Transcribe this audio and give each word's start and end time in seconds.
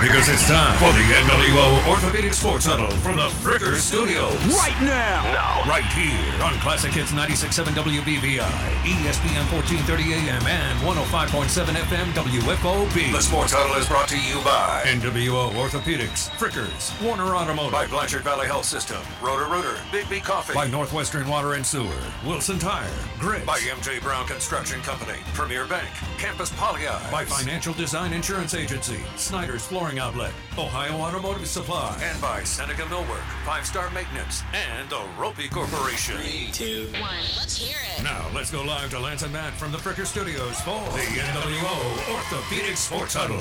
Because 0.00 0.28
it's 0.28 0.46
time 0.46 0.76
for 0.76 0.92
the 0.92 1.04
NWO 1.24 1.88
Orthopedic 1.88 2.34
Sports 2.34 2.66
Huddle 2.66 2.90
from 2.98 3.16
the 3.16 3.28
Fricker 3.40 3.74
Studios. 3.76 4.36
Right 4.52 4.76
now. 4.82 5.24
Now, 5.32 5.62
right 5.66 5.86
here 5.96 6.42
on 6.44 6.52
Classic 6.60 6.92
Hits 6.92 7.12
96.7 7.12 7.72
WBVI, 7.72 8.44
ESPN 8.84 9.48
1430 9.50 10.12
AM, 10.12 10.46
and 10.46 10.78
105.7 10.80 11.64
FM 11.88 12.12
WFOB. 12.12 13.12
The 13.12 13.22
Sports 13.22 13.54
Huddle 13.56 13.74
is 13.80 13.88
brought 13.88 14.06
to 14.08 14.20
you 14.20 14.36
by 14.44 14.82
NWO 14.84 15.50
Orthopedics, 15.54 16.28
Frickers, 16.36 16.92
Warner 17.02 17.34
Automotive, 17.34 17.72
by 17.72 17.86
Blanchard 17.86 18.22
Valley 18.22 18.46
Health 18.46 18.66
System, 18.66 19.00
Roto-Rooter, 19.22 19.78
Big 19.90 20.08
B 20.10 20.20
Coffee, 20.20 20.52
by 20.52 20.66
Northwestern 20.66 21.26
Water 21.26 21.54
and 21.54 21.64
Sewer, 21.64 21.96
Wilson 22.26 22.58
Tire, 22.58 22.86
Grit, 23.18 23.46
by 23.46 23.58
MJ 23.60 24.02
Brown 24.02 24.26
Construction 24.26 24.82
Company, 24.82 25.18
Premier 25.32 25.66
Bank, 25.66 25.88
Campus 26.18 26.50
Pollyeyes, 26.52 27.10
by 27.10 27.24
Financial 27.24 27.72
Design 27.72 28.12
Insurance 28.12 28.52
Agency, 28.54 29.00
Snyder's 29.16 29.66
Flooring 29.66 29.86
Outlet, 29.98 30.32
Ohio 30.58 30.94
Automotive 31.00 31.46
Supply, 31.46 31.98
and 32.02 32.20
by 32.20 32.42
Seneca 32.44 32.82
Millwork, 32.82 33.24
Five 33.44 33.66
Star 33.66 33.90
Maintenance, 33.90 34.42
and 34.52 34.88
the 34.88 35.02
Roppe 35.18 35.50
Corporation. 35.50 36.16
Three, 36.16 36.48
two, 36.52 36.88
one. 37.00 37.16
Let's 37.36 37.56
hear 37.56 37.78
it. 37.96 38.02
Now, 38.02 38.26
let's 38.34 38.50
go 38.50 38.62
live 38.62 38.90
to 38.90 38.98
Lance 38.98 39.22
and 39.22 39.32
Matt 39.32 39.54
from 39.54 39.72
the 39.72 39.78
Fricker 39.78 40.06
Studios 40.06 40.60
for 40.60 40.80
the 40.92 41.06
NWO 41.20 42.14
Orthopedic 42.14 42.76
Sports 42.76 43.14
Huddle. 43.14 43.40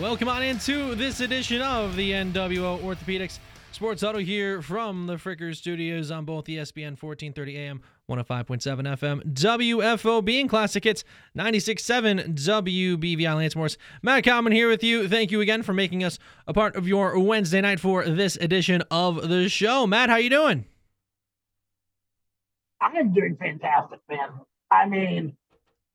Welcome 0.00 0.28
on 0.28 0.42
into 0.42 0.94
this 0.94 1.20
edition 1.20 1.62
of 1.62 1.96
the 1.96 2.10
NWO 2.10 2.80
Orthopedics 2.80 3.38
Sports 3.72 4.02
Huddle 4.02 4.20
here 4.20 4.62
from 4.62 5.06
the 5.06 5.14
Fricker 5.14 5.54
Studios 5.54 6.10
on 6.10 6.24
both 6.24 6.46
ESPN 6.46 7.00
1430 7.00 7.56
AM, 7.56 7.80
105.7 8.10 8.98
FM, 8.98 9.32
WFOB, 9.32 10.40
and 10.40 10.50
Classic 10.50 10.82
Hits 10.82 11.04
96.7 11.38 12.34
WBVI 12.34 13.36
Lance. 13.36 13.76
Matt 14.02 14.24
Common 14.24 14.52
here 14.52 14.68
with 14.68 14.82
you. 14.82 15.08
Thank 15.08 15.30
you 15.30 15.40
again 15.40 15.62
for 15.62 15.72
making 15.72 16.02
us 16.02 16.18
a 16.46 16.52
part 16.52 16.74
of 16.74 16.88
your 16.88 17.18
Wednesday 17.20 17.60
night 17.60 17.78
for 17.78 18.04
this 18.04 18.36
edition 18.36 18.82
of 18.90 19.28
the 19.28 19.48
show. 19.48 19.86
Matt, 19.86 20.10
how 20.10 20.16
you 20.16 20.28
doing? 20.28 20.66
I'm 22.80 23.12
doing 23.12 23.36
fantastic, 23.36 24.00
man. 24.08 24.30
I 24.70 24.86
mean, 24.86 25.36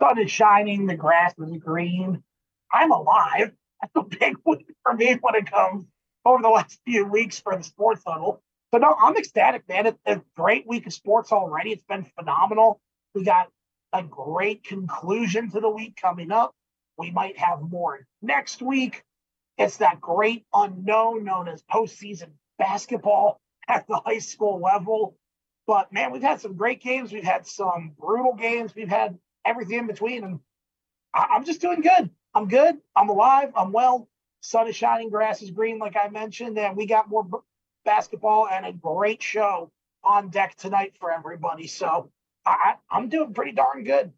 sun 0.01 0.19
is 0.19 0.31
shining, 0.31 0.85
the 0.85 0.95
grass 0.95 1.33
is 1.37 1.57
green. 1.57 2.23
I'm 2.71 2.91
alive. 2.91 3.51
That's 3.81 3.91
a 3.95 4.03
big 4.03 4.37
week 4.45 4.67
for 4.83 4.93
me 4.93 5.17
when 5.19 5.35
it 5.35 5.51
comes 5.51 5.85
over 6.23 6.41
the 6.41 6.49
last 6.49 6.79
few 6.85 7.05
weeks 7.05 7.39
for 7.39 7.55
the 7.57 7.63
sports 7.63 8.03
huddle. 8.07 8.41
So 8.75 8.79
no, 8.79 8.93
I'm 9.01 9.15
ecstatic, 9.15 9.69
man. 9.69 9.85
It's 9.85 9.97
a 10.05 10.21
great 10.35 10.67
week 10.67 10.85
of 10.85 10.91
sports 10.91 11.31
already. 11.31 11.71
It's 11.71 11.85
been 11.85 12.03
phenomenal. 12.19 12.81
We 13.13 13.23
got 13.23 13.47
a 13.93 14.03
great 14.03 14.65
conclusion 14.65 15.49
to 15.51 15.61
the 15.61 15.69
week 15.69 15.95
coming 15.95 16.29
up. 16.29 16.53
We 16.97 17.09
might 17.09 17.37
have 17.37 17.61
more 17.61 18.05
next 18.21 18.61
week. 18.61 19.05
It's 19.57 19.77
that 19.77 20.01
great 20.01 20.43
unknown 20.53 21.23
known 21.23 21.47
as 21.47 21.63
postseason 21.71 22.31
basketball 22.59 23.39
at 23.69 23.87
the 23.87 24.01
high 24.05 24.19
school 24.19 24.59
level. 24.61 25.15
But 25.67 25.93
man, 25.93 26.11
we've 26.11 26.21
had 26.21 26.41
some 26.41 26.57
great 26.57 26.81
games. 26.83 27.13
We've 27.13 27.23
had 27.23 27.47
some 27.47 27.93
brutal 27.97 28.33
games. 28.33 28.75
We've 28.75 28.89
had 28.89 29.17
everything 29.45 29.79
in 29.79 29.87
between. 29.87 30.25
And 30.25 30.39
I- 31.13 31.27
I'm 31.31 31.45
just 31.45 31.61
doing 31.61 31.79
good. 31.79 32.09
I'm 32.33 32.49
good. 32.49 32.75
I'm 32.93 33.07
alive. 33.07 33.53
I'm 33.55 33.71
well. 33.71 34.09
Sun 34.41 34.67
is 34.67 34.75
shining, 34.75 35.09
grass 35.09 35.41
is 35.41 35.51
green, 35.51 35.79
like 35.79 35.95
I 35.95 36.09
mentioned. 36.09 36.59
And 36.59 36.75
we 36.75 36.85
got 36.85 37.07
more 37.07 37.25
basketball 37.85 38.47
and 38.51 38.65
a 38.65 38.73
great 38.73 39.23
show 39.23 39.71
on 40.03 40.29
deck 40.29 40.55
tonight 40.55 40.93
for 40.99 41.11
everybody. 41.11 41.67
So 41.67 42.09
I, 42.45 42.75
I'm 42.91 43.09
doing 43.09 43.33
pretty 43.33 43.53
darn 43.53 43.83
good. 43.83 44.11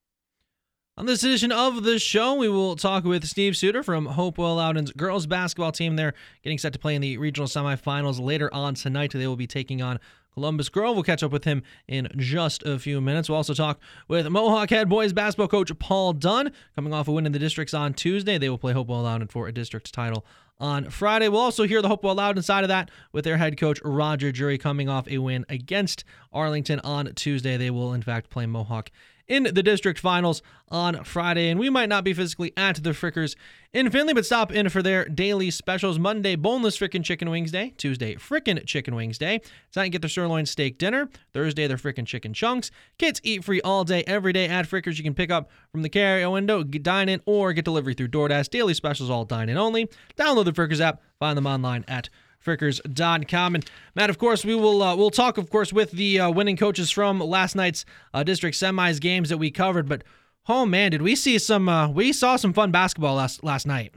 On 0.98 1.06
this 1.06 1.24
edition 1.24 1.52
of 1.52 1.84
the 1.84 2.00
show, 2.00 2.34
we 2.34 2.50
will 2.50 2.76
talk 2.76 3.04
with 3.04 3.24
Steve 3.28 3.56
Suter 3.56 3.84
from 3.84 4.08
Hopewell 4.08 4.56
Loudon's 4.56 4.92
girls 4.92 5.28
basketball 5.28 5.72
team. 5.72 5.96
They're 5.96 6.16
getting 6.44 6.58
set 6.58 6.74
to 6.74 6.80
play 6.80 6.96
in 6.96 7.04
the 7.04 7.20
regional 7.20 7.48
semifinals 7.48 8.20
later 8.20 8.52
on 8.52 8.74
tonight. 8.74 9.12
They 9.14 9.28
will 9.28 9.36
be 9.36 9.46
taking 9.46 9.80
on 9.80 10.00
Columbus 10.34 10.70
Grove. 10.70 10.96
We'll 10.96 11.04
catch 11.04 11.22
up 11.22 11.32
with 11.32 11.44
him 11.44 11.62
in 11.88 12.08
just 12.18 12.64
a 12.64 12.80
few 12.80 13.00
minutes. 13.00 13.30
We'll 13.30 13.38
also 13.38 13.54
talk 13.54 13.80
with 14.08 14.28
Mohawk 14.28 14.72
head 14.72 14.90
boys 14.90 15.14
basketball 15.14 15.48
coach 15.48 15.72
Paul 15.78 16.14
Dunn, 16.14 16.52
coming 16.76 16.94
off 16.94 17.08
a 17.08 17.12
win 17.12 17.28
in 17.28 17.32
the 17.32 17.38
districts 17.38 17.76
on 17.76 17.94
Tuesday. 17.94 18.40
They 18.40 18.50
will 18.50 18.58
play 18.58 18.74
Hopewell 18.74 19.04
Loudon 19.04 19.28
for 19.28 19.48
a 19.48 19.52
district 19.52 19.94
title 19.94 20.26
on 20.60 20.90
Friday. 20.90 21.28
We'll 21.30 21.42
also 21.42 21.64
hear 21.64 21.82
the 21.82 21.88
Hopewell 21.88 22.16
Loudon 22.16 22.38
inside 22.38 22.64
of 22.64 22.68
that 22.70 22.90
with 23.12 23.26
their 23.26 23.38
head 23.38 23.58
coach 23.58 23.80
Roger 23.84 24.32
Jury 24.32 24.58
coming 24.58 24.90
off 24.90 25.08
a 25.08 25.18
win 25.20 25.46
against 25.50 26.04
Arlington 26.34 26.80
on 26.82 27.14
Tuesday. 27.16 27.58
They 27.58 27.70
will, 27.70 27.94
in 27.94 28.02
fact, 28.02 28.30
play 28.30 28.46
Mohawk 28.46 28.92
in 29.28 29.44
the 29.44 29.64
district 29.64 30.00
finals 30.00 30.42
on 30.70 31.04
Friday. 31.04 31.50
And 31.50 31.60
we 31.60 31.70
might 31.70 31.90
not 31.90 32.04
be 32.04 32.14
physically 32.14 32.54
at 32.58 32.84
the 32.84 32.92
Frickers 32.92 33.36
in 33.74 33.90
Findlay, 33.90 34.14
but 34.14 34.26
stop 34.26 34.52
in 34.52 34.70
for 34.70 34.82
their 34.82 35.06
daily 35.06 35.52
specials. 35.52 36.00
Monday, 36.00 36.36
boneless 36.36 36.78
frickin' 36.78 37.04
chicken 37.04 37.30
wings 37.30 37.52
day. 37.52 37.74
Tuesday, 37.78 38.16
frickin' 38.16 38.66
chicken 38.66 38.96
wings 38.96 39.18
day. 39.18 39.42
Tonight, 39.72 39.90
get 39.90 40.02
their 40.02 40.10
sirloin 40.10 40.46
steak 40.46 40.78
dinner. 40.78 41.10
Thursday, 41.34 41.68
their 41.68 41.78
frickin' 41.78 42.06
chicken 42.06 42.34
chunks. 42.34 42.72
Kids 42.98 43.20
eat 43.24 43.44
free 43.44 43.62
all 43.62 43.84
day, 43.84 44.04
every 44.08 44.34
day 44.34 44.48
at 44.48 44.68
Frickers. 44.68 44.98
You 44.98 45.04
can 45.04 45.14
pick 45.14 45.32
up 45.32 45.50
from 45.72 45.82
the 45.82 45.90
carry 45.90 46.26
window, 46.26 46.64
dine 46.64 47.10
in, 47.10 47.22
or 47.26 47.54
get 47.54 47.66
delivery 47.66 47.94
through 47.94 48.10
DoorDash. 48.10 48.50
Daily 48.50 48.74
specials 48.74 49.10
all 49.10 49.26
dine 49.26 49.50
in 49.50 49.58
only. 49.58 49.90
Download 50.18 50.46
the 50.46 50.54
Frickers 50.54 50.82
app. 50.82 51.02
Find 51.20 51.38
them 51.38 51.48
online 51.48 51.84
at 51.88 52.10
frickers.com. 52.44 53.56
And 53.56 53.70
Matt, 53.96 54.10
of 54.10 54.18
course, 54.18 54.46
we 54.46 54.56
will 54.56 54.82
uh, 54.82 54.96
we'll 54.96 55.12
talk, 55.12 55.38
of 55.38 55.50
course, 55.50 55.74
with 55.74 55.92
the 55.92 56.20
uh, 56.20 56.32
winning 56.32 56.58
coaches 56.58 56.92
from 56.92 57.20
last 57.20 57.56
night's 57.56 57.86
uh, 58.14 58.24
district 58.24 58.58
semis 58.58 59.00
games 59.00 59.30
that 59.30 59.38
we 59.38 59.52
covered. 59.52 59.88
But 59.88 60.04
oh 60.48 60.66
man, 60.66 60.92
did 60.92 61.02
we 61.02 61.16
see 61.16 61.38
some? 61.38 61.70
Uh, 61.70 61.90
we 61.90 62.14
saw 62.14 62.36
some 62.36 62.54
fun 62.54 62.72
basketball 62.72 63.16
last 63.16 63.44
last 63.44 63.68
night. 63.68 63.94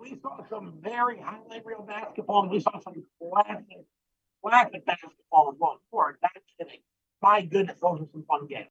We 0.00 0.18
saw 0.20 0.40
some 0.50 0.74
very 0.82 1.18
highlight 1.20 1.64
reel 1.64 1.84
basketball, 1.86 2.42
and 2.42 2.50
we 2.50 2.60
saw 2.60 2.78
some 2.80 3.04
classic, 3.20 3.84
classic 4.44 4.84
basketball 4.84 5.52
as 5.52 5.58
well. 5.58 5.80
For 5.90 6.18
kidding. 6.58 6.80
My 7.22 7.42
goodness, 7.42 7.76
those 7.82 8.00
were 8.00 8.06
some 8.12 8.24
fun 8.28 8.46
games. 8.46 8.68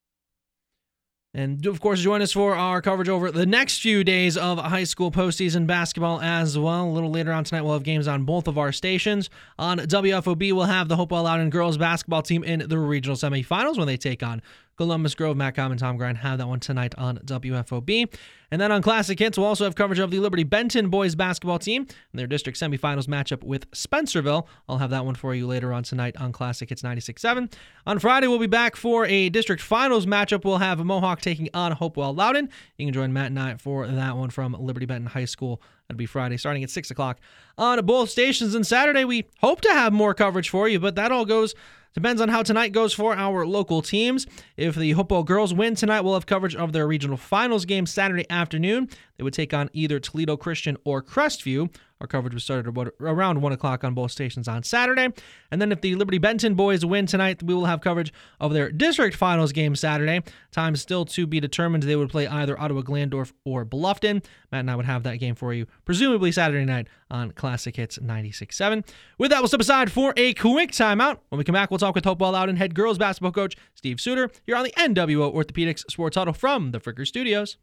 And 1.34 1.66
of 1.66 1.80
course, 1.80 2.00
join 2.00 2.22
us 2.22 2.32
for 2.32 2.56
our 2.56 2.82
coverage 2.82 3.10
over 3.10 3.32
the 3.32 3.46
next 3.46 3.80
few 3.80 4.04
days 4.04 4.38
of 4.38 4.58
high 4.58 4.86
school 4.86 5.12
postseason 5.12 5.68
basketball 5.68 6.20
as 6.22 6.58
well. 6.58 6.88
A 6.88 6.90
little 6.90 7.12
later 7.12 7.32
on 7.32 7.44
tonight, 7.44 7.62
we'll 7.62 7.74
have 7.74 7.84
games 7.84 8.08
on 8.08 8.24
both 8.24 8.48
of 8.48 8.58
our 8.58 8.72
stations. 8.72 9.30
On 9.60 9.78
WFOB, 9.78 10.54
we'll 10.54 10.64
have 10.64 10.88
the 10.88 10.96
Hopewell 10.96 11.24
Loudon 11.24 11.50
girls 11.50 11.78
basketball 11.78 12.24
team 12.24 12.44
in 12.44 12.68
the 12.68 12.80
regional 12.80 13.18
semifinals 13.18 13.78
when 13.78 13.88
they 13.88 13.98
take 13.98 14.24
on 14.24 14.42
Columbus 14.78 15.16
Grove. 15.16 15.36
Matt 15.36 15.56
Com 15.56 15.72
and 15.72 15.80
Tom 15.80 15.98
Grind 15.98 16.20
have 16.20 16.38
that 16.38 16.48
one 16.48 16.60
tonight 16.60 16.96
on 16.98 17.18
WFOB. 17.18 18.14
And 18.50 18.62
then 18.62 18.72
on 18.72 18.82
Classic 18.82 19.20
Hits, 19.20 19.38
we'll 19.38 19.48
also 19.48 19.66
have 19.66 19.76
coverage 19.76 20.00
of 20.00 20.10
the 20.10 20.20
Liberty 20.20 20.44
Benton 20.44 20.90
boys 20.90 21.16
basketball 21.16 21.60
team 21.60 21.82
and 21.82 22.20
their 22.20 22.28
district 22.28 22.58
semifinals 22.58 23.06
matchup 23.06 23.44
with 23.44 23.70
Spencerville. 23.72 24.48
I'll 24.70 24.78
have 24.78 24.92
that 24.92 25.04
one 25.04 25.16
for 25.16 25.36
you 25.36 25.46
later 25.48 25.74
on 25.74 25.84
tonight 25.84 26.16
on 26.18 26.32
Classic 26.32 26.70
Hits 26.70 26.82
96.7. 26.82 27.52
On 27.86 28.00
Friday, 28.00 28.28
we'll 28.28 28.40
be 28.40 28.48
back 28.48 28.78
for 28.78 29.06
a 29.06 29.28
district 29.30 29.62
finals 29.62 30.06
matchup. 30.06 30.46
We'll 30.46 30.60
have 30.60 30.80
Mohawk 30.80 31.20
taking 31.20 31.50
on 31.54 31.74
Hopewell 31.74 32.14
Loudon. 32.14 32.50
You 32.78 32.86
can 32.86 32.94
join 32.94 33.12
Matt 33.12 33.28
and 33.28 33.40
I 33.40 33.56
for 33.58 33.86
that 33.86 34.16
one 34.16 34.30
from 34.30 34.56
Liberty 34.58 34.86
Benton 34.86 35.08
High 35.08 35.26
School. 35.26 35.62
That'll 35.88 35.98
be 35.98 36.06
Friday, 36.06 36.38
starting 36.38 36.64
at 36.64 36.70
6 36.70 36.92
o'clock 36.92 37.20
on 37.58 37.86
both 37.86 38.10
stations. 38.10 38.56
And 38.56 38.66
Saturday, 38.66 39.04
we 39.04 39.26
hope 39.40 39.62
to 39.62 39.70
have 39.70 39.92
more 39.92 40.14
coverage 40.14 40.50
for 40.50 40.70
you, 40.70 40.80
but 40.80 40.96
that 40.96 41.12
all 41.12 41.26
goes 41.26 41.54
Depends 41.98 42.22
on 42.22 42.30
how 42.30 42.44
tonight 42.44 42.74
goes 42.74 42.94
for 42.94 43.16
our 43.16 43.44
local 43.44 43.82
teams. 43.82 44.28
If 44.56 44.76
the 44.76 44.92
Hopewell 44.92 45.24
girls 45.24 45.52
win 45.52 45.74
tonight, 45.74 46.02
we'll 46.02 46.14
have 46.14 46.28
coverage 46.28 46.56
of 46.56 46.72
their 46.72 46.86
regional 46.86 47.18
finals 47.18 47.66
game 47.66 47.88
Saturday 47.88 48.30
afternoon. 48.30 48.88
They 49.18 49.24
would 49.24 49.34
take 49.34 49.52
on 49.52 49.72
either 49.74 50.00
Toledo 50.00 50.38
Christian 50.38 50.78
or 50.84 51.02
Crestview. 51.02 51.74
Our 52.00 52.08
coverage 52.08 52.34
was 52.34 52.44
started 52.44 52.68
about 52.68 52.94
around 53.00 53.42
1 53.42 53.52
o'clock 53.52 53.84
on 53.84 53.94
both 53.94 54.12
stations 54.12 54.48
on 54.48 54.64
Saturday. 54.64 55.10
And 55.52 55.62
then 55.62 55.72
if 55.72 55.82
the 55.82 55.96
Liberty 55.96 56.18
Benton 56.18 56.54
boys 56.54 56.86
win 56.86 57.06
tonight, 57.06 57.42
we 57.42 57.54
will 57.54 57.66
have 57.66 57.82
coverage 57.82 58.14
of 58.40 58.54
their 58.54 58.72
district 58.72 59.16
finals 59.16 59.52
game 59.52 59.76
Saturday. 59.76 60.22
Time 60.52 60.76
still 60.76 61.06
to 61.06 61.26
be 61.26 61.40
determined. 61.40 61.84
They 61.84 61.96
would 61.96 62.10
play 62.10 62.28
either 62.28 62.60
Ottawa 62.60 62.82
Glandorf 62.82 63.34
or 63.46 63.66
Bluffton. 63.66 64.24
Matt 64.52 64.62
and 64.62 64.72
I 64.72 64.76
would 64.76 64.86
have 64.86 65.04
that 65.04 65.18
game 65.18 65.36
for 65.36 65.54
you, 65.54 65.66
presumably 65.86 66.32
Saturday 66.32 66.66
night 66.66 66.88
on 67.10 67.32
Classic 67.32 67.76
Hits 67.76 67.98
96.7. 67.98 68.86
With 69.18 69.32
that, 69.32 69.40
we'll 69.40 69.48
step 69.48 69.60
aside 69.60 69.92
for 69.92 70.14
a 70.18 70.34
quick 70.34 70.72
timeout. 70.72 71.20
When 71.30 71.38
we 71.38 71.44
come 71.44 71.54
back, 71.54 71.72
we'll 71.72 71.80
talk 71.80 71.96
with 71.96 72.06
Hopewell 72.06 72.32
Loudon 72.32 72.58
head 72.58 72.76
girls 72.76 72.98
basketball 72.98 73.32
coach 73.32 73.56
Steve 73.76 74.00
Suter 74.00 74.30
here 74.46 74.56
on 74.56 74.64
the 74.64 74.72
NWO 74.72 75.34
Orthopedics 75.34 75.90
Sports 75.90 76.16
Huddle 76.16 76.34
from 76.34 76.72
the 76.72 76.80
Fricker 76.80 77.06
Studios. 77.08 77.58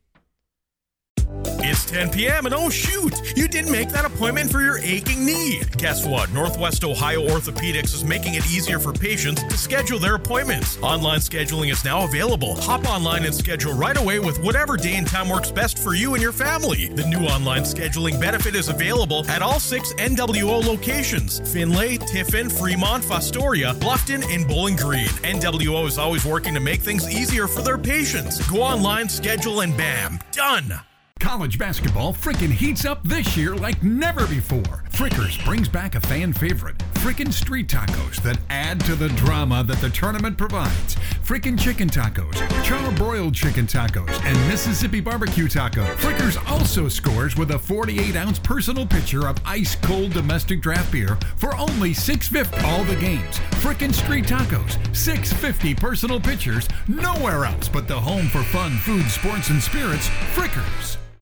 It's 1.66 1.84
10 1.86 2.10
p.m. 2.10 2.46
and 2.46 2.54
oh 2.54 2.68
shoot, 2.68 3.14
you 3.36 3.48
didn't 3.48 3.72
make 3.72 3.88
that 3.90 4.04
appointment 4.04 4.50
for 4.50 4.60
your 4.60 4.78
aching 4.78 5.24
knee. 5.24 5.62
Guess 5.76 6.06
what? 6.06 6.30
Northwest 6.32 6.84
Ohio 6.84 7.26
Orthopedics 7.26 7.94
is 7.94 8.04
making 8.04 8.34
it 8.34 8.44
easier 8.50 8.78
for 8.78 8.92
patients 8.92 9.42
to 9.42 9.56
schedule 9.56 9.98
their 9.98 10.14
appointments. 10.14 10.78
Online 10.82 11.20
scheduling 11.20 11.70
is 11.72 11.84
now 11.84 12.04
available. 12.04 12.54
Hop 12.62 12.86
online 12.86 13.24
and 13.24 13.34
schedule 13.34 13.72
right 13.72 13.96
away 13.96 14.18
with 14.18 14.42
whatever 14.42 14.76
day 14.76 14.96
and 14.96 15.06
time 15.06 15.28
works 15.28 15.50
best 15.50 15.78
for 15.78 15.94
you 15.94 16.14
and 16.14 16.22
your 16.22 16.32
family. 16.32 16.88
The 16.88 17.06
new 17.06 17.26
online 17.26 17.62
scheduling 17.62 18.20
benefit 18.20 18.54
is 18.54 18.68
available 18.68 19.26
at 19.28 19.42
all 19.42 19.58
six 19.60 19.92
NWO 19.94 20.64
locations 20.64 21.40
Findlay, 21.52 21.98
Tiffin, 21.98 22.50
Fremont, 22.50 23.02
Fostoria, 23.02 23.74
Bluffton, 23.74 24.24
and 24.32 24.46
Bowling 24.46 24.76
Green. 24.76 25.08
NWO 25.24 25.86
is 25.86 25.98
always 25.98 26.24
working 26.24 26.54
to 26.54 26.60
make 26.60 26.80
things 26.80 27.08
easier 27.08 27.46
for 27.46 27.62
their 27.62 27.78
patients. 27.78 28.46
Go 28.50 28.62
online, 28.62 29.08
schedule, 29.08 29.60
and 29.60 29.76
bam, 29.76 30.18
done. 30.32 30.80
College 31.34 31.58
basketball 31.58 32.12
frickin' 32.12 32.52
heats 32.52 32.84
up 32.84 33.02
this 33.02 33.36
year 33.36 33.56
like 33.56 33.82
never 33.82 34.26
before. 34.26 34.84
Frickers 34.92 35.42
brings 35.44 35.68
back 35.68 35.94
a 35.94 36.00
fan 36.00 36.32
favorite, 36.32 36.78
frickin' 36.94 37.32
street 37.32 37.66
tacos 37.66 38.22
that 38.22 38.38
add 38.50 38.78
to 38.84 38.94
the 38.94 39.08
drama 39.08 39.64
that 39.64 39.78
the 39.78 39.90
tournament 39.90 40.38
provides. 40.38 40.94
Frickin' 41.24 41.58
chicken 41.58 41.88
tacos, 41.88 42.34
charbroiled 42.62 43.34
chicken 43.34 43.66
tacos, 43.66 44.12
and 44.24 44.36
Mississippi 44.48 45.00
barbecue 45.00 45.48
taco. 45.48 45.84
Frickers 45.96 46.36
also 46.48 46.88
scores 46.88 47.36
with 47.36 47.50
a 47.52 47.58
48 47.58 48.14
ounce 48.14 48.38
personal 48.38 48.86
pitcher 48.86 49.26
of 49.26 49.38
ice 49.44 49.74
cold 49.76 50.12
domestic 50.12 50.60
draft 50.60 50.92
beer 50.92 51.18
for 51.36 51.56
only 51.56 51.90
$6.50 51.90 52.62
all 52.62 52.84
the 52.84 52.96
games. 52.96 53.40
Frickin' 53.62 53.94
street 53.94 54.26
tacos, 54.26 54.76
$6.50 54.92 55.76
personal 55.76 56.20
pitchers, 56.20 56.68
nowhere 56.86 57.44
else 57.46 57.68
but 57.68 57.88
the 57.88 57.98
home 57.98 58.28
for 58.28 58.44
fun, 58.44 58.72
food, 58.78 59.06
sports, 59.06 59.48
and 59.50 59.60
spirits, 59.60 60.06
Frickers. 60.36 60.98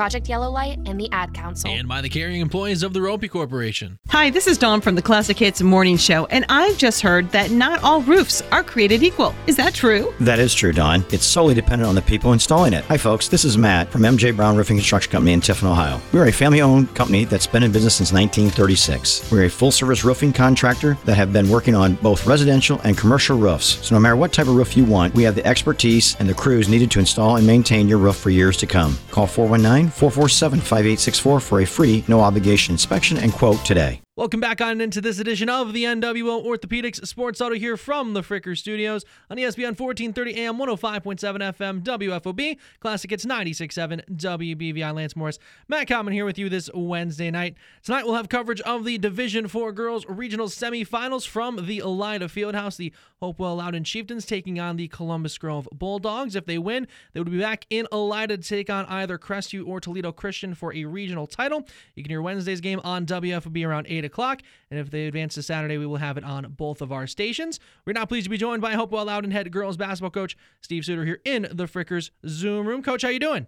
Project 0.00 0.30
Yellow 0.30 0.50
Light, 0.50 0.78
and 0.86 0.98
the 0.98 1.10
Ad 1.12 1.34
Council. 1.34 1.68
And 1.70 1.86
by 1.86 2.00
the 2.00 2.08
carrying 2.08 2.40
employees 2.40 2.82
of 2.82 2.94
the 2.94 3.00
Roppe 3.00 3.28
Corporation. 3.28 3.98
Hi, 4.08 4.30
this 4.30 4.46
is 4.46 4.56
Dawn 4.56 4.80
from 4.80 4.94
the 4.94 5.02
Classic 5.02 5.36
Hits 5.38 5.60
Morning 5.60 5.98
Show, 5.98 6.24
and 6.30 6.46
I've 6.48 6.78
just 6.78 7.02
heard 7.02 7.30
that 7.32 7.50
not 7.50 7.84
all 7.84 8.00
roofs 8.00 8.40
are 8.50 8.64
created 8.64 9.02
equal. 9.02 9.34
Is 9.46 9.56
that 9.56 9.74
true? 9.74 10.14
That 10.18 10.38
is 10.38 10.54
true, 10.54 10.72
Dawn. 10.72 11.04
It's 11.10 11.26
solely 11.26 11.52
dependent 11.52 11.86
on 11.86 11.94
the 11.94 12.00
people 12.00 12.32
installing 12.32 12.72
it. 12.72 12.82
Hi, 12.84 12.96
folks. 12.96 13.28
This 13.28 13.44
is 13.44 13.58
Matt 13.58 13.90
from 13.90 14.00
MJ 14.00 14.34
Brown 14.34 14.56
Roofing 14.56 14.78
Construction 14.78 15.12
Company 15.12 15.34
in 15.34 15.42
Tiffin, 15.42 15.68
Ohio. 15.68 16.00
We're 16.14 16.28
a 16.28 16.32
family 16.32 16.62
owned 16.62 16.94
company 16.94 17.26
that's 17.26 17.46
been 17.46 17.62
in 17.62 17.70
business 17.70 17.96
since 17.96 18.10
1936. 18.10 19.30
We're 19.30 19.44
a 19.44 19.50
full 19.50 19.70
service 19.70 20.02
roofing 20.02 20.32
contractor 20.32 20.96
that 21.04 21.16
have 21.16 21.30
been 21.30 21.50
working 21.50 21.74
on 21.74 21.96
both 21.96 22.26
residential 22.26 22.80
and 22.84 22.96
commercial 22.96 23.36
roofs. 23.36 23.86
So, 23.86 23.96
no 23.96 24.00
matter 24.00 24.16
what 24.16 24.32
type 24.32 24.46
of 24.46 24.54
roof 24.54 24.78
you 24.78 24.86
want, 24.86 25.14
we 25.14 25.24
have 25.24 25.34
the 25.34 25.44
expertise 25.44 26.16
and 26.20 26.26
the 26.26 26.32
crews 26.32 26.70
needed 26.70 26.90
to 26.92 27.00
install 27.00 27.36
and 27.36 27.46
maintain 27.46 27.86
your 27.86 27.98
roof 27.98 28.16
for 28.16 28.30
years 28.30 28.56
to 28.56 28.66
come. 28.66 28.96
Call 29.10 29.26
419 29.26 29.89
447 29.92 30.60
5864 30.60 31.40
for 31.40 31.60
a 31.60 31.66
free, 31.66 32.04
no 32.08 32.20
obligation 32.20 32.72
inspection 32.72 33.18
and 33.18 33.32
quote 33.32 33.64
today. 33.64 34.00
Welcome 34.20 34.40
back 34.40 34.60
on 34.60 34.82
into 34.82 35.00
this 35.00 35.18
edition 35.18 35.48
of 35.48 35.72
the 35.72 35.84
NWO 35.84 36.44
Orthopedics 36.44 37.06
Sports 37.06 37.38
Huddle 37.38 37.56
here 37.56 37.78
from 37.78 38.12
the 38.12 38.20
Fricker 38.20 38.54
Studios 38.54 39.02
on 39.30 39.38
ESPN 39.38 39.80
1430 39.80 40.36
AM 40.36 40.58
105.7 40.58 41.38
FM 41.56 41.82
WFOB. 41.82 42.58
Classic 42.80 43.10
Hits 43.10 43.24
96.7 43.24 44.04
WBVI. 44.18 44.94
Lance 44.94 45.16
Morris, 45.16 45.38
Matt 45.68 45.88
Common 45.88 46.12
here 46.12 46.26
with 46.26 46.38
you 46.38 46.50
this 46.50 46.68
Wednesday 46.74 47.30
night. 47.30 47.54
Tonight 47.82 48.04
we'll 48.04 48.14
have 48.14 48.28
coverage 48.28 48.60
of 48.60 48.84
the 48.84 48.98
Division 48.98 49.48
4 49.48 49.72
Girls 49.72 50.04
Regional 50.06 50.48
Semifinals 50.48 51.26
from 51.26 51.66
the 51.66 51.78
Elida 51.78 52.24
Fieldhouse. 52.24 52.76
The 52.76 52.92
Hopewell 53.22 53.56
Loudon 53.56 53.84
Chieftains 53.84 54.26
taking 54.26 54.60
on 54.60 54.76
the 54.76 54.88
Columbus 54.88 55.38
Grove 55.38 55.66
Bulldogs. 55.72 56.36
If 56.36 56.44
they 56.44 56.58
win, 56.58 56.86
they 57.14 57.20
would 57.20 57.30
be 57.30 57.38
back 57.38 57.64
in 57.70 57.86
Elida 57.90 58.28
to 58.28 58.36
take 58.36 58.68
on 58.68 58.84
either 58.84 59.16
Crestview 59.16 59.66
or 59.66 59.80
Toledo 59.80 60.12
Christian 60.12 60.54
for 60.54 60.74
a 60.74 60.84
regional 60.84 61.26
title. 61.26 61.66
You 61.94 62.02
can 62.02 62.10
hear 62.10 62.20
Wednesday's 62.20 62.60
game 62.60 62.82
on 62.84 63.06
WFOB 63.06 63.66
around 63.66 63.86
8 63.88 64.04
o'clock. 64.04 64.09
Clock 64.10 64.42
and 64.70 64.78
if 64.78 64.90
they 64.90 65.06
advance 65.06 65.34
to 65.34 65.42
Saturday, 65.42 65.78
we 65.78 65.86
will 65.86 65.96
have 65.96 66.16
it 66.16 66.24
on 66.24 66.52
both 66.56 66.82
of 66.82 66.92
our 66.92 67.06
stations. 67.06 67.60
We're 67.86 67.94
now 67.94 68.04
pleased 68.04 68.24
to 68.24 68.30
be 68.30 68.36
joined 68.36 68.62
by 68.62 68.72
Hopewell 68.72 69.06
Loudon 69.06 69.30
head 69.30 69.50
girls 69.50 69.76
basketball 69.76 70.10
coach 70.10 70.36
Steve 70.60 70.84
Suter 70.84 71.04
here 71.04 71.20
in 71.24 71.48
the 71.50 71.64
Frickers 71.64 72.10
Zoom 72.26 72.66
room. 72.66 72.82
Coach, 72.82 73.02
how 73.02 73.08
you 73.08 73.18
doing? 73.18 73.46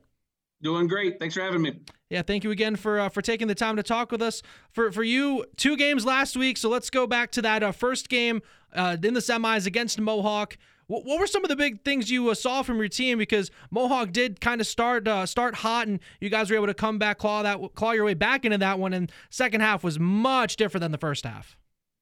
Doing 0.63 0.87
great. 0.87 1.19
Thanks 1.19 1.35
for 1.35 1.41
having 1.41 1.61
me. 1.61 1.81
Yeah, 2.09 2.23
thank 2.23 2.45
you 2.45 2.53
again 2.53 2.77
for 2.77 3.01
uh, 3.01 3.09
for 3.09 3.21
taking 3.21 3.49
the 3.49 3.55
time 3.55 3.77
to 3.77 3.83
talk 3.83 4.13
with 4.13 4.23
us. 4.23 4.43
For 4.71 4.93
for 4.93 5.03
you, 5.03 5.45
two 5.57 5.77
games 5.77 6.07
last 6.07 6.37
week. 6.37 6.57
So 6.57 6.69
let's 6.69 6.89
go 6.89 7.07
back 7.07 7.33
to 7.33 7.43
that 7.43 7.65
uh, 7.65 7.73
first 7.73 8.09
game 8.09 8.43
uh, 8.73 8.97
in 9.03 9.15
the 9.15 9.21
semis 9.21 9.67
against 9.67 9.99
Mohawk. 9.99 10.57
What, 10.93 11.07
what 11.07 11.19
were 11.19 11.27
some 11.27 11.43
of 11.43 11.49
the 11.49 11.57
big 11.57 11.85
things 11.85 12.11
you 12.11 12.29
uh, 12.29 12.35
saw 12.35 12.61
from 12.61 12.77
your 12.77 12.89
team? 12.89 13.17
Because 13.17 13.51
Mohawk 13.71 14.13
did 14.13 14.43
kind 14.43 14.61
of 14.61 14.67
start 14.67 15.09
uh, 15.09 15.25
start 15.25 15.55
hot, 15.55 15.89
and 15.89 16.01
you 16.21 16.29
guys 16.29 16.51
were 16.51 16.57
able 16.57 16.67
to 16.67 16.75
come 16.75 16.99
back, 16.99 17.17
claw 17.17 17.43
that 17.43 17.59
claw 17.75 17.93
your 17.93 18.05
way 18.05 18.13
back 18.13 18.45
into 18.45 18.59
that 18.59 18.79
one. 18.79 18.93
And 18.93 19.11
second 19.31 19.63
half 19.63 19.83
was 19.83 19.99
much 19.99 20.57
different 20.57 20.83
than 20.83 20.93
the 20.93 20.99
first 20.99 21.25
half. 21.25 21.57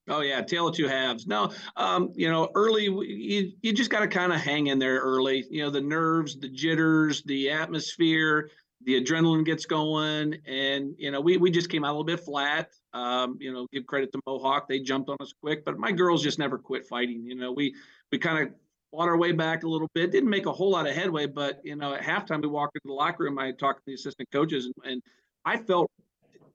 Oh 0.09 0.23
yeah, 0.23 0.41
tail 0.43 0.67
of 0.67 0.75
two 0.75 0.89
halves. 0.89 1.29
No, 1.29 1.53
um, 1.77 2.11
you 2.17 2.29
know, 2.29 2.51
early 2.57 2.87
you 2.87 3.53
you 3.63 3.73
just 3.73 3.91
got 3.91 4.01
to 4.01 4.09
kind 4.09 4.33
of 4.33 4.41
hang 4.41 4.67
in 4.67 4.81
there 4.81 4.99
early. 4.99 5.45
You 5.49 5.63
know, 5.63 5.71
the 5.71 5.81
nerves, 5.81 6.41
the 6.41 6.49
jitters, 6.49 7.23
the 7.23 7.49
atmosphere, 7.49 8.51
the 8.83 9.01
adrenaline 9.01 9.45
gets 9.45 9.67
going, 9.67 10.35
and 10.47 10.97
you 10.99 11.13
know, 11.13 11.21
we 11.21 11.37
we 11.37 11.53
just 11.53 11.71
came 11.71 11.85
out 11.85 11.91
a 11.91 11.93
little 11.93 12.03
bit 12.03 12.19
flat. 12.19 12.71
Um, 12.93 13.37
you 13.39 13.53
know, 13.53 13.69
give 13.73 13.87
credit 13.87 14.11
to 14.15 14.21
Mohawk, 14.27 14.69
they 14.69 14.81
jumped 14.81 15.11
on 15.11 15.17
us 15.21 15.33
quick, 15.41 15.65
but 15.65 15.79
my 15.79 15.93
girls 15.93 16.25
just 16.25 16.41
never 16.41 16.59
quit 16.59 16.89
fighting. 16.89 17.23
You 17.25 17.37
know, 17.37 17.53
we 17.53 17.73
we 18.11 18.19
kind 18.19 18.49
of 18.49 18.53
fought 18.91 19.09
our 19.09 19.17
way 19.17 19.33
back 19.33 19.63
a 19.63 19.69
little 19.69 19.89
bit. 19.95 20.11
Didn't 20.11 20.31
make 20.31 20.47
a 20.47 20.53
whole 20.53 20.71
lot 20.71 20.87
of 20.87 20.95
headway, 20.95 21.27
but 21.27 21.61
you 21.65 21.77
know, 21.77 21.95
at 21.95 22.03
halftime 22.03 22.43
we 22.43 22.49
walked 22.49 22.77
into 22.77 22.89
the 22.89 22.95
locker 22.95 23.25
room. 23.25 23.39
I 23.39 23.53
talked 23.53 23.81
to 23.81 23.85
the 23.87 23.95
assistant 23.95 24.29
coaches, 24.33 24.67
and, 24.67 24.93
and 24.93 25.03
I 25.45 25.57
felt 25.59 25.91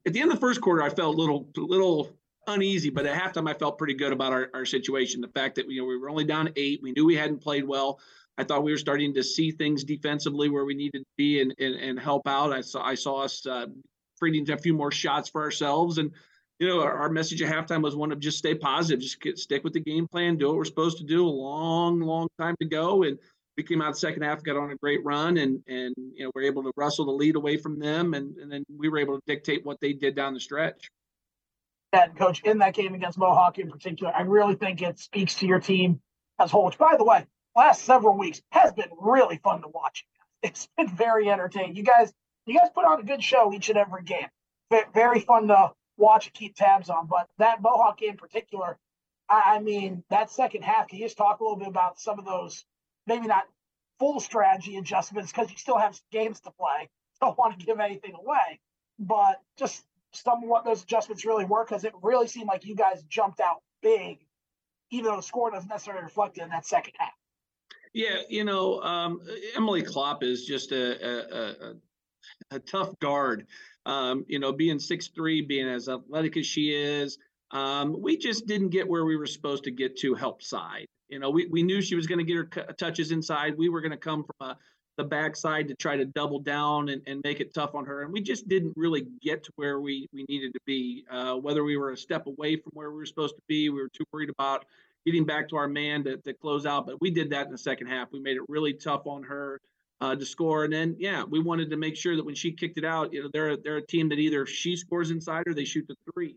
at 0.06 0.12
the 0.12 0.20
end 0.20 0.30
of 0.30 0.36
the 0.36 0.40
first 0.40 0.60
quarter, 0.60 0.82
I 0.82 0.90
felt 0.90 1.14
a 1.14 1.18
little 1.18 1.48
little 1.56 2.10
uneasy, 2.46 2.90
but 2.90 3.06
at 3.06 3.20
halftime 3.20 3.48
I 3.48 3.54
felt 3.54 3.78
pretty 3.78 3.94
good 3.94 4.12
about 4.12 4.32
our, 4.32 4.50
our 4.54 4.64
situation. 4.64 5.20
The 5.20 5.28
fact 5.28 5.56
that 5.56 5.68
you 5.68 5.80
know 5.80 5.86
we 5.86 5.96
were 5.96 6.08
only 6.08 6.24
down 6.24 6.50
eight, 6.56 6.80
we 6.82 6.92
knew 6.92 7.04
we 7.04 7.16
hadn't 7.16 7.42
played 7.42 7.66
well. 7.66 7.98
I 8.38 8.44
thought 8.44 8.62
we 8.62 8.72
were 8.72 8.78
starting 8.78 9.14
to 9.14 9.22
see 9.22 9.50
things 9.50 9.82
defensively 9.82 10.50
where 10.50 10.64
we 10.64 10.74
needed 10.74 11.00
to 11.00 11.06
be 11.16 11.40
and 11.40 11.54
and, 11.58 11.74
and 11.74 11.98
help 11.98 12.28
out. 12.28 12.52
I 12.52 12.60
saw 12.60 12.82
I 12.82 12.94
saw 12.94 13.22
us 13.22 13.46
uh, 13.46 13.66
creating 14.18 14.50
a 14.50 14.58
few 14.58 14.74
more 14.74 14.92
shots 14.92 15.28
for 15.28 15.42
ourselves 15.42 15.98
and 15.98 16.12
you 16.58 16.68
know, 16.68 16.80
our, 16.80 16.92
our, 16.92 17.08
message 17.10 17.42
at 17.42 17.52
halftime 17.52 17.82
was 17.82 17.94
one 17.94 18.12
of 18.12 18.18
just 18.18 18.38
stay 18.38 18.54
positive, 18.54 19.00
just 19.00 19.20
get, 19.20 19.38
stick 19.38 19.62
with 19.62 19.74
the 19.74 19.80
game 19.80 20.08
plan, 20.08 20.36
do 20.36 20.46
what 20.46 20.56
we're 20.56 20.64
supposed 20.64 20.98
to 20.98 21.04
do. 21.04 21.26
A 21.26 21.28
long, 21.28 22.00
long 22.00 22.28
time 22.38 22.56
to 22.60 22.66
go, 22.66 23.02
and 23.02 23.18
we 23.56 23.62
came 23.62 23.82
out 23.82 23.96
second 23.98 24.22
half, 24.22 24.42
got 24.42 24.56
on 24.56 24.70
a 24.70 24.76
great 24.76 25.04
run, 25.04 25.36
and 25.36 25.62
and 25.66 25.94
you 26.14 26.24
know 26.24 26.30
we're 26.34 26.44
able 26.44 26.62
to 26.62 26.72
wrestle 26.76 27.04
the 27.04 27.12
lead 27.12 27.36
away 27.36 27.56
from 27.56 27.78
them, 27.78 28.14
and 28.14 28.36
and 28.38 28.50
then 28.50 28.64
we 28.74 28.88
were 28.88 28.98
able 28.98 29.16
to 29.16 29.22
dictate 29.26 29.64
what 29.64 29.78
they 29.80 29.92
did 29.92 30.14
down 30.14 30.34
the 30.34 30.40
stretch. 30.40 30.88
And 31.92 32.16
coach 32.16 32.42
in 32.42 32.58
that 32.58 32.74
game 32.74 32.94
against 32.94 33.18
Mohawk 33.18 33.58
in 33.58 33.70
particular, 33.70 34.12
I 34.14 34.22
really 34.22 34.54
think 34.54 34.82
it 34.82 34.98
speaks 34.98 35.36
to 35.36 35.46
your 35.46 35.60
team 35.60 36.00
as 36.38 36.50
whole. 36.50 36.66
Which, 36.66 36.78
by 36.78 36.96
the 36.96 37.04
way, 37.04 37.26
last 37.54 37.82
several 37.82 38.16
weeks 38.16 38.40
has 38.52 38.72
been 38.72 38.90
really 38.98 39.38
fun 39.42 39.62
to 39.62 39.68
watch. 39.68 40.04
It's 40.42 40.68
been 40.76 40.88
very 40.88 41.30
entertaining. 41.30 41.76
You 41.76 41.82
guys, 41.82 42.12
you 42.46 42.58
guys 42.58 42.68
put 42.74 42.84
on 42.84 43.00
a 43.00 43.04
good 43.04 43.22
show 43.22 43.52
each 43.52 43.68
and 43.68 43.78
every 43.78 44.04
game. 44.04 44.28
Very 44.94 45.20
fun 45.20 45.48
to 45.48 45.72
watch 45.96 46.26
and 46.26 46.34
keep 46.34 46.54
tabs 46.54 46.90
on. 46.90 47.06
But 47.06 47.28
that 47.38 47.62
Mohawk 47.62 47.98
game 47.98 48.10
in 48.10 48.16
particular, 48.16 48.78
I, 49.28 49.56
I 49.56 49.58
mean, 49.60 50.04
that 50.10 50.30
second 50.30 50.62
half, 50.62 50.88
can 50.88 50.98
you 50.98 51.06
just 51.06 51.16
talk 51.16 51.40
a 51.40 51.42
little 51.42 51.58
bit 51.58 51.68
about 51.68 51.98
some 51.98 52.18
of 52.18 52.24
those, 52.24 52.64
maybe 53.06 53.26
not 53.26 53.44
full 53.98 54.20
strategy 54.20 54.76
adjustments 54.76 55.32
because 55.32 55.50
you 55.50 55.56
still 55.56 55.78
have 55.78 55.98
games 56.12 56.40
to 56.40 56.50
play. 56.50 56.88
Don't 57.20 57.36
want 57.38 57.58
to 57.58 57.64
give 57.64 57.80
anything 57.80 58.12
away, 58.14 58.60
but 58.98 59.40
just 59.58 59.84
some 60.12 60.46
what 60.46 60.64
those 60.64 60.82
adjustments 60.82 61.24
really 61.24 61.44
were 61.44 61.64
because 61.64 61.84
it 61.84 61.92
really 62.02 62.28
seemed 62.28 62.48
like 62.48 62.64
you 62.64 62.74
guys 62.74 63.02
jumped 63.08 63.40
out 63.40 63.62
big, 63.82 64.18
even 64.90 65.06
though 65.06 65.16
the 65.16 65.22
score 65.22 65.50
doesn't 65.50 65.68
necessarily 65.68 66.04
reflect 66.04 66.38
it 66.38 66.42
in 66.42 66.50
that 66.50 66.66
second 66.66 66.92
half. 66.98 67.12
Yeah, 67.94 68.20
you 68.28 68.44
know, 68.44 68.82
um, 68.82 69.20
Emily 69.54 69.82
Klopp 69.82 70.22
is 70.22 70.44
just 70.44 70.72
a, 70.72 71.02
a, 71.02 71.70
a, 71.70 72.56
a 72.56 72.58
tough 72.60 72.98
guard. 73.00 73.46
Um, 73.86 74.24
you 74.26 74.40
know, 74.40 74.52
being 74.52 74.80
six 74.80 75.08
three, 75.08 75.40
being 75.42 75.68
as 75.68 75.88
athletic 75.88 76.36
as 76.36 76.44
she 76.44 76.74
is, 76.74 77.18
um, 77.52 77.96
we 78.02 78.16
just 78.18 78.46
didn't 78.46 78.70
get 78.70 78.88
where 78.88 79.04
we 79.04 79.16
were 79.16 79.26
supposed 79.26 79.64
to 79.64 79.70
get 79.70 79.96
to 79.98 80.12
help 80.14 80.42
side. 80.42 80.86
You 81.08 81.20
know, 81.20 81.30
we, 81.30 81.46
we 81.46 81.62
knew 81.62 81.80
she 81.80 81.94
was 81.94 82.08
going 82.08 82.18
to 82.18 82.24
get 82.24 82.36
her 82.36 82.72
touches 82.72 83.12
inside. 83.12 83.56
We 83.56 83.68
were 83.68 83.80
going 83.80 83.92
to 83.92 83.96
come 83.96 84.24
from 84.24 84.50
a, 84.50 84.56
the 84.96 85.04
backside 85.04 85.68
to 85.68 85.74
try 85.76 85.96
to 85.96 86.04
double 86.04 86.40
down 86.40 86.88
and, 86.88 87.00
and 87.06 87.20
make 87.22 87.38
it 87.38 87.54
tough 87.54 87.76
on 87.76 87.84
her. 87.84 88.02
And 88.02 88.12
we 88.12 88.20
just 88.20 88.48
didn't 88.48 88.72
really 88.76 89.06
get 89.22 89.44
to 89.44 89.52
where 89.54 89.78
we, 89.78 90.08
we 90.12 90.24
needed 90.28 90.52
to 90.54 90.60
be. 90.66 91.04
Uh, 91.08 91.34
whether 91.34 91.62
we 91.62 91.76
were 91.76 91.92
a 91.92 91.96
step 91.96 92.26
away 92.26 92.56
from 92.56 92.72
where 92.72 92.90
we 92.90 92.96
were 92.96 93.06
supposed 93.06 93.36
to 93.36 93.42
be, 93.46 93.68
we 93.68 93.80
were 93.80 93.90
too 93.90 94.04
worried 94.12 94.30
about 94.30 94.64
getting 95.04 95.24
back 95.24 95.48
to 95.50 95.56
our 95.56 95.68
man 95.68 96.02
to, 96.02 96.16
to 96.16 96.32
close 96.34 96.66
out. 96.66 96.86
But 96.86 97.00
we 97.00 97.10
did 97.10 97.30
that 97.30 97.46
in 97.46 97.52
the 97.52 97.58
second 97.58 97.86
half. 97.86 98.10
We 98.10 98.18
made 98.18 98.36
it 98.36 98.42
really 98.48 98.72
tough 98.72 99.06
on 99.06 99.22
her 99.22 99.60
uh, 100.00 100.14
to 100.14 100.24
score. 100.24 100.64
And 100.64 100.72
then, 100.72 100.96
yeah, 100.98 101.24
we 101.24 101.40
wanted 101.40 101.70
to 101.70 101.76
make 101.76 101.96
sure 101.96 102.16
that 102.16 102.24
when 102.24 102.34
she 102.34 102.52
kicked 102.52 102.78
it 102.78 102.84
out, 102.84 103.12
you 103.12 103.22
know, 103.22 103.30
they're 103.32 103.56
they're 103.56 103.78
a 103.78 103.86
team 103.86 104.08
that 104.10 104.18
either 104.18 104.46
she 104.46 104.76
scores 104.76 105.10
inside 105.10 105.44
or 105.46 105.54
they 105.54 105.64
shoot 105.64 105.86
the 105.88 105.96
three. 106.12 106.36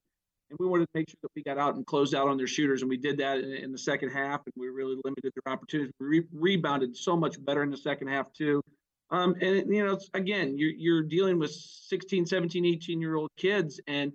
And 0.49 0.57
we 0.59 0.65
wanted 0.65 0.85
to 0.85 0.91
make 0.95 1.09
sure 1.09 1.19
that 1.21 1.31
we 1.35 1.43
got 1.43 1.59
out 1.59 1.75
and 1.75 1.85
closed 1.85 2.15
out 2.15 2.27
on 2.27 2.37
their 2.37 2.47
shooters, 2.47 2.81
and 2.81 2.89
we 2.89 2.97
did 2.97 3.17
that 3.19 3.37
in, 3.37 3.51
in 3.51 3.71
the 3.71 3.77
second 3.77 4.09
half. 4.09 4.41
And 4.45 4.53
we 4.57 4.67
really 4.67 4.99
limited 5.03 5.31
their 5.35 5.53
opportunities. 5.53 5.93
We 5.99 6.07
re- 6.07 6.27
rebounded 6.33 6.97
so 6.97 7.15
much 7.15 7.43
better 7.45 7.61
in 7.63 7.69
the 7.69 7.77
second 7.77 8.07
half 8.07 8.31
too. 8.33 8.63
Um, 9.11 9.35
and 9.41 9.73
you 9.73 9.85
know, 9.85 9.99
again, 10.13 10.57
you're 10.57 10.71
you're 10.71 11.03
dealing 11.03 11.39
with 11.39 11.51
16, 11.51 12.25
17, 12.25 12.65
18 12.65 13.01
year 13.01 13.15
old 13.15 13.29
kids, 13.37 13.79
and 13.87 14.13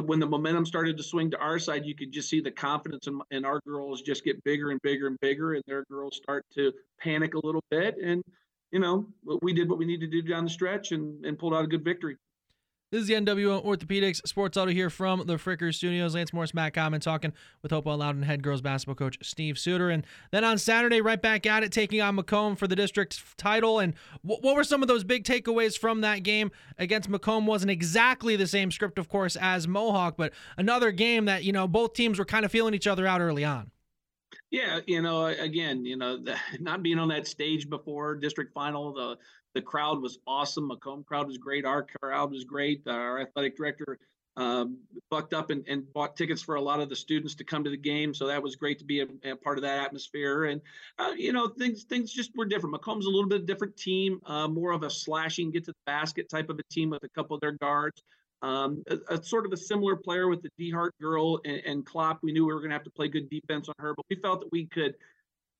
when 0.00 0.18
the 0.18 0.26
momentum 0.26 0.64
started 0.64 0.96
to 0.96 1.02
swing 1.02 1.30
to 1.30 1.38
our 1.38 1.58
side, 1.58 1.84
you 1.84 1.94
could 1.94 2.12
just 2.12 2.28
see 2.28 2.40
the 2.40 2.50
confidence 2.50 3.06
in, 3.06 3.20
in 3.30 3.44
our 3.44 3.60
girls 3.66 4.00
just 4.02 4.24
get 4.24 4.42
bigger 4.42 4.70
and 4.70 4.80
bigger 4.82 5.06
and 5.06 5.18
bigger, 5.20 5.54
and 5.54 5.62
their 5.66 5.84
girls 5.90 6.16
start 6.16 6.44
to 6.54 6.72
panic 6.98 7.34
a 7.34 7.46
little 7.46 7.62
bit. 7.70 7.96
And 8.02 8.22
you 8.72 8.80
know, 8.80 9.06
we 9.42 9.52
did 9.52 9.68
what 9.68 9.78
we 9.78 9.84
needed 9.84 10.10
to 10.10 10.22
do 10.22 10.28
down 10.28 10.44
the 10.44 10.50
stretch 10.50 10.92
and, 10.92 11.24
and 11.24 11.38
pulled 11.38 11.54
out 11.54 11.64
a 11.64 11.68
good 11.68 11.84
victory. 11.84 12.16
This 12.90 13.02
is 13.02 13.08
the 13.08 13.14
NWO 13.14 13.64
Orthopedics 13.64 14.26
Sports 14.28 14.58
Huddle 14.58 14.74
here 14.74 14.90
from 14.90 15.26
the 15.26 15.36
Fricker 15.36 15.74
Studios. 15.74 16.14
Lance 16.14 16.30
Morris, 16.30 16.52
Matt 16.52 16.74
Common 16.74 17.00
talking 17.00 17.32
with 17.62 17.70
Hopewell 17.70 17.96
Loudon 17.96 18.22
head 18.22 18.42
girls 18.42 18.60
basketball 18.60 18.96
coach 18.96 19.16
Steve 19.22 19.58
Suter. 19.58 19.88
And 19.88 20.06
then 20.30 20.44
on 20.44 20.58
Saturday, 20.58 21.00
right 21.00 21.20
back 21.20 21.46
at 21.46 21.62
it, 21.62 21.72
taking 21.72 22.02
on 22.02 22.18
McComb 22.18 22.58
for 22.58 22.66
the 22.66 22.76
district 22.76 23.38
title. 23.38 23.78
And 23.78 23.94
what 24.20 24.42
were 24.42 24.62
some 24.62 24.82
of 24.82 24.88
those 24.88 25.04
big 25.04 25.24
takeaways 25.24 25.78
from 25.78 26.02
that 26.02 26.22
game 26.22 26.50
against 26.76 27.10
McComb? 27.10 27.46
Wasn't 27.46 27.70
exactly 27.70 28.36
the 28.36 28.46
same 28.46 28.70
script, 28.70 28.98
of 28.98 29.08
course, 29.08 29.36
as 29.36 29.66
Mohawk, 29.66 30.18
but 30.18 30.34
another 30.58 30.90
game 30.90 31.24
that, 31.24 31.44
you 31.44 31.52
know, 31.52 31.66
both 31.66 31.94
teams 31.94 32.18
were 32.18 32.26
kind 32.26 32.44
of 32.44 32.52
feeling 32.52 32.74
each 32.74 32.86
other 32.86 33.06
out 33.06 33.22
early 33.22 33.42
on. 33.42 33.70
Yeah, 34.52 34.80
you 34.86 35.00
know, 35.00 35.26
again, 35.26 35.86
you 35.86 35.96
know, 35.96 36.18
the, 36.18 36.36
not 36.60 36.82
being 36.82 36.98
on 36.98 37.08
that 37.08 37.26
stage 37.26 37.68
before 37.68 38.14
district 38.14 38.52
final, 38.52 38.92
the 38.92 39.16
the 39.54 39.62
crowd 39.62 40.00
was 40.00 40.18
awesome. 40.26 40.70
McComb 40.70 41.04
crowd 41.04 41.26
was 41.26 41.36
great. 41.36 41.64
Our 41.66 41.86
crowd 42.00 42.30
was 42.30 42.44
great. 42.44 42.86
Our 42.86 43.20
athletic 43.20 43.56
director 43.56 43.98
um, 44.36 44.78
bucked 45.10 45.34
up 45.34 45.50
and, 45.50 45.62
and, 45.68 45.92
bought 45.92 46.16
tickets 46.16 46.40
for 46.40 46.54
a 46.54 46.60
lot 46.60 46.80
of 46.80 46.88
the 46.88 46.96
students 46.96 47.34
to 47.34 47.44
come 47.44 47.62
to 47.64 47.68
the 47.68 47.76
game. 47.76 48.14
So 48.14 48.26
that 48.28 48.42
was 48.42 48.56
great 48.56 48.78
to 48.78 48.84
be 48.86 49.00
a, 49.00 49.06
a 49.30 49.36
part 49.36 49.58
of 49.58 49.62
that 49.62 49.84
atmosphere. 49.84 50.44
And 50.44 50.62
uh, 50.98 51.12
you 51.16 51.32
know, 51.32 51.48
things 51.48 51.84
things 51.84 52.12
just 52.12 52.30
were 52.36 52.46
different. 52.46 52.74
McComb's 52.74 53.06
a 53.06 53.10
little 53.10 53.28
bit 53.28 53.46
different 53.46 53.76
team, 53.76 54.20
uh, 54.26 54.48
more 54.48 54.72
of 54.72 54.84
a 54.84 54.90
slashing, 54.90 55.50
get 55.50 55.64
to 55.64 55.72
the 55.72 55.78
basket 55.86 56.30
type 56.30 56.48
of 56.48 56.58
a 56.58 56.62
team 56.70 56.90
with 56.90 57.04
a 57.04 57.08
couple 57.10 57.34
of 57.34 57.40
their 57.40 57.52
guards. 57.52 58.02
Um, 58.42 58.82
a, 58.88 59.14
a, 59.14 59.22
sort 59.22 59.46
of 59.46 59.52
a 59.52 59.56
similar 59.56 59.94
player 59.94 60.28
with 60.28 60.42
the 60.42 60.50
DeHart 60.58 60.90
girl 61.00 61.40
and, 61.44 61.62
and 61.64 61.86
Klopp. 61.86 62.18
We 62.22 62.32
knew 62.32 62.44
we 62.44 62.52
were 62.52 62.58
going 62.58 62.70
to 62.70 62.74
have 62.74 62.84
to 62.84 62.90
play 62.90 63.06
good 63.06 63.30
defense 63.30 63.68
on 63.68 63.74
her, 63.78 63.94
but 63.94 64.04
we 64.10 64.16
felt 64.16 64.40
that 64.40 64.50
we 64.50 64.66
could 64.66 64.96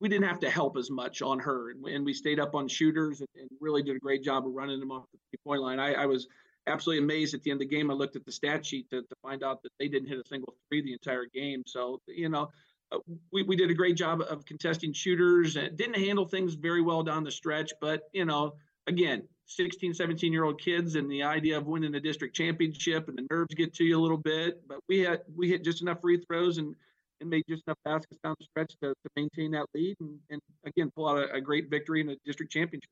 we 0.01 0.09
didn't 0.09 0.27
have 0.27 0.39
to 0.41 0.49
help 0.49 0.75
as 0.75 0.91
much 0.91 1.21
on 1.21 1.39
her, 1.39 1.71
and, 1.71 1.85
and 1.85 2.05
we 2.05 2.13
stayed 2.13 2.37
up 2.37 2.55
on 2.55 2.67
shooters 2.67 3.21
and, 3.21 3.29
and, 3.37 3.49
really 3.61 3.81
did 3.81 3.95
a 3.95 3.99
great 3.99 4.21
job 4.21 4.45
of 4.45 4.51
running 4.51 4.81
them 4.81 4.91
off 4.91 5.05
the 5.13 5.19
three 5.29 5.39
point 5.45 5.61
line. 5.61 5.79
I, 5.79 5.93
I, 5.93 6.05
was 6.05 6.27
absolutely 6.67 7.05
amazed 7.05 7.33
at 7.33 7.41
the 7.41 7.51
end 7.51 7.61
of 7.61 7.69
the 7.69 7.73
game. 7.73 7.89
I 7.89 7.93
looked 7.93 8.17
at 8.17 8.25
the 8.25 8.31
stat 8.31 8.65
sheet 8.65 8.89
to, 8.89 9.01
to 9.01 9.15
find 9.21 9.43
out 9.43 9.63
that 9.63 9.71
they 9.79 9.87
didn't 9.87 10.09
hit 10.09 10.19
a 10.19 10.27
single 10.27 10.53
three 10.67 10.81
the 10.81 10.91
entire 10.91 11.25
game. 11.33 11.63
So 11.65 12.01
you 12.07 12.27
know, 12.27 12.49
uh, 12.91 12.97
we, 13.31 13.43
we 13.43 13.55
did 13.55 13.71
a 13.71 13.73
great 13.73 13.95
job 13.95 14.21
of 14.21 14.45
contesting 14.45 14.91
shooters 14.91 15.55
and 15.55 15.77
didn't 15.77 15.95
handle 15.95 16.25
things 16.25 16.55
very 16.55 16.81
well 16.81 17.03
down 17.03 17.23
the 17.23 17.31
stretch. 17.31 17.71
But 17.79 18.09
you 18.11 18.25
know, 18.25 18.55
again, 18.87 19.23
16, 19.45 19.93
17 19.93 20.31
year 20.31 20.45
old 20.45 20.59
kids 20.59 20.95
and 20.95 21.09
the 21.11 21.23
idea 21.23 21.57
of 21.57 21.65
winning 21.65 21.95
a 21.95 21.99
district 21.99 22.35
championship 22.35 23.07
and 23.07 23.17
the 23.17 23.27
nerves 23.29 23.53
get 23.55 23.73
to 23.75 23.83
you 23.83 23.99
a 23.99 24.01
little 24.01 24.17
bit. 24.17 24.61
But 24.67 24.79
we 24.87 24.99
had 24.99 25.21
we 25.35 25.49
hit 25.49 25.63
just 25.63 25.81
enough 25.81 26.01
free 26.01 26.21
throws 26.27 26.57
and 26.57 26.75
and 27.21 27.29
made 27.29 27.43
just 27.47 27.63
enough 27.67 27.77
baskets 27.85 28.19
down 28.23 28.35
the 28.39 28.45
stretch 28.45 28.73
to, 28.81 28.89
to 28.89 29.09
maintain 29.15 29.51
that 29.51 29.65
lead 29.73 29.95
and, 29.99 30.19
and 30.29 30.41
again 30.65 30.91
pull 30.95 31.07
out 31.07 31.17
a, 31.17 31.33
a 31.33 31.41
great 31.41 31.69
victory 31.69 32.01
in 32.01 32.09
a 32.09 32.15
district 32.25 32.51
championship. 32.51 32.89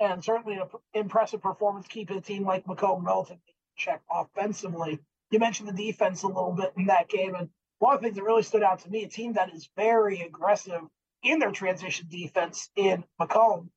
And 0.00 0.24
certainly 0.24 0.56
an 0.56 0.66
impressive 0.94 1.42
performance 1.42 1.86
keeping 1.86 2.16
a 2.16 2.20
team 2.22 2.44
like 2.44 2.64
McComb 2.64 3.04
relatively 3.04 3.54
check 3.76 4.02
offensively. 4.10 4.98
You 5.30 5.38
mentioned 5.38 5.68
the 5.68 5.72
defense 5.72 6.22
a 6.22 6.26
little 6.26 6.52
bit 6.52 6.72
in 6.76 6.86
that 6.86 7.08
game, 7.08 7.34
and 7.34 7.48
one 7.78 7.94
of 7.94 8.00
the 8.00 8.06
things 8.06 8.16
that 8.16 8.24
really 8.24 8.42
stood 8.42 8.62
out 8.62 8.80
to 8.80 8.90
me, 8.90 9.04
a 9.04 9.08
team 9.08 9.34
that 9.34 9.54
is 9.54 9.68
very 9.76 10.22
aggressive 10.22 10.82
in 11.22 11.38
their 11.38 11.52
transition 11.52 12.06
defense 12.10 12.70
in 12.76 13.04
McComb. 13.20 13.68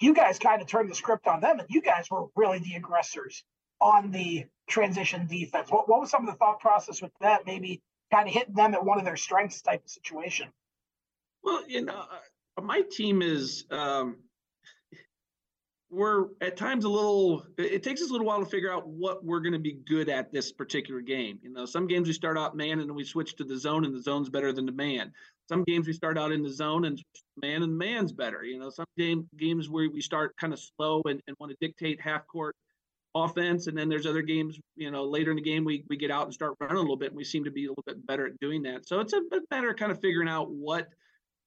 You 0.00 0.14
guys 0.14 0.38
kind 0.38 0.60
of 0.60 0.68
turned 0.68 0.90
the 0.90 0.94
script 0.94 1.26
on 1.26 1.40
them, 1.40 1.60
and 1.60 1.68
you 1.70 1.80
guys 1.80 2.10
were 2.10 2.26
really 2.36 2.58
the 2.58 2.74
aggressors 2.74 3.44
on 3.80 4.10
the 4.10 4.46
transition 4.68 5.26
defense. 5.26 5.70
What, 5.70 5.88
what 5.88 6.00
was 6.00 6.10
some 6.10 6.26
of 6.26 6.32
the 6.32 6.38
thought 6.38 6.60
process 6.60 7.00
with 7.00 7.12
that? 7.20 7.46
Maybe 7.46 7.82
kind 8.12 8.28
of 8.28 8.34
hitting 8.34 8.54
them 8.54 8.74
at 8.74 8.84
one 8.84 8.98
of 8.98 9.04
their 9.04 9.16
strengths 9.16 9.62
type 9.62 9.84
of 9.84 9.90
situation. 9.90 10.48
Well, 11.42 11.68
you 11.68 11.82
know, 11.84 12.04
uh, 12.56 12.62
my 12.62 12.82
team 12.82 13.22
is 13.22 13.64
um, 13.70 14.16
we're 15.90 16.26
at 16.40 16.56
times 16.56 16.84
a 16.84 16.88
little. 16.88 17.46
It 17.58 17.82
takes 17.82 18.02
us 18.02 18.08
a 18.08 18.12
little 18.12 18.26
while 18.26 18.40
to 18.40 18.46
figure 18.46 18.72
out 18.72 18.86
what 18.86 19.24
we're 19.24 19.40
going 19.40 19.52
to 19.52 19.58
be 19.58 19.72
good 19.72 20.08
at 20.08 20.32
this 20.32 20.50
particular 20.52 21.00
game. 21.00 21.38
You 21.42 21.50
know, 21.50 21.66
some 21.66 21.86
games 21.86 22.08
we 22.08 22.14
start 22.14 22.38
out 22.38 22.56
man 22.56 22.80
and 22.80 22.88
then 22.88 22.96
we 22.96 23.04
switch 23.04 23.36
to 23.36 23.44
the 23.44 23.56
zone, 23.56 23.84
and 23.84 23.94
the 23.94 24.02
zone's 24.02 24.28
better 24.28 24.52
than 24.52 24.66
the 24.66 24.72
man. 24.72 25.12
Some 25.48 25.64
games 25.64 25.86
we 25.86 25.92
start 25.92 26.18
out 26.18 26.32
in 26.32 26.42
the 26.42 26.50
zone 26.50 26.84
and 26.86 27.00
man 27.40 27.62
and 27.62 27.76
man's 27.76 28.12
better. 28.12 28.42
You 28.44 28.58
know, 28.58 28.70
some 28.70 28.86
game 28.96 29.28
games 29.38 29.68
where 29.68 29.88
we 29.90 30.00
start 30.00 30.34
kind 30.40 30.52
of 30.52 30.60
slow 30.60 31.02
and, 31.04 31.20
and 31.26 31.36
want 31.38 31.50
to 31.50 31.56
dictate 31.60 32.00
half 32.00 32.26
court 32.26 32.56
offense. 33.14 33.66
And 33.66 33.76
then 33.76 33.88
there's 33.88 34.06
other 34.06 34.22
games, 34.22 34.58
you 34.76 34.90
know, 34.90 35.04
later 35.04 35.30
in 35.30 35.36
the 35.36 35.42
game, 35.42 35.64
we, 35.64 35.84
we 35.88 35.96
get 35.96 36.10
out 36.10 36.24
and 36.24 36.34
start 36.34 36.54
running 36.60 36.76
a 36.76 36.80
little 36.80 36.96
bit. 36.96 37.08
And 37.08 37.16
we 37.16 37.24
seem 37.24 37.44
to 37.44 37.50
be 37.50 37.66
a 37.66 37.68
little 37.68 37.84
bit 37.86 38.06
better 38.06 38.26
at 38.26 38.40
doing 38.40 38.62
that. 38.62 38.88
So 38.88 39.00
it's 39.00 39.12
a 39.12 39.20
bit 39.30 39.42
matter 39.50 39.70
of 39.70 39.76
kind 39.76 39.92
of 39.92 40.00
figuring 40.00 40.28
out 40.28 40.50
what 40.50 40.88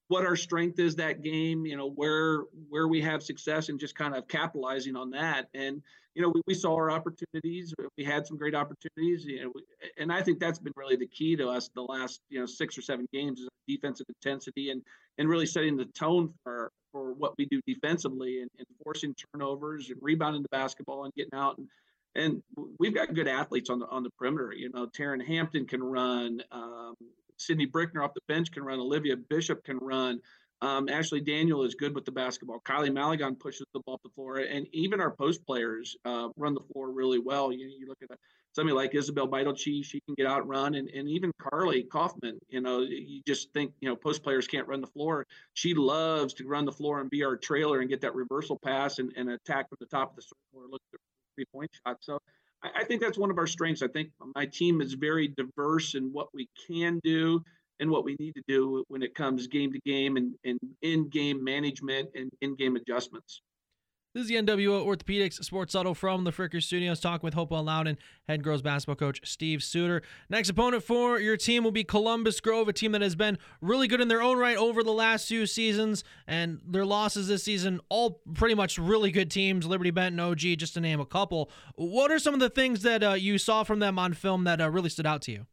what 0.08 0.24
our 0.24 0.36
strength 0.36 0.78
is 0.78 0.96
that 0.96 1.22
game, 1.22 1.66
you 1.66 1.76
know, 1.76 1.90
where 1.90 2.44
where 2.70 2.88
we 2.88 3.00
have 3.02 3.22
success 3.22 3.68
and 3.68 3.78
just 3.78 3.94
kind 3.94 4.14
of 4.14 4.26
capitalizing 4.26 4.96
on 4.96 5.10
that. 5.10 5.48
And 5.54 5.82
you 6.18 6.24
know, 6.24 6.32
we, 6.34 6.42
we 6.48 6.54
saw 6.54 6.74
our 6.74 6.90
opportunities. 6.90 7.72
We 7.96 8.02
had 8.02 8.26
some 8.26 8.36
great 8.36 8.56
opportunities, 8.56 9.24
you 9.24 9.44
know, 9.44 9.52
and 9.98 10.12
I 10.12 10.20
think 10.20 10.40
that's 10.40 10.58
been 10.58 10.72
really 10.74 10.96
the 10.96 11.06
key 11.06 11.36
to 11.36 11.48
us 11.48 11.70
the 11.76 11.82
last 11.82 12.20
you 12.28 12.40
know 12.40 12.46
six 12.46 12.76
or 12.76 12.82
seven 12.82 13.06
games 13.12 13.38
is 13.38 13.48
defensive 13.68 14.06
intensity 14.08 14.70
and 14.70 14.82
and 15.18 15.28
really 15.28 15.46
setting 15.46 15.76
the 15.76 15.84
tone 15.84 16.34
for 16.42 16.72
for 16.90 17.12
what 17.12 17.34
we 17.38 17.46
do 17.46 17.60
defensively 17.68 18.40
and, 18.40 18.50
and 18.58 18.66
forcing 18.82 19.14
turnovers 19.32 19.90
and 19.90 19.98
rebounding 20.02 20.42
the 20.42 20.48
basketball 20.48 21.04
and 21.04 21.14
getting 21.14 21.34
out 21.34 21.56
and 21.58 21.68
and 22.16 22.42
we've 22.80 22.94
got 22.94 23.14
good 23.14 23.28
athletes 23.28 23.70
on 23.70 23.78
the 23.78 23.86
on 23.86 24.02
the 24.02 24.10
perimeter. 24.18 24.52
You 24.52 24.70
know, 24.70 24.88
Taryn 24.88 25.24
Hampton 25.24 25.66
can 25.66 25.84
run. 25.84 26.42
Um, 26.50 26.94
Sydney 27.36 27.68
Brickner 27.68 28.04
off 28.04 28.14
the 28.14 28.22
bench 28.26 28.50
can 28.50 28.64
run. 28.64 28.80
Olivia 28.80 29.16
Bishop 29.16 29.62
can 29.62 29.78
run. 29.78 30.20
Um, 30.60 30.88
Ashley 30.88 31.20
Daniel 31.20 31.62
is 31.62 31.74
good 31.74 31.94
with 31.94 32.04
the 32.04 32.10
basketball. 32.10 32.60
Kylie 32.60 32.92
Malagon 32.92 33.36
pushes 33.36 33.66
the 33.72 33.80
ball 33.80 33.94
up 33.94 34.02
the 34.02 34.10
floor, 34.10 34.38
and 34.38 34.66
even 34.72 35.00
our 35.00 35.10
post 35.10 35.46
players 35.46 35.96
uh, 36.04 36.28
run 36.36 36.54
the 36.54 36.64
floor 36.72 36.90
really 36.90 37.20
well. 37.20 37.52
You, 37.52 37.66
you 37.66 37.86
look 37.86 37.98
at 38.02 38.16
somebody 38.52 38.74
like 38.74 38.94
Isabel 38.94 39.28
Beidelchi, 39.28 39.84
she 39.84 40.00
can 40.00 40.14
get 40.16 40.26
out 40.26 40.40
and 40.40 40.50
run, 40.50 40.74
and, 40.74 40.88
and 40.88 41.08
even 41.08 41.30
Carly 41.38 41.84
Kaufman. 41.84 42.38
You 42.48 42.60
know, 42.60 42.80
you 42.80 43.22
just 43.24 43.52
think 43.52 43.72
you 43.80 43.88
know 43.88 43.94
post 43.94 44.24
players 44.24 44.48
can't 44.48 44.66
run 44.66 44.80
the 44.80 44.88
floor. 44.88 45.26
She 45.54 45.74
loves 45.74 46.34
to 46.34 46.46
run 46.46 46.64
the 46.64 46.72
floor 46.72 47.00
and 47.00 47.08
be 47.08 47.22
our 47.22 47.36
trailer 47.36 47.80
and 47.80 47.88
get 47.88 48.00
that 48.00 48.16
reversal 48.16 48.58
pass 48.64 48.98
and, 48.98 49.12
and 49.16 49.30
attack 49.30 49.68
from 49.68 49.78
the 49.80 49.86
top 49.86 50.10
of 50.10 50.16
the 50.16 50.22
circle 50.22 50.38
or 50.54 50.68
look 50.68 50.82
at 50.92 51.00
three 51.36 51.44
point 51.52 51.70
shot. 51.86 51.98
So 52.00 52.18
I, 52.64 52.80
I 52.80 52.84
think 52.84 53.00
that's 53.00 53.18
one 53.18 53.30
of 53.30 53.38
our 53.38 53.46
strengths. 53.46 53.82
I 53.82 53.88
think 53.88 54.10
my 54.34 54.46
team 54.46 54.80
is 54.80 54.94
very 54.94 55.28
diverse 55.28 55.94
in 55.94 56.12
what 56.12 56.28
we 56.34 56.48
can 56.66 56.98
do 57.04 57.44
and 57.80 57.90
what 57.90 58.04
we 58.04 58.16
need 58.18 58.34
to 58.34 58.42
do 58.48 58.84
when 58.88 59.02
it 59.02 59.14
comes 59.14 59.46
game 59.46 59.72
to 59.72 59.80
game 59.80 60.16
and, 60.16 60.34
in 60.82 61.08
game 61.08 61.42
management 61.42 62.10
and 62.14 62.30
in 62.40 62.54
game 62.56 62.76
adjustments. 62.76 63.42
This 64.14 64.22
is 64.22 64.28
the 64.30 64.36
NWO 64.36 64.86
Orthopedics 64.86 65.44
Sports 65.44 65.74
Huddle 65.74 65.94
from 65.94 66.24
the 66.24 66.32
Fricker 66.32 66.62
Studios. 66.62 66.98
Talking 66.98 67.26
with 67.26 67.34
Hopewell 67.34 67.62
Loudon 67.62 67.98
head 68.26 68.42
girls 68.42 68.62
basketball 68.62 68.96
coach 68.96 69.20
Steve 69.22 69.62
Suter. 69.62 70.02
Next 70.30 70.48
opponent 70.48 70.82
for 70.82 71.20
your 71.20 71.36
team 71.36 71.62
will 71.62 71.72
be 71.72 71.84
Columbus 71.84 72.40
Grove, 72.40 72.68
a 72.68 72.72
team 72.72 72.92
that 72.92 73.02
has 73.02 73.14
been 73.14 73.36
really 73.60 73.86
good 73.86 74.00
in 74.00 74.08
their 74.08 74.22
own 74.22 74.38
right 74.38 74.56
over 74.56 74.82
the 74.82 74.92
last 74.92 75.28
few 75.28 75.44
seasons, 75.46 76.04
and 76.26 76.58
their 76.66 76.86
losses 76.86 77.28
this 77.28 77.44
season 77.44 77.80
all 77.90 78.22
pretty 78.32 78.54
much 78.54 78.78
really 78.78 79.10
good 79.10 79.30
teams. 79.30 79.66
Liberty 79.66 79.90
Benton, 79.90 80.18
OG, 80.18 80.40
just 80.56 80.72
to 80.74 80.80
name 80.80 81.00
a 81.00 81.06
couple. 81.06 81.50
What 81.76 82.10
are 82.10 82.18
some 82.18 82.32
of 82.32 82.40
the 82.40 82.50
things 82.50 82.82
that 82.82 83.04
uh, 83.04 83.12
you 83.12 83.36
saw 83.36 83.62
from 83.62 83.78
them 83.78 83.98
on 83.98 84.14
film 84.14 84.44
that 84.44 84.58
uh, 84.58 84.70
really 84.70 84.88
stood 84.88 85.06
out 85.06 85.20
to 85.22 85.32
you? 85.32 85.46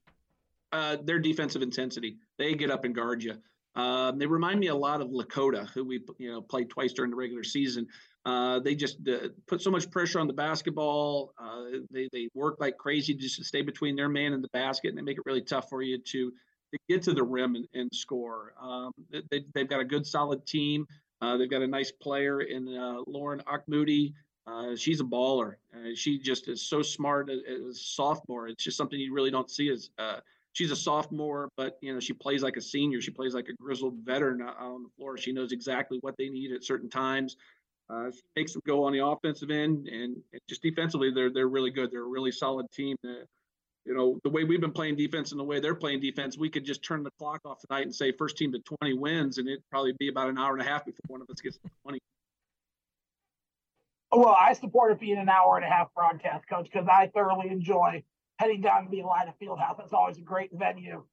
Uh, 0.76 0.98
their 1.02 1.20
defensive 1.20 1.62
intensity. 1.62 2.18
They 2.38 2.54
get 2.54 2.70
up 2.70 2.84
and 2.84 2.94
guard 2.94 3.24
you. 3.24 3.36
Um, 3.76 4.20
they 4.20 4.26
remind 4.26 4.60
me 4.60 4.68
a 4.68 4.76
lot 4.76 5.00
of 5.00 5.08
Lakota, 5.08 5.70
who 5.70 5.86
we 5.86 6.02
you 6.18 6.30
know 6.30 6.42
played 6.42 6.70
twice 6.70 6.92
during 6.92 7.12
the 7.12 7.16
regular 7.16 7.46
season. 7.46 7.88
Uh, 8.26 8.60
they 8.60 8.76
just 8.76 8.98
uh, 9.08 9.30
put 9.48 9.62
so 9.62 9.72
much 9.72 9.90
pressure 9.90 10.20
on 10.20 10.28
the 10.28 10.34
basketball. 10.34 11.34
Uh, 11.38 11.80
they 11.92 12.10
they 12.12 12.28
work 12.34 12.58
like 12.60 12.78
crazy 12.78 13.14
just 13.14 13.38
to 13.38 13.46
stay 13.46 13.62
between 13.62 13.96
their 13.96 14.10
man 14.10 14.34
and 14.34 14.44
the 14.44 14.50
basket, 14.50 14.90
and 14.90 14.98
they 14.98 15.02
make 15.02 15.18
it 15.18 15.24
really 15.26 15.42
tough 15.42 15.70
for 15.70 15.82
you 15.82 15.98
to 15.98 16.30
to 16.74 16.80
get 16.90 17.02
to 17.04 17.14
the 17.14 17.24
rim 17.24 17.56
and, 17.56 17.68
and 17.74 17.90
score. 17.94 18.54
Um, 18.62 18.92
they, 19.32 19.46
they've 19.54 19.70
got 19.70 19.80
a 19.80 19.86
good 19.86 20.06
solid 20.06 20.46
team. 20.46 20.86
Uh, 21.22 21.38
they've 21.38 21.50
got 21.50 21.62
a 21.62 21.68
nice 21.68 21.90
player 21.90 22.42
in 22.42 22.68
uh, 22.68 22.98
Lauren 23.08 23.42
Akmoody. 23.48 24.12
Uh, 24.46 24.76
she's 24.76 25.00
a 25.00 25.06
baller. 25.06 25.54
she 25.96 26.20
just 26.20 26.50
is 26.50 26.62
so 26.62 26.82
smart 26.82 27.30
as, 27.30 27.40
as, 27.48 27.62
a 27.62 27.74
sophomore. 27.74 28.50
It's 28.50 28.62
just 28.62 28.76
something 28.76 29.00
you 29.00 29.14
really 29.14 29.32
don't 29.32 29.50
see 29.50 29.70
as 29.70 29.90
she's 30.56 30.72
a 30.72 30.76
sophomore, 30.76 31.50
but 31.58 31.78
you 31.82 31.94
know 31.94 32.00
she 32.00 32.14
plays 32.14 32.42
like 32.42 32.58
a 32.58 32.62
senior. 32.62 33.00
She 33.02 33.12
plays 33.12 33.36
like 33.36 33.48
a 33.50 33.54
grizzled 33.54 34.00
veteran 34.04 34.42
out 34.42 34.58
on 34.58 34.84
the 34.84 34.90
floor. 34.98 35.18
She 35.18 35.32
knows 35.32 35.52
exactly 35.52 36.00
what 36.02 36.16
they 36.18 36.30
need 36.30 36.52
at 36.52 36.64
certain 36.64 36.90
times. 36.90 37.38
Uh, 37.88 38.10
she 38.10 38.22
makes 38.36 38.54
them 38.54 38.64
go 38.66 38.84
on 38.84 38.94
the 38.94 39.06
offensive 39.06 39.52
end, 39.52 39.88
and, 39.88 40.16
and, 40.34 40.42
just 40.50 40.64
defensively, 40.64 41.12
they're 41.14 41.32
they're 41.32 41.48
really 41.48 41.70
good. 41.70 41.92
They're 41.92 42.06
a 42.06 42.10
really 42.10 42.32
solid 42.32 42.72
team. 42.72 42.98
Uh, 43.06 43.26
you 43.86 43.94
know 43.94 44.20
the 44.24 44.30
way 44.30 44.44
we've 44.44 44.62
been 44.62 44.72
playing 44.72 44.96
defense 44.96 45.32
and 45.32 45.40
the 45.40 45.44
way 45.44 45.60
they're 45.60 45.76
playing 45.76 46.00
defense, 46.00 46.38
we 46.38 46.50
could 46.50 46.66
just 46.66 46.84
turn 46.84 47.04
the 47.04 47.12
clock 47.20 47.42
off 47.46 47.60
tonight 47.60 47.84
and 47.84 47.94
say 47.94 48.12
first 48.12 48.38
team 48.38 48.52
to 48.54 48.60
20 48.60 48.94
wins, 48.94 49.38
and 49.38 49.48
it'd 49.48 49.64
probably 49.70 49.94
be 50.00 50.08
about 50.08 50.30
an 50.30 50.40
hour 50.40 50.54
and 50.54 50.62
a 50.62 50.66
half 50.66 50.86
before 50.86 51.04
one 51.08 51.22
of 51.22 51.30
us 51.30 51.40
gets 51.42 51.58
to 51.58 51.70
20. 51.84 52.00
Well, 54.12 54.36
I 54.40 54.54
support 54.54 54.94
it 54.94 55.00
being 55.00 55.18
an 55.18 55.28
hour 55.28 55.58
and 55.58 55.66
a 55.66 55.70
half 55.70 55.94
broadcast, 55.94 56.48
coach, 56.48 56.70
because 56.72 56.88
I 56.88 57.12
thoroughly 57.14 57.50
enjoy 57.50 58.02
heading 58.38 58.62
down 58.62 58.86
to 58.86 58.92
the 58.92 59.02
Elida 59.02 59.34
Fieldhouse. 59.42 59.78
That's 59.78 59.94
always 59.94 60.18
a 60.18 60.22
great 60.22 60.52
venue 60.54 61.04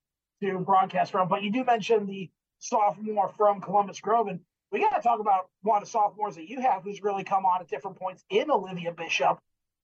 to 0.42 0.58
broadcast 0.58 1.12
from. 1.12 1.28
But 1.28 1.42
you 1.42 1.52
do 1.52 1.64
mention 1.64 2.06
the 2.06 2.30
sophomore 2.58 3.30
from 3.36 3.60
Columbus 3.60 4.00
Grove, 4.00 4.28
and 4.28 4.40
we 4.70 4.80
got 4.80 4.96
to 4.96 5.02
talk 5.02 5.20
about 5.20 5.48
one 5.62 5.78
of 5.78 5.84
the 5.84 5.90
sophomores 5.90 6.36
that 6.36 6.48
you 6.48 6.60
have 6.60 6.82
who's 6.82 7.02
really 7.02 7.24
come 7.24 7.44
on 7.44 7.60
at 7.60 7.68
different 7.68 7.98
points 7.98 8.24
in 8.30 8.50
Olivia 8.50 8.92
Bishop. 8.92 9.38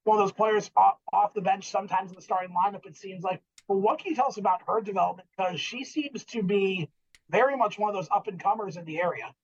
One 0.04 0.18
of 0.18 0.24
those 0.24 0.32
players 0.32 0.70
off, 0.76 0.96
off 1.12 1.34
the 1.34 1.42
bench, 1.42 1.70
sometimes 1.70 2.10
in 2.10 2.16
the 2.16 2.22
starting 2.22 2.54
lineup, 2.54 2.86
it 2.86 2.96
seems 2.96 3.22
like. 3.22 3.42
Well, 3.68 3.80
what 3.80 3.98
can 3.98 4.10
you 4.10 4.16
tell 4.16 4.28
us 4.28 4.38
about 4.38 4.62
her 4.66 4.80
development? 4.80 5.28
Because 5.36 5.60
she 5.60 5.84
seems 5.84 6.24
to 6.26 6.42
be 6.42 6.88
very 7.30 7.54
much 7.54 7.78
one 7.78 7.90
of 7.90 7.94
those 7.94 8.08
up 8.10 8.26
and 8.26 8.42
comers 8.42 8.78
in 8.78 8.86
the 8.86 8.98
area. 9.00 9.34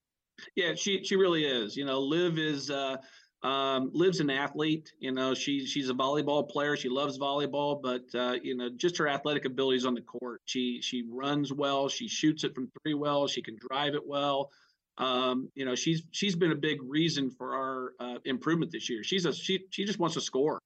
Yeah, 0.57 0.75
she 0.75 1.05
she 1.05 1.17
really 1.17 1.45
is. 1.45 1.77
You 1.77 1.85
know, 1.85 2.01
Liv 2.01 2.39
is 2.39 2.71
uh, 2.71 2.97
um, 3.45 3.91
Liv's 3.93 4.21
an 4.21 4.31
athlete. 4.31 4.93
You 4.99 5.13
know, 5.13 5.35
she 5.35 5.67
she's 5.67 5.91
a 5.91 5.95
volleyball 5.95 6.49
player. 6.49 6.77
She 6.77 6.89
loves 6.89 7.19
volleyball, 7.19 7.81
but 7.81 8.03
uh, 8.19 8.39
you 8.43 8.57
know, 8.57 8.71
just 8.75 8.97
her 8.97 9.07
athletic 9.07 9.45
abilities 9.45 9.85
on 9.85 9.95
the 9.95 10.01
court. 10.01 10.41
She 10.47 10.81
she 10.81 11.05
runs 11.09 11.53
well. 11.53 11.89
She 11.89 12.09
shoots 12.09 12.43
it 12.45 12.55
from 12.55 12.71
three 12.83 12.95
well. 12.95 13.29
She 13.29 13.43
can 13.43 13.59
drive 13.69 13.95
it 13.95 14.05
well. 14.05 14.51
Um, 14.97 15.51
you 15.55 15.67
know, 15.67 15.75
she's 15.75 16.05
she's 16.11 16.35
been 16.35 16.53
a 16.53 16.57
big 16.57 16.79
reason 16.83 17.31
for 17.31 17.55
our 17.55 17.93
uh, 18.01 18.19
improvement 18.25 18.73
this 18.73 18.89
year. 18.89 19.05
She's 19.05 19.27
a 19.27 19.35
she 19.35 19.67
she 19.69 19.85
just 19.85 19.99
wants 19.99 20.15
to 20.15 20.23
score. 20.23 20.59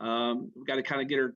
Um, 0.00 0.50
we've 0.56 0.66
got 0.66 0.76
to 0.76 0.82
kind 0.82 1.00
of 1.00 1.08
get 1.08 1.18
her 1.18 1.34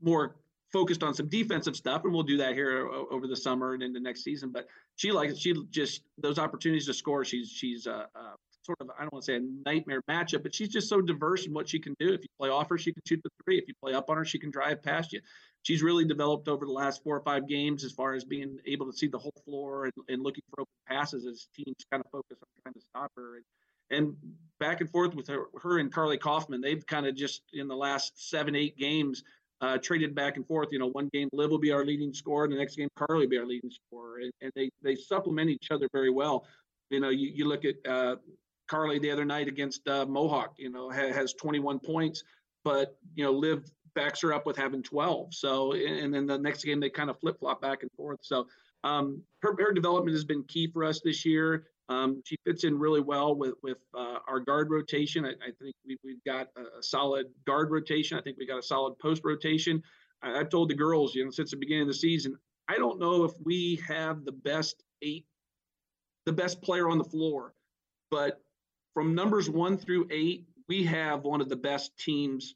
more 0.00 0.36
focused 0.72 1.02
on 1.02 1.14
some 1.14 1.28
defensive 1.28 1.74
stuff, 1.74 2.04
and 2.04 2.12
we'll 2.12 2.22
do 2.22 2.36
that 2.36 2.54
here 2.54 2.88
over 3.10 3.26
the 3.26 3.36
summer 3.36 3.74
and 3.74 3.82
into 3.82 3.98
next 3.98 4.22
season. 4.22 4.50
But 4.52 4.68
she 4.94 5.10
likes 5.10 5.38
she 5.38 5.54
just 5.70 6.02
those 6.18 6.38
opportunities 6.38 6.86
to 6.86 6.94
score. 6.94 7.24
She's 7.24 7.50
she's 7.50 7.88
uh, 7.88 8.06
uh, 8.14 8.34
sort 8.64 8.78
of 8.80 8.90
I 8.98 9.02
don't 9.02 9.12
want 9.12 9.24
to 9.24 9.32
say 9.32 9.36
a 9.36 9.70
nightmare 9.70 10.02
matchup, 10.08 10.42
but 10.42 10.54
she's 10.54 10.68
just 10.68 10.88
so 10.88 11.00
diverse 11.00 11.46
in 11.46 11.52
what 11.52 11.68
she 11.68 11.78
can 11.78 11.94
do. 11.98 12.12
If 12.12 12.22
you 12.22 12.28
play 12.38 12.48
off 12.48 12.68
her, 12.70 12.78
she 12.78 12.92
can 12.92 13.02
shoot 13.06 13.20
the 13.22 13.30
three. 13.44 13.58
If 13.58 13.68
you 13.68 13.74
play 13.82 13.94
up 13.94 14.10
on 14.10 14.16
her, 14.16 14.24
she 14.24 14.38
can 14.38 14.50
drive 14.50 14.82
past 14.82 15.12
you. 15.12 15.20
She's 15.62 15.82
really 15.82 16.04
developed 16.04 16.48
over 16.48 16.64
the 16.66 16.72
last 16.72 17.02
four 17.02 17.16
or 17.16 17.22
five 17.22 17.48
games 17.48 17.84
as 17.84 17.92
far 17.92 18.14
as 18.14 18.24
being 18.24 18.58
able 18.66 18.90
to 18.90 18.96
see 18.96 19.06
the 19.06 19.18
whole 19.18 19.34
floor 19.44 19.84
and, 19.84 19.92
and 20.08 20.22
looking 20.22 20.44
for 20.50 20.62
open 20.62 20.72
passes 20.86 21.26
as 21.26 21.48
teams 21.54 21.76
kind 21.90 22.02
of 22.04 22.10
focus 22.10 22.38
on 22.42 22.62
trying 22.62 22.74
to 22.74 22.80
stop 22.80 23.10
her. 23.16 23.36
And, 23.36 23.44
and 23.90 24.16
back 24.60 24.80
and 24.80 24.90
forth 24.90 25.14
with 25.14 25.28
her, 25.28 25.44
her 25.62 25.78
and 25.78 25.92
Carly 25.92 26.18
Kaufman, 26.18 26.60
they've 26.60 26.84
kind 26.86 27.06
of 27.06 27.14
just 27.14 27.42
in 27.52 27.68
the 27.68 27.76
last 27.76 28.12
seven, 28.30 28.54
eight 28.54 28.76
games 28.76 29.22
uh, 29.60 29.78
traded 29.78 30.14
back 30.14 30.36
and 30.36 30.46
forth. 30.46 30.68
You 30.72 30.78
know, 30.78 30.88
one 30.88 31.08
game 31.12 31.28
Liv 31.32 31.50
will 31.50 31.58
be 31.58 31.72
our 31.72 31.84
leading 31.84 32.12
scorer, 32.12 32.48
the 32.48 32.56
next 32.56 32.76
game 32.76 32.88
Carly 32.96 33.24
will 33.26 33.30
be 33.30 33.38
our 33.38 33.46
leading 33.46 33.70
scorer, 33.70 34.20
and, 34.20 34.32
and 34.40 34.52
they 34.54 34.70
they 34.82 34.94
supplement 34.94 35.48
each 35.48 35.68
other 35.70 35.88
very 35.92 36.10
well. 36.10 36.46
You 36.90 37.00
know, 37.00 37.08
you, 37.08 37.30
you 37.34 37.48
look 37.48 37.64
at 37.64 37.76
uh, 37.88 38.16
Carly 38.74 38.98
the 38.98 39.10
other 39.10 39.24
night 39.24 39.46
against 39.46 39.86
uh, 39.86 40.04
Mohawk. 40.06 40.54
You 40.56 40.70
know, 40.70 40.90
ha- 40.90 41.12
has 41.12 41.32
21 41.34 41.78
points, 41.78 42.24
but 42.64 42.98
you 43.14 43.24
know, 43.24 43.30
Liv 43.30 43.70
backs 43.94 44.20
her 44.22 44.32
up 44.32 44.46
with 44.46 44.56
having 44.56 44.82
12. 44.82 45.32
So, 45.32 45.72
and 45.74 46.12
then 46.12 46.26
the 46.26 46.36
next 46.36 46.64
game 46.64 46.80
they 46.80 46.90
kind 46.90 47.08
of 47.08 47.18
flip 47.20 47.38
flop 47.38 47.62
back 47.62 47.82
and 47.82 47.90
forth. 47.96 48.18
So, 48.22 48.48
um, 48.82 49.22
her, 49.42 49.54
her 49.58 49.72
development 49.72 50.14
has 50.14 50.24
been 50.24 50.42
key 50.44 50.66
for 50.72 50.82
us 50.82 51.00
this 51.04 51.24
year. 51.24 51.68
Um, 51.88 52.20
she 52.24 52.36
fits 52.44 52.64
in 52.64 52.76
really 52.78 53.00
well 53.00 53.36
with 53.36 53.54
with 53.62 53.78
uh, 53.96 54.18
our 54.26 54.40
guard 54.40 54.70
rotation. 54.70 55.24
I, 55.24 55.30
I 55.30 55.52
think 55.62 55.76
we, 55.86 55.96
have 56.08 56.24
got 56.26 56.48
a, 56.56 56.82
solid 56.82 57.26
guard 57.46 57.70
rotation. 57.70 58.18
I 58.18 58.22
think 58.22 58.38
we 58.38 58.46
got 58.46 58.58
a 58.58 58.62
solid 58.62 58.98
post 58.98 59.22
rotation. 59.24 59.82
I, 60.22 60.38
have 60.38 60.48
told 60.48 60.70
the 60.70 60.74
girls, 60.74 61.14
you 61.14 61.24
know, 61.24 61.30
since 61.30 61.52
the 61.52 61.58
beginning 61.58 61.82
of 61.82 61.88
the 61.88 61.94
season, 61.94 62.36
I 62.68 62.78
don't 62.78 62.98
know 62.98 63.24
if 63.24 63.32
we 63.44 63.80
have 63.86 64.24
the 64.24 64.32
best 64.32 64.82
eight, 65.02 65.26
the 66.26 66.32
best 66.32 66.60
player 66.62 66.88
on 66.88 66.98
the 66.98 67.04
floor, 67.04 67.52
but 68.10 68.40
from 68.94 69.14
numbers 69.14 69.50
one 69.50 69.76
through 69.76 70.08
eight, 70.10 70.46
we 70.68 70.84
have 70.84 71.24
one 71.24 71.40
of 71.40 71.48
the 71.48 71.56
best 71.56 71.96
teams 71.98 72.54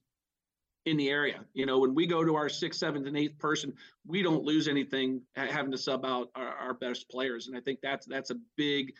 in 0.87 0.97
the 0.97 1.11
area. 1.11 1.45
You 1.53 1.67
know, 1.67 1.79
when 1.79 1.95
we 1.95 2.07
go 2.07 2.25
to 2.25 2.35
our 2.37 2.49
sixth, 2.49 2.81
seventh, 2.81 3.07
and 3.07 3.17
eighth 3.17 3.39
person, 3.39 3.75
we 4.07 4.23
don't 4.23 4.45
lose 4.45 4.69
anything 4.69 5.21
having 5.35 5.73
to 5.73 5.79
sub 5.79 6.05
out 6.05 6.31
our, 6.35 6.49
our 6.49 6.75
best 6.75 7.11
players, 7.11 7.49
and 7.49 7.57
I 7.57 7.61
think 7.61 7.81
that's 7.83 8.07
that's 8.07 8.31
a 8.31 8.37
big 8.57 8.95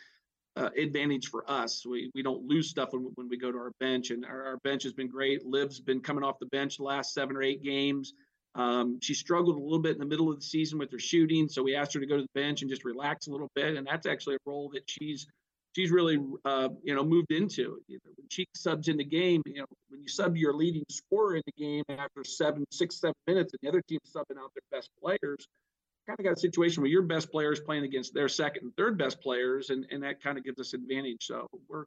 uh, 0.57 0.71
advantage 0.77 1.29
for 1.29 1.49
us. 1.51 1.87
We 1.87 2.11
we 2.15 2.23
don't 2.23 2.45
lose 2.45 2.69
stuff 2.69 2.93
when, 2.93 3.11
when 3.15 3.29
we 3.29 3.39
go 3.39 3.51
to 3.51 3.59
our 3.59 3.73
bench, 3.81 4.11
and 4.11 4.25
our, 4.25 4.45
our, 4.45 4.57
bench 4.59 4.83
has 4.83 4.93
been 4.93 5.09
great. 5.09 5.47
Liv's 5.47 5.81
been 5.81 6.01
coming 6.01 6.25
off 6.25 6.39
the 6.39 6.47
bench 6.47 6.77
the 6.77 6.83
last 6.83 7.15
seven 7.15 7.37
or 7.37 7.43
eight 7.43 7.63
games. 7.63 8.13
Um, 8.55 8.99
she 9.01 9.15
struggled 9.15 9.57
a 9.57 9.63
little 9.63 9.79
bit 9.79 9.93
in 9.93 9.99
the 9.99 10.07
middle 10.07 10.31
of 10.31 10.41
the 10.41 10.45
season 10.45 10.79
with 10.79 10.91
her 10.91 10.99
shooting, 10.99 11.49
so 11.49 11.63
we 11.63 11.77
asked 11.77 11.95
her 11.95 12.01
to 12.01 12.07
go 12.07 12.17
to 12.17 12.23
the 12.23 12.41
bench 12.41 12.63
and 12.63 12.71
just 12.71 12.85
relax 12.85 13.29
a 13.29 13.31
little 13.31 13.51
bit, 13.55 13.77
and 13.77 13.87
that's 13.87 14.07
actually 14.07 14.35
a 14.35 14.39
role 14.47 14.71
that 14.75 14.83
she's 14.87 15.27
she's 15.75 15.91
really 15.91 16.19
uh, 16.45 16.69
you 16.83 16.95
know 16.95 17.05
moved 17.05 17.33
into. 17.33 17.81
You 17.87 17.99
know, 18.05 18.13
when 18.17 18.27
she 18.31 18.47
subs 18.55 18.89
in 18.89 18.97
the 18.97 19.05
game, 19.05 19.43
you 19.47 19.61
know 19.61 19.67
when 19.89 20.01
you 20.01 20.09
sub 20.09 20.37
your 20.37 20.55
leading 20.55 20.85
scorer 20.91 21.37
in 21.37 21.43
the 21.47 21.63
game 21.63 21.85
after 21.89 22.25
seven, 22.25 22.65
six, 22.71 23.01
seven 23.01 23.15
minutes, 23.27 23.53
and 23.53 23.61
the 23.63 23.69
other 23.69 23.83
team's 23.89 24.11
subbing 24.15 24.39
out 24.39 24.51
their 24.55 24.79
best 24.79 24.91
players 25.03 25.47
kind 26.09 26.19
of 26.19 26.25
got 26.25 26.39
a 26.39 26.41
situation 26.41 26.83
where 26.83 26.91
your 26.91 27.03
best 27.03 27.31
players 27.31 27.61
playing 27.61 27.85
against 27.85 28.15
their 28.15 28.29
second 28.29 28.63
and 28.63 28.77
third 28.77 28.97
best 28.97 29.21
players, 29.21 29.69
and, 29.69 29.85
and 29.91 30.03
that 30.03 30.23
kind 30.23 30.39
of 30.39 30.45
gives 30.45 30.59
us 30.59 30.73
advantage. 30.73 31.27
So 31.27 31.47
we're 31.69 31.85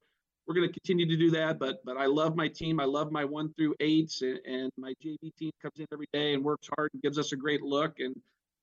we're 0.48 0.56
going 0.56 0.68
to 0.68 0.74
continue 0.74 1.08
to 1.08 1.18
do 1.18 1.32
that. 1.32 1.58
But 1.60 1.84
but 1.84 1.98
I 1.98 2.06
love 2.06 2.36
my 2.36 2.48
team. 2.48 2.80
I 2.80 2.86
love 2.86 3.12
my 3.12 3.26
one 3.26 3.52
through 3.54 3.74
eights, 3.80 4.22
and, 4.22 4.40
and 4.46 4.72
my 4.78 4.94
JV 5.04 5.36
team 5.38 5.52
comes 5.62 5.74
in 5.78 5.88
every 5.92 6.08
day 6.14 6.34
and 6.34 6.44
works 6.44 6.70
hard 6.76 6.92
and 6.94 7.02
gives 7.02 7.18
us 7.18 7.32
a 7.32 7.36
great 7.36 7.64
look. 7.64 7.94
And 8.00 8.16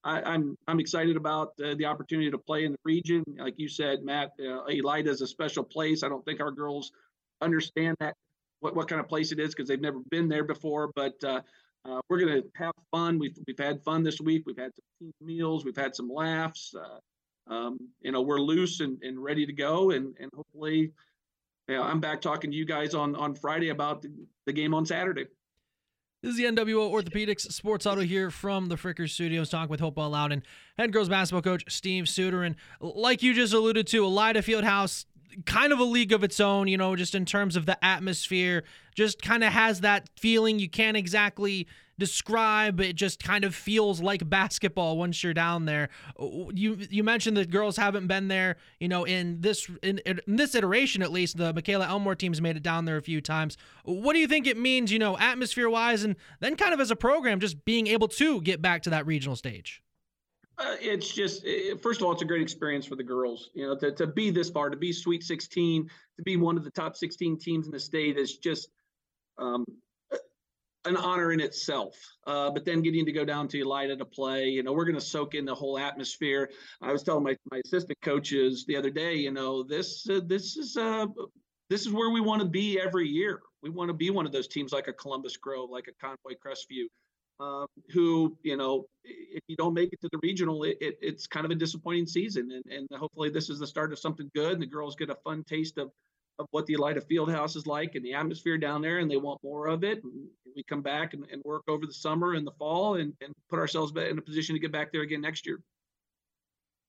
I, 0.05 0.19
am 0.19 0.25
I'm, 0.27 0.59
I'm 0.69 0.81
excited 0.81 1.17
about 1.17 1.53
uh, 1.65 1.75
the 1.75 1.87
opportunity 1.87 2.31
to 2.31 2.39
play 2.39 2.65
in 2.65 2.73
the 2.73 2.79
region. 2.85 3.25
Like 3.37 3.55
you 3.59 3.69
said, 3.69 4.03
Matt, 4.03 4.33
uh, 4.41 4.65
Elida 4.67 5.09
is 5.09 5.23
a 5.23 5.27
special 5.27 5.65
place. 5.65 6.03
I 6.03 6.09
don't 6.09 6.25
think 6.25 6.41
our 6.41 6.51
girls 6.51 6.93
understand 7.41 7.97
that 8.01 8.15
what 8.61 8.75
what 8.75 8.89
kind 8.89 9.01
of 9.01 9.09
place 9.09 9.33
it 9.33 9.39
is 9.39 9.55
because 9.55 9.69
they've 9.69 9.81
never 9.81 10.01
been 10.11 10.29
there 10.29 10.45
before. 10.45 10.91
But 10.95 11.23
uh, 11.25 11.41
uh, 11.85 12.01
we're 12.09 12.19
going 12.19 12.43
to 12.43 12.49
have 12.57 12.73
fun. 12.91 13.19
We've, 13.19 13.37
we've 13.47 13.59
had 13.59 13.83
fun 13.83 14.03
this 14.03 14.21
week. 14.21 14.45
We've 14.47 14.59
had 14.59 14.73
some 14.75 14.85
team 15.01 15.13
meals. 15.21 15.65
We've 15.65 15.77
had 15.77 15.95
some 15.95 16.09
laughs. 16.09 16.75
Uh, 16.75 17.53
um, 17.53 17.79
you 18.01 18.13
know, 18.13 18.23
we're 18.23 18.41
loose 18.41 18.81
and, 18.81 19.03
and 19.03 19.23
ready 19.23 19.47
to 19.47 19.53
go. 19.53 19.91
And, 19.91 20.15
and 20.21 20.31
hopefully, 20.35 20.93
you 21.69 21.77
know, 21.77 21.83
I'm 21.83 22.01
back 22.01 22.21
talking 22.21 22.51
to 22.51 22.57
you 22.57 22.67
guys 22.67 22.95
on, 22.95 23.15
on 23.17 23.35
Friday 23.35 23.71
about 23.71 24.03
the, 24.03 24.13
the 24.47 24.53
game 24.53 24.75
on 24.75 24.85
Saturday. 24.85 25.27
This 26.21 26.33
is 26.33 26.37
the 26.37 26.47
NWO 26.47 26.91
Orthopedics 26.91 27.53
Sports 27.53 27.85
Huddle 27.85 28.03
here 28.03 28.29
from 28.33 28.67
the 28.67 28.75
Fricker 28.75 29.09
Studios, 29.09 29.51
talking 29.51 29.71
with 29.71 29.79
Hopewell 29.79 30.11
Loudon, 30.11 30.43
head 30.77 30.93
girls 30.93 31.09
basketball 31.09 31.43
coach 31.43 31.63
Steve 31.69 32.09
Suter. 32.09 32.43
And 32.43 32.57
like 32.81 33.23
you 33.23 33.35
just 33.35 33.55
alluded 33.55 33.87
to, 33.87 34.03
Elida 34.03 34.39
Fieldhouse 34.39 35.05
kind 35.47 35.73
of 35.73 35.79
a 35.79 35.85
league 35.85 36.13
of 36.13 36.25
its 36.25 36.41
own, 36.41 36.67
you 36.67 36.77
know, 36.77 36.97
just 36.97 37.15
in 37.15 37.25
terms 37.25 37.55
of 37.55 37.67
the 37.67 37.85
atmosphere, 37.85 38.65
just 38.97 39.23
kind 39.23 39.45
of 39.45 39.53
has 39.53 39.83
that 39.83 40.11
feeling 40.19 40.59
you 40.59 40.69
can't 40.69 40.97
exactly 40.97 41.69
describe. 41.99 42.81
It 42.81 42.95
just 42.95 43.23
kind 43.23 43.45
of 43.45 43.55
feels 43.55 44.01
like 44.01 44.29
basketball 44.29 44.97
once 44.97 45.23
you're 45.23 45.35
down 45.35 45.65
there. 45.65 45.89
You 46.19 46.79
you 46.91 47.05
mentioned 47.05 47.37
that 47.37 47.51
girls 47.51 47.77
haven't 47.77 48.07
been 48.07 48.29
there, 48.29 48.57
you 48.81 48.89
know, 48.89 49.05
in 49.05 49.41
this 49.41 49.69
in, 49.83 49.99
in 49.99 50.21
this 50.27 50.55
iteration 50.55 51.03
at 51.03 51.13
least. 51.13 51.37
The 51.37 51.53
Michaela 51.53 51.87
Elmore 51.87 52.15
team's 52.15 52.41
made 52.41 52.57
it 52.57 52.63
down 52.63 52.85
there 52.85 52.97
a 52.97 53.03
few 53.03 53.21
times. 53.21 53.57
What 53.85 54.13
do 54.15 54.21
you 54.21 54.29
think 54.29 54.47
it 54.47 54.57
means, 54.57 54.93
you 54.93 54.99
know, 54.99 55.19
atmosphere 55.19 55.69
wise, 55.69 56.05
and 56.05 56.17
then 56.41 56.57
kind 56.57 56.73
of 56.73 56.81
as 56.81 56.91
a 56.91 56.97
program, 56.97 57.41
just 57.41 57.65
being 57.65 57.87
able 57.89 58.09
to 58.09 58.41
get 58.41 58.63
back 58.63 58.83
to 58.83 58.91
that 58.91 59.07
regional 59.07 59.37
stage? 59.37 59.83
Uh, 60.59 60.75
it's 60.81 61.13
just 61.13 61.43
it, 61.45 61.81
first 61.81 62.01
of 62.01 62.07
all, 62.07 62.13
it's 62.13 62.23
a 62.23 62.25
great 62.25 62.43
experience 62.43 62.85
for 62.85 62.97
the 62.97 63.03
girls. 63.03 63.51
You 63.55 63.67
know, 63.67 63.77
to, 63.77 63.93
to 63.93 64.07
be 64.07 64.31
this 64.31 64.51
far, 64.51 64.71
to 64.71 64.77
be 64.77 64.93
Sweet 64.93 65.23
16, 65.23 65.89
to 66.17 66.23
be 66.23 66.37
one 66.37 66.57
of 66.57 66.65
the 66.65 66.71
top 66.71 66.97
16 66.97 67.39
teams 67.39 67.67
in 67.67 67.73
the 67.73 67.79
state 67.79 68.19
is 68.19 68.39
just 68.39 68.69
um, 69.39 69.65
an 70.88 70.96
honor 70.96 71.33
in 71.33 71.40
itself. 71.40 71.96
Uh, 72.27 72.51
but 72.51 72.64
then 72.64 72.83
getting 72.83 73.07
to 73.07 73.12
go 73.12 73.24
down 73.24 73.48
to 73.48 73.59
Elida 73.59 73.96
to 73.98 74.05
play, 74.05 74.48
you 74.48 74.62
know, 74.62 74.72
we're 74.72 74.85
going 74.85 74.94
to 74.94 75.01
soak 75.01 75.35
in 75.35 75.44
the 75.44 75.55
whole 75.55 75.79
atmosphere. 75.79 76.51
I 76.83 76.92
was 76.92 77.03
telling 77.03 77.24
my, 77.24 77.37
my 77.51 77.61
assistant 77.64 77.98
coaches 78.03 78.64
the 78.66 78.77
other 78.77 78.90
day, 78.90 79.14
you 79.14 79.31
know, 79.31 79.62
this 79.62 80.09
uh, 80.09 80.20
this 80.27 80.57
is 80.57 80.77
uh, 80.77 81.07
this 81.70 81.83
is 81.83 81.92
where 81.92 82.11
we 82.11 82.20
want 82.20 82.42
to 82.42 82.48
be 82.48 82.81
every 82.81 83.09
year. 83.09 83.40
We 83.62 83.70
want 83.70 83.88
to 83.88 83.94
be 83.94 84.11
one 84.11 84.27
of 84.27 84.33
those 84.33 84.48
teams 84.48 84.72
like 84.72 84.88
a 84.88 84.92
Columbus 84.92 85.37
Grove, 85.37 85.70
like 85.70 85.88
a 85.88 86.05
Convoy 86.05 86.35
Crestview 86.44 86.87
um, 87.40 87.66
who, 87.92 88.37
you 88.42 88.57
know, 88.57 88.87
if 89.05 89.42
you 89.48 89.57
don't 89.57 89.74
make 89.74 89.92
it 89.92 90.01
to 90.01 90.09
the 90.11 90.18
regional, 90.22 90.64
it, 90.64 90.77
it, 90.81 90.98
it's 91.01 91.27
kind 91.27 91.44
of 91.44 91.53
a 91.53 91.55
disappointing 91.55 92.07
season. 92.07 92.51
And, 92.53 92.64
and 92.72 92.88
hopefully 92.98 93.31
this 93.31 93.48
is 93.48 93.59
the 93.59 93.66
start 93.66 93.92
of 93.92 93.98
something 93.98 94.31
good. 94.35 94.55
And 94.55 94.62
the 94.62 94.66
girls 94.66 94.96
get 94.96 95.11
a 95.11 95.16
fun 95.24 95.44
taste 95.44 95.79
of, 95.79 95.90
of 96.38 96.46
what 96.51 96.66
the 96.66 96.74
Elida 96.74 97.03
Fieldhouse 97.03 97.57
is 97.57 97.66
like 97.66 97.94
and 97.94 98.05
the 98.05 98.14
atmosphere 98.14 98.59
down 98.59 98.81
there, 98.81 98.98
and 98.98 99.11
they 99.11 99.16
want 99.16 99.42
more 99.42 99.66
of 99.66 99.83
it. 99.85 100.03
And 100.05 100.29
we 100.55 100.62
come 100.62 100.83
back 100.83 101.14
and, 101.14 101.24
and 101.33 101.42
work 101.44 101.62
over 101.68 101.87
the 101.87 101.92
summer 101.92 102.35
and 102.35 102.46
the 102.46 102.53
fall 102.59 102.96
and, 102.96 103.12
and 103.20 103.33
put 103.51 103.59
ourselves 103.59 103.92
in 103.96 104.18
a 104.18 104.22
position 104.22 104.55
to 104.55 104.61
get 104.61 104.72
back 104.72 104.92
there 104.92 105.03
again 105.03 105.20
next 105.20 105.46
year. 105.46 105.61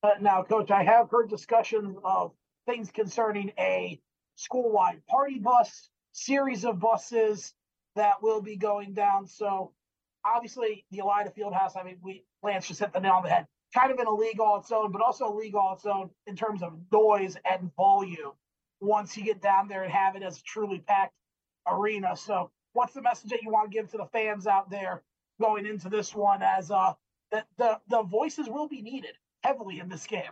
Uh, 0.03 0.11
now, 0.21 0.43
Coach, 0.43 0.71
I 0.71 0.83
have 0.83 1.09
heard 1.09 1.29
discussions 1.29 1.97
of 2.03 2.31
things 2.65 2.91
concerning 2.91 3.51
a 3.59 3.99
school-wide 4.35 5.01
party 5.07 5.39
bus, 5.39 5.89
series 6.13 6.63
of 6.63 6.79
buses 6.79 7.53
that 7.95 8.21
will 8.21 8.41
be 8.41 8.55
going 8.55 8.93
down. 8.93 9.27
So 9.27 9.73
obviously 10.23 10.85
the 10.91 10.99
Elida 10.99 11.33
Fieldhouse, 11.35 11.75
I 11.79 11.83
mean, 11.83 11.97
we 12.01 12.23
Lance 12.43 12.67
just 12.67 12.79
hit 12.79 12.93
the 12.93 12.99
nail 12.99 13.13
on 13.13 13.23
the 13.23 13.29
head. 13.29 13.45
Kind 13.75 13.91
of 13.91 13.99
in 13.99 14.07
a 14.07 14.13
league 14.13 14.39
all 14.39 14.59
its 14.59 14.71
own, 14.71 14.91
but 14.91 15.01
also 15.01 15.27
a 15.27 15.35
league 15.35 15.55
all 15.55 15.73
its 15.73 15.85
own 15.85 16.09
in 16.27 16.35
terms 16.35 16.63
of 16.63 16.73
noise 16.91 17.35
and 17.49 17.69
volume. 17.75 18.31
Once 18.81 19.17
you 19.17 19.23
get 19.23 19.41
down 19.41 19.67
there 19.67 19.83
and 19.83 19.91
have 19.91 20.15
it 20.15 20.23
as 20.23 20.39
a 20.39 20.43
truly 20.43 20.79
packed 20.79 21.13
arena. 21.67 22.15
So, 22.15 22.51
what's 22.73 22.93
the 22.93 23.01
message 23.01 23.31
that 23.31 23.41
you 23.41 23.51
want 23.51 23.71
to 23.71 23.77
give 23.77 23.89
to 23.91 23.97
the 23.97 24.05
fans 24.05 24.47
out 24.47 24.69
there 24.69 25.03
going 25.39 25.65
into 25.65 25.89
this 25.89 26.13
one 26.13 26.41
as 26.41 26.71
uh, 26.71 26.93
the, 27.31 27.43
the, 27.57 27.79
the 27.89 28.03
voices 28.03 28.47
will 28.49 28.67
be 28.67 28.81
needed 28.81 29.13
heavily 29.43 29.79
in 29.79 29.89
this 29.89 30.05
game. 30.05 30.31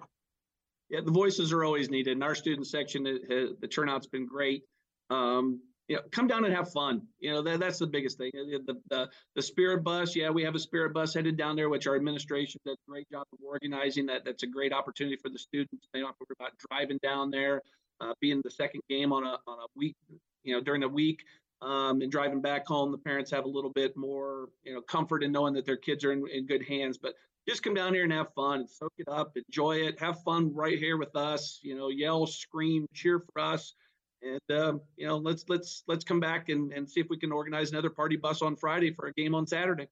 Yeah, 0.90 1.02
the 1.04 1.12
voices 1.12 1.52
are 1.52 1.64
always 1.64 1.90
needed. 1.90 2.12
In 2.12 2.24
our 2.24 2.36
student 2.36 2.68
section, 2.68 3.06
it, 3.08 3.60
the 3.60 3.68
turnout's 3.68 4.08
been 4.08 4.26
great. 4.26 4.64
Um, 5.10 5.62
you 5.88 5.96
know, 5.96 6.02
come 6.12 6.28
down 6.28 6.44
and 6.44 6.54
have 6.54 6.72
fun. 6.72 7.02
You 7.20 7.32
know, 7.32 7.42
that, 7.44 7.60
that's 7.60 7.80
the 7.80 7.88
biggest 7.88 8.18
thing. 8.18 8.32
The, 8.34 8.76
the, 8.90 9.10
the 9.36 9.42
spirit 9.42 9.84
bus, 9.84 10.16
yeah, 10.16 10.30
we 10.30 10.44
have 10.44 10.56
a 10.56 10.60
spirit 10.60 10.94
bus 10.94 11.14
headed 11.14 11.38
down 11.38 11.56
there, 11.56 11.70
which 11.70 11.88
our 11.88 11.96
administration 11.96 12.60
does 12.66 12.76
a 12.76 12.92
great 12.92 13.10
job 13.10 13.26
of 13.32 13.40
organizing. 13.46 14.06
That 14.08 14.26
that's 14.26 14.44
a 14.44 14.48
great 14.48 14.74
opportunity 14.74 15.16
for 15.16 15.30
the 15.30 15.40
students. 15.40 15.88
They 15.94 16.00
don't 16.00 16.08
have 16.08 16.18
to 16.18 16.26
worry 16.30 16.36
about 16.40 16.58
driving 16.70 17.00
down 17.02 17.32
there, 17.32 17.62
uh, 18.02 18.14
being 18.20 18.42
the 18.44 18.52
second 18.52 18.82
game 18.90 19.12
on 19.14 19.24
a 19.24 19.38
on 19.48 19.60
a 19.60 19.68
week, 19.76 19.96
you 20.44 20.54
know, 20.54 20.62
during 20.62 20.82
the 20.82 20.90
week, 20.90 21.24
um, 21.62 22.02
and 22.02 22.12
driving 22.12 22.42
back 22.42 22.66
home. 22.68 22.92
The 22.92 22.98
parents 22.98 23.32
have 23.32 23.46
a 23.46 23.50
little 23.50 23.72
bit 23.72 23.96
more, 23.98 24.50
you 24.64 24.74
know, 24.74 24.82
comfort 24.82 25.24
in 25.24 25.32
knowing 25.32 25.54
that 25.56 25.66
their 25.66 25.78
kids 25.78 26.04
are 26.04 26.12
in, 26.12 26.28
in 26.28 26.46
good 26.46 26.64
hands. 26.64 26.98
But 26.98 27.14
just 27.48 27.64
come 27.64 27.74
down 27.74 27.94
here 27.94 28.04
and 28.04 28.12
have 28.12 28.34
fun, 28.34 28.68
soak 28.68 28.94
it 28.98 29.08
up, 29.08 29.38
enjoy 29.48 29.78
it, 29.78 30.00
have 30.00 30.22
fun 30.24 30.54
right 30.54 30.78
here 30.78 30.98
with 30.98 31.16
us. 31.16 31.60
You 31.62 31.78
know, 31.78 31.90
yell, 31.90 32.28
scream, 32.28 32.88
cheer 32.94 33.20
for 33.20 33.42
us 33.42 33.74
and 34.22 34.60
um, 34.60 34.82
you 34.96 35.08
know 35.08 35.18
let's 35.18 35.46
let's 35.48 35.84
let's 35.88 36.04
come 36.04 36.20
back 36.20 36.50
and, 36.50 36.74
and 36.74 36.90
see 36.90 37.00
if 37.00 37.08
we 37.10 37.18
can 37.18 37.32
organize 37.32 37.72
another 37.72 37.90
party 37.90 38.16
bus 38.16 38.42
on 38.42 38.56
friday 38.56 38.92
for 38.92 39.08
a 39.08 39.14
game 39.14 39.36
on 39.36 39.46
saturday 39.46 39.88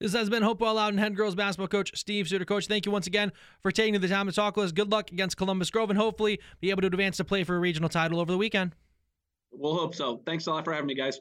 this 0.00 0.12
has 0.12 0.28
been 0.28 0.42
Hopewell 0.42 0.78
and 0.78 0.98
Head 0.98 1.16
Girls 1.16 1.34
basketball 1.34 1.68
coach 1.68 1.92
Steve 1.94 2.28
Suter. 2.28 2.44
Coach, 2.44 2.66
thank 2.66 2.86
you 2.86 2.92
once 2.92 3.06
again 3.06 3.32
for 3.60 3.70
taking 3.70 3.98
the 4.00 4.08
time 4.08 4.26
to 4.26 4.32
talk 4.32 4.56
with 4.56 4.66
us. 4.66 4.72
Good 4.72 4.90
luck 4.90 5.10
against 5.12 5.36
Columbus 5.36 5.70
Grove 5.70 5.90
and 5.90 5.98
hopefully 5.98 6.40
be 6.60 6.70
able 6.70 6.82
to 6.82 6.88
advance 6.88 7.16
to 7.18 7.24
play 7.24 7.44
for 7.44 7.56
a 7.56 7.58
regional 7.58 7.88
title 7.88 8.20
over 8.20 8.30
the 8.30 8.38
weekend. 8.38 8.74
We'll 9.52 9.74
hope 9.74 9.94
so. 9.94 10.20
Thanks 10.26 10.46
a 10.46 10.50
lot 10.50 10.64
for 10.64 10.72
having 10.72 10.86
me, 10.86 10.94
guys. 10.94 11.20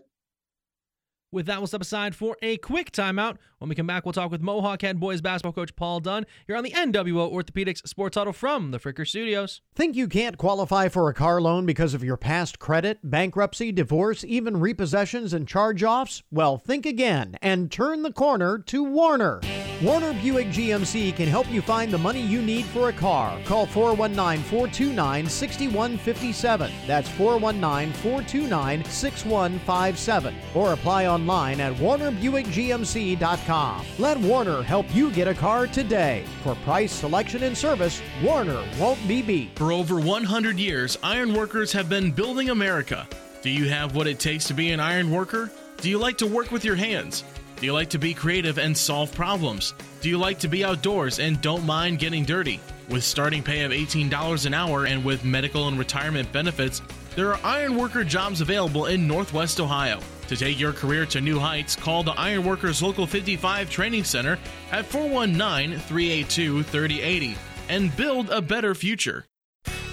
With 1.36 1.48
that, 1.48 1.60
we'll 1.60 1.68
step 1.68 1.82
aside 1.82 2.16
for 2.16 2.38
a 2.42 2.56
quick 2.56 2.94
timeout. 2.94 3.36
When 3.58 3.68
we 3.68 3.76
come 3.76 3.86
back, 3.86 4.06
we'll 4.06 4.14
talk 4.14 4.32
with 4.32 4.40
Mohawk 4.40 4.82
head 4.84 5.02
boys 5.02 5.20
basketball 5.20 5.52
coach 5.52 5.76
Paul 5.76 6.00
Dunn 6.00 6.26
here 6.48 6.56
on 6.56 6.64
the 6.64 6.72
NWO 6.72 7.30
Orthopedics 7.30 7.86
Sports 7.86 8.16
Huddle 8.16 8.32
from 8.32 8.72
the 8.72 8.80
Fricker 8.80 9.06
Studios. 9.06 9.60
Think 9.76 9.98
you 9.98 10.08
can't 10.08 10.38
qualify 10.38 10.88
for 10.88 11.10
a 11.10 11.14
car 11.14 11.42
loan 11.42 11.66
because 11.66 11.94
of 11.94 12.06
your 12.06 12.16
past 12.16 12.58
credit, 12.58 13.00
bankruptcy, 13.04 13.74
divorce, 13.74 14.24
even 14.26 14.62
repossessions 14.62 15.34
and 15.34 15.46
charge 15.46 15.84
offs? 15.84 16.24
Well, 16.32 16.58
think 16.58 16.86
again 16.86 17.38
and 17.42 17.70
turn 17.70 18.04
the 18.04 18.14
corner 18.14 18.58
to 18.60 18.86
Warner. 18.86 19.42
Warner 19.82 20.14
Buick 20.14 20.48
GMC 20.48 21.14
can 21.18 21.28
help 21.28 21.52
you 21.52 21.62
find 21.62 21.92
the 21.92 21.98
money 21.98 22.22
you 22.22 22.42
need 22.42 22.64
for 22.66 22.88
a 22.88 22.94
car. 22.94 23.38
Call 23.44 23.66
419 23.66 24.42
429 24.46 25.28
6157. 25.28 26.72
That's 26.88 27.10
419 27.10 27.92
429 27.94 28.86
6157. 28.86 30.34
Or 30.54 30.72
apply 30.72 31.08
online 31.08 31.60
at 31.60 31.74
warnerbuickgmc.com. 31.74 33.86
Let 34.00 34.18
Warner 34.20 34.64
help 34.64 34.86
you 34.96 35.12
get 35.12 35.28
a 35.28 35.34
car 35.34 35.68
today. 35.68 36.24
For 36.44 36.56
price, 36.56 36.94
selection, 36.94 37.44
and 37.44 37.58
service, 37.58 38.02
Warner 38.24 38.64
won't 38.80 39.06
be 39.10 39.22
beat. 39.22 39.58
For 39.58 39.74
over 39.74 40.00
100 40.00 40.58
years, 40.58 40.98
iron 41.04 41.34
workers 41.34 41.74
have 41.74 41.90
been 41.90 42.14
building 42.14 42.50
America. 42.50 43.06
Do 43.42 43.50
you 43.50 43.68
have 43.68 43.94
what 43.94 44.08
it 44.08 44.20
takes 44.20 44.46
to 44.46 44.54
be 44.54 44.72
an 44.72 44.80
iron 44.80 45.12
worker? 45.12 45.52
Do 45.82 45.90
you 45.90 45.98
like 45.98 46.18
to 46.20 46.28
work 46.28 46.52
with 46.52 46.64
your 46.64 46.76
hands? 46.76 47.26
Do 47.58 47.66
you 47.66 47.72
like 47.72 47.90
to 47.92 47.98
be 47.98 48.14
creative 48.14 48.58
and 48.58 48.76
solve 48.76 49.14
problems? 49.14 49.74
Do 50.02 50.10
you 50.10 50.18
like 50.18 50.40
to 50.40 50.50
be 50.50 50.66
outdoors 50.66 51.20
and 51.20 51.42
don't 51.42 51.66
mind 51.66 52.00
getting 52.00 52.26
dirty? 52.26 52.60
With 52.90 53.04
starting 53.04 53.42
pay 53.42 53.64
of 53.64 53.72
$18 53.72 54.46
an 54.46 54.54
hour 54.54 54.86
and 54.86 55.06
with 55.06 55.24
medical 55.24 55.70
and 55.70 55.80
retirement 55.80 56.30
benefits, 56.34 56.82
there 57.16 57.34
are 57.34 57.40
ironworker 57.46 58.04
jobs 58.04 58.42
available 58.42 58.88
in 58.88 59.08
Northwest 59.08 59.62
Ohio. 59.62 60.02
To 60.28 60.36
take 60.36 60.60
your 60.60 60.74
career 60.74 61.06
to 61.06 61.22
new 61.22 61.40
heights, 61.40 61.78
call 61.78 62.04
the 62.04 62.12
Ironworkers 62.12 62.82
Local 62.82 63.08
55 63.08 63.70
Training 63.70 64.04
Center 64.04 64.38
at 64.72 64.86
419 64.86 65.80
382 65.80 66.64
3080 66.64 67.38
and 67.70 67.96
build 67.96 68.30
a 68.32 68.42
better 68.42 68.76
future. 68.76 69.26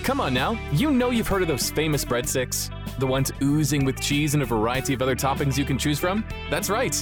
Come 0.03 0.21
on 0.21 0.35
now, 0.35 0.59
you 0.73 0.91
know 0.91 1.11
you've 1.11 1.29
heard 1.29 1.43
of 1.43 1.49
those 1.49 1.71
famous 1.71 2.05
breadsticks? 2.05 2.71
The 2.99 3.07
ones 3.07 3.31
oozing 3.41 3.85
with 3.85 4.01
cheese 4.01 4.35
and 4.35 4.43
a 4.43 4.47
variety 4.47 4.95
of 4.95 5.01
other 5.01 5.15
toppings 5.15 5.57
you 5.57 5.65
can 5.65 5.79
choose 5.79 6.01
from? 6.01 6.25
That's 6.51 6.69
right, 6.69 6.93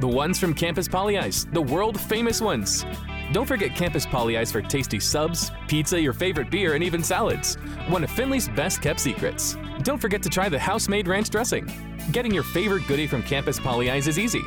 the 0.00 0.08
ones 0.08 0.40
from 0.40 0.54
Campus 0.54 0.88
Pollyeyes, 0.88 1.52
the 1.52 1.62
world 1.62 2.00
famous 2.00 2.40
ones. 2.40 2.84
Don't 3.32 3.46
forget 3.46 3.76
Campus 3.76 4.06
Pollyeyes 4.06 4.50
for 4.50 4.60
tasty 4.60 4.98
subs, 4.98 5.52
pizza, 5.68 6.00
your 6.00 6.12
favorite 6.12 6.50
beer, 6.50 6.74
and 6.74 6.82
even 6.82 7.00
salads. 7.00 7.54
One 7.86 8.02
of 8.02 8.10
Findlay's 8.10 8.48
best 8.48 8.82
kept 8.82 8.98
secrets. 8.98 9.56
Don't 9.84 10.00
forget 10.00 10.20
to 10.24 10.28
try 10.28 10.48
the 10.48 10.58
house 10.58 10.88
made 10.88 11.06
ranch 11.06 11.30
dressing. 11.30 11.70
Getting 12.10 12.34
your 12.34 12.42
favorite 12.42 12.88
goodie 12.88 13.06
from 13.06 13.22
Campus 13.22 13.60
Pollyeyes 13.60 14.08
is 14.08 14.18
easy. 14.18 14.42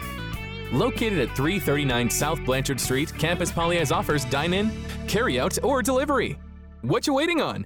Located 0.73 1.19
at 1.19 1.35
339 1.37 2.09
South 2.09 2.43
Blanchard 2.43 2.79
Street, 2.81 3.17
Campus 3.17 3.53
Pollyeyes 3.53 3.93
offers 3.93 4.25
dine 4.25 4.53
in, 4.53 4.69
carry 5.07 5.39
out, 5.39 5.57
or 5.63 5.81
delivery. 5.81 6.37
What 6.81 7.07
you 7.07 7.13
waiting 7.13 7.39
on? 7.39 7.65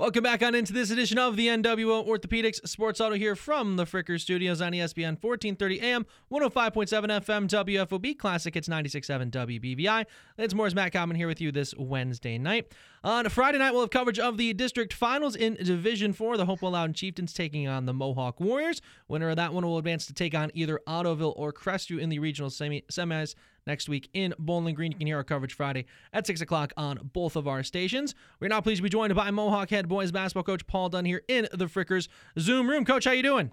Welcome 0.00 0.22
back 0.22 0.42
on 0.42 0.54
into 0.54 0.72
this 0.72 0.90
edition 0.90 1.18
of 1.18 1.36
the 1.36 1.48
NWO 1.48 2.08
Orthopedics 2.08 2.66
Sports 2.66 3.00
Huddle 3.00 3.18
here 3.18 3.36
from 3.36 3.76
the 3.76 3.84
Fricker 3.84 4.18
Studios 4.18 4.62
on 4.62 4.72
ESPN 4.72 5.22
1430 5.22 5.80
AM, 5.82 6.06
105.7 6.32 6.86
FM, 6.88 7.46
WFOB, 7.46 8.16
Classic 8.16 8.54
Hits 8.54 8.66
96.7 8.66 9.30
WBVI. 9.30 10.06
It's 10.38 10.54
Moore's 10.54 10.74
Matt 10.74 10.94
Common 10.94 11.18
here 11.18 11.26
with 11.26 11.42
you 11.42 11.52
this 11.52 11.74
Wednesday 11.76 12.38
night. 12.38 12.72
On 13.02 13.26
Friday 13.30 13.56
night, 13.56 13.70
we'll 13.70 13.80
have 13.80 13.90
coverage 13.90 14.18
of 14.18 14.36
the 14.36 14.52
district 14.52 14.92
finals 14.92 15.34
in 15.34 15.54
Division 15.54 16.12
4. 16.12 16.36
The 16.36 16.44
Hopewell 16.44 16.72
Loudon 16.72 16.92
Chieftains 16.92 17.32
taking 17.32 17.66
on 17.66 17.86
the 17.86 17.94
Mohawk 17.94 18.40
Warriors. 18.40 18.82
Winner 19.08 19.30
of 19.30 19.36
that 19.36 19.54
one 19.54 19.64
will 19.64 19.78
advance 19.78 20.06
to 20.08 20.12
take 20.12 20.34
on 20.34 20.50
either 20.52 20.78
Ottoville 20.86 21.32
or 21.34 21.50
Crestview 21.50 21.98
in 21.98 22.10
the 22.10 22.18
regional 22.18 22.50
semi- 22.50 22.84
semis 22.92 23.36
next 23.66 23.88
week 23.88 24.10
in 24.12 24.34
Bowling 24.38 24.74
Green. 24.74 24.92
You 24.92 24.98
can 24.98 25.06
hear 25.06 25.16
our 25.16 25.24
coverage 25.24 25.54
Friday 25.54 25.86
at 26.12 26.26
6 26.26 26.42
o'clock 26.42 26.74
on 26.76 27.10
both 27.14 27.36
of 27.36 27.48
our 27.48 27.62
stations. 27.62 28.14
We're 28.38 28.48
now 28.48 28.60
pleased 28.60 28.80
to 28.80 28.82
be 28.82 28.90
joined 28.90 29.14
by 29.14 29.30
Mohawk 29.30 29.70
head 29.70 29.88
boys 29.88 30.12
basketball 30.12 30.42
coach 30.42 30.66
Paul 30.66 30.90
Dunn 30.90 31.06
here 31.06 31.22
in 31.26 31.48
the 31.54 31.66
Frickers 31.66 32.08
Zoom 32.38 32.68
room. 32.68 32.84
Coach, 32.84 33.06
how 33.06 33.12
you 33.12 33.22
doing? 33.22 33.50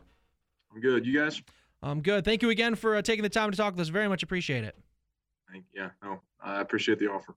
I'm 0.74 0.82
good. 0.82 1.06
You 1.06 1.18
guys? 1.18 1.42
I'm 1.82 2.02
good. 2.02 2.26
Thank 2.26 2.42
you 2.42 2.50
again 2.50 2.76
for 2.76 2.98
uh, 2.98 3.02
taking 3.02 3.24
the 3.24 3.30
time 3.30 3.52
to 3.52 3.56
talk 3.56 3.76
with 3.76 3.80
us. 3.80 3.88
Very 3.88 4.10
much 4.10 4.24
appreciate 4.24 4.66
it. 4.66 4.76
Thank 5.50 5.64
you. 5.72 5.84
Yeah, 5.84 5.90
no, 6.04 6.20
I 6.44 6.60
appreciate 6.60 7.00
the 7.00 7.10
offer. 7.10 7.34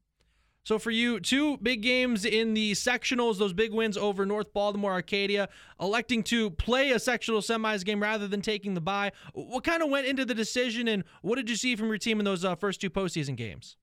So 0.70 0.78
for 0.78 0.92
you, 0.92 1.18
two 1.18 1.56
big 1.56 1.82
games 1.82 2.24
in 2.24 2.54
the 2.54 2.74
sectionals, 2.74 3.38
those 3.38 3.52
big 3.52 3.72
wins 3.72 3.96
over 3.96 4.24
North 4.24 4.52
Baltimore 4.52 4.92
Arcadia, 4.92 5.48
electing 5.80 6.22
to 6.22 6.48
play 6.48 6.92
a 6.92 7.00
sectional 7.00 7.40
semis 7.40 7.84
game 7.84 8.00
rather 8.00 8.28
than 8.28 8.40
taking 8.40 8.74
the 8.74 8.80
bye. 8.80 9.10
What 9.34 9.64
kind 9.64 9.82
of 9.82 9.90
went 9.90 10.06
into 10.06 10.24
the 10.24 10.32
decision, 10.32 10.86
and 10.86 11.02
what 11.22 11.34
did 11.34 11.50
you 11.50 11.56
see 11.56 11.74
from 11.74 11.88
your 11.88 11.98
team 11.98 12.20
in 12.20 12.24
those 12.24 12.44
uh, 12.44 12.54
first 12.54 12.80
two 12.80 12.88
postseason 12.88 13.34
games? 13.34 13.78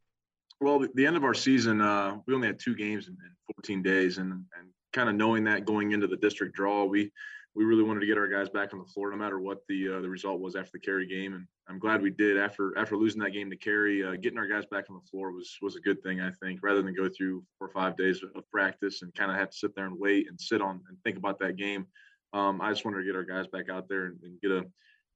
Well, 0.62 0.82
the 0.96 1.06
end 1.06 1.18
of 1.18 1.26
our 1.26 1.34
season, 1.34 1.82
uh, 1.82 2.20
we 2.26 2.34
only 2.34 2.48
had 2.48 2.58
two 2.58 2.74
games 2.74 3.10
in, 3.10 3.16
in 3.16 3.54
14 3.58 3.84
days, 3.84 4.18
and 4.18 4.32
and 4.32 4.70
kind 4.94 5.10
of 5.10 5.16
knowing 5.16 5.44
that 5.44 5.66
going 5.66 5.92
into 5.92 6.08
the 6.08 6.16
district 6.16 6.56
draw, 6.56 6.86
we 6.86 7.12
we 7.58 7.66
really 7.66 7.82
wanted 7.82 8.02
to 8.02 8.06
get 8.06 8.20
our 8.20 8.28
guys 8.28 8.50
back 8.50 8.72
on 8.72 8.78
the 8.80 8.86
floor, 8.86 9.10
no 9.10 9.18
matter 9.18 9.40
what 9.40 9.66
the 9.68 9.96
uh, 9.96 10.00
the 10.00 10.10
result 10.10 10.40
was 10.40 10.56
after 10.56 10.70
the 10.74 10.80
Carey 10.80 11.08
game, 11.08 11.34
and 11.34 11.48
I'm 11.68 11.80
glad 11.80 12.04
we 12.04 12.12
did. 12.12 12.38
After 12.38 12.78
after 12.78 12.96
losing 12.96 13.20
that 13.22 13.32
game 13.32 13.50
to 13.50 13.58
Carey, 13.58 14.06
uh, 14.06 14.12
getting 14.12 14.38
our 14.38 14.48
guys 14.48 14.66
back 14.70 14.86
on 14.92 14.96
the 14.96 15.10
floor 15.10 15.32
was 15.32 15.58
was 15.60 15.76
a 15.76 15.82
good 15.82 16.04
thing, 16.04 16.22
I 16.22 16.30
think, 16.32 16.60
rather 16.62 16.84
than 16.84 16.94
go 16.94 17.10
through 17.10 17.44
four 17.58 17.68
or 17.68 17.72
five 17.72 17.98
days 17.98 18.22
of 18.24 18.50
practice 18.52 19.02
and 19.02 19.14
kind 19.16 19.32
of 19.32 19.38
have 19.38 19.50
to 19.50 19.58
sit 19.58 19.76
there 19.76 19.88
and 19.88 20.00
wait 20.00 20.30
and 20.30 20.40
sit 20.40 20.62
on 20.62 20.82
and 20.88 20.98
think 21.04 21.18
about 21.18 21.40
that 21.40 21.56
game. 21.56 21.88
Um, 22.32 22.62
I 22.62 22.70
just 22.70 22.86
wanted 22.86 23.00
to 23.00 23.06
get 23.06 23.16
our 23.16 23.24
guys 23.24 23.48
back 23.48 23.70
out 23.70 23.90
there 23.90 24.06
and, 24.06 24.20
and 24.22 24.40
get 24.40 24.52
a 24.52 24.64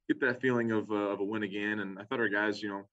get 0.08 0.20
that 0.20 0.40
feeling 0.40 0.72
of, 0.72 0.90
uh, 0.90 0.94
of 0.94 1.20
a 1.20 1.24
win 1.24 1.44
again. 1.44 1.78
And 1.78 1.96
I 1.96 2.02
thought 2.02 2.18
our 2.18 2.28
guys, 2.28 2.60
you 2.60 2.68
know, 2.68 2.88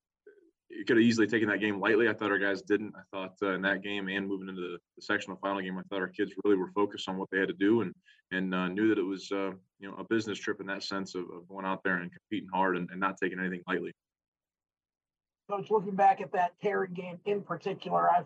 you 0.69 0.85
could 0.85 0.97
have 0.97 1.03
easily 1.03 1.27
taken 1.27 1.49
that 1.49 1.59
game 1.59 1.79
lightly. 1.79 2.07
I 2.07 2.13
thought 2.13 2.31
our 2.31 2.37
guys 2.37 2.61
didn't. 2.61 2.93
I 2.95 3.01
thought 3.11 3.33
uh, 3.41 3.53
in 3.53 3.61
that 3.63 3.81
game 3.81 4.07
and 4.07 4.27
moving 4.27 4.47
into 4.47 4.61
the, 4.61 4.77
the, 4.95 5.01
sectional 5.01 5.37
final 5.37 5.61
game, 5.61 5.77
I 5.77 5.81
thought 5.89 5.99
our 5.99 6.07
kids 6.07 6.31
really 6.43 6.57
were 6.57 6.71
focused 6.75 7.09
on 7.09 7.17
what 7.17 7.29
they 7.31 7.39
had 7.39 7.47
to 7.47 7.53
do 7.53 7.81
and 7.81 7.93
and 8.31 8.53
uh, 8.53 8.67
knew 8.67 8.87
that 8.89 8.99
it 8.99 9.03
was 9.03 9.31
uh, 9.31 9.51
you 9.79 9.89
know 9.89 9.95
a 9.97 10.03
business 10.03 10.37
trip 10.37 10.61
in 10.61 10.67
that 10.67 10.83
sense 10.83 11.15
of, 11.15 11.23
of 11.23 11.47
going 11.49 11.65
out 11.65 11.83
there 11.83 11.97
and 11.97 12.11
competing 12.11 12.49
hard 12.53 12.77
and, 12.77 12.89
and, 12.91 12.99
not 12.99 13.17
taking 13.21 13.39
anything 13.39 13.63
lightly. 13.67 13.91
Coach, 15.49 15.71
looking 15.71 15.95
back 15.95 16.21
at 16.21 16.31
that 16.33 16.53
Carey 16.61 16.89
game 16.89 17.19
in 17.25 17.41
particular, 17.41 18.09
I've 18.11 18.25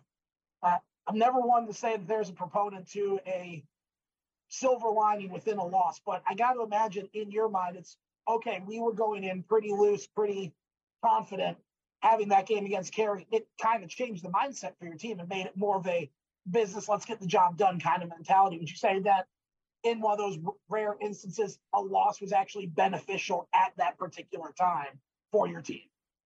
uh, 0.61 0.77
I'm 1.07 1.17
never 1.17 1.39
one 1.39 1.65
to 1.67 1.73
say 1.73 1.97
that 1.97 2.07
there's 2.07 2.29
a 2.29 2.33
proponent 2.33 2.87
to 2.91 3.19
a 3.25 3.63
silver 4.49 4.89
lining 4.89 5.31
within 5.31 5.57
a 5.57 5.65
loss, 5.65 6.01
but 6.05 6.21
I 6.27 6.35
got 6.35 6.53
to 6.53 6.63
imagine 6.63 7.07
in 7.13 7.31
your 7.31 7.49
mind 7.49 7.77
it's 7.77 7.97
okay, 8.27 8.61
we 8.67 8.79
were 8.79 8.93
going 8.93 9.23
in 9.23 9.43
pretty 9.43 9.71
loose, 9.71 10.07
pretty 10.07 10.53
confident. 11.03 11.57
Having 12.03 12.29
that 12.29 12.45
game 12.45 12.65
against 12.65 12.93
Carey, 12.93 13.25
it 13.31 13.47
kind 13.61 13.83
of 13.83 13.89
changed 13.89 14.23
the 14.23 14.29
mindset 14.29 14.77
for 14.77 14.85
your 14.85 14.95
team 14.95 15.19
and 15.19 15.29
made 15.29 15.45
it 15.45 15.55
more 15.55 15.77
of 15.77 15.87
a 15.87 16.11
business, 16.51 16.89
let's 16.89 17.05
get 17.05 17.21
the 17.21 17.27
job 17.27 17.57
done 17.57 17.79
kind 17.79 18.03
of 18.03 18.09
mentality. 18.09 18.59
Would 18.59 18.69
you 18.69 18.75
say 18.75 18.99
that 18.99 19.27
in 19.83 20.01
one 20.01 20.11
of 20.11 20.17
those 20.19 20.37
rare 20.69 20.95
instances, 21.01 21.57
a 21.73 21.79
loss 21.79 22.19
was 22.19 22.33
actually 22.33 22.65
beneficial 22.67 23.47
at 23.55 23.71
that 23.77 23.97
particular 23.97 24.53
time 24.59 24.99
for 25.31 25.47
your 25.47 25.61
team? 25.61 25.83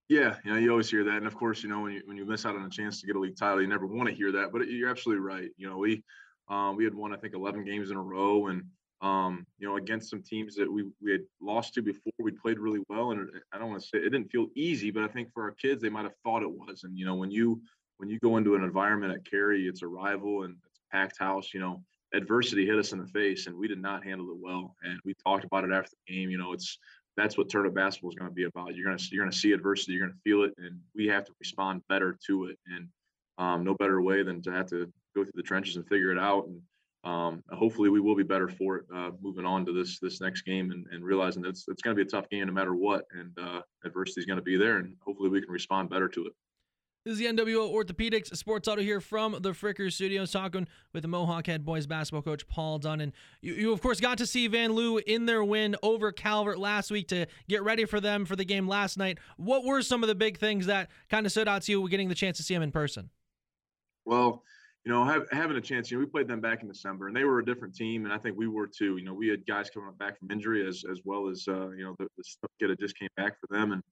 Yeah, 0.09 0.37
you 0.43 0.51
know, 0.51 0.57
you 0.57 0.71
always 0.71 0.89
hear 0.89 1.03
that, 1.03 1.17
and 1.17 1.27
of 1.27 1.35
course, 1.35 1.61
you 1.61 1.69
know, 1.69 1.81
when 1.81 1.91
you 1.91 2.01
when 2.05 2.15
you 2.15 2.25
miss 2.25 2.45
out 2.45 2.55
on 2.55 2.63
a 2.63 2.69
chance 2.69 3.01
to 3.01 3.07
get 3.07 3.15
a 3.17 3.19
league 3.19 3.35
title, 3.35 3.61
you 3.61 3.67
never 3.67 3.85
want 3.85 4.07
to 4.07 4.15
hear 4.15 4.31
that. 4.31 4.53
But 4.53 4.67
you're 4.69 4.89
absolutely 4.89 5.21
right. 5.21 5.49
You 5.57 5.69
know, 5.69 5.77
we 5.77 6.01
um, 6.47 6.77
we 6.77 6.85
had 6.85 6.95
won, 6.95 7.13
I 7.13 7.17
think, 7.17 7.33
11 7.33 7.65
games 7.65 7.91
in 7.91 7.97
a 7.97 8.01
row, 8.01 8.47
and 8.47 8.63
um, 9.01 9.45
you 9.59 9.67
know, 9.67 9.77
against 9.77 10.09
some 10.09 10.23
teams 10.23 10.55
that 10.55 10.71
we 10.71 10.83
we 11.01 11.11
had 11.11 11.21
lost 11.41 11.73
to 11.75 11.81
before, 11.81 12.13
we 12.19 12.31
played 12.31 12.59
really 12.59 12.81
well. 12.89 13.11
And 13.11 13.29
I 13.53 13.57
don't 13.57 13.69
want 13.69 13.81
to 13.81 13.87
say 13.87 13.99
it 13.99 14.09
didn't 14.09 14.31
feel 14.31 14.47
easy, 14.55 14.91
but 14.91 15.03
I 15.03 15.07
think 15.07 15.31
for 15.33 15.43
our 15.43 15.51
kids, 15.51 15.81
they 15.81 15.89
might 15.89 16.03
have 16.03 16.15
thought 16.23 16.41
it 16.41 16.51
was. 16.51 16.83
And 16.83 16.97
you 16.97 17.05
know, 17.05 17.15
when 17.15 17.31
you 17.31 17.61
when 17.97 18.09
you 18.09 18.19
go 18.19 18.37
into 18.37 18.55
an 18.55 18.63
environment 18.63 19.13
at 19.13 19.29
Carey, 19.29 19.67
it's 19.67 19.83
a 19.83 19.87
rival 19.87 20.43
and 20.43 20.55
it's 20.67 20.79
a 20.79 20.95
packed 20.95 21.19
house. 21.19 21.53
You 21.53 21.59
know, 21.59 21.83
adversity 22.13 22.65
hit 22.65 22.79
us 22.79 22.91
in 22.91 22.99
the 22.99 23.07
face, 23.07 23.47
and 23.47 23.55
we 23.55 23.67
did 23.67 23.81
not 23.81 24.03
handle 24.03 24.29
it 24.31 24.37
well. 24.39 24.75
And 24.83 24.99
we 25.05 25.13
talked 25.25 25.45
about 25.45 25.63
it 25.63 25.71
after 25.71 25.91
the 26.07 26.13
game. 26.13 26.31
You 26.31 26.39
know, 26.39 26.53
it's 26.53 26.79
that's 27.15 27.37
what 27.37 27.49
tournament 27.49 27.75
basketball 27.75 28.11
is 28.11 28.15
going 28.15 28.29
to 28.29 28.35
be 28.35 28.45
about. 28.45 28.75
You're 28.75 28.85
going 28.85 28.97
to 28.97 29.05
you're 29.11 29.25
to 29.25 29.31
see 29.31 29.51
adversity, 29.51 29.93
you're 29.93 30.07
going 30.07 30.17
to 30.17 30.29
feel 30.29 30.43
it, 30.43 30.53
and 30.57 30.79
we 30.95 31.07
have 31.07 31.25
to 31.25 31.33
respond 31.39 31.81
better 31.87 32.17
to 32.27 32.45
it. 32.45 32.57
And 32.67 32.87
um, 33.37 33.63
no 33.63 33.75
better 33.75 34.01
way 34.01 34.23
than 34.23 34.41
to 34.43 34.51
have 34.51 34.67
to 34.67 34.91
go 35.15 35.23
through 35.23 35.31
the 35.35 35.43
trenches 35.43 35.75
and 35.75 35.87
figure 35.87 36.11
it 36.11 36.17
out. 36.17 36.47
And 36.47 36.61
um, 37.03 37.43
hopefully, 37.51 37.89
we 37.89 37.99
will 37.99 38.15
be 38.15 38.23
better 38.23 38.47
for 38.47 38.77
it 38.77 38.85
uh, 38.93 39.11
moving 39.21 39.45
on 39.45 39.65
to 39.65 39.71
this 39.71 39.99
this 39.99 40.19
next 40.19 40.41
game 40.41 40.71
and, 40.71 40.85
and 40.91 41.03
realizing 41.03 41.41
that 41.43 41.49
it's, 41.49 41.65
it's 41.67 41.81
going 41.81 41.95
to 41.95 42.03
be 42.03 42.07
a 42.07 42.09
tough 42.09 42.29
game 42.29 42.47
no 42.47 42.53
matter 42.53 42.75
what, 42.75 43.05
and 43.11 43.31
uh, 43.39 43.61
adversity 43.85 44.21
is 44.21 44.25
going 44.25 44.37
to 44.37 44.43
be 44.43 44.57
there, 44.57 44.77
and 44.77 44.95
hopefully, 45.05 45.29
we 45.29 45.41
can 45.41 45.51
respond 45.51 45.89
better 45.89 46.09
to 46.09 46.25
it. 46.25 46.33
This 47.07 47.13
is 47.13 47.19
the 47.19 47.27
NWO 47.27 47.73
Orthopedics 47.73 48.35
Sports 48.35 48.67
Huddle 48.67 48.83
here 48.83 48.99
from 48.99 49.37
the 49.39 49.51
Fricker 49.51 49.89
Studios, 49.89 50.29
talking 50.29 50.67
with 50.91 51.03
the 51.03 51.07
Mohawk 51.07 51.47
head 51.47 51.63
boys 51.63 51.87
basketball 51.87 52.21
coach 52.21 52.45
Paul 52.49 52.79
Dunn. 52.79 53.13
You, 53.39 53.53
you, 53.53 53.71
of 53.71 53.81
course, 53.81 54.01
got 54.01 54.17
to 54.17 54.25
see 54.25 54.49
Vanlue 54.49 55.01
in 55.03 55.25
their 55.25 55.41
win 55.41 55.77
over 55.81 56.11
Calvert 56.11 56.59
last 56.59 56.91
week 56.91 57.07
to 57.07 57.25
get 57.47 57.63
ready 57.63 57.85
for 57.85 58.01
them 58.01 58.25
for 58.25 58.35
the 58.35 58.43
game 58.43 58.67
last 58.67 58.97
night. 58.97 59.19
What 59.37 59.63
were 59.63 59.81
some 59.83 60.03
of 60.03 60.09
the 60.09 60.15
big 60.15 60.37
things 60.37 60.65
that 60.65 60.89
kind 61.09 61.25
of 61.25 61.31
stood 61.31 61.47
out 61.47 61.61
to 61.61 61.71
you 61.71 61.87
getting 61.87 62.09
the 62.09 62.15
chance 62.15 62.35
to 62.37 62.43
see 62.43 62.53
them 62.53 62.63
in 62.63 62.73
person? 62.73 63.09
Well, 64.03 64.43
you 64.87 64.93
know, 64.93 65.03
have, 65.03 65.27
having 65.33 65.57
a 65.57 65.61
chance, 65.61 65.91
you 65.91 65.97
know, 65.97 65.99
we 65.99 66.05
played 66.05 66.29
them 66.29 66.39
back 66.39 66.61
in 66.61 66.69
December 66.69 67.07
and 67.07 67.15
they 67.15 67.25
were 67.25 67.39
a 67.39 67.45
different 67.45 67.75
team. 67.75 68.05
And 68.05 68.13
I 68.13 68.17
think 68.17 68.37
we 68.37 68.47
were 68.47 68.67
too. 68.67 68.95
You 68.95 69.03
know, 69.03 69.13
we 69.13 69.27
had 69.27 69.45
guys 69.45 69.69
coming 69.69 69.91
back 69.99 70.17
from 70.17 70.31
injury 70.31 70.65
as 70.65 70.85
as 70.89 71.01
well 71.03 71.27
as, 71.27 71.43
uh, 71.45 71.71
you 71.71 71.83
know, 71.83 71.93
the, 71.99 72.07
the 72.15 72.23
stuff 72.23 72.49
had 72.61 72.79
just 72.79 72.97
came 72.97 73.09
back 73.17 73.33
for 73.37 73.53
them. 73.53 73.73
And 73.73 73.83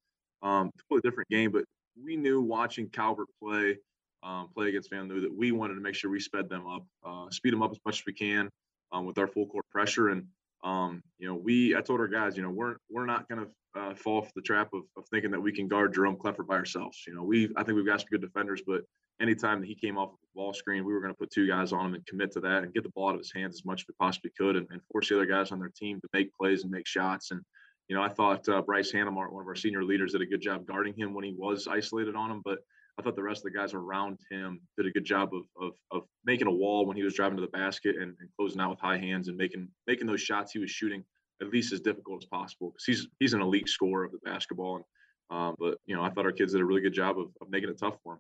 um, 0.41 0.71
totally 0.89 1.01
different 1.01 1.27
game. 1.27 1.51
But 1.51 1.65
we 2.01 2.15
knew 2.15 2.39
watching 2.39 2.87
Calvert 2.87 3.27
play, 3.43 3.75
um, 4.23 4.47
play 4.55 4.69
against 4.69 4.89
Vanlue, 4.89 5.21
that 5.23 5.37
we 5.37 5.51
wanted 5.51 5.73
to 5.73 5.81
make 5.81 5.95
sure 5.95 6.09
we 6.09 6.21
sped 6.21 6.47
them 6.47 6.65
up, 6.65 6.85
uh, 7.05 7.29
speed 7.29 7.51
them 7.51 7.61
up 7.61 7.71
as 7.71 7.79
much 7.85 7.99
as 7.99 8.05
we 8.07 8.13
can 8.13 8.49
um, 8.93 9.05
with 9.05 9.17
our 9.17 9.27
full 9.27 9.47
court 9.47 9.65
pressure. 9.69 10.07
And 10.07 10.23
um, 10.65 11.03
you 11.19 11.27
know, 11.27 11.35
we 11.35 11.75
I 11.75 11.81
told 11.81 11.99
our 11.99 12.07
guys, 12.07 12.35
you 12.35 12.43
know, 12.43 12.49
we're 12.49 12.77
we're 12.89 13.05
not 13.05 13.29
going 13.29 13.45
to 13.45 13.79
uh, 13.79 13.93
fall 13.93 14.23
for 14.23 14.31
the 14.35 14.41
trap 14.41 14.69
of, 14.73 14.81
of 14.97 15.07
thinking 15.09 15.31
that 15.31 15.39
we 15.39 15.51
can 15.51 15.67
guard 15.67 15.93
Jerome 15.93 16.17
Clifford 16.17 16.47
by 16.47 16.55
ourselves. 16.55 17.03
You 17.07 17.13
know, 17.13 17.23
we 17.23 17.49
I 17.55 17.63
think 17.63 17.75
we've 17.75 17.85
got 17.85 18.01
some 18.01 18.07
good 18.11 18.21
defenders, 18.21 18.63
but 18.65 18.81
anytime 19.21 19.61
that 19.61 19.67
he 19.67 19.75
came 19.75 19.97
off 19.97 20.09
of 20.09 20.17
the 20.21 20.27
ball 20.33 20.53
screen, 20.53 20.83
we 20.83 20.91
were 20.91 20.99
going 21.01 21.13
to 21.13 21.17
put 21.17 21.29
two 21.29 21.47
guys 21.47 21.71
on 21.71 21.85
him 21.85 21.93
and 21.93 22.05
commit 22.07 22.31
to 22.31 22.39
that 22.41 22.63
and 22.63 22.73
get 22.73 22.83
the 22.83 22.89
ball 22.89 23.09
out 23.09 23.15
of 23.15 23.21
his 23.21 23.31
hands 23.31 23.55
as 23.55 23.65
much 23.65 23.81
as 23.81 23.85
we 23.87 23.93
possibly 23.99 24.31
could 24.37 24.55
and, 24.55 24.67
and 24.71 24.81
force 24.91 25.09
the 25.09 25.15
other 25.15 25.27
guys 25.27 25.51
on 25.51 25.59
their 25.59 25.71
team 25.75 26.01
to 26.01 26.07
make 26.13 26.33
plays 26.33 26.63
and 26.63 26.71
make 26.71 26.87
shots. 26.87 27.29
And 27.29 27.41
you 27.87 27.95
know, 27.95 28.01
I 28.01 28.09
thought 28.09 28.49
uh, 28.49 28.61
Bryce 28.63 28.91
Hannemart, 28.91 29.31
one 29.31 29.43
of 29.43 29.47
our 29.47 29.55
senior 29.55 29.83
leaders, 29.83 30.13
did 30.13 30.21
a 30.21 30.25
good 30.25 30.41
job 30.41 30.65
guarding 30.65 30.95
him 30.95 31.13
when 31.13 31.23
he 31.23 31.35
was 31.37 31.67
isolated 31.67 32.15
on 32.15 32.31
him. 32.31 32.41
But 32.43 32.59
I 32.97 33.01
thought 33.01 33.15
the 33.15 33.23
rest 33.23 33.45
of 33.45 33.51
the 33.51 33.57
guys 33.57 33.73
around 33.73 34.19
him 34.31 34.61
did 34.77 34.85
a 34.85 34.91
good 34.91 35.05
job 35.05 35.31
of 35.33 35.43
of, 35.61 35.73
of 35.91 36.03
making 36.25 36.47
a 36.47 36.51
wall 36.51 36.85
when 36.85 36.95
he 36.95 37.03
was 37.03 37.13
driving 37.13 37.37
to 37.37 37.41
the 37.41 37.47
basket 37.47 37.95
and, 37.95 38.15
and 38.19 38.29
closing 38.37 38.61
out 38.61 38.69
with 38.69 38.79
high 38.79 38.97
hands 38.97 39.27
and 39.27 39.37
making 39.37 39.67
making 39.87 40.07
those 40.07 40.21
shots 40.21 40.51
he 40.51 40.59
was 40.59 40.71
shooting 40.71 41.03
at 41.41 41.49
least 41.49 41.73
as 41.73 41.81
difficult 41.81 42.23
as 42.23 42.27
possible 42.27 42.71
because 42.71 42.85
he's 42.85 43.07
he's 43.19 43.33
an 43.33 43.41
elite 43.41 43.69
scorer 43.69 44.05
of 44.05 44.11
the 44.11 44.19
basketball. 44.23 44.77
And 44.77 44.85
um, 45.29 45.55
but 45.59 45.77
you 45.85 45.95
know, 45.95 46.03
I 46.03 46.09
thought 46.09 46.25
our 46.25 46.31
kids 46.31 46.53
did 46.53 46.61
a 46.61 46.65
really 46.65 46.81
good 46.81 46.93
job 46.93 47.19
of, 47.19 47.27
of 47.41 47.49
making 47.49 47.69
it 47.69 47.77
tough 47.79 47.95
for 48.03 48.13
him. 48.13 48.19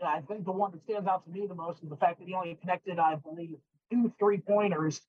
Yeah, 0.00 0.08
I 0.08 0.20
think 0.20 0.44
the 0.44 0.52
one 0.52 0.72
that 0.72 0.82
stands 0.82 1.08
out 1.08 1.24
to 1.24 1.30
me 1.30 1.46
the 1.46 1.54
most 1.54 1.82
is 1.82 1.88
the 1.88 1.96
fact 1.96 2.18
that 2.18 2.28
he 2.28 2.34
only 2.34 2.56
connected, 2.60 2.98
I 2.98 3.16
believe, 3.16 3.56
two 3.90 4.12
three 4.18 4.38
pointers 4.38 5.00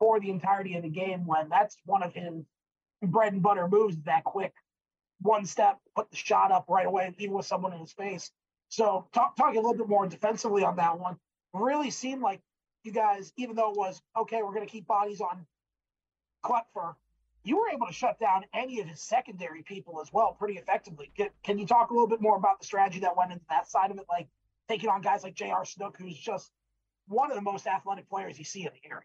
for 0.00 0.18
the 0.18 0.30
entirety 0.30 0.76
of 0.76 0.82
the 0.82 0.88
game. 0.88 1.26
When 1.26 1.48
that's 1.48 1.76
one 1.84 2.02
of 2.02 2.12
his 2.14 2.44
bread 3.02 3.34
and 3.34 3.42
butter 3.42 3.68
moves 3.68 3.96
that 4.04 4.24
quick 4.24 4.52
one 5.22 5.46
step, 5.46 5.78
put 5.94 6.10
the 6.10 6.16
shot 6.16 6.52
up 6.52 6.66
right 6.68 6.86
away, 6.86 7.14
even 7.18 7.34
with 7.34 7.46
someone 7.46 7.72
in 7.72 7.80
his 7.80 7.92
face. 7.92 8.30
So 8.68 9.06
talk, 9.12 9.36
talking 9.36 9.58
a 9.58 9.60
little 9.60 9.76
bit 9.76 9.88
more 9.88 10.06
defensively 10.06 10.64
on 10.64 10.76
that 10.76 10.98
one, 10.98 11.16
really 11.52 11.90
seemed 11.90 12.22
like 12.22 12.40
you 12.84 12.92
guys, 12.92 13.32
even 13.36 13.54
though 13.56 13.70
it 13.70 13.76
was 13.76 14.00
okay, 14.16 14.42
we're 14.42 14.54
going 14.54 14.66
to 14.66 14.70
keep 14.70 14.86
bodies 14.86 15.20
on 15.20 15.46
Klepfer, 16.44 16.94
you 17.44 17.58
were 17.58 17.68
able 17.72 17.86
to 17.86 17.92
shut 17.92 18.18
down 18.18 18.44
any 18.54 18.80
of 18.80 18.86
his 18.86 19.00
secondary 19.00 19.62
people 19.62 20.00
as 20.00 20.12
well 20.12 20.36
pretty 20.38 20.58
effectively. 20.58 21.10
Can, 21.16 21.28
can 21.42 21.58
you 21.58 21.66
talk 21.66 21.90
a 21.90 21.92
little 21.92 22.08
bit 22.08 22.20
more 22.20 22.36
about 22.36 22.60
the 22.60 22.66
strategy 22.66 23.00
that 23.00 23.16
went 23.16 23.32
into 23.32 23.44
that 23.50 23.68
side 23.68 23.90
of 23.90 23.98
it, 23.98 24.06
like 24.08 24.28
taking 24.68 24.88
on 24.88 25.02
guys 25.02 25.22
like 25.22 25.34
J.R. 25.34 25.64
Snook, 25.64 25.96
who's 25.98 26.16
just 26.16 26.50
one 27.08 27.30
of 27.30 27.36
the 27.36 27.42
most 27.42 27.66
athletic 27.66 28.08
players 28.08 28.38
you 28.38 28.44
see 28.44 28.62
in 28.62 28.70
the 28.72 28.88
area? 28.88 29.02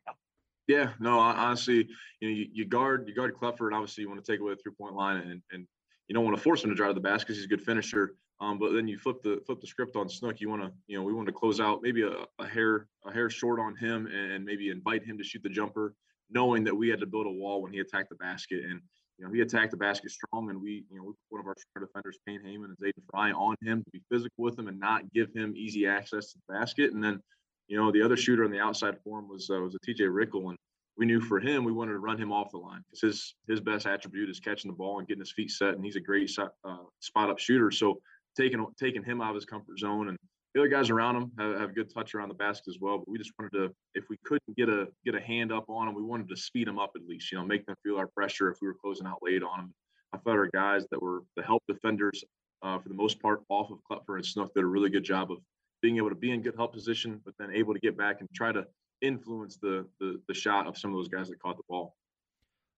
Yeah, 0.68 0.92
no, 1.00 1.20
honestly, 1.20 1.88
you 2.20 2.30
know, 2.30 2.36
you, 2.36 2.46
you 2.52 2.66
guard 2.66 3.08
you 3.08 3.16
guard 3.16 3.34
Clifford. 3.36 3.74
Obviously, 3.74 4.02
you 4.04 4.10
want 4.10 4.24
to 4.24 4.30
take 4.30 4.42
away 4.42 4.54
the 4.54 4.58
three 4.58 4.74
point 4.78 4.96
line, 4.96 5.18
and 5.18 5.42
and 5.52 5.66
you 6.08 6.14
don't 6.14 6.24
want 6.24 6.36
to 6.36 6.42
force 6.42 6.64
him 6.64 6.70
to 6.70 6.76
drive 6.76 6.96
the 6.96 7.02
basket 7.02 7.28
because 7.28 7.38
he's 7.38 7.46
a 7.46 7.50
good 7.50 7.62
finisher. 7.62 8.16
Um, 8.40 8.60
but 8.60 8.72
then 8.74 8.88
you 8.88 8.98
flip 8.98 9.22
the 9.24 9.42
flip 9.46 9.60
the 9.60 9.68
script 9.68 9.96
on 9.96 10.08
Snook. 10.08 10.40
You 10.40 10.50
want 10.50 10.62
to, 10.62 10.72
you 10.88 10.98
know, 10.98 11.04
we 11.04 11.14
want 11.14 11.28
to 11.28 11.34
close 11.34 11.60
out 11.60 11.82
maybe 11.82 12.04
a, 12.04 12.26
a 12.40 12.48
hair 12.48 12.88
a 13.06 13.12
hair 13.12 13.30
short 13.30 13.60
on 13.60 13.76
him, 13.76 14.08
and 14.08 14.46
maybe 14.46 14.70
invite 14.70 15.04
him 15.04 15.18
to 15.18 15.24
shoot 15.24 15.42
the 15.44 15.50
jumper, 15.50 15.96
knowing 16.30 16.64
that 16.66 16.76
we 16.76 16.88
had 16.88 17.00
to 17.00 17.08
build 17.08 17.26
a 17.26 17.32
wall 17.32 17.62
when 17.62 17.74
he 17.74 17.80
attacked 17.80 18.10
the 18.10 18.16
basket. 18.16 18.64
And 18.64 18.80
you 19.18 19.26
know, 19.26 19.34
he 19.34 19.42
attacked 19.42 19.72
the 19.72 19.78
basket 19.78 20.12
strong, 20.12 20.52
and 20.52 20.62
we, 20.62 20.86
you 20.92 20.98
know, 20.98 21.16
one 21.30 21.42
of 21.42 21.48
our 21.48 21.56
star 21.58 21.84
defenders, 21.84 22.20
Payne 22.28 22.42
Heyman 22.42 22.66
and 22.66 22.78
Zayden 22.78 23.04
Fry, 23.10 23.32
on 23.32 23.56
him 23.64 23.84
to 23.84 23.90
be 23.92 24.02
physical 24.12 24.44
with 24.44 24.58
him 24.60 24.68
and 24.68 24.80
not 24.80 25.12
give 25.12 25.34
him 25.34 25.56
easy 25.58 25.88
access 25.88 26.32
to 26.32 26.40
the 26.48 26.54
basket. 26.54 26.94
And 26.94 27.04
then, 27.04 27.20
you 27.68 27.78
know, 27.78 27.92
the 27.92 28.04
other 28.04 28.16
shooter 28.16 28.46
on 28.46 28.52
the 28.52 28.60
outside 28.60 28.98
for 29.04 29.18
him 29.18 29.28
was 29.28 29.50
uh, 29.50 29.60
was 29.60 29.76
a 29.76 29.80
TJ 29.80 30.14
Rickle, 30.14 30.50
and 30.50 30.58
we 30.98 31.06
knew 31.06 31.22
for 31.22 31.40
him 31.40 31.64
we 31.64 31.72
wanted 31.72 31.94
to 31.94 32.00
run 32.00 32.18
him 32.18 32.32
off 32.32 32.52
the 32.52 32.58
line 32.58 32.84
because 32.86 33.02
his 33.02 33.36
his 33.48 33.60
best 33.60 33.86
attribute 33.86 34.30
is 34.30 34.40
catching 34.40 34.72
the 34.72 34.78
ball 34.78 35.00
and 35.00 35.08
getting 35.08 35.22
his 35.22 35.32
feet 35.32 35.52
set, 35.52 35.76
and 35.76 35.86
he's 35.86 35.96
a 35.96 36.02
great 36.02 36.30
uh, 36.38 36.78
spot 37.00 37.30
up 37.30 37.40
shooter. 37.40 37.72
So 37.72 38.00
taking 38.36 38.66
taking 38.80 39.04
him 39.04 39.22
out 39.22 39.30
of 39.30 39.36
his 39.36 39.46
comfort 39.46 39.80
zone 39.80 40.10
and 40.10 40.18
the 40.54 40.62
other 40.62 40.70
guys 40.70 40.90
around 40.90 41.16
him 41.16 41.32
have, 41.38 41.60
have 41.60 41.76
good 41.76 41.94
touch 41.94 42.16
around 42.16 42.30
the 42.30 42.36
basket 42.36 42.70
as 42.70 42.80
well. 42.80 42.98
But 42.98 43.10
we 43.10 43.20
just 43.20 43.32
wanted 43.38 43.56
to, 43.58 43.72
if 43.94 44.06
we 44.10 44.18
couldn't 44.26 44.58
get 44.58 44.70
a 44.70 44.88
get 45.06 45.14
a 45.14 45.22
hand 45.22 45.52
up 45.52 45.66
on 45.70 45.88
him, 45.88 45.94
we 45.94 46.02
wanted 46.02 46.30
to 46.30 46.36
speed 46.36 46.68
him 46.68 46.80
up 46.80 46.92
at 46.96 47.08
least. 47.08 47.32
You 47.32 47.38
know, 47.38 47.46
make 47.46 47.66
them 47.66 47.76
feel 47.84 47.98
our 47.98 48.08
pressure 48.08 48.50
if 48.50 48.58
we 48.62 48.68
were 48.68 48.76
closing 48.82 49.06
out 49.06 49.20
late 49.22 49.44
on 49.44 49.60
him. 49.60 49.74
I 50.14 50.18
thought 50.18 50.38
our 50.38 50.48
guys 50.48 50.86
that 50.90 51.02
were 51.02 51.24
the 51.36 51.44
help 51.44 51.64
defenders 51.68 52.24
uh, 52.64 52.80
for 52.80 52.90
the 52.90 52.96
most 52.96 53.22
part 53.22 53.42
off 53.50 53.70
of 53.72 53.80
Klepfer 53.90 54.16
and 54.16 54.26
Snook 54.26 54.54
did 54.56 54.64
a 54.64 54.68
really 54.68 54.90
good 54.90 55.04
job 55.04 55.32
of 55.32 55.38
being 55.82 55.98
able 55.98 56.10
to 56.10 56.16
be 56.16 56.32
in 56.32 56.42
good 56.42 56.56
help 56.56 56.74
position, 56.74 57.22
but 57.24 57.36
then 57.38 57.52
able 57.54 57.74
to 57.74 57.80
get 57.80 57.96
back 57.96 58.22
and 58.22 58.30
try 58.34 58.52
to 58.52 58.66
influence 59.02 59.58
the, 59.58 59.86
the 60.00 60.20
the 60.28 60.34
shot 60.34 60.68
of 60.68 60.78
some 60.78 60.92
of 60.92 60.98
those 60.98 61.08
guys 61.08 61.30
that 61.30 61.40
caught 61.40 61.58
the 61.58 61.64
ball. 61.70 61.96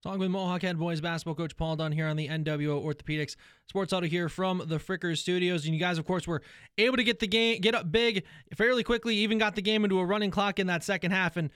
Talking 0.02 0.20
with 0.20 0.32
Mohawk 0.32 0.62
Head 0.62 0.80
Boys 0.80 1.02
basketball 1.02 1.36
coach 1.36 1.58
Paul 1.58 1.76
Dunn 1.76 1.92
here 1.92 2.08
on 2.08 2.16
the 2.16 2.30
NWO 2.30 2.82
Orthopedics 2.82 3.36
Sports 3.68 3.92
Huddle 3.92 4.08
here 4.08 4.30
from 4.30 4.64
the 4.66 4.78
Frickers 4.78 5.18
Studios. 5.18 5.66
And 5.66 5.74
you 5.74 5.80
guys, 5.80 5.98
of 5.98 6.06
course, 6.06 6.26
were 6.26 6.42
able 6.78 6.96
to 6.96 7.04
get 7.04 7.20
the 7.20 7.28
game, 7.28 7.60
get 7.60 7.76
up 7.76 7.92
big 7.92 8.24
fairly 8.56 8.82
quickly, 8.82 9.16
even 9.18 9.38
got 9.38 9.56
the 9.56 9.62
game 9.62 9.84
into 9.84 10.00
a 10.00 10.06
running 10.06 10.32
clock 10.32 10.58
in 10.58 10.68
that 10.68 10.86
second 10.86 11.12
half. 11.12 11.36
And 11.36 11.50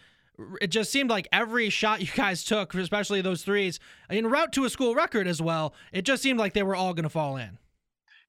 it 0.60 0.72
just 0.72 0.92
seemed 0.92 1.10
like 1.10 1.28
every 1.32 1.70
shot 1.70 2.02
you 2.02 2.08
guys 2.16 2.44
took, 2.44 2.74
especially 2.74 3.22
those 3.22 3.44
threes, 3.44 3.80
in 4.10 4.28
route 4.28 4.52
to 4.54 4.66
a 4.66 4.70
school 4.70 4.94
record 4.94 5.26
as 5.26 5.42
well, 5.42 5.74
it 5.94 6.02
just 6.04 6.22
seemed 6.22 6.38
like 6.38 6.52
they 6.52 6.64
were 6.64 6.76
all 6.76 6.94
going 6.94 7.04
to 7.04 7.10
fall 7.10 7.38
in. 7.38 7.58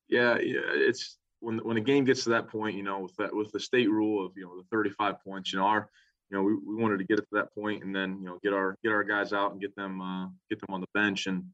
Yeah, 0.08 0.38
yeah, 0.38 0.60
it's 0.74 1.16
when 1.40 1.58
when 1.58 1.76
a 1.76 1.80
game 1.80 2.04
gets 2.04 2.22
to 2.24 2.30
that 2.30 2.48
point, 2.48 2.76
you 2.76 2.82
know, 2.82 3.00
with 3.00 3.16
that 3.16 3.34
with 3.34 3.50
the 3.50 3.58
state 3.58 3.90
rule 3.90 4.24
of 4.24 4.32
you 4.36 4.44
know 4.44 4.56
the 4.56 4.66
35 4.70 5.16
points, 5.24 5.52
you 5.52 5.58
know, 5.58 5.64
our 5.64 5.88
you 6.34 6.40
know, 6.40 6.44
we, 6.44 6.54
we 6.66 6.82
wanted 6.82 6.98
to 6.98 7.04
get 7.04 7.20
it 7.20 7.22
to 7.22 7.34
that 7.34 7.54
point 7.54 7.84
and 7.84 7.94
then, 7.94 8.18
you 8.18 8.26
know, 8.26 8.40
get 8.42 8.52
our 8.52 8.76
get 8.82 8.90
our 8.90 9.04
guys 9.04 9.32
out 9.32 9.52
and 9.52 9.60
get 9.60 9.74
them 9.76 10.00
uh, 10.00 10.26
get 10.50 10.58
them 10.58 10.74
on 10.74 10.80
the 10.80 10.88
bench. 10.92 11.28
And, 11.28 11.44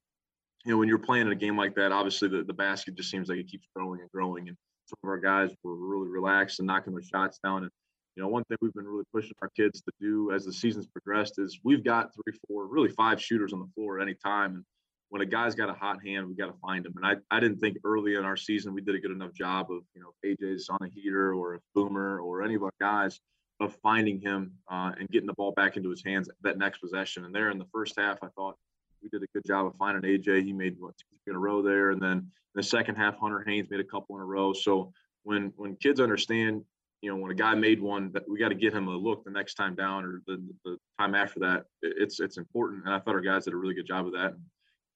you 0.65 0.73
know, 0.73 0.79
when 0.79 0.89
you're 0.89 0.99
playing 0.99 1.27
in 1.27 1.33
a 1.33 1.37
game 1.37 1.55
like 1.55 1.75
that, 1.75 1.93
obviously 1.93 2.29
the, 2.29 2.45
the 2.45 2.55
basket 2.55 2.95
just 2.95 3.11
seems 3.11 3.29
like 3.29 3.39
it 3.39 3.49
keeps 3.49 3.67
growing 3.77 4.01
and 4.01 4.11
growing. 4.11 4.49
And 4.49 4.57
some 4.87 4.97
of 5.05 5.11
our 5.11 5.19
guys 5.19 5.51
were 5.63 5.75
really 5.75 6.09
relaxed 6.09 6.61
and 6.61 6.67
knocking 6.67 6.95
their 6.95 7.03
shots 7.03 7.39
down. 7.45 7.65
And, 7.65 7.71
you 8.17 8.23
know, 8.23 8.31
one 8.31 8.43
thing 8.45 8.57
we've 8.63 8.73
been 8.73 8.87
really 8.87 9.05
pushing 9.13 9.35
our 9.43 9.51
kids 9.55 9.83
to 9.83 9.93
do 10.01 10.33
as 10.33 10.47
the 10.47 10.53
season's 10.53 10.87
progressed 10.87 11.39
is 11.39 11.61
we've 11.63 11.85
got 11.85 12.15
three, 12.15 12.39
four, 12.49 12.67
really 12.67 12.89
five 12.89 13.21
shooters 13.21 13.53
on 13.53 13.61
the 13.61 13.69
floor 13.75 14.01
at 14.01 14.03
any 14.03 14.15
time. 14.15 14.55
And 14.55 14.65
when 15.11 15.21
a 15.21 15.27
guy's 15.27 15.55
got 15.55 15.69
a 15.69 15.75
hot 15.75 15.99
hand, 16.03 16.27
we 16.27 16.35
got 16.35 16.47
to 16.47 16.59
find 16.63 16.87
him. 16.87 16.95
And 16.97 17.05
I, 17.05 17.37
I 17.37 17.41
didn't 17.41 17.59
think 17.59 17.77
early 17.85 18.15
in 18.15 18.25
our 18.25 18.37
season 18.37 18.73
we 18.73 18.81
did 18.81 18.95
a 18.95 18.99
good 18.99 19.11
enough 19.11 19.35
job 19.35 19.71
of, 19.71 19.83
you 19.95 20.01
know, 20.01 20.15
AJ's 20.25 20.71
on 20.71 20.79
a 20.83 20.89
heater 20.89 21.35
or 21.35 21.57
a 21.57 21.59
boomer 21.75 22.21
or 22.21 22.43
any 22.43 22.55
of 22.55 22.63
our 22.63 22.73
guys 22.81 23.21
of 23.61 23.77
finding 23.83 24.21
him 24.21 24.53
uh, 24.71 24.93
and 24.99 25.09
getting 25.11 25.27
the 25.27 25.35
ball 25.35 25.53
back 25.53 25.77
into 25.77 25.91
his 25.91 26.03
hands 26.05 26.29
that 26.43 26.59
next 26.59 26.79
possession. 26.79 27.25
And 27.25 27.35
there 27.35 27.51
in 27.51 27.59
the 27.59 27.67
first 27.73 27.95
half, 27.99 28.19
I 28.23 28.29
thought 28.29 28.57
we 29.03 29.09
did 29.11 29.23
a 29.23 29.27
good 29.35 29.47
job 29.47 29.67
of 29.67 29.75
finding 29.79 30.03
AJ. 30.03 30.45
He 30.45 30.53
made 30.53 30.77
what 30.79 30.95
two 30.97 31.31
in 31.31 31.37
a 31.37 31.39
row 31.39 31.63
there, 31.63 31.91
and 31.91 32.03
then 32.03 32.19
in 32.19 32.27
the 32.55 32.63
second 32.63 32.97
half, 32.97 33.19
Hunter 33.19 33.45
Haynes 33.47 33.71
made 33.71 33.81
a 33.81 33.85
couple 33.85 34.17
in 34.17 34.23
a 34.23 34.25
row. 34.25 34.53
So 34.53 34.93
when 35.23 35.53
when 35.57 35.77
kids 35.77 36.01
understand, 36.01 36.65
you 37.03 37.11
know, 37.11 37.17
when 37.17 37.31
a 37.31 37.35
guy 37.35 37.55
made 37.55 37.81
one, 37.81 38.11
that 38.13 38.29
we 38.29 38.39
got 38.39 38.49
to 38.49 38.55
get 38.55 38.75
him 38.75 38.89
a 38.89 38.97
look 38.97 39.25
the 39.25 39.31
next 39.31 39.55
time 39.55 39.75
down 39.75 40.05
or 40.05 40.23
the, 40.27 40.43
the 40.65 40.77
time 40.99 41.15
after 41.15 41.41
that. 41.41 41.65
It's 41.83 42.19
it's 42.21 42.39
important, 42.39 42.85
and 42.85 42.95
I 42.95 42.99
thought 42.99 43.15
our 43.15 43.21
guys 43.21 43.45
did 43.45 43.55
a 43.55 43.57
really 43.57 43.75
good 43.75 43.87
job 43.87 44.07
of 44.07 44.13
that. 44.13 44.33
And 44.33 44.41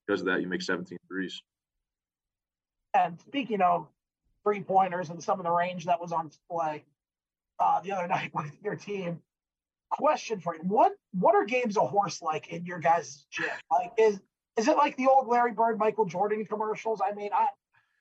because 0.07 0.21
of 0.21 0.27
that, 0.27 0.41
you 0.41 0.49
make 0.49 0.63
17 0.63 0.99
threes. 1.09 1.41
And 2.95 3.21
speaking 3.21 3.61
of 3.61 3.87
three 4.43 4.61
pointers 4.61 5.11
and 5.11 5.23
some 5.23 5.41
of 5.41 5.45
the 5.45 5.51
range 5.51 5.87
that 5.87 6.01
was 6.01 6.13
on 6.13 6.29
display 6.29 6.85
uh, 7.59 7.81
the 7.81 7.93
other 7.93 8.09
night 8.09 8.31
with 8.35 8.53
your 8.63 8.77
team, 8.77 9.21
question 9.91 10.41
for 10.41 10.55
you: 10.55 10.63
What 10.63 10.93
what 11.13 11.35
are 11.35 11.45
games 11.45 11.77
a 11.77 11.81
horse 11.81 12.23
like 12.23 12.49
in 12.49 12.65
your 12.65 12.79
guys' 12.79 13.27
gym? 13.31 13.47
Like, 13.71 13.93
is 13.99 14.21
is 14.57 14.69
it 14.69 14.77
like 14.77 14.97
the 14.97 15.07
old 15.09 15.27
Larry 15.27 15.53
Bird, 15.53 15.79
Michael 15.79 16.05
Jordan 16.05 16.45
commercials? 16.45 17.01
I 17.05 17.15
mean, 17.15 17.31
I 17.33 17.49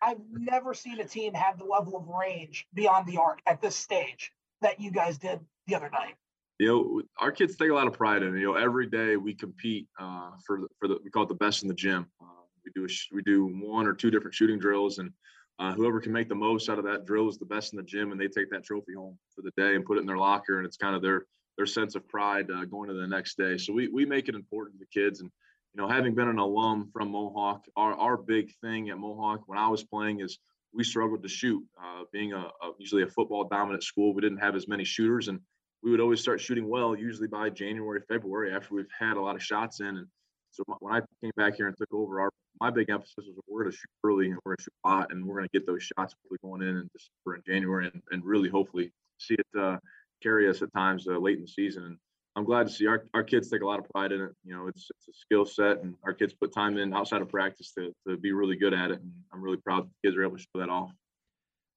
I've 0.02 0.20
never 0.32 0.74
seen 0.74 1.00
a 1.00 1.06
team 1.06 1.34
have 1.34 1.58
the 1.58 1.66
level 1.66 1.96
of 1.96 2.08
range 2.08 2.68
beyond 2.74 3.08
the 3.08 3.18
arc 3.18 3.40
at 3.46 3.62
this 3.62 3.76
stage 3.76 4.32
that 4.62 4.80
you 4.80 4.92
guys 4.92 5.18
did 5.18 5.40
the 5.68 5.76
other 5.76 5.90
night. 5.90 6.16
You 6.60 6.68
know, 6.68 7.02
our 7.18 7.32
kids 7.32 7.56
take 7.56 7.70
a 7.70 7.74
lot 7.74 7.88
of 7.88 7.94
pride 7.94 8.22
in 8.22 8.36
it. 8.36 8.40
You 8.40 8.48
know, 8.48 8.56
every 8.56 8.88
day 8.88 9.16
we 9.16 9.34
compete 9.34 9.88
uh, 10.00 10.32
for 10.46 10.62
the, 10.62 10.68
for 10.80 10.88
the 10.88 10.98
we 11.04 11.10
call 11.10 11.24
it 11.24 11.30
the 11.30 11.36
best 11.36 11.64
in 11.64 11.68
the 11.68 11.74
gym. 11.74 12.06
Uh, 12.22 12.26
we 12.64 12.72
do 12.76 12.86
a, 12.86 13.16
we 13.16 13.22
do 13.24 13.46
one 13.46 13.88
or 13.88 13.94
two 13.94 14.12
different 14.12 14.36
shooting 14.36 14.60
drills, 14.60 15.00
and 15.00 15.12
uh, 15.60 15.74
whoever 15.74 16.00
can 16.00 16.12
make 16.12 16.30
the 16.30 16.36
most 16.36 16.70
out 16.70 16.80
of 16.80 16.86
that 16.86 17.06
drill 17.06 17.30
is 17.30 17.38
the 17.38 17.46
best 17.46 17.74
in 17.74 17.78
the 17.78 17.84
gym, 17.84 18.12
and 18.12 18.20
they 18.20 18.28
take 18.28 18.50
that 18.52 18.64
trophy 18.64 18.94
home 18.98 19.18
for 19.36 19.42
the 19.42 19.52
day 19.56 19.76
and 19.76 19.86
put 19.86 19.98
it 19.98 20.02
in 20.02 20.08
their 20.08 20.18
locker, 20.18 20.58
and 20.58 20.66
it's 20.66 20.78
kind 20.78 20.96
of 20.96 21.02
their 21.02 21.26
their 21.58 21.68
sense 21.68 21.94
of 21.94 22.08
pride 22.08 22.50
uh, 22.50 22.66
going 22.66 22.90
to 22.90 22.96
the 22.96 23.08
next 23.08 23.38
day. 23.38 23.58
So 23.58 23.74
we 23.74 23.88
we 23.88 24.06
make 24.06 24.30
it 24.30 24.36
important 24.36 24.80
to 24.80 24.80
the 24.80 25.02
kids, 25.02 25.22
and 25.22 25.30
you 25.74 25.82
know, 25.82 25.88
having 25.88 26.16
been 26.16 26.28
an 26.28 26.40
alum 26.40 26.90
from 26.92 27.12
Mohawk, 27.12 27.66
our 27.76 27.94
our 27.94 28.18
big 28.18 28.52
thing 28.62 28.90
at 28.90 28.98
Mohawk 28.98 29.44
when 29.48 29.60
I 29.60 29.68
was 29.68 29.84
playing 29.84 30.22
is 30.22 30.40
we 30.74 30.84
struggled 30.84 31.22
to 31.22 31.30
shoot. 31.30 31.64
Uh, 31.82 32.04
being 32.12 32.34
a, 32.34 32.40
a, 32.40 32.72
usually 32.80 33.04
a 33.04 33.08
football 33.08 33.44
dominant 33.44 33.84
school, 33.84 34.14
we 34.14 34.22
didn't 34.22 34.40
have 34.40 34.56
as 34.56 34.68
many 34.68 34.84
shooters, 34.84 35.28
and 35.28 35.40
we 35.84 35.92
would 35.92 36.00
always 36.00 36.22
start 36.22 36.42
shooting 36.42 36.68
well 36.68 36.96
usually 36.96 37.28
by 37.28 37.50
January, 37.50 38.02
February 38.08 38.54
after 38.54 38.74
we've 38.74 38.86
had 38.98 39.18
a 39.18 39.22
lot 39.22 39.36
of 39.36 39.44
shots 39.44 39.82
in. 39.82 39.88
And 39.88 40.08
so 40.54 40.64
when 40.80 40.94
I 40.94 41.02
came 41.22 41.32
back 41.36 41.56
here 41.56 41.68
and 41.68 41.76
took 41.78 41.94
over, 41.94 42.22
our 42.22 42.30
my 42.62 42.70
big 42.70 42.90
emphasis 42.90 43.16
was 43.18 43.36
we're 43.48 43.64
going 43.64 43.72
to 43.72 43.78
shoot 43.78 43.90
early 44.04 44.28
and 44.28 44.36
we're 44.36 44.52
going 44.52 44.58
to 44.58 44.64
shoot 44.64 44.74
hot 44.86 45.12
and 45.12 45.26
we're 45.26 45.36
going 45.36 45.50
to 45.52 45.60
get 45.60 45.66
those 45.66 45.84
shots 45.84 46.16
going 46.44 46.62
in 46.62 46.68
in 46.70 46.90
December 46.94 47.36
and 47.36 47.44
January 47.46 47.90
and, 47.92 48.02
and 48.12 48.24
really 48.24 48.48
hopefully 48.48 48.92
see 49.18 49.34
it 49.34 49.60
uh, 49.60 49.78
carry 50.22 50.48
us 50.48 50.62
at 50.62 50.72
times 50.74 51.08
uh, 51.08 51.18
late 51.18 51.38
in 51.38 51.42
the 51.42 51.48
season. 51.48 51.84
And 51.84 51.98
I'm 52.36 52.46
glad 52.46 52.68
to 52.68 52.74
see 52.74 52.86
our, 52.86 53.06
our 53.16 53.24
kids 53.24 53.50
take 53.50 53.64
a 53.64 53.66
lot 53.66 53.80
of 53.80 53.90
pride 53.90 54.12
in 54.12 54.22
it. 54.22 54.32
You 54.46 54.56
know, 54.56 54.68
it's, 54.68 54.88
it's 54.96 55.08
a 55.08 55.14
skill 55.14 55.46
set 55.46 55.82
and 55.82 55.96
our 56.04 56.14
kids 56.14 56.34
put 56.34 56.54
time 56.54 56.78
in 56.78 56.94
outside 56.94 57.24
of 57.24 57.30
practice 57.30 57.74
to, 57.74 57.92
to 58.08 58.18
be 58.18 58.32
really 58.32 58.56
good 58.56 58.74
at 58.74 58.92
it. 58.92 59.02
And 59.02 59.12
I'm 59.34 59.42
really 59.42 59.58
proud 59.58 59.90
the 59.90 60.08
kids 60.08 60.18
are 60.18 60.24
able 60.24 60.38
to 60.38 60.44
show 60.44 60.60
that 60.60 60.70
off. 60.70 60.92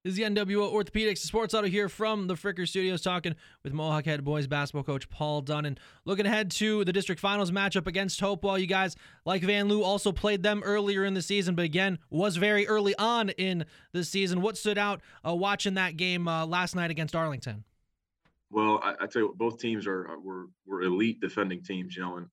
This 0.06 0.12
is 0.12 0.18
the 0.18 0.22
NWO 0.22 0.72
Orthopedics 0.72 1.18
Sports 1.18 1.52
Huddle 1.52 1.68
here 1.68 1.88
from 1.88 2.28
the 2.28 2.34
Fricker 2.34 2.68
Studios, 2.68 3.02
talking 3.02 3.34
with 3.64 3.72
Mohawk 3.72 4.04
head 4.04 4.22
boys 4.22 4.46
basketball 4.46 4.84
coach 4.84 5.10
Paul 5.10 5.40
Dunn. 5.40 5.76
Looking 6.04 6.26
ahead 6.26 6.52
to 6.52 6.84
the 6.84 6.92
district 6.92 7.20
finals 7.20 7.50
matchup 7.50 7.88
against 7.88 8.20
Hopewell. 8.20 8.56
You 8.56 8.68
guys, 8.68 8.94
like 9.24 9.42
Vanlue, 9.42 9.82
also 9.82 10.12
played 10.12 10.44
them 10.44 10.62
earlier 10.64 11.04
in 11.04 11.14
the 11.14 11.22
season, 11.22 11.56
but 11.56 11.64
again, 11.64 11.98
was 12.08 12.36
very 12.36 12.68
early 12.68 12.94
on 13.00 13.30
in 13.30 13.64
the 13.90 14.04
season. 14.04 14.42
What 14.42 14.56
stood 14.56 14.78
out 14.78 15.00
uh, 15.26 15.34
watching 15.34 15.74
that 15.74 15.96
game 15.96 16.28
uh, 16.28 16.46
last 16.46 16.76
night 16.76 16.92
against 16.92 17.16
Arlington? 17.16 17.64
Well, 18.52 18.78
I, 18.84 18.94
I 19.00 19.06
tell 19.08 19.22
you, 19.22 19.26
what, 19.30 19.38
both 19.38 19.58
teams 19.58 19.88
are 19.88 20.20
were 20.20 20.46
were 20.68 20.82
elite 20.82 21.20
defending 21.20 21.64
teams. 21.64 21.96
You 21.96 22.02
know, 22.02 22.18
and 22.18 22.28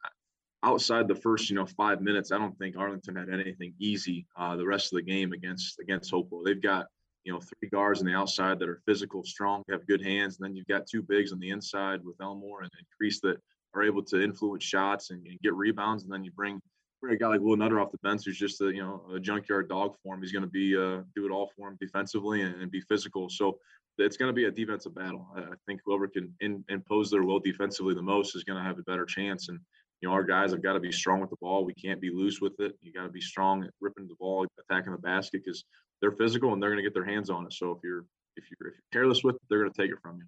outside 0.62 1.08
the 1.08 1.16
first 1.16 1.50
you 1.50 1.56
know 1.56 1.66
five 1.66 2.02
minutes, 2.02 2.32
I 2.32 2.38
don't 2.38 2.56
think 2.60 2.78
Arlington 2.78 3.16
had 3.16 3.30
anything 3.30 3.74
easy. 3.80 4.28
Uh, 4.38 4.56
the 4.58 4.68
rest 4.68 4.94
of 4.94 4.98
the 4.98 5.12
game 5.12 5.34
against 5.34 5.80
against 5.80 6.12
Hopewell, 6.12 6.44
they've 6.46 6.62
got 6.62 6.86
you 7.24 7.34
know, 7.34 7.40
three 7.40 7.70
guards 7.70 8.00
on 8.00 8.06
the 8.06 8.14
outside 8.14 8.60
that 8.60 8.70
are 8.70 8.82
physical, 8.86 9.24
strong, 9.24 9.64
have 9.70 9.88
good 9.88 10.02
hands. 10.02 10.38
And 10.38 10.46
then 10.46 10.56
you've 10.56 10.68
got 10.68 10.88
two 10.88 11.02
bigs 11.02 11.32
on 11.32 11.40
the 11.40 11.50
inside 11.50 12.04
with 12.04 12.16
Elmore 12.22 12.62
and, 12.62 12.72
and 12.78 12.88
Crease 12.98 13.20
that 13.22 13.38
are 13.74 13.84
able 13.84 14.04
to 14.04 14.22
influence 14.22 14.64
shots 14.64 15.10
and, 15.10 15.26
and, 15.26 15.40
get 15.40 15.54
rebounds. 15.54 16.04
And 16.04 16.12
then 16.12 16.24
you 16.24 16.32
bring, 16.32 16.62
bring 17.02 17.16
a 17.16 17.18
guy 17.18 17.28
like 17.28 17.42
Will 17.42 17.56
Nutter 17.56 17.80
off 17.80 17.92
the 17.92 17.98
bench 18.00 18.24
who's 18.26 18.38
just 18.38 18.62
a, 18.62 18.66
you 18.66 18.82
know, 18.82 19.04
a 19.16 19.20
junkyard 19.20 19.70
dog 19.70 19.96
for 20.04 20.16
him. 20.16 20.22
He's 20.22 20.32
going 20.32 20.44
to 20.44 20.50
be, 20.50 20.76
uh, 20.76 21.02
do 21.16 21.26
it 21.26 21.32
all 21.32 21.52
for 21.56 21.70
him 21.70 21.78
defensively 21.80 22.42
and, 22.42 22.62
and 22.62 22.70
be 22.70 22.82
physical. 22.82 23.30
So 23.30 23.58
it's 23.98 24.18
going 24.18 24.30
to 24.30 24.34
be 24.34 24.46
a 24.46 24.52
defensive 24.52 24.96
battle. 24.96 25.28
I, 25.36 25.42
I 25.42 25.56
think 25.66 25.82
whoever 25.86 26.08
can 26.08 26.34
in, 26.42 26.64
impose 26.70 27.10
their 27.10 27.24
will 27.24 27.40
defensively 27.40 27.94
the 27.94 28.02
most 28.02 28.36
is 28.36 28.44
going 28.44 28.58
to 28.58 28.64
have 28.64 28.80
a 28.80 28.84
better 28.84 29.06
chance. 29.06 29.50
And, 29.50 29.60
you 30.04 30.10
know, 30.10 30.16
our 30.16 30.24
guys 30.24 30.52
have 30.52 30.62
got 30.62 30.74
to 30.74 30.82
be 30.82 30.92
strong 30.92 31.22
with 31.22 31.30
the 31.30 31.38
ball. 31.40 31.64
We 31.64 31.74
can't 31.74 32.02
be 32.02 32.10
loose 32.10 32.42
with 32.42 32.60
it. 32.60 32.74
You 32.82 32.92
got 32.92 33.04
to 33.04 33.10
be 33.10 33.22
strong 33.22 33.64
at 33.64 33.70
ripping 33.80 34.10
the 34.10 34.16
ball, 34.20 34.46
attacking 34.60 34.92
the 34.92 34.98
basket 34.98 35.44
because 35.46 35.64
they're 36.02 36.12
physical 36.12 36.52
and 36.52 36.62
they're 36.62 36.72
going 36.72 36.84
to 36.84 36.90
get 36.90 36.94
their 36.94 37.06
hands 37.06 37.30
on 37.30 37.46
it. 37.46 37.54
So 37.54 37.72
if 37.72 37.78
you're 37.86 38.04
if 38.36 38.44
you're 38.52 38.68
if 38.68 38.74
you're 38.76 38.84
careless 38.92 39.24
with 39.24 39.36
it, 39.36 39.42
they're 39.50 39.60
going 39.60 39.72
to 39.72 39.82
take 39.82 39.92
it 39.92 40.00
from 40.02 40.18
you. 40.18 40.26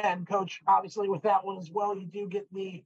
And 0.00 0.28
coach, 0.28 0.60
obviously 0.68 1.08
with 1.08 1.22
that 1.22 1.44
one 1.44 1.58
as 1.58 1.72
well, 1.72 1.96
you 1.96 2.06
do 2.06 2.28
get 2.28 2.46
the 2.54 2.84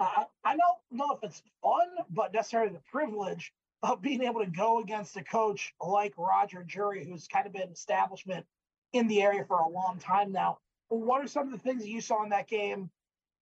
uh, 0.00 0.24
I 0.42 0.56
don't 0.56 0.78
know 0.90 1.14
if 1.14 1.18
it's 1.22 1.42
fun, 1.62 1.88
but 2.08 2.32
necessarily 2.32 2.72
the 2.72 2.80
privilege 2.90 3.52
of 3.82 4.00
being 4.00 4.22
able 4.22 4.42
to 4.42 4.50
go 4.50 4.80
against 4.80 5.14
a 5.18 5.22
coach 5.22 5.74
like 5.86 6.14
Roger 6.16 6.64
Jury, 6.64 7.06
who's 7.06 7.28
kind 7.28 7.46
of 7.46 7.52
been 7.52 7.68
establishment 7.68 8.46
in 8.94 9.08
the 9.08 9.20
area 9.20 9.44
for 9.46 9.58
a 9.58 9.68
long 9.68 9.98
time 9.98 10.32
now. 10.32 10.56
What 10.88 11.22
are 11.22 11.28
some 11.28 11.46
of 11.46 11.52
the 11.52 11.58
things 11.58 11.82
that 11.82 11.88
you 11.88 12.00
saw 12.00 12.22
in 12.24 12.30
that 12.30 12.48
game 12.48 12.90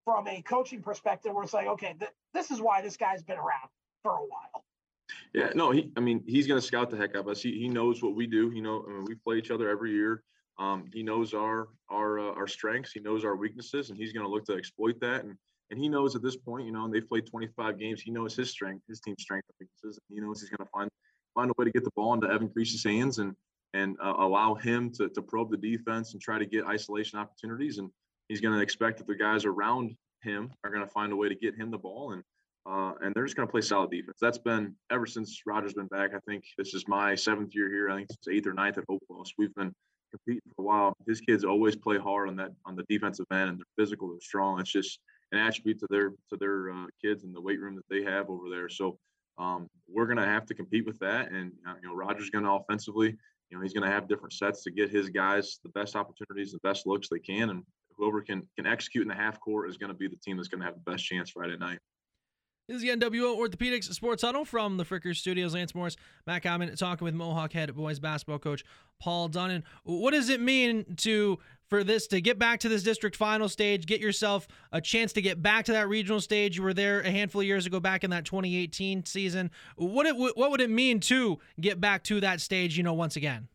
from 0.04 0.26
a 0.28 0.42
coaching 0.42 0.82
perspective 0.82 1.34
where 1.34 1.44
it's 1.44 1.54
like, 1.54 1.66
okay, 1.66 1.94
th- 1.98 2.10
this 2.34 2.50
is 2.50 2.60
why 2.60 2.82
this 2.82 2.96
guy's 2.96 3.22
been 3.22 3.38
around 3.38 3.68
for 4.02 4.12
a 4.12 4.24
while? 4.24 4.64
Yeah, 5.32 5.50
no, 5.54 5.70
he. 5.70 5.92
I 5.96 6.00
mean, 6.00 6.24
he's 6.26 6.46
going 6.46 6.60
to 6.60 6.66
scout 6.66 6.90
the 6.90 6.96
heck 6.96 7.10
out 7.10 7.20
of 7.20 7.28
us. 7.28 7.40
He, 7.40 7.52
he 7.52 7.68
knows 7.68 8.02
what 8.02 8.16
we 8.16 8.26
do. 8.26 8.50
You 8.52 8.62
know, 8.62 8.84
I 8.88 8.92
mean, 8.92 9.04
we 9.04 9.14
play 9.14 9.36
each 9.36 9.50
other 9.50 9.68
every 9.68 9.92
year. 9.92 10.22
Um, 10.58 10.86
he 10.92 11.02
knows 11.02 11.34
our 11.34 11.68
our 11.90 12.18
uh, 12.18 12.34
our 12.34 12.46
strengths. 12.46 12.92
He 12.92 13.00
knows 13.00 13.24
our 13.24 13.36
weaknesses, 13.36 13.90
and 13.90 13.98
he's 13.98 14.12
going 14.12 14.24
to 14.24 14.30
look 14.30 14.44
to 14.46 14.54
exploit 14.54 14.98
that. 15.00 15.24
And 15.24 15.36
and 15.70 15.78
he 15.78 15.88
knows 15.88 16.14
at 16.14 16.22
this 16.22 16.36
point, 16.36 16.66
you 16.66 16.72
know, 16.72 16.84
and 16.84 16.94
they've 16.94 17.08
played 17.08 17.26
25 17.26 17.78
games. 17.78 18.00
He 18.00 18.10
knows 18.10 18.36
his 18.36 18.50
strength, 18.50 18.84
his 18.88 19.00
team's 19.00 19.22
strength 19.22 19.46
and 19.48 19.66
weaknesses. 19.66 19.98
And 20.08 20.16
he 20.16 20.24
knows 20.24 20.40
he's 20.40 20.50
going 20.50 20.64
to 20.64 20.70
find 20.72 20.90
find 21.34 21.50
a 21.50 21.54
way 21.58 21.66
to 21.66 21.72
get 21.72 21.84
the 21.84 21.90
ball 21.96 22.14
into 22.14 22.28
Evan 22.28 22.48
Crease's 22.48 22.84
hands 22.84 23.18
and 23.18 23.34
and 23.76 23.96
uh, 24.02 24.14
allow 24.18 24.54
him 24.54 24.90
to 24.92 25.08
to 25.08 25.22
probe 25.22 25.50
the 25.50 25.56
defense 25.56 26.12
and 26.12 26.20
try 26.20 26.38
to 26.38 26.46
get 26.46 26.64
isolation 26.66 27.18
opportunities. 27.18 27.78
And 27.78 27.90
he's 28.28 28.40
going 28.40 28.54
to 28.54 28.62
expect 28.62 28.98
that 28.98 29.06
the 29.06 29.14
guys 29.14 29.44
around 29.44 29.94
him 30.22 30.50
are 30.64 30.70
going 30.70 30.86
to 30.86 30.92
find 30.98 31.12
a 31.12 31.16
way 31.16 31.28
to 31.28 31.34
get 31.34 31.54
him 31.54 31.70
the 31.70 31.78
ball 31.78 32.12
and 32.12 32.22
uh, 32.68 32.94
and 33.00 33.14
they're 33.14 33.24
just 33.24 33.36
going 33.36 33.46
to 33.46 33.52
play 33.52 33.60
solid 33.60 33.90
defense. 33.90 34.18
That's 34.20 34.38
been 34.38 34.74
ever 34.90 35.06
since 35.06 35.42
rogers 35.46 35.74
been 35.74 35.86
back. 35.86 36.10
I 36.14 36.18
think 36.28 36.42
this 36.58 36.74
is 36.74 36.88
my 36.88 37.14
seventh 37.14 37.54
year 37.54 37.70
here. 37.70 37.88
I 37.88 37.96
think 37.96 38.08
it's 38.10 38.28
eighth 38.28 38.46
or 38.46 38.54
ninth 38.54 38.76
at 38.76 38.84
Hopewell. 38.88 39.24
So 39.24 39.32
we've 39.38 39.54
been 39.54 39.72
competing 40.10 40.42
for 40.56 40.62
a 40.62 40.64
while. 40.64 40.96
His 41.06 41.20
kids 41.20 41.44
always 41.44 41.76
play 41.76 41.96
hard 41.96 42.28
on 42.28 42.36
that 42.36 42.52
on 42.64 42.74
the 42.74 42.84
defensive 42.88 43.26
end, 43.30 43.50
and 43.50 43.58
they're 43.58 43.84
physical, 43.84 44.08
they're 44.08 44.20
strong. 44.20 44.60
It's 44.60 44.72
just 44.72 44.98
an 45.32 45.38
attribute 45.38 45.78
to 45.80 45.86
their 45.90 46.10
to 46.30 46.36
their 46.38 46.72
uh, 46.72 46.86
kids 47.00 47.22
and 47.22 47.34
the 47.34 47.40
weight 47.40 47.60
room 47.60 47.76
that 47.76 47.88
they 47.88 48.02
have 48.02 48.30
over 48.30 48.48
there. 48.50 48.68
So 48.68 48.98
um, 49.38 49.68
we're 49.88 50.06
going 50.06 50.16
to 50.18 50.26
have 50.26 50.46
to 50.46 50.54
compete 50.54 50.86
with 50.86 50.98
that. 51.00 51.30
And 51.30 51.52
uh, 51.68 51.74
you 51.82 51.88
know, 51.88 51.94
Roger's 51.94 52.30
going 52.30 52.44
to 52.44 52.52
offensively, 52.52 53.16
you 53.50 53.56
know, 53.56 53.62
he's 53.62 53.72
going 53.72 53.88
to 53.88 53.94
have 53.94 54.08
different 54.08 54.32
sets 54.32 54.62
to 54.64 54.70
get 54.70 54.90
his 54.90 55.08
guys 55.08 55.58
the 55.62 55.68
best 55.70 55.96
opportunities, 55.96 56.52
the 56.52 56.58
best 56.62 56.86
looks 56.86 57.08
they 57.08 57.18
can, 57.18 57.50
and 57.50 57.62
whoever 57.96 58.20
can 58.20 58.42
can 58.56 58.66
execute 58.66 59.02
in 59.02 59.08
the 59.08 59.14
half 59.14 59.40
court 59.40 59.68
is 59.68 59.76
going 59.76 59.92
to 59.92 59.96
be 59.96 60.08
the 60.08 60.16
team 60.16 60.36
that's 60.36 60.48
going 60.48 60.60
to 60.60 60.66
have 60.66 60.74
the 60.74 60.90
best 60.90 61.04
chance 61.04 61.30
Friday 61.30 61.56
night. 61.56 61.78
This 62.68 62.78
is 62.78 62.82
the 62.82 62.88
NWO 62.88 63.38
Orthopedics 63.38 63.84
Sports 63.94 64.22
Huddle 64.22 64.44
from 64.44 64.76
the 64.76 64.84
Fricker 64.84 65.14
Studios. 65.14 65.54
Lance 65.54 65.72
Morris, 65.72 65.96
Matt 66.26 66.42
Common, 66.42 66.74
talking 66.74 67.04
with 67.04 67.14
Mohawk 67.14 67.52
head 67.52 67.72
boys 67.76 68.00
basketball 68.00 68.40
coach 68.40 68.64
Paul 68.98 69.28
Dunnan. 69.28 69.62
What 69.84 70.14
does 70.14 70.30
it 70.30 70.40
mean 70.40 70.96
to 70.96 71.38
for 71.68 71.84
this 71.84 72.08
to 72.08 72.20
get 72.20 72.40
back 72.40 72.58
to 72.60 72.68
this 72.68 72.82
district 72.82 73.14
final 73.14 73.48
stage, 73.48 73.86
get 73.86 74.00
yourself 74.00 74.48
a 74.72 74.80
chance 74.80 75.12
to 75.12 75.22
get 75.22 75.40
back 75.40 75.66
to 75.66 75.72
that 75.72 75.88
regional 75.88 76.20
stage? 76.20 76.56
You 76.56 76.64
were 76.64 76.74
there 76.74 77.02
a 77.02 77.10
handful 77.10 77.40
of 77.40 77.46
years 77.46 77.66
ago, 77.66 77.78
back 77.78 78.02
in 78.02 78.10
that 78.10 78.24
2018 78.24 79.04
season. 79.04 79.52
What 79.76 80.06
it, 80.06 80.16
what 80.16 80.50
would 80.50 80.60
it 80.60 80.70
mean 80.70 80.98
to 81.00 81.38
get 81.60 81.80
back 81.80 82.02
to 82.04 82.20
that 82.22 82.40
stage? 82.40 82.76
You 82.76 82.82
know, 82.82 82.94
once 82.94 83.14
again. 83.14 83.46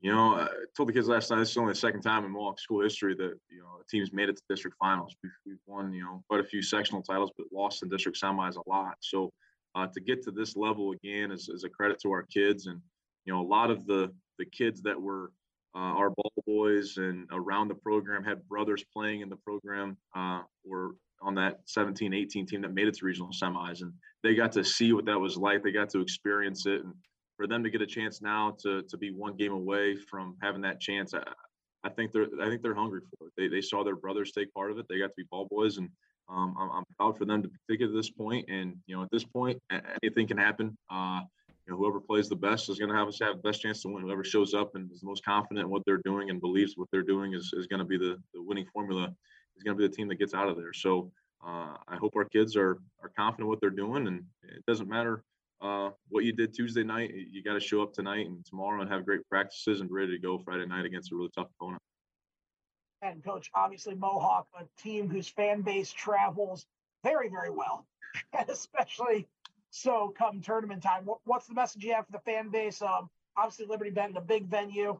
You 0.00 0.10
know, 0.12 0.36
I 0.36 0.48
told 0.74 0.88
the 0.88 0.94
kids 0.94 1.08
last 1.08 1.30
night 1.30 1.40
this 1.40 1.50
is 1.50 1.56
only 1.58 1.72
the 1.72 1.78
second 1.78 2.00
time 2.00 2.24
in 2.24 2.30
Mohawk 2.30 2.58
school 2.58 2.82
history 2.82 3.14
that 3.16 3.34
you 3.50 3.58
know 3.58 3.80
a 3.80 3.84
team's 3.90 4.12
made 4.12 4.30
it 4.30 4.36
to 4.36 4.42
district 4.48 4.76
finals. 4.78 5.14
We've, 5.22 5.32
we've 5.46 5.58
won 5.66 5.92
you 5.92 6.02
know 6.02 6.22
quite 6.28 6.40
a 6.40 6.44
few 6.44 6.62
sectional 6.62 7.02
titles, 7.02 7.30
but 7.36 7.46
lost 7.52 7.82
in 7.82 7.90
district 7.90 8.18
semis 8.18 8.56
a 8.56 8.68
lot. 8.68 8.94
So 9.00 9.30
uh, 9.74 9.88
to 9.88 10.00
get 10.00 10.22
to 10.22 10.30
this 10.30 10.56
level 10.56 10.92
again 10.92 11.30
is, 11.30 11.50
is 11.50 11.64
a 11.64 11.68
credit 11.68 11.98
to 12.02 12.10
our 12.12 12.22
kids, 12.22 12.66
and 12.66 12.80
you 13.26 13.32
know 13.32 13.40
a 13.40 13.46
lot 13.46 13.70
of 13.70 13.86
the 13.86 14.10
the 14.38 14.46
kids 14.46 14.80
that 14.82 14.98
were 14.98 15.32
uh, 15.74 15.78
our 15.78 16.10
ball 16.10 16.32
boys 16.46 16.96
and 16.96 17.28
around 17.30 17.68
the 17.68 17.74
program 17.74 18.24
had 18.24 18.46
brothers 18.48 18.82
playing 18.92 19.20
in 19.20 19.28
the 19.28 19.36
program 19.36 19.98
uh, 20.16 20.40
on 21.22 21.34
that 21.34 21.60
17 21.66 22.14
18 22.14 22.46
team 22.46 22.62
that 22.62 22.72
made 22.72 22.88
it 22.88 22.94
to 22.94 23.04
regional 23.04 23.30
semis 23.30 23.82
and 23.82 23.92
they 24.22 24.34
got 24.34 24.50
to 24.50 24.64
see 24.64 24.92
what 24.92 25.04
that 25.04 25.20
was 25.20 25.36
like 25.36 25.62
they 25.62 25.70
got 25.70 25.90
to 25.90 26.00
experience 26.00 26.66
it 26.66 26.82
and 26.82 26.94
for 27.40 27.46
them 27.46 27.64
to 27.64 27.70
get 27.70 27.80
a 27.80 27.86
chance 27.86 28.20
now 28.20 28.54
to 28.60 28.82
to 28.82 28.98
be 28.98 29.10
one 29.12 29.34
game 29.34 29.52
away 29.52 29.96
from 29.96 30.36
having 30.42 30.60
that 30.60 30.78
chance, 30.78 31.14
I, 31.14 31.22
I 31.82 31.88
think 31.88 32.12
they're 32.12 32.26
I 32.38 32.50
think 32.50 32.60
they're 32.60 32.74
hungry 32.74 33.00
for 33.00 33.28
it. 33.28 33.32
They, 33.38 33.48
they 33.48 33.62
saw 33.62 33.82
their 33.82 33.96
brothers 33.96 34.32
take 34.32 34.52
part 34.52 34.70
of 34.70 34.78
it. 34.78 34.84
They 34.90 34.98
got 34.98 35.06
to 35.06 35.12
be 35.16 35.24
ball 35.30 35.46
boys, 35.50 35.78
and 35.78 35.88
um, 36.28 36.54
I'm, 36.60 36.70
I'm, 36.70 36.84
proud 36.98 37.16
for 37.16 37.24
them 37.24 37.42
to 37.42 37.50
it 37.70 37.78
to 37.78 37.88
this 37.88 38.10
point. 38.10 38.44
And 38.50 38.76
you 38.86 38.94
know, 38.94 39.02
at 39.02 39.10
this 39.10 39.24
point, 39.24 39.58
anything 40.02 40.26
can 40.26 40.36
happen. 40.36 40.76
Uh, 40.90 41.20
you 41.66 41.72
know, 41.72 41.78
whoever 41.78 41.98
plays 41.98 42.28
the 42.28 42.36
best 42.36 42.68
is 42.68 42.78
going 42.78 42.90
to 42.90 42.94
have 42.94 43.08
us 43.08 43.18
have 43.22 43.36
the 43.36 43.48
best 43.48 43.62
chance 43.62 43.80
to 43.82 43.88
win. 43.88 44.02
Whoever 44.02 44.22
shows 44.22 44.52
up 44.52 44.74
and 44.74 44.92
is 44.92 45.00
the 45.00 45.06
most 45.06 45.24
confident 45.24 45.64
in 45.64 45.70
what 45.70 45.82
they're 45.86 46.02
doing 46.04 46.28
and 46.28 46.42
believes 46.42 46.74
what 46.76 46.88
they're 46.92 47.00
doing 47.00 47.32
is, 47.32 47.54
is 47.56 47.66
going 47.66 47.78
to 47.78 47.86
be 47.86 47.96
the, 47.96 48.18
the 48.34 48.42
winning 48.42 48.66
formula. 48.70 49.04
Is 49.56 49.62
going 49.62 49.78
to 49.78 49.80
be 49.82 49.88
the 49.88 49.94
team 49.94 50.08
that 50.08 50.16
gets 50.16 50.34
out 50.34 50.50
of 50.50 50.58
there. 50.58 50.74
So 50.74 51.10
uh, 51.42 51.74
I 51.88 51.96
hope 51.96 52.12
our 52.16 52.26
kids 52.26 52.54
are 52.54 52.76
are 53.02 53.10
confident 53.16 53.48
what 53.48 53.62
they're 53.62 53.70
doing, 53.70 54.08
and 54.08 54.24
it 54.42 54.62
doesn't 54.66 54.90
matter 54.90 55.24
uh, 55.60 55.90
what 56.08 56.24
you 56.24 56.32
did 56.32 56.54
Tuesday 56.54 56.82
night. 56.82 57.12
You 57.14 57.42
got 57.42 57.54
to 57.54 57.60
show 57.60 57.82
up 57.82 57.92
tonight 57.92 58.26
and 58.26 58.44
tomorrow 58.44 58.80
and 58.80 58.90
have 58.90 59.04
great 59.04 59.26
practices 59.28 59.80
and 59.80 59.90
ready 59.90 60.12
to 60.12 60.18
go 60.18 60.38
Friday 60.38 60.66
night 60.66 60.84
against 60.84 61.12
a 61.12 61.16
really 61.16 61.30
tough 61.34 61.48
opponent. 61.58 61.80
And 63.02 63.24
coach, 63.24 63.50
obviously 63.54 63.94
Mohawk, 63.94 64.46
a 64.58 64.64
team 64.80 65.08
whose 65.08 65.28
fan 65.28 65.62
base 65.62 65.90
travels 65.90 66.66
very, 67.02 67.28
very 67.28 67.50
well, 67.50 67.86
especially 68.48 69.26
so 69.70 70.12
come 70.16 70.40
tournament 70.40 70.82
time. 70.82 71.06
What's 71.24 71.46
the 71.46 71.54
message 71.54 71.84
you 71.84 71.94
have 71.94 72.06
for 72.06 72.12
the 72.12 72.20
fan 72.20 72.50
base? 72.50 72.82
Um, 72.82 73.08
obviously 73.36 73.66
Liberty 73.66 73.90
Benton, 73.90 74.16
a 74.16 74.20
big 74.20 74.46
venue. 74.46 74.98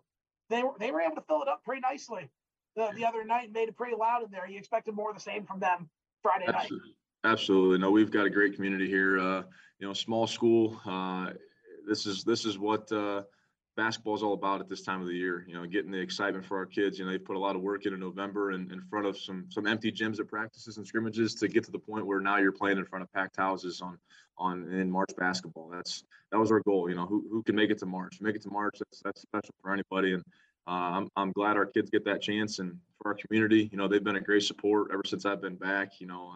They 0.48 0.62
were 0.62 0.72
they 0.78 0.90
were 0.90 1.00
able 1.00 1.16
to 1.16 1.22
fill 1.22 1.42
it 1.42 1.48
up 1.48 1.62
pretty 1.64 1.80
nicely 1.80 2.28
the, 2.76 2.90
the 2.96 3.04
other 3.04 3.24
night 3.24 3.44
and 3.44 3.52
made 3.52 3.68
it 3.68 3.76
pretty 3.76 3.96
loud 3.96 4.22
in 4.22 4.30
there. 4.30 4.48
You 4.48 4.58
expected 4.58 4.94
more 4.94 5.10
of 5.10 5.16
the 5.16 5.22
same 5.22 5.44
from 5.44 5.60
them 5.60 5.88
Friday 6.22 6.46
Absolutely. 6.48 6.88
night. 6.88 7.32
Absolutely. 7.32 7.78
No, 7.78 7.90
we've 7.90 8.10
got 8.10 8.26
a 8.26 8.30
great 8.30 8.54
community 8.54 8.88
here. 8.88 9.18
Uh, 9.18 9.42
you 9.80 9.86
know, 9.86 9.94
small 9.94 10.26
school. 10.26 10.80
Uh, 10.86 11.30
this 11.88 12.06
is 12.06 12.22
this 12.22 12.44
is 12.44 12.58
what 12.58 12.90
uh, 12.92 13.22
basketball 13.76 14.14
is 14.14 14.22
all 14.22 14.34
about 14.34 14.60
at 14.60 14.68
this 14.68 14.82
time 14.82 15.00
of 15.00 15.06
the 15.06 15.14
year. 15.14 15.44
You 15.48 15.54
know, 15.54 15.66
getting 15.66 15.90
the 15.90 15.98
excitement 15.98 16.44
for 16.44 16.58
our 16.58 16.66
kids. 16.66 16.98
You 16.98 17.06
know, 17.06 17.10
they 17.10 17.18
put 17.18 17.36
a 17.36 17.38
lot 17.38 17.56
of 17.56 17.62
work 17.62 17.86
in 17.86 17.94
in 17.94 18.00
November 18.00 18.50
and 18.50 18.70
in 18.70 18.82
front 18.82 19.06
of 19.06 19.18
some 19.18 19.46
some 19.48 19.66
empty 19.66 19.90
gyms 19.90 20.20
at 20.20 20.28
practices 20.28 20.76
and 20.76 20.86
scrimmages 20.86 21.34
to 21.36 21.48
get 21.48 21.64
to 21.64 21.72
the 21.72 21.78
point 21.78 22.06
where 22.06 22.20
now 22.20 22.36
you're 22.36 22.52
playing 22.52 22.78
in 22.78 22.84
front 22.84 23.02
of 23.02 23.12
packed 23.12 23.36
houses 23.36 23.80
on 23.80 23.98
on 24.36 24.70
in 24.70 24.90
March 24.90 25.10
basketball. 25.16 25.70
That's 25.72 26.04
that 26.30 26.38
was 26.38 26.52
our 26.52 26.60
goal. 26.60 26.88
You 26.90 26.96
know, 26.96 27.06
who 27.06 27.26
who 27.30 27.42
can 27.42 27.56
make 27.56 27.70
it 27.70 27.78
to 27.78 27.86
March? 27.86 28.20
Make 28.20 28.36
it 28.36 28.42
to 28.42 28.50
March. 28.50 28.78
That's 28.78 29.00
that's 29.00 29.22
special 29.22 29.54
for 29.62 29.72
anybody. 29.72 30.12
And 30.12 30.22
uh, 30.66 30.92
I'm 30.98 31.08
I'm 31.16 31.32
glad 31.32 31.56
our 31.56 31.66
kids 31.66 31.88
get 31.88 32.04
that 32.04 32.20
chance. 32.20 32.58
And 32.58 32.76
for 33.00 33.08
our 33.08 33.14
community, 33.14 33.70
you 33.72 33.78
know, 33.78 33.88
they've 33.88 34.04
been 34.04 34.16
a 34.16 34.20
great 34.20 34.42
support 34.42 34.90
ever 34.92 35.02
since 35.06 35.24
I've 35.24 35.40
been 35.40 35.56
back. 35.56 36.00
You 36.00 36.06
know. 36.06 36.34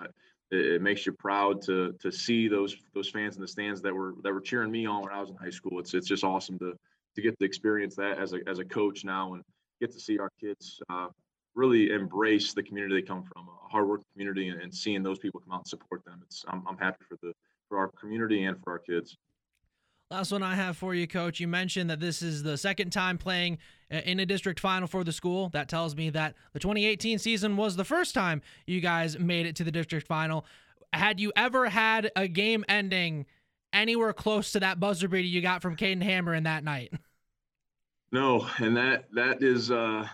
It, 0.50 0.74
it 0.74 0.82
makes 0.82 1.06
you 1.06 1.12
proud 1.12 1.62
to 1.62 1.94
to 2.00 2.10
see 2.10 2.48
those 2.48 2.76
those 2.94 3.10
fans 3.10 3.36
in 3.36 3.42
the 3.42 3.48
stands 3.48 3.80
that 3.82 3.94
were 3.94 4.14
that 4.22 4.32
were 4.32 4.40
cheering 4.40 4.70
me 4.70 4.86
on 4.86 5.02
when 5.02 5.12
I 5.12 5.20
was 5.20 5.30
in 5.30 5.36
high 5.36 5.50
school. 5.50 5.78
It's 5.78 5.94
it's 5.94 6.08
just 6.08 6.24
awesome 6.24 6.58
to 6.58 6.74
to 7.16 7.22
get 7.22 7.38
to 7.38 7.44
experience 7.44 7.94
that 7.96 8.18
as 8.18 8.32
a 8.32 8.40
as 8.46 8.58
a 8.58 8.64
coach 8.64 9.04
now 9.04 9.34
and 9.34 9.42
get 9.80 9.92
to 9.92 10.00
see 10.00 10.18
our 10.18 10.30
kids 10.40 10.80
uh, 10.90 11.08
really 11.54 11.90
embrace 11.90 12.52
the 12.52 12.62
community 12.62 12.94
they 12.94 13.06
come 13.06 13.22
from, 13.22 13.46
a 13.48 13.68
hard 13.68 13.88
work 13.88 14.02
community, 14.12 14.48
and, 14.48 14.60
and, 14.60 14.74
seeing 14.74 15.02
those 15.02 15.18
people 15.18 15.40
come 15.40 15.52
out 15.52 15.60
and 15.60 15.68
support 15.68 16.04
them. 16.04 16.20
It's 16.24 16.44
I'm, 16.48 16.64
I'm 16.66 16.76
happy 16.76 17.04
for 17.08 17.16
the 17.22 17.32
for 17.68 17.78
our 17.78 17.90
community 18.00 18.44
and 18.44 18.56
for 18.62 18.72
our 18.72 18.78
kids. 18.78 19.16
Last 20.14 20.30
one 20.30 20.44
I 20.44 20.54
have 20.54 20.76
for 20.76 20.94
you, 20.94 21.08
Coach. 21.08 21.40
You 21.40 21.48
mentioned 21.48 21.90
that 21.90 21.98
this 21.98 22.22
is 22.22 22.44
the 22.44 22.56
second 22.56 22.90
time 22.90 23.18
playing 23.18 23.58
uh, 23.90 23.96
in 23.96 24.20
a 24.20 24.24
district 24.24 24.60
final 24.60 24.86
for 24.86 25.02
the 25.02 25.10
school. 25.10 25.48
That 25.48 25.68
tells 25.68 25.96
me 25.96 26.08
that 26.10 26.36
the 26.52 26.60
2018 26.60 27.18
season 27.18 27.56
was 27.56 27.74
the 27.74 27.84
first 27.84 28.14
time 28.14 28.40
you 28.64 28.80
guys 28.80 29.18
made 29.18 29.44
it 29.44 29.56
to 29.56 29.64
the 29.64 29.72
district 29.72 30.06
final. 30.06 30.46
Had 30.92 31.18
you 31.18 31.32
ever 31.34 31.68
had 31.68 32.12
a 32.14 32.28
game 32.28 32.64
ending 32.68 33.26
anywhere 33.72 34.12
close 34.12 34.52
to 34.52 34.60
that 34.60 34.78
buzzer 34.78 35.08
beater 35.08 35.26
you 35.26 35.42
got 35.42 35.62
from 35.62 35.74
Caden 35.74 36.00
Hammer 36.00 36.32
in 36.32 36.44
that 36.44 36.62
night? 36.62 36.92
No, 38.12 38.46
and 38.58 38.76
that 38.76 39.06
that 39.14 39.42
is 39.42 39.72
uh 39.72 40.06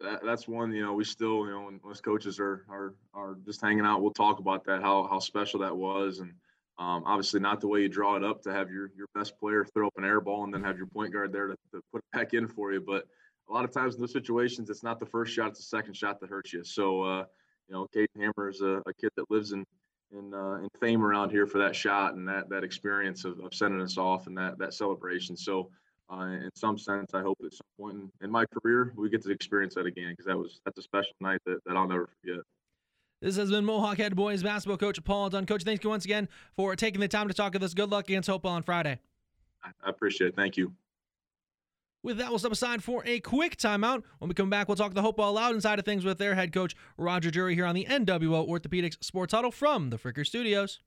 that, 0.00 0.20
that's 0.24 0.48
one 0.48 0.72
you 0.72 0.82
know 0.82 0.94
we 0.94 1.04
still 1.04 1.44
you 1.44 1.50
know 1.50 1.64
when 1.64 1.78
coaches 1.96 2.40
are 2.40 2.64
are 2.70 2.94
are 3.12 3.36
just 3.44 3.60
hanging 3.60 3.84
out 3.84 4.00
we'll 4.00 4.12
talk 4.12 4.38
about 4.38 4.64
that 4.64 4.80
how 4.80 5.06
how 5.10 5.18
special 5.18 5.60
that 5.60 5.76
was 5.76 6.20
and 6.20 6.32
um, 6.78 7.02
obviously, 7.04 7.40
not 7.40 7.60
the 7.60 7.68
way 7.68 7.82
you 7.82 7.88
draw 7.88 8.16
it 8.16 8.24
up 8.24 8.42
to 8.42 8.52
have 8.52 8.70
your 8.70 8.90
your 8.96 9.06
best 9.14 9.38
player 9.38 9.64
throw 9.64 9.86
up 9.86 9.94
an 9.96 10.04
air 10.04 10.20
ball 10.20 10.44
and 10.44 10.54
then 10.54 10.64
have 10.64 10.76
your 10.76 10.86
point 10.86 11.12
guard 11.12 11.32
there 11.32 11.48
to, 11.48 11.56
to 11.72 11.80
put 11.92 11.98
it 11.98 12.16
back 12.16 12.34
in 12.34 12.48
for 12.48 12.72
you. 12.72 12.80
But 12.80 13.04
a 13.48 13.52
lot 13.52 13.64
of 13.64 13.72
times 13.72 13.94
in 13.94 14.00
those 14.00 14.12
situations, 14.12 14.70
it's 14.70 14.82
not 14.82 14.98
the 14.98 15.06
first 15.06 15.32
shot; 15.34 15.50
it's 15.50 15.58
the 15.58 15.76
second 15.76 15.96
shot 15.96 16.20
that 16.20 16.30
hurts 16.30 16.52
you. 16.52 16.64
So, 16.64 17.02
uh, 17.02 17.24
you 17.68 17.74
know, 17.74 17.86
Kate 17.92 18.10
Hammer 18.16 18.48
is 18.48 18.62
a, 18.62 18.82
a, 18.86 18.94
kid 18.94 19.10
that 19.16 19.30
lives 19.30 19.52
in 19.52 19.64
in 20.12 20.32
uh, 20.32 20.54
in 20.56 20.68
fame 20.80 21.04
around 21.04 21.30
here 21.30 21.46
for 21.46 21.58
that 21.58 21.76
shot 21.76 22.14
and 22.14 22.26
that 22.28 22.48
that 22.48 22.64
experience 22.64 23.24
of, 23.24 23.38
of 23.40 23.52
sending 23.52 23.80
us 23.80 23.98
off 23.98 24.26
and 24.26 24.36
that 24.38 24.58
that 24.58 24.72
celebration. 24.72 25.36
So, 25.36 25.70
uh, 26.10 26.22
in 26.24 26.50
some 26.54 26.78
sense, 26.78 27.12
I 27.12 27.20
hope 27.20 27.38
at 27.44 27.52
some 27.52 27.66
point 27.78 27.96
in, 27.96 28.10
in 28.22 28.30
my 28.30 28.46
career 28.46 28.94
we 28.96 29.10
get 29.10 29.22
to 29.24 29.30
experience 29.30 29.74
that 29.74 29.86
again 29.86 30.10
because 30.10 30.26
that 30.26 30.38
was 30.38 30.60
that's 30.64 30.78
a 30.78 30.82
special 30.82 31.12
night 31.20 31.40
that, 31.44 31.58
that 31.66 31.76
I'll 31.76 31.88
never 31.88 32.08
forget. 32.22 32.42
This 33.22 33.36
has 33.36 33.52
been 33.52 33.64
Mohawk 33.64 33.98
head 33.98 34.16
boys 34.16 34.42
basketball 34.42 34.78
coach 34.78 35.02
Paul 35.04 35.30
Dunn. 35.30 35.46
Coach, 35.46 35.62
thank 35.62 35.84
you 35.84 35.90
once 35.90 36.04
again 36.04 36.28
for 36.56 36.74
taking 36.74 37.00
the 37.00 37.06
time 37.06 37.28
to 37.28 37.34
talk 37.34 37.52
with 37.52 37.62
us. 37.62 37.72
Good 37.72 37.88
luck 37.88 38.06
against 38.06 38.28
Hopewell 38.28 38.54
on 38.54 38.64
Friday. 38.64 38.98
I 39.62 39.70
appreciate 39.88 40.28
it. 40.28 40.36
Thank 40.36 40.56
you. 40.56 40.72
With 42.02 42.18
that, 42.18 42.30
we'll 42.30 42.40
step 42.40 42.50
aside 42.50 42.82
for 42.82 43.04
a 43.06 43.20
quick 43.20 43.56
timeout. 43.56 44.02
When 44.18 44.28
we 44.28 44.34
come 44.34 44.50
back, 44.50 44.66
we'll 44.66 44.76
talk 44.76 44.92
the 44.92 45.02
Hope 45.02 45.18
Hopewell 45.18 45.34
Loudon 45.34 45.60
side 45.60 45.78
of 45.78 45.84
things 45.84 46.04
with 46.04 46.18
their 46.18 46.34
head 46.34 46.52
coach 46.52 46.74
Roger 46.98 47.30
Jury 47.30 47.54
here 47.54 47.64
on 47.64 47.76
the 47.76 47.86
NWO 47.88 48.48
Orthopedics 48.48 48.96
Sports 49.04 49.32
Huddle 49.32 49.52
from 49.52 49.90
the 49.90 49.98
Fricker 49.98 50.26
Studios. 50.26 50.80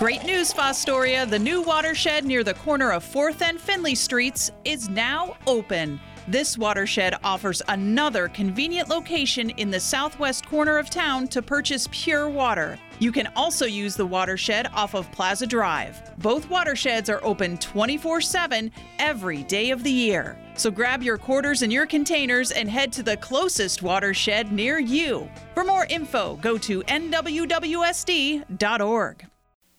Great 0.00 0.24
news, 0.24 0.52
Fostoria. 0.52 1.30
The 1.30 1.38
new 1.38 1.62
watershed 1.62 2.24
near 2.24 2.42
the 2.42 2.54
corner 2.54 2.90
of 2.90 3.04
4th 3.04 3.40
and 3.40 3.60
Finley 3.60 3.94
Streets 3.94 4.50
is 4.64 4.88
now 4.88 5.36
open. 5.46 6.00
This 6.28 6.58
watershed 6.58 7.14
offers 7.24 7.62
another 7.68 8.28
convenient 8.28 8.88
location 8.88 9.50
in 9.50 9.70
the 9.70 9.80
southwest 9.80 10.46
corner 10.46 10.78
of 10.78 10.90
town 10.90 11.26
to 11.28 11.42
purchase 11.42 11.88
pure 11.90 12.28
water. 12.28 12.78
You 12.98 13.10
can 13.10 13.28
also 13.34 13.64
use 13.64 13.96
the 13.96 14.06
watershed 14.06 14.68
off 14.74 14.94
of 14.94 15.10
Plaza 15.12 15.46
Drive. 15.46 16.02
Both 16.18 16.50
watersheds 16.50 17.08
are 17.08 17.24
open 17.24 17.56
24 17.58 18.20
7 18.20 18.70
every 18.98 19.42
day 19.44 19.70
of 19.70 19.82
the 19.82 19.90
year. 19.90 20.38
So 20.54 20.70
grab 20.70 21.02
your 21.02 21.16
quarters 21.16 21.62
and 21.62 21.72
your 21.72 21.86
containers 21.86 22.50
and 22.50 22.68
head 22.68 22.92
to 22.92 23.02
the 23.02 23.16
closest 23.16 23.82
watershed 23.82 24.52
near 24.52 24.78
you. 24.78 25.30
For 25.54 25.64
more 25.64 25.86
info, 25.86 26.36
go 26.36 26.58
to 26.58 26.82
nwwsd.org. 26.82 27.16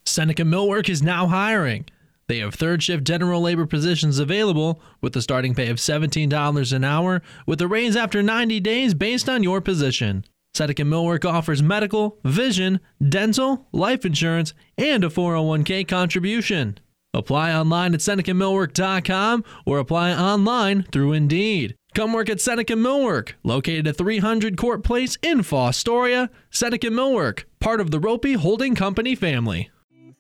Seneca 0.06 0.44
Millwork 0.44 0.90
is 0.90 1.04
now 1.04 1.28
hiring. 1.28 1.86
They 2.32 2.40
have 2.40 2.56
third 2.56 2.82
shift 2.82 3.04
general 3.04 3.42
labor 3.42 3.66
positions 3.66 4.18
available 4.18 4.82
with 5.02 5.14
a 5.18 5.22
starting 5.22 5.54
pay 5.54 5.68
of 5.68 5.80
$17 5.80 6.74
an 6.74 6.84
hour 6.86 7.22
with 7.46 7.60
a 7.60 7.68
raise 7.68 7.98
after 7.98 8.24
90 8.24 8.62
days 8.62 8.94
based 8.94 9.28
on 9.28 9.44
your 9.44 9.60
position. 9.60 10.24
Seneca 10.54 10.84
Millwork 10.84 11.30
offers 11.30 11.62
medical, 11.62 12.20
vision, 12.24 12.80
dental, 13.06 13.68
life 13.74 14.06
insurance, 14.06 14.54
and 14.78 15.04
a 15.04 15.10
401k 15.10 15.86
contribution. 15.86 16.78
Apply 17.14 17.54
online 17.54 17.94
at 17.94 18.00
SenecaMillwork.com 18.00 19.44
or 19.66 19.80
apply 19.80 20.14
online 20.14 20.84
through 20.84 21.12
Indeed. 21.12 21.76
Come 21.94 22.14
work 22.14 22.30
at 22.30 22.40
Seneca 22.40 22.76
Millwork, 22.76 23.34
located 23.44 23.88
at 23.88 23.98
300 23.98 24.56
Court 24.56 24.86
Place 24.86 25.18
in 25.22 25.40
Fostoria. 25.40 26.30
Seneca 26.50 26.88
Millwork, 26.88 27.44
part 27.60 27.82
of 27.82 27.92
the 27.92 28.00
Roppe 28.00 28.38
Holding 28.38 28.74
Company 28.74 29.16
family. 29.16 29.70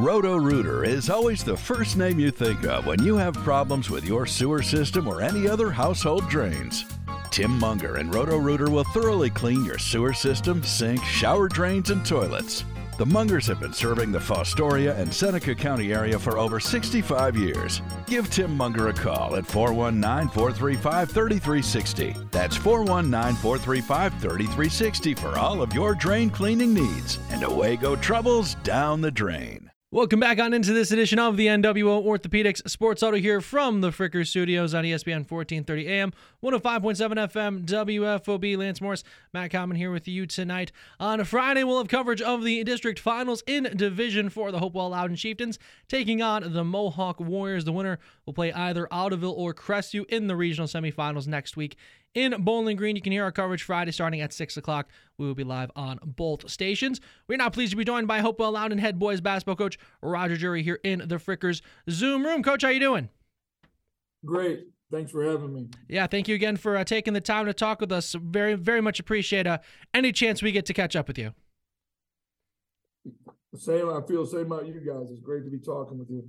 Roto 0.00 0.36
Rooter 0.36 0.82
is 0.82 1.10
always 1.10 1.44
the 1.44 1.54
first 1.54 1.98
name 1.98 2.18
you 2.18 2.30
think 2.30 2.64
of 2.64 2.86
when 2.86 3.02
you 3.02 3.18
have 3.18 3.34
problems 3.34 3.90
with 3.90 4.02
your 4.02 4.24
sewer 4.24 4.62
system 4.62 5.06
or 5.06 5.20
any 5.20 5.46
other 5.46 5.70
household 5.70 6.26
drains. 6.30 6.86
Tim 7.30 7.58
Munger 7.58 7.96
and 7.96 8.14
Roto 8.14 8.38
Rooter 8.38 8.70
will 8.70 8.84
thoroughly 8.94 9.28
clean 9.28 9.62
your 9.62 9.76
sewer 9.76 10.14
system, 10.14 10.62
sink, 10.62 11.04
shower 11.04 11.48
drains, 11.48 11.90
and 11.90 12.02
toilets. 12.06 12.64
The 12.96 13.04
Mungers 13.04 13.46
have 13.48 13.60
been 13.60 13.74
serving 13.74 14.10
the 14.10 14.18
Fostoria 14.18 14.98
and 14.98 15.12
Seneca 15.12 15.54
County 15.54 15.92
area 15.92 16.18
for 16.18 16.38
over 16.38 16.60
65 16.60 17.36
years. 17.36 17.82
Give 18.06 18.30
Tim 18.30 18.56
Munger 18.56 18.88
a 18.88 18.94
call 18.94 19.36
at 19.36 19.46
419 19.46 20.32
435 20.32 21.10
3360. 21.10 22.16
That's 22.30 22.56
419 22.56 23.36
435 23.36 24.12
3360 24.14 25.14
for 25.14 25.38
all 25.38 25.60
of 25.60 25.74
your 25.74 25.94
drain 25.94 26.30
cleaning 26.30 26.72
needs. 26.72 27.18
And 27.28 27.42
away 27.42 27.76
go 27.76 27.96
troubles 27.96 28.54
down 28.64 29.02
the 29.02 29.10
drain. 29.10 29.69
Welcome 29.92 30.20
back 30.20 30.38
on 30.38 30.54
into 30.54 30.72
this 30.72 30.92
edition 30.92 31.18
of 31.18 31.36
the 31.36 31.48
NWO 31.48 32.04
Orthopedics 32.04 32.70
Sports 32.70 33.00
Huddle 33.00 33.18
here 33.18 33.40
from 33.40 33.80
the 33.80 33.90
Fricker 33.90 34.24
Studios 34.24 34.72
on 34.72 34.84
ESPN 34.84 35.28
1430 35.28 35.88
AM, 35.88 36.12
105.7 36.44 37.28
FM, 37.28 37.64
WFOB. 37.64 38.56
Lance 38.56 38.80
Morris, 38.80 39.02
Matt 39.34 39.50
Common 39.50 39.76
here 39.76 39.90
with 39.90 40.06
you 40.06 40.26
tonight. 40.26 40.70
On 41.00 41.24
Friday, 41.24 41.64
we'll 41.64 41.78
have 41.78 41.88
coverage 41.88 42.22
of 42.22 42.44
the 42.44 42.62
district 42.62 43.00
finals 43.00 43.42
in 43.48 43.64
Division 43.74 44.30
Four 44.30 44.52
the 44.52 44.60
Hopewell 44.60 44.90
Loudon 44.90 45.16
Chieftains 45.16 45.58
taking 45.88 46.22
on 46.22 46.52
the 46.52 46.62
Mohawk 46.62 47.18
Warriors. 47.18 47.64
The 47.64 47.72
winner 47.72 47.98
will 48.26 48.32
play 48.32 48.52
either 48.52 48.86
Ottoville 48.92 49.36
or 49.36 49.52
Crestview 49.52 50.06
in 50.08 50.28
the 50.28 50.36
regional 50.36 50.68
semifinals 50.68 51.26
next 51.26 51.56
week 51.56 51.76
in 52.14 52.34
Bowling 52.42 52.76
Green. 52.76 52.96
You 52.96 53.02
can 53.02 53.12
hear 53.12 53.24
our 53.24 53.32
coverage 53.32 53.62
Friday 53.62 53.92
starting 53.92 54.20
at 54.20 54.32
6 54.32 54.56
o'clock. 54.56 54.88
We 55.18 55.26
will 55.26 55.34
be 55.34 55.44
live 55.44 55.70
on 55.76 55.98
both 56.04 56.50
stations. 56.50 57.00
We're 57.28 57.36
now 57.36 57.50
pleased 57.50 57.70
to 57.72 57.76
be 57.76 57.84
joined 57.84 58.08
by 58.08 58.20
Hopewell 58.20 58.52
Loudon 58.52 58.78
head 58.78 58.98
boys 58.98 59.20
basketball 59.20 59.56
coach 59.56 59.78
Roger 60.02 60.36
Jury 60.36 60.62
here 60.62 60.80
in 60.82 61.00
the 61.06 61.16
Frickers 61.16 61.60
Zoom 61.88 62.24
room. 62.24 62.42
Coach, 62.42 62.62
how 62.62 62.68
you 62.68 62.80
doing? 62.80 63.08
Great. 64.24 64.66
Thanks 64.90 65.12
for 65.12 65.24
having 65.24 65.54
me. 65.54 65.68
Yeah, 65.88 66.08
thank 66.08 66.26
you 66.26 66.34
again 66.34 66.56
for 66.56 66.76
uh, 66.76 66.82
taking 66.82 67.14
the 67.14 67.20
time 67.20 67.46
to 67.46 67.54
talk 67.54 67.80
with 67.80 67.92
us. 67.92 68.14
Very, 68.14 68.54
very 68.54 68.80
much 68.80 68.98
appreciate 68.98 69.46
uh, 69.46 69.58
any 69.94 70.10
chance 70.10 70.42
we 70.42 70.50
get 70.50 70.66
to 70.66 70.74
catch 70.74 70.96
up 70.96 71.06
with 71.06 71.16
you. 71.16 71.32
same, 73.54 73.88
I 73.88 74.00
feel 74.06 74.24
the 74.24 74.30
same 74.30 74.52
about 74.52 74.66
you 74.66 74.74
guys. 74.74 75.06
It's 75.12 75.20
great 75.20 75.44
to 75.44 75.50
be 75.50 75.58
talking 75.58 75.98
with 75.98 76.10
you 76.10 76.28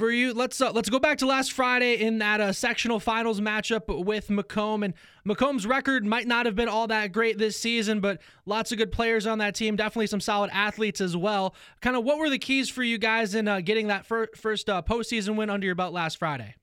for 0.00 0.10
you. 0.10 0.32
Let's 0.32 0.60
uh, 0.60 0.72
let's 0.72 0.88
go 0.88 0.98
back 0.98 1.18
to 1.18 1.26
last 1.26 1.52
Friday 1.52 1.94
in 1.94 2.18
that 2.18 2.40
uh, 2.40 2.52
sectional 2.52 3.00
finals 3.00 3.38
matchup 3.38 4.04
with 4.04 4.28
McComb. 4.28 4.82
And 4.82 4.94
McComb's 5.28 5.66
record 5.66 6.06
might 6.06 6.26
not 6.26 6.46
have 6.46 6.54
been 6.54 6.68
all 6.68 6.86
that 6.86 7.12
great 7.12 7.36
this 7.36 7.56
season, 7.56 8.00
but 8.00 8.20
lots 8.46 8.72
of 8.72 8.78
good 8.78 8.92
players 8.92 9.26
on 9.26 9.38
that 9.38 9.54
team. 9.54 9.76
Definitely 9.76 10.06
some 10.06 10.20
solid 10.20 10.50
athletes 10.54 11.02
as 11.02 11.16
well. 11.16 11.54
Kind 11.82 11.96
of 11.96 12.04
what 12.04 12.18
were 12.18 12.30
the 12.30 12.38
keys 12.38 12.70
for 12.70 12.82
you 12.82 12.96
guys 12.96 13.34
in 13.34 13.46
uh, 13.46 13.60
getting 13.60 13.88
that 13.88 14.06
fir- 14.06 14.30
first 14.34 14.70
uh, 14.70 14.80
postseason 14.80 15.36
win 15.36 15.50
under 15.50 15.66
your 15.66 15.74
belt 15.74 15.92
last 15.92 16.18
Friday? 16.18 16.54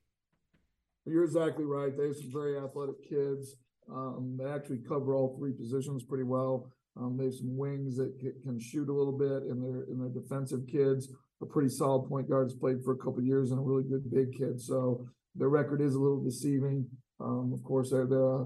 You're 1.06 1.24
exactly 1.24 1.64
right. 1.64 1.96
They 1.96 2.08
have 2.08 2.18
some 2.18 2.32
very 2.34 2.58
athletic 2.58 3.08
kids. 3.08 3.56
Um, 3.90 4.36
they 4.38 4.50
actually 4.50 4.80
cover 4.80 5.14
all 5.14 5.38
three 5.38 5.54
positions 5.54 6.04
pretty 6.04 6.26
well. 6.26 6.72
Um, 7.00 7.16
they 7.16 7.26
have 7.26 7.36
some 7.36 7.56
wings 7.56 7.96
that 7.98 8.20
can 8.44 8.60
shoot 8.60 8.90
a 8.90 8.94
little 8.94 9.16
bit, 9.16 9.44
and 9.44 9.64
they're 9.64 9.84
and 9.84 10.02
they're 10.02 10.22
defensive 10.22 10.66
kids 10.68 11.10
a 11.42 11.46
pretty 11.46 11.70
solid 11.70 12.08
point 12.08 12.30
guard, 12.30 12.48
has 12.48 12.54
played 12.54 12.84
for 12.84 12.94
a 12.94 12.98
couple 12.98 13.22
years, 13.22 13.52
and 13.52 13.60
a 13.60 13.64
really 13.64 13.84
good 13.84 14.10
big 14.12 14.38
kid. 14.38 14.60
So 14.60 15.06
their 15.36 15.50
record 15.50 15.82
is 15.82 15.96
a 15.96 16.00
little 16.00 16.24
deceiving. 16.24 16.86
Um, 17.20 17.52
of 17.54 17.64
course, 17.64 17.92
they're 17.92 18.08
they're 18.08 18.42
a, 18.42 18.46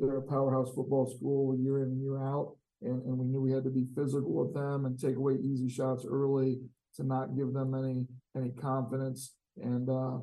they're 0.00 0.18
a 0.18 0.22
powerhouse 0.22 0.70
football 0.74 1.12
school 1.16 1.56
year 1.58 1.78
in 1.78 1.84
and 1.84 2.00
year 2.00 2.22
out, 2.22 2.56
and, 2.82 3.02
and 3.04 3.18
we 3.18 3.26
knew 3.26 3.40
we 3.40 3.52
had 3.52 3.64
to 3.64 3.70
be 3.70 3.86
physical 3.96 4.32
with 4.32 4.54
them 4.54 4.84
and 4.84 4.98
take 4.98 5.16
away 5.16 5.34
easy 5.42 5.68
shots 5.68 6.06
early 6.08 6.58
to 6.96 7.04
not 7.04 7.36
give 7.36 7.52
them 7.52 7.74
any 7.74 8.06
any 8.36 8.50
confidence. 8.52 9.34
And 9.60 9.88
uh, 9.88 10.18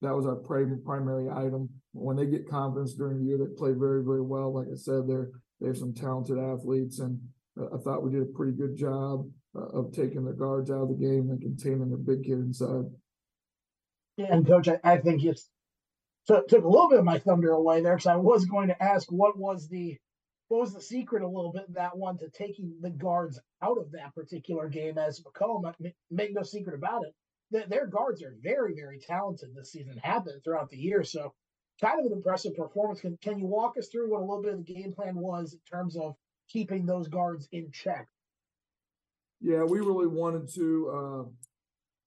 that 0.00 0.14
was 0.14 0.26
our 0.26 0.36
primary 0.36 1.28
item. 1.30 1.68
When 1.92 2.16
they 2.16 2.26
get 2.26 2.48
confidence 2.48 2.94
during 2.94 3.18
the 3.18 3.26
year, 3.26 3.38
they 3.38 3.54
play 3.56 3.72
very 3.72 4.02
very 4.02 4.22
well. 4.22 4.54
Like 4.54 4.68
I 4.72 4.76
said, 4.76 5.06
they're 5.06 5.30
they 5.60 5.68
have 5.68 5.76
some 5.76 5.94
talented 5.94 6.38
athletes, 6.38 6.98
and 6.98 7.20
I 7.58 7.76
thought 7.84 8.02
we 8.02 8.10
did 8.10 8.22
a 8.22 8.36
pretty 8.36 8.56
good 8.56 8.76
job 8.76 9.26
uh, 9.54 9.78
of 9.78 9.92
taking 9.92 10.24
the 10.24 10.32
guards 10.32 10.70
out 10.70 10.82
of 10.82 10.88
the 10.88 10.94
game 10.94 11.30
and 11.30 11.40
containing 11.40 11.90
the 11.90 11.96
big 11.96 12.24
kid 12.24 12.38
inside. 12.38 12.84
Yeah, 14.16 14.26
and 14.30 14.46
coach, 14.46 14.68
I, 14.68 14.78
I 14.84 14.98
think 14.98 15.24
it's 15.24 15.48
took 16.26 16.48
took 16.48 16.64
a 16.64 16.68
little 16.68 16.88
bit 16.88 16.98
of 16.98 17.04
my 17.04 17.18
thunder 17.18 17.50
away 17.50 17.82
there 17.82 17.96
because 17.96 18.06
I 18.06 18.16
was 18.16 18.44
going 18.44 18.68
to 18.68 18.82
ask 18.82 19.10
what 19.10 19.38
was 19.38 19.68
the 19.68 19.98
what 20.48 20.60
was 20.60 20.74
the 20.74 20.82
secret 20.82 21.22
a 21.22 21.26
little 21.26 21.52
bit 21.52 21.72
that 21.74 21.96
one 21.96 22.18
to 22.18 22.28
taking 22.28 22.74
the 22.80 22.90
guards 22.90 23.40
out 23.62 23.78
of 23.78 23.92
that 23.92 24.14
particular 24.14 24.68
game 24.68 24.98
as 24.98 25.22
McComb. 25.22 25.72
Make 26.10 26.34
no 26.34 26.42
secret 26.42 26.74
about 26.74 27.04
it, 27.04 27.14
their, 27.50 27.66
their 27.66 27.86
guards 27.86 28.22
are 28.22 28.36
very 28.42 28.74
very 28.74 28.98
talented 28.98 29.50
this 29.54 29.72
season, 29.72 29.98
have 30.02 30.24
been 30.24 30.40
throughout 30.40 30.70
the 30.70 30.76
year. 30.78 31.04
So 31.04 31.32
kind 31.80 32.00
of 32.00 32.06
an 32.06 32.12
impressive 32.12 32.54
performance. 32.54 33.00
Can 33.00 33.16
can 33.22 33.38
you 33.38 33.46
walk 33.46 33.76
us 33.78 33.88
through 33.88 34.10
what 34.10 34.20
a 34.20 34.24
little 34.24 34.42
bit 34.42 34.54
of 34.54 34.64
the 34.64 34.72
game 34.74 34.92
plan 34.92 35.16
was 35.16 35.54
in 35.54 35.60
terms 35.70 35.96
of 35.96 36.14
keeping 36.48 36.86
those 36.86 37.08
guards 37.08 37.48
in 37.52 37.70
check? 37.72 38.08
Yeah, 39.42 39.64
we 39.64 39.80
really 39.80 40.06
wanted 40.06 40.48
to 40.54 40.90
uh, 40.94 41.22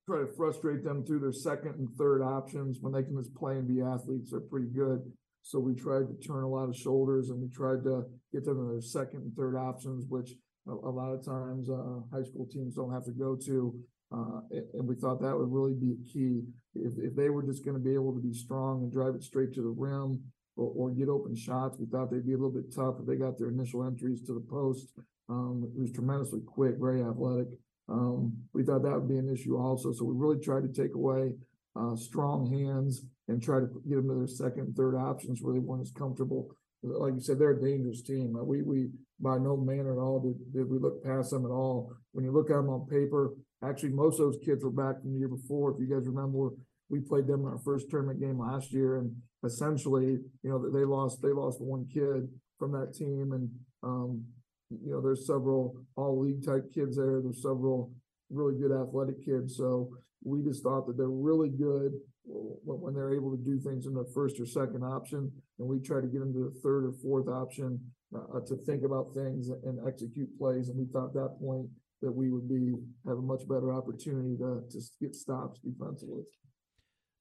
try 0.08 0.20
to 0.20 0.34
frustrate 0.38 0.84
them 0.84 1.06
through 1.06 1.20
their 1.20 1.34
second 1.34 1.76
and 1.76 1.90
third 1.98 2.22
options 2.22 2.78
when 2.80 2.94
they 2.94 3.04
can 3.04 3.18
just 3.18 3.36
play 3.36 3.58
and 3.58 3.68
be 3.68 3.82
athletes. 3.82 4.32
They're 4.32 4.40
pretty 4.40 4.68
good. 4.68 5.02
So 5.42 5.60
we 5.60 5.76
tried 5.76 6.08
to 6.08 6.28
turn 6.28 6.44
a 6.44 6.48
lot 6.48 6.70
of 6.70 6.76
shoulders 6.76 7.30
and 7.30 7.42
we 7.42 7.50
tried 7.50 7.84
to 7.84 8.06
get 8.32 8.46
them 8.46 8.58
to 8.58 8.72
their 8.72 8.82
second 8.82 9.22
and 9.22 9.36
third 9.36 9.56
options, 9.56 10.06
which 10.08 10.32
a, 10.68 10.72
a 10.72 10.90
lot 10.90 11.12
of 11.12 11.26
times 11.26 11.70
uh, 11.70 12.00
high 12.12 12.24
school 12.24 12.48
teams 12.52 12.76
don't 12.76 12.94
have 12.94 13.06
to 13.06 13.12
go 13.12 13.36
to. 13.36 13.76
Uh, 14.12 14.40
and 14.74 14.88
we 14.88 14.96
thought 14.96 15.22
that 15.22 15.38
would 15.38 15.52
really 15.52 15.74
be 15.74 15.98
key. 16.12 16.42
If, 16.74 16.94
if 16.98 17.16
they 17.16 17.30
were 17.30 17.44
just 17.44 17.66
going 17.66 17.76
to 17.76 17.84
be 17.84 17.94
able 17.96 18.14
to 18.14 18.22
be 18.22 18.34
strong 18.34 18.84
and 18.84 18.92
drive 18.92 19.16
it 19.16 19.24
straight 19.24 19.54
to 19.56 19.62
the 19.62 19.76
rim 19.76 20.22
or, 20.56 20.72
or, 20.76 20.90
get 20.92 21.10
open 21.10 21.36
shots, 21.36 21.78
we 21.80 21.86
thought 21.86 22.12
they'd 22.12 22.26
be 22.26 22.34
a 22.34 22.38
little 22.38 22.52
bit 22.52 22.74
tough 22.74 22.96
if 23.00 23.06
they 23.06 23.16
got 23.16 23.38
their 23.38 23.50
initial 23.50 23.86
entries 23.86 24.22
to 24.22 24.34
the 24.34 24.46
post. 24.48 24.94
Um, 25.28 25.71
was 25.76 25.91
tremendously 25.91 26.41
quick, 26.45 26.76
very 26.80 27.01
athletic. 27.01 27.47
Um, 27.89 28.34
we 28.53 28.63
thought 28.63 28.84
that 28.84 28.93
would 28.93 29.09
be 29.09 29.17
an 29.17 29.30
issue 29.30 29.57
also. 29.57 29.91
So 29.91 30.05
we 30.05 30.15
really 30.15 30.39
tried 30.39 30.63
to 30.63 30.82
take 30.82 30.95
away 30.95 31.34
uh, 31.76 31.95
strong 31.95 32.51
hands 32.51 33.05
and 33.28 33.41
try 33.41 33.59
to 33.59 33.67
get 33.88 33.95
them 33.95 34.07
to 34.09 34.15
their 34.15 34.28
second, 34.28 34.67
and 34.67 34.76
third 34.76 34.95
options 34.95 35.41
where 35.41 35.53
they 35.53 35.59
weren't 35.59 35.82
as 35.82 35.91
comfortable. 35.91 36.49
Like 36.84 37.15
you 37.15 37.19
said, 37.19 37.39
they're 37.39 37.57
a 37.57 37.61
dangerous 37.61 38.03
team. 38.03 38.36
Uh, 38.36 38.43
we 38.43 38.61
we 38.61 38.89
by 39.19 39.38
no 39.38 39.57
manner 39.57 39.93
at 39.93 40.01
all 40.01 40.19
did, 40.19 40.53
did 40.53 40.69
we 40.69 40.78
look 40.78 41.03
past 41.03 41.32
them 41.32 41.45
at 41.45 41.51
all. 41.51 41.91
When 42.11 42.26
you 42.26 42.32
look 42.32 42.49
at 42.49 42.57
them 42.57 42.69
on 42.69 42.86
paper, 42.88 43.34
actually 43.63 43.89
most 43.89 44.19
of 44.19 44.28
those 44.28 44.45
kids 44.45 44.63
were 44.63 44.69
back 44.69 45.01
from 45.01 45.13
the 45.13 45.19
year 45.19 45.28
before. 45.28 45.71
If 45.71 45.80
you 45.80 45.88
guys 45.88 46.07
remember, 46.07 46.49
we 46.89 46.99
played 46.99 47.28
them 47.28 47.41
in 47.41 47.47
our 47.47 47.59
first 47.59 47.89
tournament 47.89 48.19
game 48.19 48.39
last 48.39 48.71
year, 48.71 48.97
and 48.97 49.15
essentially, 49.43 50.19
you 50.43 50.49
know, 50.49 50.69
they 50.69 50.86
lost 50.86 51.21
they 51.21 51.30
lost 51.30 51.59
one 51.59 51.88
kid 51.91 52.30
from 52.59 52.71
that 52.73 52.93
team, 52.93 53.32
and 53.34 53.49
um, 53.82 54.23
you 54.70 54.91
know, 54.91 55.01
there's 55.01 55.28
several 55.28 55.78
all 55.95 56.20
league 56.20 56.45
type 56.45 56.72
kids 56.74 56.97
there. 56.97 57.22
There's 57.22 57.41
several 57.41 57.91
really 58.30 58.59
good 58.59 58.72
athletic 58.72 59.24
kids. 59.24 59.55
So 59.57 59.91
we 60.24 60.41
just 60.41 60.63
thought 60.63 60.88
that 60.88 60.97
they're 60.97 61.07
really 61.07 61.49
good 61.49 61.93
when 62.26 62.95
they're 62.95 63.13
able 63.13 63.32
to 63.36 63.43
do 63.43 63.59
things 63.59 63.86
in 63.86 63.93
the 63.93 64.09
first 64.13 64.39
or 64.39 64.45
second 64.45 64.84
option. 64.84 65.32
And 65.59 65.68
we 65.68 65.80
try 65.80 66.01
to 66.01 66.07
get 66.07 66.20
them 66.20 66.34
to 66.34 66.51
the 66.51 66.59
third 66.61 66.86
or 66.86 66.93
fourth 67.01 67.28
option 67.28 67.80
uh, 68.16 68.39
to 68.47 68.55
think 68.66 68.84
about 68.84 69.13
things 69.13 69.49
and 69.49 69.80
execute 69.88 70.30
plays. 70.38 70.70
And 70.70 70.78
we 70.78 70.86
thought 70.86 71.09
at 71.09 71.13
that 71.13 71.38
point 71.39 71.68
that 72.01 72.11
we 72.11 72.30
would 72.30 72.49
be 72.49 72.74
have 73.07 73.18
a 73.18 73.22
much 73.22 73.47
better 73.47 73.74
opportunity 73.74 74.36
to, 74.38 74.61
to 74.70 74.80
get 74.99 75.16
stops 75.16 75.59
defensively. 75.59 76.24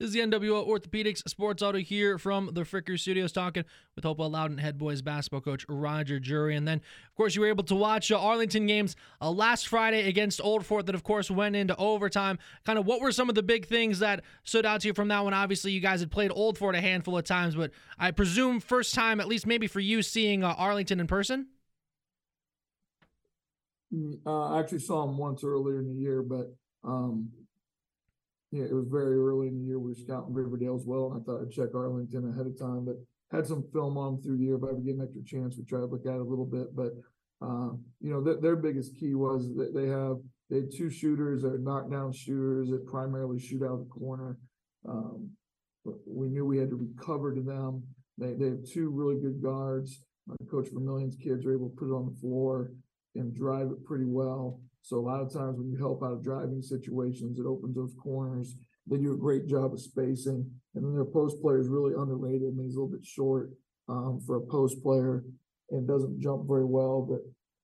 This 0.00 0.08
is 0.08 0.14
the 0.14 0.20
NWO 0.20 0.66
Orthopedics 0.66 1.28
Sports 1.28 1.62
Huddle 1.62 1.80
here 1.80 2.18
from 2.18 2.50
the 2.52 2.62
Fricker 2.62 2.98
Studios, 2.98 3.30
talking 3.30 3.64
with 3.94 4.02
Hopewell 4.02 4.28
Loudon 4.28 4.58
head 4.58 4.76
boys 4.76 5.02
basketball 5.02 5.40
coach 5.40 5.64
Roger 5.68 6.18
Jury. 6.18 6.56
And 6.56 6.66
then, 6.66 6.78
of 6.78 7.14
course, 7.14 7.36
you 7.36 7.42
were 7.42 7.46
able 7.46 7.62
to 7.62 7.76
watch 7.76 8.10
uh, 8.10 8.20
Arlington 8.20 8.66
games 8.66 8.96
uh, 9.20 9.30
last 9.30 9.68
Friday 9.68 10.08
against 10.08 10.40
Old 10.42 10.66
Fort 10.66 10.86
that, 10.86 10.96
of 10.96 11.04
course, 11.04 11.30
went 11.30 11.54
into 11.54 11.76
overtime. 11.76 12.40
Kind 12.66 12.76
of 12.76 12.86
what 12.86 13.00
were 13.00 13.12
some 13.12 13.28
of 13.28 13.36
the 13.36 13.42
big 13.44 13.66
things 13.66 14.00
that 14.00 14.24
stood 14.42 14.66
out 14.66 14.80
to 14.80 14.88
you 14.88 14.94
from 14.94 15.06
that 15.08 15.22
one? 15.22 15.32
Obviously, 15.32 15.70
you 15.70 15.80
guys 15.80 16.00
had 16.00 16.10
played 16.10 16.32
Old 16.34 16.58
Fort 16.58 16.74
a 16.74 16.80
handful 16.80 17.16
of 17.16 17.22
times, 17.22 17.54
but 17.54 17.70
I 17.96 18.10
presume 18.10 18.58
first 18.58 18.96
time, 18.96 19.20
at 19.20 19.28
least 19.28 19.46
maybe 19.46 19.68
for 19.68 19.80
you, 19.80 20.02
seeing 20.02 20.42
uh, 20.42 20.54
Arlington 20.58 20.98
in 20.98 21.06
person? 21.06 21.46
Mm, 23.94 24.18
uh, 24.26 24.54
I 24.54 24.58
actually 24.58 24.80
saw 24.80 25.06
them 25.06 25.16
once 25.18 25.44
earlier 25.44 25.78
in 25.78 25.86
the 25.86 25.94
year, 25.94 26.20
but 26.20 26.52
um, 26.82 27.28
yeah, 28.54 28.64
it 28.70 28.72
was 28.72 28.86
very 28.88 29.16
early 29.18 29.48
in 29.48 29.58
the 29.58 29.64
year. 29.66 29.80
We 29.80 29.90
were 29.90 29.96
scouting 29.96 30.32
Riverdale 30.32 30.76
as 30.76 30.86
well. 30.86 31.10
And 31.10 31.20
I 31.20 31.24
thought 31.24 31.42
I'd 31.42 31.50
check 31.50 31.74
Arlington 31.74 32.30
ahead 32.30 32.46
of 32.46 32.56
time, 32.56 32.84
but 32.84 32.94
had 33.32 33.46
some 33.48 33.64
film 33.72 33.98
on 33.98 34.22
through 34.22 34.38
the 34.38 34.44
year. 34.44 34.54
If 34.54 34.62
I 34.62 34.68
ever 34.68 34.80
get 34.80 34.94
an 34.94 35.02
extra 35.02 35.24
chance, 35.24 35.56
we 35.58 35.64
try 35.64 35.80
to 35.80 35.86
look 35.86 36.06
at 36.06 36.14
it 36.14 36.20
a 36.20 36.24
little 36.24 36.46
bit. 36.46 36.68
But 36.74 36.92
uh, 37.42 37.74
you 38.00 38.14
know, 38.14 38.22
th- 38.22 38.40
their 38.40 38.54
biggest 38.54 38.94
key 38.94 39.16
was 39.16 39.48
that 39.56 39.74
they 39.74 39.88
have 39.88 40.18
they 40.50 40.62
had 40.62 40.70
two 40.70 40.88
shooters 40.88 41.42
that 41.42 41.52
are 41.52 41.58
knockdown 41.58 42.12
shooters 42.12 42.70
that 42.70 42.86
primarily 42.86 43.40
shoot 43.40 43.64
out 43.64 43.72
of 43.72 43.78
the 43.80 43.90
corner. 43.90 44.38
Um, 44.88 45.30
we 46.06 46.28
knew 46.28 46.46
we 46.46 46.58
had 46.58 46.70
to 46.70 46.76
recover 46.76 47.34
to 47.34 47.42
them. 47.42 47.82
They 48.18 48.34
they 48.34 48.54
have 48.54 48.64
two 48.72 48.88
really 48.88 49.20
good 49.20 49.42
guards. 49.42 50.00
Coach 50.48 50.68
Vermillion's 50.72 51.16
kids 51.16 51.44
are 51.44 51.52
able 51.52 51.70
to 51.70 51.76
put 51.76 51.90
it 51.90 51.96
on 51.96 52.06
the 52.06 52.20
floor 52.20 52.70
and 53.16 53.34
drive 53.34 53.66
it 53.72 53.84
pretty 53.84 54.06
well. 54.06 54.60
So 54.84 54.98
a 54.98 55.00
lot 55.00 55.22
of 55.22 55.32
times 55.32 55.56
when 55.56 55.70
you 55.70 55.78
help 55.78 56.02
out 56.02 56.12
of 56.12 56.22
driving 56.22 56.60
situations, 56.60 57.38
it 57.38 57.46
opens 57.46 57.74
those 57.74 57.94
corners. 57.98 58.54
They 58.86 58.98
do 58.98 59.14
a 59.14 59.16
great 59.16 59.46
job 59.46 59.72
of 59.72 59.80
spacing, 59.80 60.44
and 60.74 60.84
then 60.84 60.92
their 60.92 61.06
post 61.06 61.40
player 61.40 61.58
is 61.58 61.68
really 61.68 61.94
underrated. 61.96 62.42
I 62.42 62.54
mean, 62.54 62.66
he's 62.66 62.76
a 62.76 62.80
little 62.82 62.94
bit 62.94 63.04
short 63.04 63.50
um, 63.88 64.20
for 64.26 64.36
a 64.36 64.42
post 64.42 64.82
player 64.82 65.24
and 65.70 65.88
doesn't 65.88 66.20
jump 66.20 66.46
very 66.46 66.66
well, 66.66 67.00
but 67.00 67.20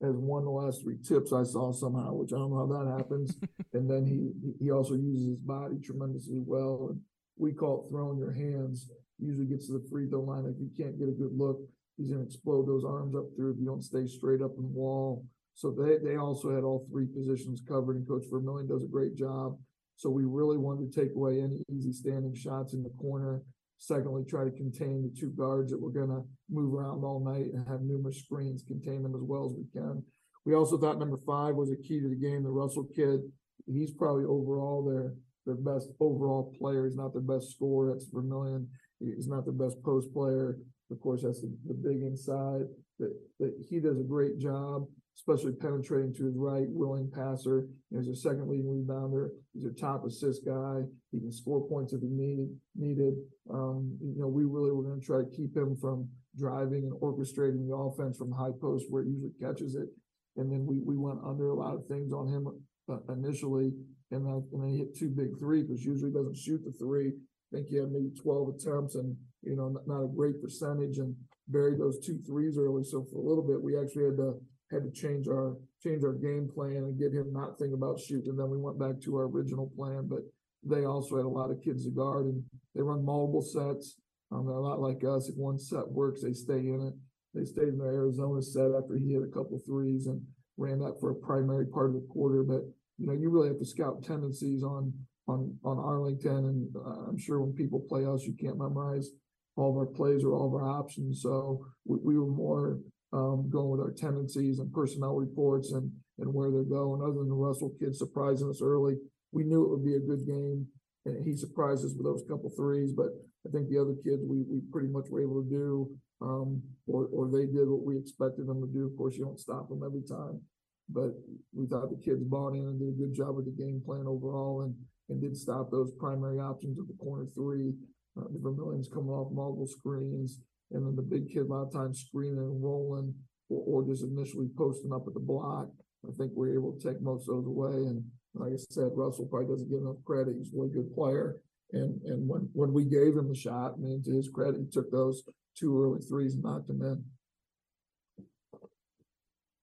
has 0.07 0.17
won 0.17 0.45
the 0.45 0.51
last 0.51 0.81
three 0.81 0.97
tips 0.97 1.31
I 1.31 1.43
saw 1.43 1.73
somehow, 1.73 2.15
which 2.15 2.33
I 2.33 2.37
don't 2.37 2.53
know 2.53 2.67
how 2.67 2.85
that 2.85 2.97
happens. 2.97 3.37
and 3.75 3.89
then 3.89 4.07
he 4.07 4.33
he 4.59 4.71
also 4.71 4.95
uses 4.95 5.29
his 5.29 5.39
body 5.41 5.77
tremendously 5.85 6.41
well. 6.41 6.89
And 6.91 7.03
we 7.37 7.53
call 7.53 7.85
it 7.85 7.91
throwing 7.91 8.17
your 8.17 8.33
hands. 8.33 8.89
Usually 9.19 9.45
gets 9.45 9.67
to 9.67 9.75
the 9.75 9.87
free 9.91 10.09
throw 10.09 10.23
line. 10.23 10.47
If 10.47 10.59
you 10.59 10.71
can't 10.75 10.99
get 10.99 11.11
a 11.11 11.13
good 11.13 11.37
look, 11.37 11.61
he's 11.99 12.11
gonna 12.11 12.25
explode 12.25 12.67
those 12.67 12.87
arms 12.87 13.15
up 13.15 13.27
through 13.37 13.53
if 13.53 13.59
you 13.59 13.67
don't 13.67 13.85
stay 13.85 14.07
straight 14.07 14.41
up 14.41 14.53
in 14.57 14.63
the 14.63 14.73
wall 14.73 15.27
So 15.55 15.71
they, 15.71 15.99
they 15.99 16.17
also 16.17 16.55
had 16.55 16.65
all 16.65 16.87
three 16.91 17.07
positions 17.07 17.63
covered 17.67 17.97
and 17.97 18.09
Coach 18.09 18.25
Vermillion 18.31 18.69
does 18.69 18.83
a 18.83 18.89
great 18.89 19.15
job. 19.15 19.59
So 19.97 20.09
we 20.09 20.25
really 20.25 20.57
wanted 20.57 20.91
to 20.91 21.01
take 21.01 21.15
away 21.15 21.41
any 21.41 21.63
easy 21.71 21.93
standing 21.93 22.35
shots 22.35 22.73
in 22.73 22.83
the 22.83 22.91
corner. 22.91 23.43
Secondly, 23.79 24.25
try 24.29 24.45
to 24.45 24.51
contain 24.51 25.03
the 25.03 25.21
two 25.21 25.31
guards 25.31 25.71
that 25.71 25.81
were 25.81 25.91
gonna 25.91 26.23
move 26.51 26.75
around 26.75 27.05
all 27.05 27.23
night 27.25 27.53
and 27.53 27.67
have 27.69 27.83
numerous 27.83 28.21
screens, 28.21 28.63
contain 28.67 29.03
them 29.03 29.15
as 29.15 29.23
well 29.23 29.47
as 29.47 29.57
we 29.57 29.65
can. 29.73 30.03
We 30.45 30.55
also 30.55 30.79
thought 30.79 30.99
number 30.99 31.19
five 31.27 31.55
was 31.55 31.71
a 31.71 31.77
key 31.77 32.01
to 32.01 32.09
the 32.09 32.15
game, 32.17 32.43
the 32.43 32.51
Russell 32.51 32.89
kid. 32.95 33.21
He's 33.67 33.93
probably 33.93 34.25
overall 34.25 34.85
their, 34.85 35.15
their 35.47 35.63
best 35.63 35.91
overall 36.01 36.55
player. 36.59 36.87
He's 36.87 36.97
not 36.97 37.13
their 37.13 37.23
best 37.23 37.51
scorer. 37.51 37.93
That's 37.93 38.07
Vermillion. 38.07 38.69
He's 39.01 39.29
not 39.29 39.45
the 39.45 39.53
best 39.53 39.83
post 39.83 40.13
player. 40.13 40.59
Of 40.91 41.01
course, 41.01 41.23
that's 41.23 41.41
the, 41.41 41.55
the 41.67 41.75
big 41.75 42.03
inside 42.03 42.63
that, 42.99 43.15
that 43.39 43.55
he 43.69 43.81
does 43.81 43.99
a 43.99 44.03
great 44.03 44.39
job, 44.39 44.87
especially 45.17 45.53
penetrating 45.53 46.15
to 46.15 46.25
his 46.25 46.37
right, 46.37 46.67
willing 46.69 47.11
passer. 47.11 47.69
He's 47.91 48.09
a 48.09 48.15
second 48.17 48.49
leading 48.49 48.67
rebounder. 48.67 49.29
He's 49.53 49.65
a 49.65 49.73
top 49.73 50.05
assist 50.07 50.45
guy. 50.47 50.83
He 51.13 51.21
can 51.21 51.33
score 51.33 51.67
points 51.69 51.93
if 51.93 52.01
he 52.01 52.09
need, 52.09 52.49
needed. 52.75 53.15
Um, 53.53 53.99
you 54.01 54.21
know, 54.21 54.29
we 54.29 54.45
really 54.45 54.73
were 54.73 54.83
going 54.83 55.01
to 55.01 55.07
try 55.07 55.19
to 55.19 55.37
keep 55.37 55.57
him 55.57 55.77
from 55.77 56.09
driving 56.37 56.85
and 56.85 56.93
orchestrating 57.01 57.69
the 57.69 57.75
offense 57.75 58.17
from 58.17 58.33
high 58.33 58.55
post 58.61 58.87
where 58.89 59.05
he 59.05 59.11
usually 59.11 59.33
catches 59.41 59.75
it. 59.75 59.89
And 60.37 60.51
then 60.51 60.65
we, 60.65 60.81
we 60.81 60.97
went 60.97 61.19
under 61.25 61.51
a 61.51 61.55
lot 61.55 61.75
of 61.75 61.87
things 61.87 62.13
on 62.13 62.29
him 62.29 62.47
uh, 62.89 63.13
initially. 63.13 63.73
And 64.13 64.25
then, 64.25 64.45
and 64.53 64.63
then 64.63 64.71
he 64.71 64.79
hit 64.79 64.97
two 64.97 65.11
big 65.11 65.39
threes, 65.39 65.67
which 65.69 65.83
usually 65.83 66.13
doesn't 66.13 66.37
shoot 66.37 66.63
the 66.65 66.73
three. 66.73 67.09
I 67.53 67.57
think 67.57 67.69
he 67.69 67.77
had 67.77 67.91
maybe 67.91 68.11
12 68.23 68.55
attempts 68.55 68.95
and, 68.95 69.17
you 69.43 69.57
know, 69.57 69.69
not, 69.69 69.87
not 69.87 70.05
a 70.05 70.15
great 70.15 70.41
percentage 70.41 70.99
and 70.99 71.15
buried 71.49 71.79
those 71.81 71.99
two 72.05 72.19
threes 72.27 72.57
early. 72.59 72.85
So 72.85 73.05
for 73.11 73.19
a 73.19 73.27
little 73.29 73.43
bit, 73.43 73.61
we 73.61 73.79
actually 73.79 74.05
had 74.05 74.17
to, 74.17 74.35
had 74.71 74.85
to 74.85 74.91
change 74.91 75.27
our, 75.29 75.57
change 75.83 76.05
our 76.05 76.13
game 76.13 76.49
plan 76.53 76.77
and 76.77 76.99
get 76.99 77.13
him 77.13 77.33
not 77.33 77.59
think 77.59 77.75
about 77.75 78.01
shooting. 78.01 78.31
And 78.31 78.39
then 78.39 78.51
we 78.51 78.59
went 78.59 78.79
back 78.79 79.01
to 79.03 79.17
our 79.17 79.25
original 79.25 79.71
plan, 79.77 80.07
but 80.09 80.21
they 80.63 80.85
also 80.85 81.17
had 81.17 81.27
a 81.27 81.29
lot 81.29 81.51
of 81.51 81.63
kids 81.63 81.85
to 81.85 81.91
guard 81.91 82.27
and 82.27 82.43
they 82.75 82.83
run 82.83 83.05
multiple 83.05 83.43
sets. 83.43 83.97
Um, 84.31 84.47
they're 84.47 84.55
a 84.55 84.63
lot 84.63 84.81
like 84.81 85.03
us. 85.05 85.29
If 85.29 85.37
one 85.37 85.59
set 85.59 85.89
works, 85.89 86.23
they 86.23 86.33
stay 86.33 86.59
in 86.59 86.81
it. 86.81 86.95
They 87.35 87.45
stayed 87.45 87.69
in 87.69 87.79
their 87.79 87.95
Arizona 87.95 88.43
set 88.43 88.71
after 88.77 88.97
he 88.97 89.13
hit 89.13 89.23
a 89.23 89.35
couple 89.35 89.61
threes 89.67 90.07
and 90.07 90.23
ran 90.57 90.79
that 90.81 91.01
for 91.01 91.11
a 91.11 91.15
primary 91.15 91.67
part 91.67 91.89
of 91.89 91.95
the 91.95 92.07
quarter. 92.11 92.43
But 92.43 92.63
you 92.99 93.07
know, 93.07 93.13
you 93.13 93.31
really 93.31 93.49
have 93.49 93.59
to 93.59 93.65
scout 93.65 94.05
tendencies 94.05 94.63
on 94.63 94.93
on 95.27 95.57
on 95.65 95.79
Arlington, 95.79 96.45
and 96.45 96.77
uh, 96.77 97.09
I'm 97.09 97.19
sure 97.19 97.41
when 97.41 97.55
people 97.55 97.81
play 97.89 98.05
us, 98.05 98.25
you 98.25 98.35
can't 98.35 98.59
memorize 98.59 99.11
all 99.57 99.71
of 99.71 99.77
our 99.77 99.87
plays 99.87 100.25
or 100.25 100.35
all 100.35 100.49
of 100.49 100.55
our 100.55 100.69
options. 100.69 101.23
So 101.23 101.65
we, 101.87 101.99
we 102.03 102.19
were 102.19 102.27
more 102.27 102.81
um, 103.13 103.49
going 103.51 103.71
with 103.71 103.81
our 103.81 103.93
tendencies 103.93 104.59
and 104.59 104.73
personnel 104.73 105.15
reports 105.15 105.73
and 105.73 105.91
and 106.19 106.33
where 106.33 106.51
they're 106.51 106.63
going. 106.63 107.03
Other 107.03 107.25
than 107.25 107.33
Russell 107.33 107.73
kid 107.79 107.97
surprising 107.97 108.49
us 108.49 108.61
early, 108.63 108.97
we 109.33 109.45
knew 109.45 109.65
it 109.65 109.71
would 109.71 109.85
be 109.85 109.97
a 109.97 110.01
good 110.01 110.27
game, 110.27 110.67
and 111.07 111.25
he 111.25 111.35
surprised 111.35 111.85
us 111.85 111.95
with 111.97 112.05
those 112.05 112.25
couple 112.29 112.51
threes. 112.51 112.93
But 112.93 113.09
I 113.47 113.51
think 113.51 113.69
the 113.69 113.79
other 113.79 113.95
kids 114.05 114.23
we 114.25 114.43
we 114.43 114.61
pretty 114.71 114.89
much 114.89 115.09
were 115.09 115.23
able 115.23 115.43
to 115.43 115.49
do, 115.49 115.91
um, 116.21 116.63
or 116.87 117.09
or 117.13 117.29
they 117.29 117.47
did 117.47 117.69
what 117.69 117.85
we 117.85 117.97
expected 117.97 118.47
them 118.47 118.61
to 118.61 118.69
do. 118.73 118.87
Of 118.87 118.97
course, 118.97 119.17
you 119.17 119.25
don't 119.25 119.41
stop 119.41 119.69
them 119.69 119.83
every 119.85 120.03
time, 120.03 120.41
but 120.89 121.13
we 121.53 121.67
thought 121.67 121.91
the 121.91 122.05
kids 122.05 122.23
bought 122.25 122.55
in 122.55 122.61
and 122.61 122.79
did 122.79 122.89
a 122.89 123.01
good 123.07 123.15
job 123.15 123.37
with 123.37 123.47
the 123.47 123.63
game 123.63 123.83
plan 123.85 124.07
overall, 124.07 124.63
and 124.63 124.75
and 125.09 125.21
did 125.21 125.37
stop 125.37 125.71
those 125.71 125.91
primary 125.99 126.39
options 126.39 126.79
of 126.79 126.87
the 126.87 126.95
corner 126.95 127.27
three. 127.35 127.75
Uh, 128.19 128.29
the 128.33 128.39
Vermillions 128.39 128.89
coming 128.93 129.11
off 129.11 129.33
multiple 129.33 129.67
screens, 129.67 130.41
and 130.73 130.87
then 130.87 130.97
the 130.97 131.03
big 131.03 131.29
kid 131.29 131.43
a 131.43 131.45
lot 131.45 131.67
of 131.67 131.73
times 131.73 132.05
screening 132.07 132.39
and 132.39 132.63
rolling, 132.63 133.15
or, 133.49 133.83
or 133.83 133.87
just 133.87 134.05
initially 134.05 134.49
posting 134.57 134.93
up 134.93 135.07
at 135.07 135.15
the 135.15 135.21
block. 135.21 135.69
I 136.09 136.13
think 136.17 136.33
we're 136.35 136.55
able 136.55 136.73
to 136.73 136.89
take 136.89 137.03
most 137.03 137.29
of 137.29 137.37
those 137.37 137.47
away. 137.47 137.87
And 137.89 138.05
like 138.35 138.53
I 138.53 138.57
said, 138.57 138.91
Russell 138.95 139.27
probably 139.27 139.49
doesn't 139.49 139.71
get 139.71 139.81
enough 139.81 140.03
credit. 140.05 140.37
He's 140.39 140.53
a 140.53 140.57
really 140.57 140.71
good 140.71 140.95
player. 140.95 141.37
And 141.73 142.01
and 142.05 142.29
when 142.29 142.49
when 142.53 142.73
we 142.73 142.85
gave 142.85 143.17
him 143.17 143.29
the 143.29 143.35
shot, 143.35 143.75
I 143.77 143.81
mean, 143.81 144.03
to 144.05 144.11
his 144.13 144.29
credit, 144.29 144.61
he 144.61 144.67
took 144.67 144.91
those 144.91 145.23
two 145.57 145.81
early 145.81 146.01
threes 146.01 146.35
and 146.35 146.43
knocked 146.43 146.69
them 146.69 146.83
in. 146.83 147.05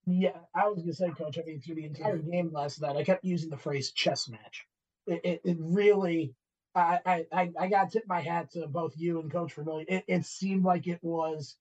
Yeah, 0.06 0.38
I 0.56 0.70
was 0.70 0.80
gonna 0.80 0.94
say, 0.94 1.10
Coach. 1.10 1.38
I 1.38 1.44
mean, 1.46 1.60
through 1.60 1.76
the 1.76 1.86
entire 1.86 2.18
game 2.18 2.52
last 2.54 2.82
night, 2.82 2.96
I 2.96 3.04
kept 3.04 3.26
using 3.26 3.50
the 3.50 3.58
phrase 3.58 3.92
"chess 3.92 4.30
match." 4.30 4.66
It, 5.06 5.22
it, 5.24 5.42
it 5.44 5.58
really, 5.60 6.34
I, 6.78 7.26
I, 7.32 7.52
I 7.60 7.68
got 7.68 7.90
to 7.90 8.00
tip 8.00 8.08
my 8.08 8.22
hat 8.22 8.52
to 8.52 8.68
both 8.68 8.94
you 8.96 9.20
and 9.20 9.32
Coach 9.32 9.54
Vermillion. 9.54 9.88
It, 9.90 10.04
it 10.08 10.26
seemed 10.26 10.64
like 10.64 10.88
it 10.88 11.00
was 11.02 11.56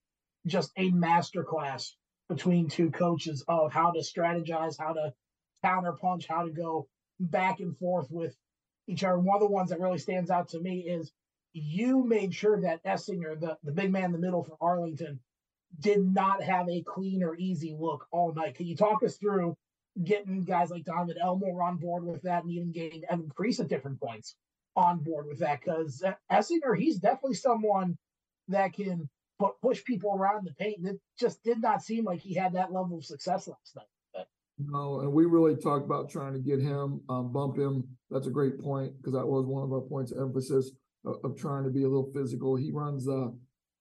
just 0.45 0.71
a 0.77 0.91
masterclass 0.91 1.91
between 2.29 2.67
two 2.67 2.91
coaches 2.91 3.43
of 3.47 3.71
how 3.71 3.91
to 3.91 3.99
strategize, 3.99 4.77
how 4.77 4.93
to 4.93 5.13
counter 5.63 5.93
punch, 5.93 6.27
how 6.27 6.43
to 6.43 6.51
go 6.51 6.87
back 7.19 7.59
and 7.59 7.77
forth 7.77 8.07
with 8.11 8.35
each 8.87 9.03
other. 9.03 9.17
One 9.17 9.37
of 9.37 9.41
the 9.41 9.47
ones 9.47 9.71
that 9.71 9.79
really 9.79 9.97
stands 9.97 10.29
out 10.29 10.49
to 10.49 10.59
me 10.59 10.81
is 10.81 11.11
you 11.53 12.03
made 12.03 12.33
sure 12.33 12.61
that 12.61 12.83
Essinger, 12.83 13.39
the, 13.39 13.57
the 13.63 13.71
big 13.71 13.91
man 13.91 14.05
in 14.05 14.11
the 14.11 14.19
middle 14.19 14.43
for 14.43 14.57
Arlington, 14.61 15.19
did 15.79 15.99
not 15.99 16.43
have 16.43 16.69
a 16.69 16.83
clean 16.83 17.23
or 17.23 17.35
easy 17.35 17.75
look 17.77 18.05
all 18.11 18.33
night. 18.33 18.55
Can 18.55 18.67
you 18.67 18.75
talk 18.75 19.03
us 19.03 19.17
through 19.17 19.57
getting 20.03 20.43
guys 20.43 20.69
like 20.69 20.85
Donovan 20.85 21.17
Elmore 21.21 21.63
on 21.63 21.77
board 21.77 22.05
with 22.05 22.21
that 22.21 22.43
and 22.43 22.51
even 22.51 22.71
getting 22.71 23.03
Evan 23.09 23.31
Priest 23.35 23.59
at 23.59 23.67
different 23.67 23.99
points 23.99 24.35
on 24.77 24.99
board 24.99 25.25
with 25.27 25.39
that? 25.39 25.59
Because 25.59 26.03
Essinger, 26.31 26.77
he's 26.77 26.99
definitely 26.99 27.33
someone 27.33 27.97
that 28.47 28.73
can 28.73 29.09
put, 29.39 29.59
push 29.61 29.83
people 29.83 30.13
around 30.13 30.45
the 30.45 30.53
paint. 30.53 30.85
It 30.85 30.99
just 31.19 31.43
did 31.43 31.61
not 31.61 31.81
seem 31.81 32.05
like 32.05 32.21
he 32.21 32.35
had 32.35 32.53
that 32.53 32.71
level 32.71 32.99
of 32.99 33.05
success 33.05 33.47
last 33.47 33.75
night. 33.75 34.25
No, 34.59 35.01
and 35.01 35.11
we 35.11 35.25
really 35.25 35.55
talked 35.55 35.85
about 35.85 36.09
trying 36.09 36.33
to 36.33 36.39
get 36.39 36.59
him, 36.59 37.01
um, 37.09 37.31
bump 37.31 37.57
him. 37.57 37.83
That's 38.09 38.25
a 38.25 38.31
great 38.31 38.59
point 38.59 38.97
because 38.97 39.13
that 39.13 39.27
was 39.27 39.45
one 39.45 39.63
of 39.63 39.71
our 39.71 39.81
points 39.81 40.11
of 40.11 40.19
emphasis 40.19 40.71
of, 41.05 41.17
of 41.23 41.37
trying 41.37 41.63
to 41.65 41.69
be 41.69 41.83
a 41.83 41.87
little 41.87 42.11
physical. 42.13 42.55
He 42.55 42.71
runs 42.71 43.07
uh, 43.07 43.27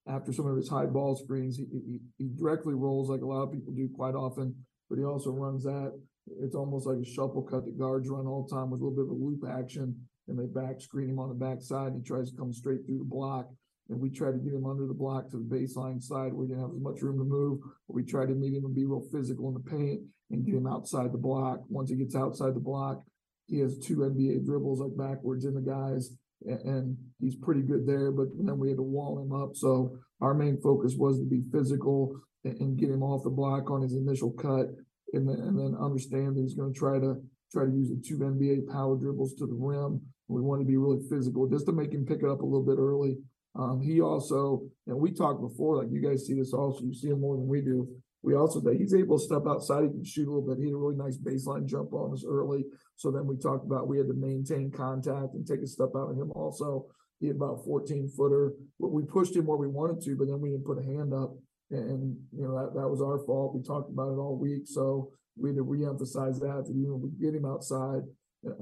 after 0.06 0.32
some 0.32 0.46
of 0.46 0.56
his 0.56 0.68
high 0.68 0.84
ball 0.84 1.16
screens. 1.16 1.56
He, 1.56 1.64
he, 1.64 2.00
he 2.18 2.28
directly 2.36 2.74
rolls 2.74 3.08
like 3.08 3.22
a 3.22 3.26
lot 3.26 3.42
of 3.42 3.52
people 3.52 3.72
do 3.72 3.88
quite 3.94 4.14
often, 4.14 4.54
but 4.90 4.98
he 4.98 5.04
also 5.04 5.30
runs 5.30 5.64
that. 5.64 5.98
It's 6.42 6.54
almost 6.54 6.86
like 6.86 6.98
a 6.98 7.04
shuffle 7.04 7.42
cut 7.42 7.64
that 7.64 7.78
guards 7.78 8.08
run 8.08 8.26
all 8.26 8.46
the 8.46 8.54
time 8.54 8.70
with 8.70 8.80
a 8.80 8.84
little 8.84 8.96
bit 8.96 9.10
of 9.10 9.18
a 9.18 9.24
loop 9.24 9.44
action, 9.48 9.96
and 10.28 10.38
they 10.38 10.46
back 10.46 10.80
screen 10.80 11.10
him 11.10 11.18
on 11.18 11.28
the 11.28 11.34
backside. 11.34 11.92
He 11.94 12.02
tries 12.02 12.30
to 12.30 12.36
come 12.36 12.52
straight 12.52 12.86
through 12.86 12.98
the 12.98 13.04
block 13.04 13.48
and 13.88 14.00
we 14.00 14.10
tried 14.10 14.32
to 14.32 14.38
get 14.38 14.52
him 14.52 14.66
under 14.66 14.86
the 14.86 14.94
block 14.94 15.30
to 15.30 15.36
the 15.36 15.56
baseline 15.56 16.02
side 16.02 16.32
he 16.32 16.46
didn't 16.46 16.60
have 16.60 16.74
as 16.74 16.80
much 16.80 17.02
room 17.02 17.18
to 17.18 17.24
move. 17.24 17.60
We 17.88 18.02
tried 18.02 18.28
to 18.28 18.34
meet 18.34 18.54
him 18.54 18.64
and 18.64 18.74
be 18.74 18.84
real 18.84 19.04
physical 19.12 19.48
in 19.48 19.54
the 19.54 19.60
paint 19.60 20.02
and 20.30 20.44
get 20.44 20.54
him 20.54 20.66
outside 20.66 21.12
the 21.12 21.18
block. 21.18 21.60
Once 21.68 21.90
he 21.90 21.96
gets 21.96 22.16
outside 22.16 22.54
the 22.54 22.60
block, 22.60 23.02
he 23.46 23.60
has 23.60 23.78
two 23.78 23.98
NBA 23.98 24.44
dribbles 24.44 24.80
like 24.80 24.96
backwards 24.96 25.44
in 25.44 25.54
the 25.54 25.60
guys, 25.60 26.10
and, 26.44 26.96
he's 27.20 27.36
pretty 27.36 27.62
good 27.62 27.86
there. 27.86 28.10
But 28.10 28.26
then 28.36 28.58
we 28.58 28.68
had 28.68 28.76
to 28.76 28.82
wall 28.82 29.20
him 29.20 29.32
up. 29.32 29.50
So 29.54 29.96
our 30.20 30.34
main 30.34 30.60
focus 30.60 30.94
was 30.98 31.18
to 31.18 31.24
be 31.24 31.42
physical 31.50 32.20
and, 32.44 32.60
and 32.60 32.78
get 32.78 32.90
him 32.90 33.02
off 33.02 33.24
the 33.24 33.30
block 33.30 33.70
on 33.70 33.82
his 33.82 33.94
initial 33.94 34.32
cut, 34.32 34.66
and 35.12 35.28
then 35.28 35.36
and 35.36 35.58
then 35.58 35.76
understand 35.80 36.36
that 36.36 36.42
he's 36.42 36.54
going 36.54 36.74
to 36.74 36.78
try 36.78 36.98
to 36.98 37.22
try 37.52 37.64
to 37.64 37.70
use 37.70 37.88
the 37.88 38.02
two 38.04 38.18
NBA 38.18 38.68
power 38.68 38.96
dribbles 38.96 39.34
to 39.34 39.46
the 39.46 39.54
rim. 39.54 40.02
We 40.28 40.40
want 40.40 40.60
to 40.60 40.66
be 40.66 40.76
really 40.76 41.02
physical 41.08 41.48
just 41.48 41.66
to 41.66 41.72
make 41.72 41.92
him 41.92 42.04
pick 42.04 42.22
it 42.22 42.28
up 42.28 42.40
a 42.40 42.44
little 42.44 42.64
bit 42.64 42.78
early 42.78 43.18
um, 43.58 43.80
he 43.80 44.00
also, 44.00 44.62
and 44.86 44.98
we 44.98 45.12
talked 45.12 45.40
before, 45.40 45.78
like 45.78 45.88
you 45.90 46.00
guys 46.00 46.26
see 46.26 46.34
this 46.34 46.52
also, 46.52 46.84
you 46.84 46.94
see 46.94 47.08
him 47.08 47.20
more 47.20 47.36
than 47.36 47.48
we 47.48 47.62
do. 47.62 47.88
We 48.22 48.34
also 48.34 48.60
that 48.60 48.76
he's 48.76 48.92
able 48.92 49.18
to 49.18 49.24
step 49.24 49.42
outside, 49.48 49.84
he 49.84 49.90
can 49.90 50.04
shoot 50.04 50.28
a 50.28 50.32
little 50.32 50.46
bit. 50.46 50.58
He 50.58 50.66
had 50.66 50.74
a 50.74 50.76
really 50.76 50.96
nice 50.96 51.16
baseline 51.16 51.64
jump 51.64 51.92
on 51.92 52.12
us 52.12 52.24
early. 52.26 52.64
So 52.96 53.10
then 53.10 53.26
we 53.26 53.36
talked 53.36 53.64
about 53.64 53.88
we 53.88 53.98
had 53.98 54.08
to 54.08 54.14
maintain 54.14 54.70
contact 54.70 55.34
and 55.34 55.46
take 55.46 55.62
a 55.62 55.66
step 55.66 55.90
out 55.96 56.10
of 56.10 56.16
him 56.18 56.32
also. 56.32 56.86
He 57.20 57.28
had 57.28 57.36
about 57.36 57.64
14 57.64 58.10
footer. 58.14 58.52
We 58.78 59.04
pushed 59.04 59.36
him 59.36 59.46
where 59.46 59.56
we 59.56 59.68
wanted 59.68 60.02
to, 60.02 60.16
but 60.16 60.26
then 60.26 60.40
we 60.40 60.50
didn't 60.50 60.66
put 60.66 60.78
a 60.78 60.82
hand 60.82 61.14
up. 61.14 61.34
And, 61.70 62.16
you 62.32 62.44
know, 62.44 62.54
that, 62.60 62.74
that 62.74 62.88
was 62.88 63.00
our 63.00 63.24
fault. 63.24 63.54
We 63.54 63.62
talked 63.62 63.90
about 63.90 64.12
it 64.12 64.20
all 64.20 64.36
week. 64.36 64.62
So 64.66 65.12
we 65.40 65.50
had 65.50 65.56
to 65.56 65.64
reemphasize 65.64 66.40
that, 66.40 66.64
that 66.66 66.74
even 66.76 67.00
we 67.00 67.10
get 67.10 67.34
him 67.34 67.46
outside. 67.46 68.02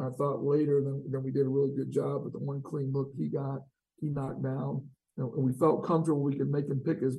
I 0.01 0.09
thought 0.17 0.43
later 0.43 0.81
then, 0.83 1.05
then 1.11 1.23
we 1.23 1.31
did 1.31 1.47
a 1.47 1.49
really 1.49 1.75
good 1.75 1.93
job, 1.93 2.23
but 2.25 2.33
the 2.33 2.39
one 2.39 2.63
clean 2.63 2.93
look 2.93 3.11
he 3.17 3.29
got, 3.29 3.61
he 4.01 4.09
knocked 4.09 4.43
down. 4.43 4.87
And 5.17 5.31
we 5.37 5.53
felt 5.53 5.85
comfortable 5.85 6.23
we 6.23 6.37
could 6.37 6.51
make 6.51 6.67
him 6.67 6.81
pick 6.85 7.01
his 7.01 7.19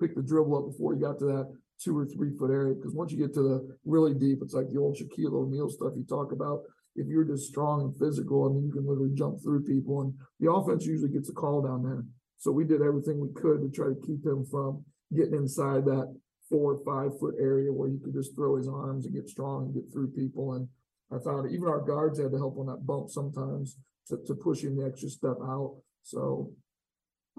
pick 0.00 0.14
the 0.14 0.22
dribble 0.22 0.56
up 0.56 0.72
before 0.72 0.94
he 0.94 1.00
got 1.00 1.18
to 1.18 1.26
that 1.26 1.52
two 1.82 1.96
or 1.96 2.06
three 2.06 2.36
foot 2.38 2.50
area. 2.50 2.74
Because 2.74 2.94
once 2.94 3.12
you 3.12 3.18
get 3.18 3.34
to 3.34 3.42
the 3.42 3.76
really 3.84 4.14
deep, 4.14 4.38
it's 4.42 4.54
like 4.54 4.68
the 4.70 4.78
old 4.78 4.96
Shaquille 4.96 5.32
O'Neal 5.32 5.68
stuff 5.68 5.92
you 5.96 6.04
talk 6.04 6.32
about. 6.32 6.62
If 6.96 7.06
you're 7.06 7.24
just 7.24 7.48
strong 7.48 7.82
and 7.82 7.96
physical, 7.96 8.44
I 8.44 8.52
mean, 8.52 8.66
you 8.66 8.72
can 8.72 8.86
literally 8.86 9.14
jump 9.14 9.42
through 9.42 9.62
people, 9.64 10.00
and 10.02 10.12
the 10.40 10.50
offense 10.50 10.84
usually 10.84 11.12
gets 11.12 11.30
a 11.30 11.32
call 11.32 11.62
down 11.62 11.82
there. 11.82 12.04
So 12.38 12.50
we 12.50 12.64
did 12.64 12.82
everything 12.82 13.20
we 13.20 13.32
could 13.40 13.60
to 13.62 13.70
try 13.70 13.88
to 13.88 14.06
keep 14.06 14.24
him 14.24 14.44
from 14.50 14.84
getting 15.14 15.34
inside 15.34 15.84
that 15.84 16.14
four 16.48 16.74
or 16.74 16.84
five 16.84 17.18
foot 17.20 17.34
area 17.40 17.72
where 17.72 17.88
he 17.88 17.98
could 17.98 18.12
just 18.12 18.34
throw 18.34 18.56
his 18.56 18.66
arms 18.66 19.06
and 19.06 19.14
get 19.14 19.28
strong 19.28 19.66
and 19.66 19.74
get 19.74 19.92
through 19.92 20.10
people. 20.10 20.54
And 20.54 20.68
I 21.12 21.18
found 21.24 21.50
even 21.50 21.68
our 21.68 21.80
guards 21.80 22.20
had 22.20 22.32
to 22.32 22.38
help 22.38 22.58
on 22.58 22.66
that 22.66 22.86
bump 22.86 23.10
sometimes 23.10 23.76
to, 24.08 24.18
to 24.26 24.34
push 24.34 24.62
him 24.62 24.76
the 24.76 24.86
extra 24.86 25.08
step 25.08 25.36
out. 25.42 25.76
So 26.02 26.52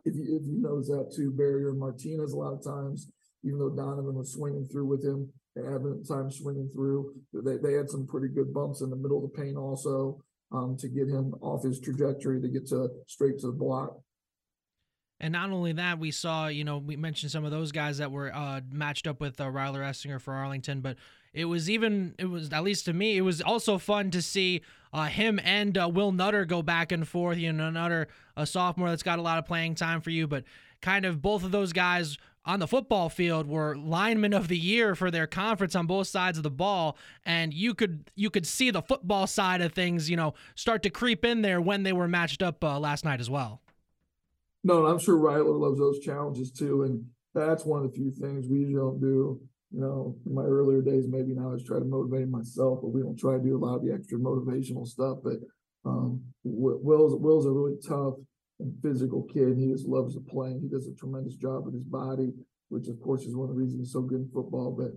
if 0.05 0.15
you, 0.15 0.39
if 0.39 0.47
you 0.47 0.61
notice 0.61 0.89
that 0.89 1.13
too, 1.15 1.31
Barrier 1.31 1.73
Martinez 1.73 2.33
a 2.33 2.37
lot 2.37 2.53
of 2.53 2.63
times, 2.63 3.09
even 3.43 3.59
though 3.59 3.69
Donovan 3.69 4.15
was 4.15 4.33
swinging 4.33 4.67
through 4.67 4.87
with 4.87 5.03
him, 5.03 5.31
and 5.55 5.65
having 5.65 6.03
time 6.03 6.31
swinging 6.31 6.69
through. 6.69 7.13
They, 7.33 7.57
they 7.57 7.73
had 7.73 7.89
some 7.89 8.07
pretty 8.07 8.29
good 8.29 8.53
bumps 8.53 8.81
in 8.81 8.89
the 8.89 8.95
middle 8.95 9.23
of 9.23 9.31
the 9.31 9.41
paint 9.41 9.57
also 9.57 10.23
um, 10.51 10.77
to 10.77 10.87
get 10.87 11.07
him 11.07 11.33
off 11.41 11.63
his 11.63 11.79
trajectory 11.79 12.41
to 12.41 12.47
get 12.47 12.67
to 12.67 12.89
straight 13.07 13.39
to 13.39 13.47
the 13.47 13.53
block. 13.53 13.97
And 15.21 15.31
not 15.33 15.51
only 15.51 15.71
that, 15.73 15.99
we 15.99 16.09
saw, 16.09 16.47
you 16.47 16.63
know, 16.63 16.79
we 16.79 16.95
mentioned 16.95 17.31
some 17.31 17.45
of 17.45 17.51
those 17.51 17.71
guys 17.71 17.99
that 17.99 18.11
were 18.11 18.35
uh, 18.35 18.61
matched 18.71 19.05
up 19.05 19.21
with 19.21 19.39
uh, 19.39 19.45
Ryler 19.45 19.81
Essinger 19.81 20.19
for 20.19 20.33
Arlington, 20.33 20.81
but 20.81 20.97
it 21.31 21.45
was 21.45 21.69
even, 21.69 22.15
it 22.17 22.25
was, 22.25 22.51
at 22.51 22.63
least 22.63 22.85
to 22.85 22.93
me, 22.93 23.17
it 23.17 23.21
was 23.21 23.39
also 23.39 23.77
fun 23.77 24.09
to 24.11 24.21
see 24.21 24.61
uh, 24.91 25.05
him 25.05 25.39
and 25.43 25.77
uh, 25.77 25.87
Will 25.87 26.11
Nutter 26.11 26.43
go 26.43 26.63
back 26.63 26.91
and 26.91 27.07
forth. 27.07 27.37
You 27.37 27.53
know, 27.53 27.69
Nutter, 27.69 28.07
a 28.35 28.47
sophomore 28.47 28.89
that's 28.89 29.03
got 29.03 29.19
a 29.19 29.21
lot 29.21 29.37
of 29.37 29.45
playing 29.45 29.75
time 29.75 30.01
for 30.01 30.09
you, 30.09 30.27
but 30.27 30.43
kind 30.81 31.05
of 31.05 31.21
both 31.21 31.43
of 31.43 31.51
those 31.51 31.71
guys 31.71 32.17
on 32.43 32.59
the 32.59 32.67
football 32.67 33.07
field 33.07 33.47
were 33.47 33.77
linemen 33.77 34.33
of 34.33 34.47
the 34.47 34.57
year 34.57 34.95
for 34.95 35.11
their 35.11 35.27
conference 35.27 35.75
on 35.75 35.85
both 35.85 36.07
sides 36.07 36.37
of 36.39 36.43
the 36.43 36.49
ball 36.49 36.97
and 37.23 37.53
you 37.53 37.75
could 37.75 38.09
you 38.15 38.31
could 38.31 38.47
see 38.47 38.71
the 38.71 38.81
football 38.81 39.27
side 39.27 39.61
of 39.61 39.73
things 39.73 40.09
you 40.09 40.17
know 40.17 40.33
start 40.55 40.81
to 40.81 40.89
creep 40.89 41.23
in 41.23 41.43
there 41.43 41.61
when 41.61 41.83
they 41.83 41.93
were 41.93 42.07
matched 42.07 42.41
up 42.41 42.63
uh, 42.63 42.79
last 42.79 43.05
night 43.05 43.19
as 43.19 43.29
well 43.29 43.61
no, 44.63 44.85
I'm 44.85 44.99
sure 44.99 45.17
Ryler 45.17 45.59
loves 45.59 45.79
those 45.79 45.99
challenges 45.99 46.51
too, 46.51 46.83
and 46.83 47.03
that's 47.33 47.65
one 47.65 47.83
of 47.83 47.91
the 47.91 47.95
few 47.95 48.11
things 48.11 48.47
we 48.47 48.59
usually 48.59 48.75
don't 48.75 49.01
do. 49.01 49.39
You 49.73 49.79
know, 49.79 50.15
in 50.25 50.35
my 50.35 50.43
earlier 50.43 50.81
days, 50.81 51.05
maybe 51.07 51.33
now 51.33 51.49
I 51.49 51.53
was 51.53 51.63
try 51.63 51.79
to 51.79 51.85
motivate 51.85 52.27
myself, 52.27 52.79
but 52.81 52.89
we 52.89 53.01
don't 53.01 53.17
try 53.17 53.37
to 53.37 53.43
do 53.43 53.55
a 53.55 53.63
lot 53.63 53.77
of 53.77 53.85
the 53.85 53.93
extra 53.93 54.17
motivational 54.17 54.85
stuff. 54.85 55.19
But 55.23 55.37
um, 55.85 56.21
Will's 56.43 57.15
Will's 57.15 57.45
a 57.45 57.51
really 57.51 57.77
tough 57.87 58.15
and 58.59 58.73
physical 58.81 59.23
kid. 59.23 59.57
He 59.57 59.71
just 59.71 59.87
loves 59.87 60.13
to 60.15 60.21
play. 60.21 60.57
He 60.61 60.67
does 60.67 60.87
a 60.87 60.93
tremendous 60.93 61.35
job 61.35 61.65
with 61.65 61.73
his 61.73 61.85
body, 61.85 62.33
which 62.69 62.87
of 62.87 62.99
course 63.01 63.23
is 63.23 63.35
one 63.35 63.49
of 63.49 63.55
the 63.55 63.61
reasons 63.61 63.79
he's 63.79 63.93
so 63.93 64.01
good 64.01 64.21
in 64.21 64.29
football. 64.33 64.71
But 64.77 64.91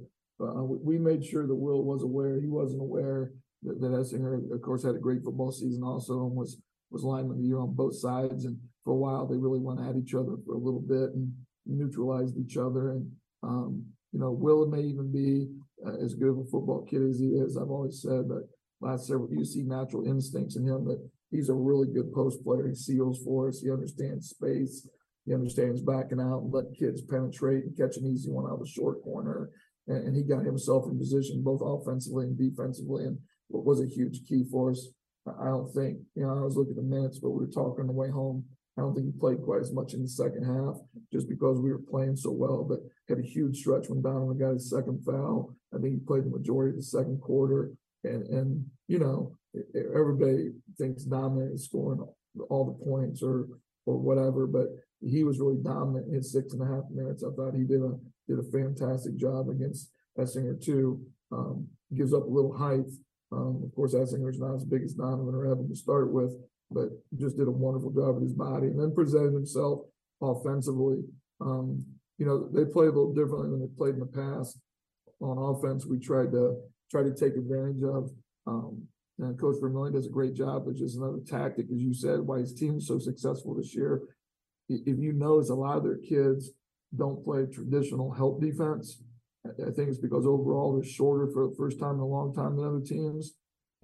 uh, 0.45 0.65
we 0.65 0.99
made 0.99 1.25
sure 1.25 1.47
that 1.47 1.55
Will 1.55 1.85
was 1.85 2.03
aware. 2.03 2.41
He 2.41 2.49
wasn't 2.49 2.83
aware 2.83 3.33
that, 3.63 3.81
that 3.81 3.93
Essinger, 3.93 4.53
of 4.53 4.61
course, 4.61 4.85
had 4.85 4.97
a 4.97 4.99
great 4.99 5.23
football 5.23 5.53
season 5.53 5.83
also 5.85 6.27
and 6.27 6.35
was 6.35 6.61
was 6.91 7.03
lineman 7.03 7.33
of 7.33 7.39
the 7.39 7.45
year 7.45 7.61
on 7.61 7.75
both 7.75 7.97
sides. 7.97 8.45
And 8.45 8.59
for 8.85 8.93
a 8.93 8.97
while, 8.97 9.27
they 9.27 9.37
really 9.37 9.61
went 9.61 9.81
at 9.81 9.97
each 9.97 10.15
other 10.15 10.37
for 10.47 10.55
a 10.55 10.59
little 10.59 10.83
bit 10.83 11.15
and 11.15 11.33
neutralized 11.67 12.37
each 12.39 12.57
other. 12.57 12.93
And, 12.93 13.11
um, 13.43 13.85
you 14.13 14.21
know, 14.21 14.31
Will 14.31 14.67
may 14.67 14.83
even 14.83 15.11
be 15.11 15.49
uh, 15.85 16.05
as 16.05 16.15
good 16.15 16.29
of 16.29 16.39
a 16.39 16.45
football 16.45 16.87
kid 16.89 17.03
as 17.03 17.19
he 17.19 17.29
is. 17.29 17.57
I've 17.57 17.71
always 17.71 18.01
said 18.01 18.29
that 18.29 18.47
last 18.81 19.07
several, 19.07 19.33
you 19.33 19.45
see 19.45 19.63
natural 19.63 20.07
instincts 20.07 20.57
in 20.57 20.65
him 20.65 20.85
that 20.85 21.03
he's 21.31 21.49
a 21.49 21.55
really 21.55 21.89
good 21.89 22.13
post 22.13 22.45
player. 22.45 22.69
He 22.69 22.75
seals 22.75 23.23
for 23.25 23.49
us. 23.49 23.61
He 23.61 23.71
understands 23.71 24.29
space. 24.29 24.87
He 25.27 25.33
understands 25.33 25.81
backing 25.81 26.21
out 26.21 26.43
and 26.43 26.53
letting 26.53 26.75
kids 26.75 27.01
penetrate 27.01 27.65
and 27.65 27.77
catch 27.77 27.97
an 27.97 28.07
easy 28.07 28.31
one 28.31 28.45
out 28.45 28.55
of 28.55 28.61
the 28.61 28.69
short 28.69 29.03
corner. 29.03 29.51
And, 29.89 30.09
and 30.09 30.17
he 30.17 30.23
got 30.23 30.45
himself 30.45 30.85
in 30.87 30.99
position 30.99 31.43
both 31.43 31.63
offensively 31.65 32.27
and 32.27 32.37
defensively. 32.39 33.05
And 33.05 33.19
what 33.49 33.65
was 33.65 33.81
a 33.81 33.87
huge 33.87 34.21
key 34.29 34.45
for 34.51 34.71
us 34.71 34.89
I 35.27 35.47
don't 35.47 35.73
think, 35.73 35.99
you 36.15 36.23
know, 36.27 36.37
I 36.37 36.43
was 36.43 36.57
looking 36.57 36.73
at 36.73 36.77
the 36.77 36.83
minutes, 36.83 37.19
but 37.19 37.31
we 37.31 37.47
were 37.47 37.53
talking 37.53 37.81
on 37.81 37.87
the 37.87 37.93
way 37.93 38.11
home. 38.11 38.45
I 38.77 38.81
don't 38.81 38.95
think 38.95 39.07
he 39.07 39.19
played 39.19 39.43
quite 39.43 39.61
as 39.61 39.73
much 39.73 39.95
in 39.95 40.03
the 40.03 40.09
second 40.09 40.45
half 40.45 40.77
just 41.13 41.29
because 41.29 41.61
we 41.61 41.71
were 41.71 41.79
playing 41.79 42.17
so 42.17 42.31
well, 42.33 42.65
but 42.65 42.81
had 43.09 43.19
a 43.19 43.27
huge 43.27 43.59
stretch 43.59 43.89
when 43.89 44.03
Donovan 44.03 44.39
got 44.39 44.55
his 44.55 44.69
second 44.69 45.05
foul. 45.05 45.55
I 45.73 45.79
think 45.79 45.95
he 45.95 46.01
played 46.01 46.25
the 46.25 46.37
majority 46.37 46.71
of 46.71 46.77
the 46.77 46.83
second 46.83 47.21
quarter. 47.21 47.73
And, 48.03 48.27
and 48.27 48.67
you 48.89 48.99
know, 48.99 49.37
everybody 49.95 50.51
thinks 50.77 51.05
dominant 51.05 51.55
is 51.55 51.65
scoring 51.65 52.05
all 52.51 52.65
the 52.65 52.85
points 52.85 53.23
or 53.23 53.47
or 53.87 53.99
whatever, 53.99 54.47
but 54.47 54.69
he 55.01 55.25
was 55.25 55.39
really 55.39 55.59
dominant 55.63 56.09
in 56.09 56.15
his 56.15 56.33
six 56.33 56.55
and 56.55 56.63
a 56.63 56.67
half 56.67 56.85
minutes. 56.91 57.23
I 57.23 57.31
thought 57.37 57.55
he 57.55 57.65
did 57.65 57.83
a 57.83 57.99
did 58.27 58.39
a 58.39 58.51
fantastic 58.51 59.17
job 59.17 59.51
against 59.51 59.91
Essinger 60.19 60.63
too. 60.63 61.01
Um, 61.31 61.69
gives 61.95 62.15
up 62.15 62.25
a 62.25 62.31
little 62.31 62.57
height, 62.57 62.87
um, 63.35 63.63
of 63.65 63.75
course, 63.75 63.95
Essinger's 63.95 64.39
not 64.39 64.55
as 64.55 64.65
big 64.65 64.83
as 64.83 64.95
Donovan 64.95 65.35
or 65.35 65.47
Evan 65.47 65.69
to 65.69 65.77
start 65.77 66.13
with, 66.13 66.33
but 66.71 66.89
just 67.17 67.37
did 67.37 67.49
a 67.49 67.51
wonderful 67.51 67.91
job 67.91 68.15
with 68.15 68.25
his 68.25 68.33
body 68.33 68.69
and 68.69 68.81
then 68.81 68.95
presented 68.95 69.33
himself 69.33 69.81
offensively. 70.21 71.03
Um, 71.41 71.85
you 72.19 72.27
know, 72.27 72.49
they 72.49 72.65
play 72.65 72.87
a 72.87 72.91
little 72.91 73.15
differently 73.15 73.51
than 73.51 73.61
they 73.61 73.77
played 73.77 73.95
in 73.95 74.01
the 74.01 74.07
past. 74.07 74.59
On 75.21 75.39
offense, 75.39 75.87
we 75.87 75.99
tried 75.99 76.33
to 76.33 76.57
try 76.91 77.03
to 77.03 77.15
take 77.15 77.37
advantage 77.37 77.83
of. 77.83 78.11
Um, 78.47 78.87
and 79.19 79.39
Coach 79.39 79.57
Vermillion 79.61 79.95
does 79.95 80.07
a 80.07 80.11
great 80.11 80.35
job, 80.35 80.65
but 80.67 80.75
just 80.75 80.97
another 80.97 81.21
tactic, 81.27 81.67
as 81.73 81.81
you 81.81 81.95
said, 81.95 82.21
why 82.21 82.41
his 82.41 82.53
team 82.53 82.79
is 82.79 82.89
so 82.89 82.99
successful 82.99 83.55
this 83.55 83.75
year. 83.75 84.03
If 84.69 84.99
you 84.99 85.13
notice, 85.13 85.51
a 85.51 85.55
lot 85.55 85.77
of 85.77 85.85
their 85.85 85.99
kids 85.99 86.51
don't 86.97 87.25
play 87.25 87.47
traditional 87.47 88.13
help 88.13 88.41
defense. 88.41 89.03
I 89.47 89.71
think 89.71 89.89
it's 89.89 89.99
because 89.99 90.27
overall 90.27 90.75
they're 90.75 90.89
shorter 90.89 91.29
for 91.33 91.49
the 91.49 91.55
first 91.57 91.79
time 91.79 91.95
in 91.95 92.01
a 92.01 92.07
long 92.07 92.35
time 92.35 92.57
than 92.57 92.67
other 92.67 92.81
teams. 92.81 93.35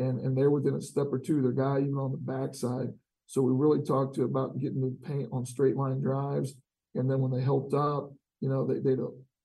And, 0.01 0.19
and 0.21 0.37
they're 0.37 0.51
within 0.51 0.75
a 0.75 0.81
step 0.81 1.09
or 1.13 1.19
two, 1.19 1.43
their 1.43 1.53
guy 1.53 1.79
even 1.79 1.97
on 1.97 2.11
the 2.11 2.19
backside. 2.19 2.89
So 3.27 3.43
we 3.43 3.53
really 3.53 3.85
talked 3.85 4.17
to 4.17 4.25
about 4.25 4.59
getting 4.59 4.81
the 4.81 4.97
paint 5.07 5.29
on 5.31 5.45
straight 5.45 5.77
line 5.77 6.01
drives. 6.01 6.55
And 6.95 7.09
then 7.09 7.21
when 7.21 7.31
they 7.31 7.43
helped 7.45 7.75
up, 7.75 8.11
you 8.41 8.49
know, 8.49 8.67
they, 8.67 8.81
they 8.81 8.97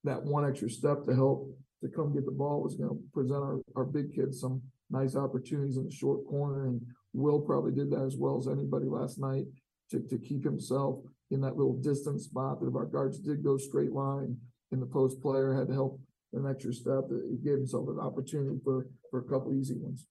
that 0.06 0.24
one 0.24 0.48
extra 0.48 0.70
step 0.70 1.06
to 1.06 1.14
help 1.14 1.50
to 1.84 1.90
come 1.90 2.14
get 2.14 2.26
the 2.26 2.32
ball 2.32 2.64
was 2.64 2.76
going 2.76 2.90
to 2.90 3.00
present 3.14 3.44
our, 3.44 3.60
our 3.76 3.84
big 3.84 4.16
kids 4.16 4.40
some 4.40 4.62
nice 4.90 5.16
opportunities 5.16 5.78
in 5.78 5.86
the 5.86 5.92
short 5.92 6.26
corner. 6.28 6.68
And 6.68 6.82
Will 7.14 7.42
probably 7.42 7.72
did 7.72 7.92
that 7.92 8.04
as 8.04 8.16
well 8.18 8.38
as 8.38 8.48
anybody 8.48 8.86
last 8.86 9.20
night 9.20 9.46
to, 9.92 10.00
to 10.00 10.18
keep 10.18 10.44
himself 10.44 11.00
in 11.32 11.42
that 11.42 11.58
little 11.58 11.78
distance 11.78 12.24
spot 12.24 12.60
that 12.60 12.68
if 12.68 12.76
our 12.76 12.86
guards 12.86 13.20
did 13.20 13.44
go 13.44 13.58
straight 13.58 13.92
line 13.92 14.38
and 14.72 14.82
the 14.82 14.86
post 14.86 15.22
player 15.22 15.54
had 15.54 15.68
to 15.68 15.74
help 15.74 16.00
an 16.34 16.48
extra 16.50 16.74
step. 16.74 17.08
that 17.10 17.28
He 17.30 17.38
gave 17.38 17.58
himself 17.58 17.88
an 17.90 18.00
opportunity 18.00 18.60
for, 18.64 18.88
for 19.10 19.20
a 19.20 19.24
couple 19.24 19.54
easy 19.54 19.76
ones. 19.76 20.06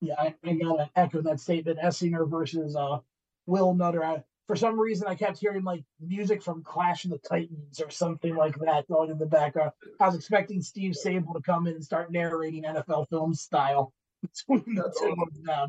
Yeah, 0.00 0.14
I, 0.18 0.34
I 0.44 0.54
gotta 0.54 0.90
echo 0.94 1.22
that 1.22 1.40
statement. 1.40 1.78
Essinger 1.82 2.28
versus 2.28 2.76
uh, 2.76 2.98
Will 3.46 3.74
Nutter. 3.74 4.04
I, 4.04 4.22
for 4.46 4.56
some 4.56 4.78
reason, 4.78 5.08
I 5.08 5.14
kept 5.14 5.38
hearing 5.38 5.64
like 5.64 5.84
music 6.00 6.42
from 6.42 6.62
Clash 6.62 7.04
of 7.04 7.10
the 7.10 7.18
Titans 7.18 7.80
or 7.80 7.90
something 7.90 8.36
like 8.36 8.56
that 8.60 8.86
going 8.88 9.10
in 9.10 9.18
the 9.18 9.26
background. 9.26 9.72
I 9.98 10.06
was 10.06 10.14
expecting 10.14 10.62
Steve 10.62 10.94
Sabol 10.94 11.34
to 11.34 11.40
come 11.40 11.66
in 11.66 11.74
and 11.74 11.84
start 11.84 12.12
narrating 12.12 12.64
NFL 12.64 13.08
film 13.08 13.34
style 13.34 13.92
between 14.22 14.76
the 14.76 14.92
two 14.98 15.16
of 15.20 15.44
them. 15.44 15.68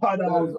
But 0.00 0.24
um, 0.24 0.56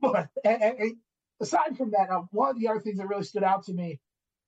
but 0.00 0.28
and, 0.44 0.62
and, 0.62 0.96
aside 1.40 1.76
from 1.76 1.92
that, 1.92 2.10
uh, 2.10 2.22
one 2.30 2.50
of 2.50 2.58
the 2.58 2.68
other 2.68 2.80
things 2.80 2.98
that 2.98 3.08
really 3.08 3.22
stood 3.22 3.44
out 3.44 3.64
to 3.64 3.72
me 3.72 4.00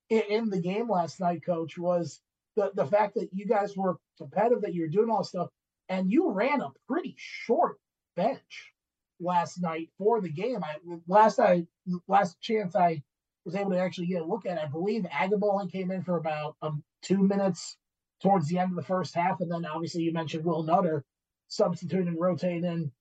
in, 0.09 0.21
in, 0.29 0.49
the 0.49 0.59
game 0.59 0.89
last 0.89 1.19
night, 1.19 1.43
Coach, 1.45 1.77
was 1.77 2.21
the 2.55 2.71
the 2.75 2.85
fact 2.85 3.15
that 3.15 3.29
you 3.31 3.45
guys 3.45 3.75
were 3.75 3.97
competitive, 4.17 4.61
that 4.61 4.73
you 4.73 4.81
were 4.81 4.87
doing 4.87 5.09
all 5.09 5.19
this 5.19 5.29
stuff, 5.29 5.49
and 5.89 6.11
you 6.11 6.31
ran 6.31 6.61
a 6.61 6.69
pretty 6.87 7.15
short 7.17 7.77
bench 8.15 8.73
last 9.19 9.61
night 9.61 9.89
for 9.97 10.21
the 10.21 10.29
game. 10.29 10.63
I 10.63 10.75
last 11.07 11.39
I 11.39 11.65
last 12.07 12.39
chance 12.39 12.75
I 12.75 13.01
was 13.45 13.55
able 13.55 13.71
to 13.71 13.79
actually 13.79 14.07
get 14.07 14.21
a 14.21 14.25
look 14.25 14.45
at, 14.45 14.59
I 14.59 14.67
believe 14.67 15.05
Agabowling 15.11 15.69
came 15.69 15.91
in 15.91 16.03
for 16.03 16.17
about 16.17 16.55
um, 16.61 16.83
two 17.01 17.17
minutes 17.17 17.77
towards 18.21 18.47
the 18.47 18.59
end 18.59 18.71
of 18.71 18.75
the 18.75 18.83
first 18.83 19.15
half, 19.15 19.39
and 19.41 19.51
then 19.51 19.65
obviously 19.65 20.03
you 20.03 20.13
mentioned 20.13 20.45
Will 20.45 20.63
Nutter 20.63 21.03
substituting 21.47 22.09
and 22.09 22.19
rotating 22.19 22.65
in 22.65 22.91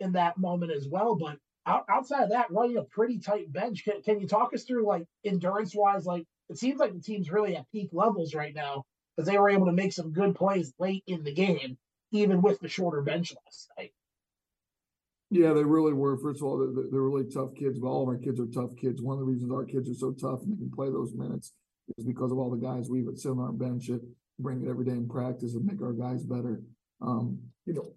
in 0.00 0.12
that 0.12 0.38
moment 0.38 0.72
as 0.72 0.88
well. 0.88 1.14
But 1.14 1.36
outside 1.66 2.24
of 2.24 2.30
that, 2.30 2.50
running 2.50 2.78
a 2.78 2.84
pretty 2.84 3.18
tight 3.18 3.52
bench, 3.52 3.84
can, 3.84 4.00
can 4.02 4.20
you 4.20 4.26
talk 4.26 4.54
us 4.54 4.64
through 4.64 4.86
like 4.86 5.04
endurance 5.24 5.74
wise? 5.74 6.06
Like 6.06 6.24
it 6.48 6.56
seems 6.56 6.80
like 6.80 6.94
the 6.94 7.00
team's 7.00 7.30
really 7.30 7.56
at 7.56 7.70
peak 7.70 7.90
levels 7.92 8.34
right 8.34 8.54
now 8.54 8.84
because 9.16 9.30
they 9.30 9.38
were 9.38 9.50
able 9.50 9.66
to 9.66 9.72
make 9.72 9.92
some 9.92 10.12
good 10.12 10.34
plays 10.34 10.72
late 10.78 11.04
in 11.06 11.22
the 11.22 11.34
game, 11.34 11.76
even 12.12 12.42
with 12.42 12.60
the 12.60 12.68
shorter 12.68 13.02
bench 13.02 13.32
last 13.44 13.70
night. 13.78 13.92
Yeah, 15.30 15.52
they 15.52 15.62
really 15.62 15.92
were. 15.92 16.18
First 16.18 16.40
of 16.40 16.46
all, 16.46 16.58
they're, 16.58 16.84
they're 16.90 17.02
really 17.02 17.30
tough 17.30 17.54
kids, 17.54 17.78
but 17.78 17.86
all 17.86 18.02
of 18.02 18.08
our 18.08 18.18
kids 18.18 18.40
are 18.40 18.46
tough 18.46 18.76
kids. 18.76 19.00
One 19.00 19.14
of 19.14 19.20
the 19.20 19.26
reasons 19.26 19.52
our 19.52 19.64
kids 19.64 19.88
are 19.88 19.94
so 19.94 20.12
tough 20.12 20.42
and 20.42 20.52
they 20.52 20.58
can 20.58 20.70
play 20.70 20.90
those 20.90 21.14
minutes 21.14 21.52
is 21.96 22.04
because 22.04 22.32
of 22.32 22.38
all 22.38 22.50
the 22.50 22.56
guys 22.56 22.88
we 22.88 23.02
would 23.02 23.18
sit 23.18 23.30
on 23.30 23.38
our 23.38 23.52
bench 23.52 23.86
that 23.86 24.02
bring 24.40 24.64
it 24.64 24.68
every 24.68 24.84
day 24.84 24.92
in 24.92 25.08
practice 25.08 25.54
and 25.54 25.64
make 25.64 25.80
our 25.82 25.92
guys 25.92 26.24
better. 26.24 26.62
Um, 27.00 27.38
you 27.66 27.74
know, 27.74 27.92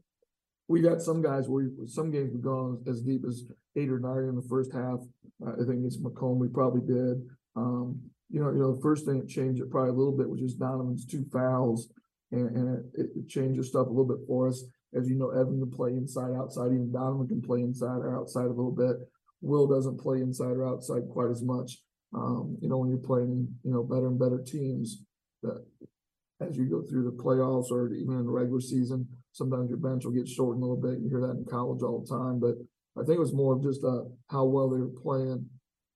we 0.68 0.82
got 0.82 1.02
some 1.02 1.22
guys 1.22 1.48
where 1.48 1.66
we, 1.66 1.88
some 1.88 2.12
games 2.12 2.32
we've 2.34 2.44
gone 2.44 2.84
as 2.88 3.02
deep 3.02 3.24
as 3.28 3.46
eight 3.76 3.90
or 3.90 4.00
nine 4.00 4.30
in 4.30 4.36
the 4.36 4.48
first 4.50 4.72
half. 4.72 5.00
Uh, 5.46 5.54
I 5.54 5.66
think 5.66 5.86
it's 5.86 5.98
McComb 5.98 6.38
we 6.38 6.48
probably 6.48 6.82
did. 6.82 7.22
Um, 7.56 8.00
you 8.30 8.42
know, 8.42 8.52
you 8.52 8.60
know, 8.60 8.76
the 8.76 8.82
first 8.82 9.06
thing 9.06 9.20
that 9.20 9.30
changed 9.30 9.62
it 9.62 9.70
probably 9.70 9.90
a 9.90 9.94
little 9.94 10.16
bit 10.16 10.30
was 10.30 10.40
just 10.40 10.60
Donovan's 10.60 11.06
two 11.06 11.26
fouls, 11.32 11.90
and, 12.34 12.56
and 12.56 12.86
it, 12.96 13.10
it 13.16 13.30
changed 13.30 13.60
the 13.60 13.64
stuff 13.64 13.88
a 13.88 13.90
little 13.90 14.06
bit 14.06 14.26
for 14.28 14.48
us. 14.48 14.64
As 14.96 15.08
you 15.08 15.16
know, 15.16 15.30
Evan 15.30 15.60
can 15.60 15.72
play 15.72 15.92
inside, 15.92 16.34
outside. 16.36 16.68
Even 16.68 16.92
Donovan 16.92 17.28
can 17.28 17.42
play 17.42 17.62
inside 17.62 17.98
or 17.98 18.18
outside 18.20 18.46
a 18.46 18.50
little 18.50 18.72
bit. 18.72 18.98
Will 19.42 19.68
doesn't 19.68 20.00
play 20.00 20.22
inside 20.22 20.58
or 20.58 20.68
outside 20.68 21.04
quite 21.12 21.32
as 21.32 21.42
much. 21.42 21.80
Um, 22.14 22.58
you 22.62 22.70
know, 22.70 22.78
when 22.78 22.90
you're 22.90 23.00
playing, 23.00 23.48
you 23.64 23.74
know, 23.74 23.84
better 23.84 24.08
and 24.08 24.20
better 24.20 24.42
teams, 24.46 25.04
that 25.42 25.66
as 26.42 26.58
you 26.58 26.66
go 26.66 26.82
through 26.82 27.06
the 27.06 27.24
playoffs 27.24 27.72
or 27.72 27.92
even 27.94 28.20
in 28.20 28.26
the 28.26 28.32
regular 28.32 28.62
season, 28.62 29.08
sometimes 29.32 29.70
your 29.70 29.80
bench 29.80 30.06
will 30.06 30.12
get 30.12 30.28
shortened 30.28 30.64
a 30.64 30.68
little 30.68 30.82
bit. 30.82 31.02
You 31.02 31.10
hear 31.10 31.22
that 31.22 31.38
in 31.38 31.46
college 31.46 31.82
all 31.82 32.02
the 32.02 32.10
time, 32.10 32.40
but 32.40 32.56
I 32.96 33.06
think 33.06 33.18
it 33.18 33.22
was 33.22 33.34
more 33.34 33.56
of 33.56 33.64
just 33.64 33.84
uh, 33.84 34.04
how 34.30 34.46
well 34.46 34.70
they 34.70 34.80
were 34.80 35.02
playing 35.02 35.46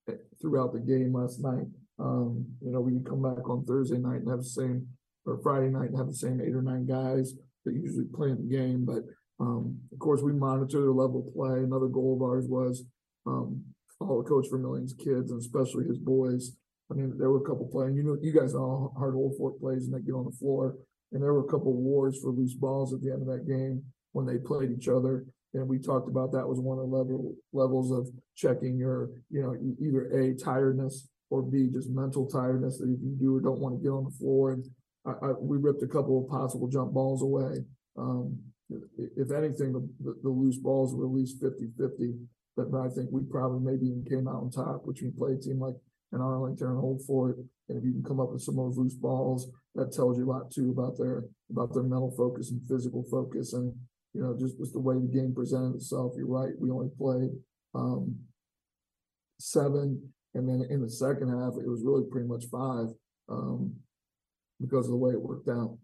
eh, 0.09 0.13
throughout 0.41 0.73
the 0.73 0.79
game 0.79 1.13
last 1.13 1.39
night. 1.39 1.67
Um, 1.99 2.45
you 2.61 2.71
know, 2.71 2.81
we 2.81 2.91
can 2.91 3.03
come 3.03 3.21
back 3.21 3.49
on 3.49 3.65
Thursday 3.65 3.97
night 3.97 4.21
and 4.21 4.29
have 4.29 4.39
the 4.39 4.45
same, 4.45 4.87
or 5.27 5.39
Friday 5.43 5.69
night 5.69 5.89
and 5.89 5.97
have 5.97 6.07
the 6.07 6.13
same 6.13 6.41
eight 6.41 6.55
or 6.55 6.61
nine 6.61 6.85
guys 6.85 7.33
that 7.65 7.75
usually 7.75 8.05
play 8.05 8.29
in 8.29 8.37
the 8.37 8.55
game. 8.55 8.85
But 8.85 9.03
um, 9.39 9.77
of 9.91 9.99
course, 9.99 10.21
we 10.21 10.33
monitor 10.33 10.81
their 10.81 10.91
level 10.91 11.25
of 11.27 11.33
play. 11.33 11.59
Another 11.59 11.87
goal 11.87 12.15
of 12.15 12.23
ours 12.23 12.45
was 12.47 12.83
um, 13.25 13.61
follow 13.99 14.23
Coach 14.23 14.47
Vermillion's 14.51 14.93
kids 14.93 15.31
and 15.31 15.39
especially 15.39 15.85
his 15.85 15.99
boys. 15.99 16.53
I 16.89 16.95
mean, 16.95 17.13
there 17.17 17.29
were 17.29 17.41
a 17.41 17.47
couple 17.47 17.67
playing. 17.67 17.95
You 17.95 18.03
know, 18.03 18.17
you 18.21 18.31
guys 18.31 18.53
know 18.53 18.91
how 18.95 18.99
hard 18.99 19.15
Old 19.15 19.35
Fort 19.37 19.59
plays 19.59 19.85
and 19.85 19.93
they 19.93 20.05
get 20.05 20.15
on 20.15 20.25
the 20.25 20.37
floor. 20.37 20.77
And 21.11 21.21
there 21.21 21.33
were 21.33 21.45
a 21.45 21.51
couple 21.51 21.73
wars 21.73 22.19
for 22.21 22.31
loose 22.31 22.53
balls 22.53 22.93
at 22.93 23.01
the 23.01 23.11
end 23.11 23.21
of 23.21 23.27
that 23.27 23.47
game 23.47 23.83
when 24.13 24.25
they 24.25 24.37
played 24.37 24.71
each 24.71 24.87
other. 24.87 25.25
And 25.53 25.67
we 25.67 25.79
talked 25.79 26.09
about 26.09 26.31
that 26.33 26.47
was 26.47 26.59
one 26.59 26.77
of 26.77 26.89
the 26.89 26.95
level 26.95 27.33
levels 27.53 27.91
of 27.91 28.07
checking 28.35 28.77
your, 28.77 29.09
you 29.29 29.41
know, 29.41 29.55
either 29.79 30.05
a 30.11 30.35
tiredness 30.35 31.07
or 31.29 31.41
b 31.41 31.69
just 31.71 31.89
mental 31.89 32.27
tiredness 32.27 32.77
that 32.77 32.87
you 32.87 33.15
do 33.19 33.35
or 33.35 33.41
don't 33.41 33.59
want 33.59 33.77
to 33.77 33.83
get 33.83 33.89
on 33.89 34.05
the 34.05 34.17
floor. 34.17 34.51
And 34.51 34.65
I, 35.07 35.27
I, 35.27 35.31
we 35.39 35.57
ripped 35.57 35.83
a 35.83 35.87
couple 35.87 36.21
of 36.21 36.29
possible 36.29 36.67
jump 36.67 36.93
balls 36.93 37.21
away. 37.21 37.63
Um, 37.97 38.37
if 38.97 39.31
anything, 39.31 39.71
the, 39.71 40.15
the, 40.21 40.29
loose 40.29 40.57
balls 40.57 40.93
were 40.93 41.05
at 41.05 41.11
least 41.11 41.41
50 41.41 41.69
50. 41.79 42.13
But 42.57 42.67
I 42.75 42.89
think 42.89 43.09
we 43.11 43.21
probably 43.23 43.59
maybe 43.59 43.87
even 43.87 44.03
came 44.03 44.27
out 44.27 44.41
on 44.41 44.51
top, 44.51 44.81
which 44.83 45.01
we 45.01 45.11
played 45.11 45.37
a 45.37 45.41
team 45.41 45.59
like 45.59 45.75
an 46.11 46.21
Arlington 46.21 46.67
and 46.67 46.79
Old 46.79 47.01
Fort. 47.05 47.37
And 47.69 47.77
if 47.77 47.83
you 47.85 47.93
can 47.93 48.03
come 48.03 48.19
up 48.19 48.31
with 48.31 48.41
some 48.41 48.59
of 48.59 48.65
those 48.65 48.77
loose 48.77 48.95
balls, 48.95 49.49
that 49.75 49.93
tells 49.93 50.17
you 50.17 50.25
a 50.25 50.31
lot 50.31 50.51
too 50.51 50.71
about 50.71 50.97
their 50.97 51.23
about 51.51 51.73
their 51.73 51.83
mental 51.83 52.13
focus 52.17 52.51
and 52.51 52.67
physical 52.67 53.05
focus 53.11 53.53
and 53.53 53.73
you 54.13 54.21
know 54.21 54.35
just 54.37 54.57
just 54.57 54.73
the 54.73 54.79
way 54.79 54.95
the 54.95 55.07
game 55.07 55.33
presented 55.33 55.75
itself. 55.75 56.13
You're 56.17 56.27
right. 56.27 56.53
We 56.59 56.71
only 56.71 56.89
played 56.97 57.29
um, 57.75 58.15
seven, 59.39 60.11
and 60.33 60.49
then 60.49 60.67
in 60.69 60.81
the 60.81 60.89
second 60.89 61.29
half 61.29 61.53
it 61.61 61.69
was 61.69 61.83
really 61.83 62.05
pretty 62.09 62.27
much 62.27 62.45
five 62.51 62.87
um, 63.29 63.75
because 64.59 64.85
of 64.85 64.91
the 64.91 64.97
way 64.97 65.11
it 65.11 65.21
worked 65.21 65.49
out. 65.49 65.77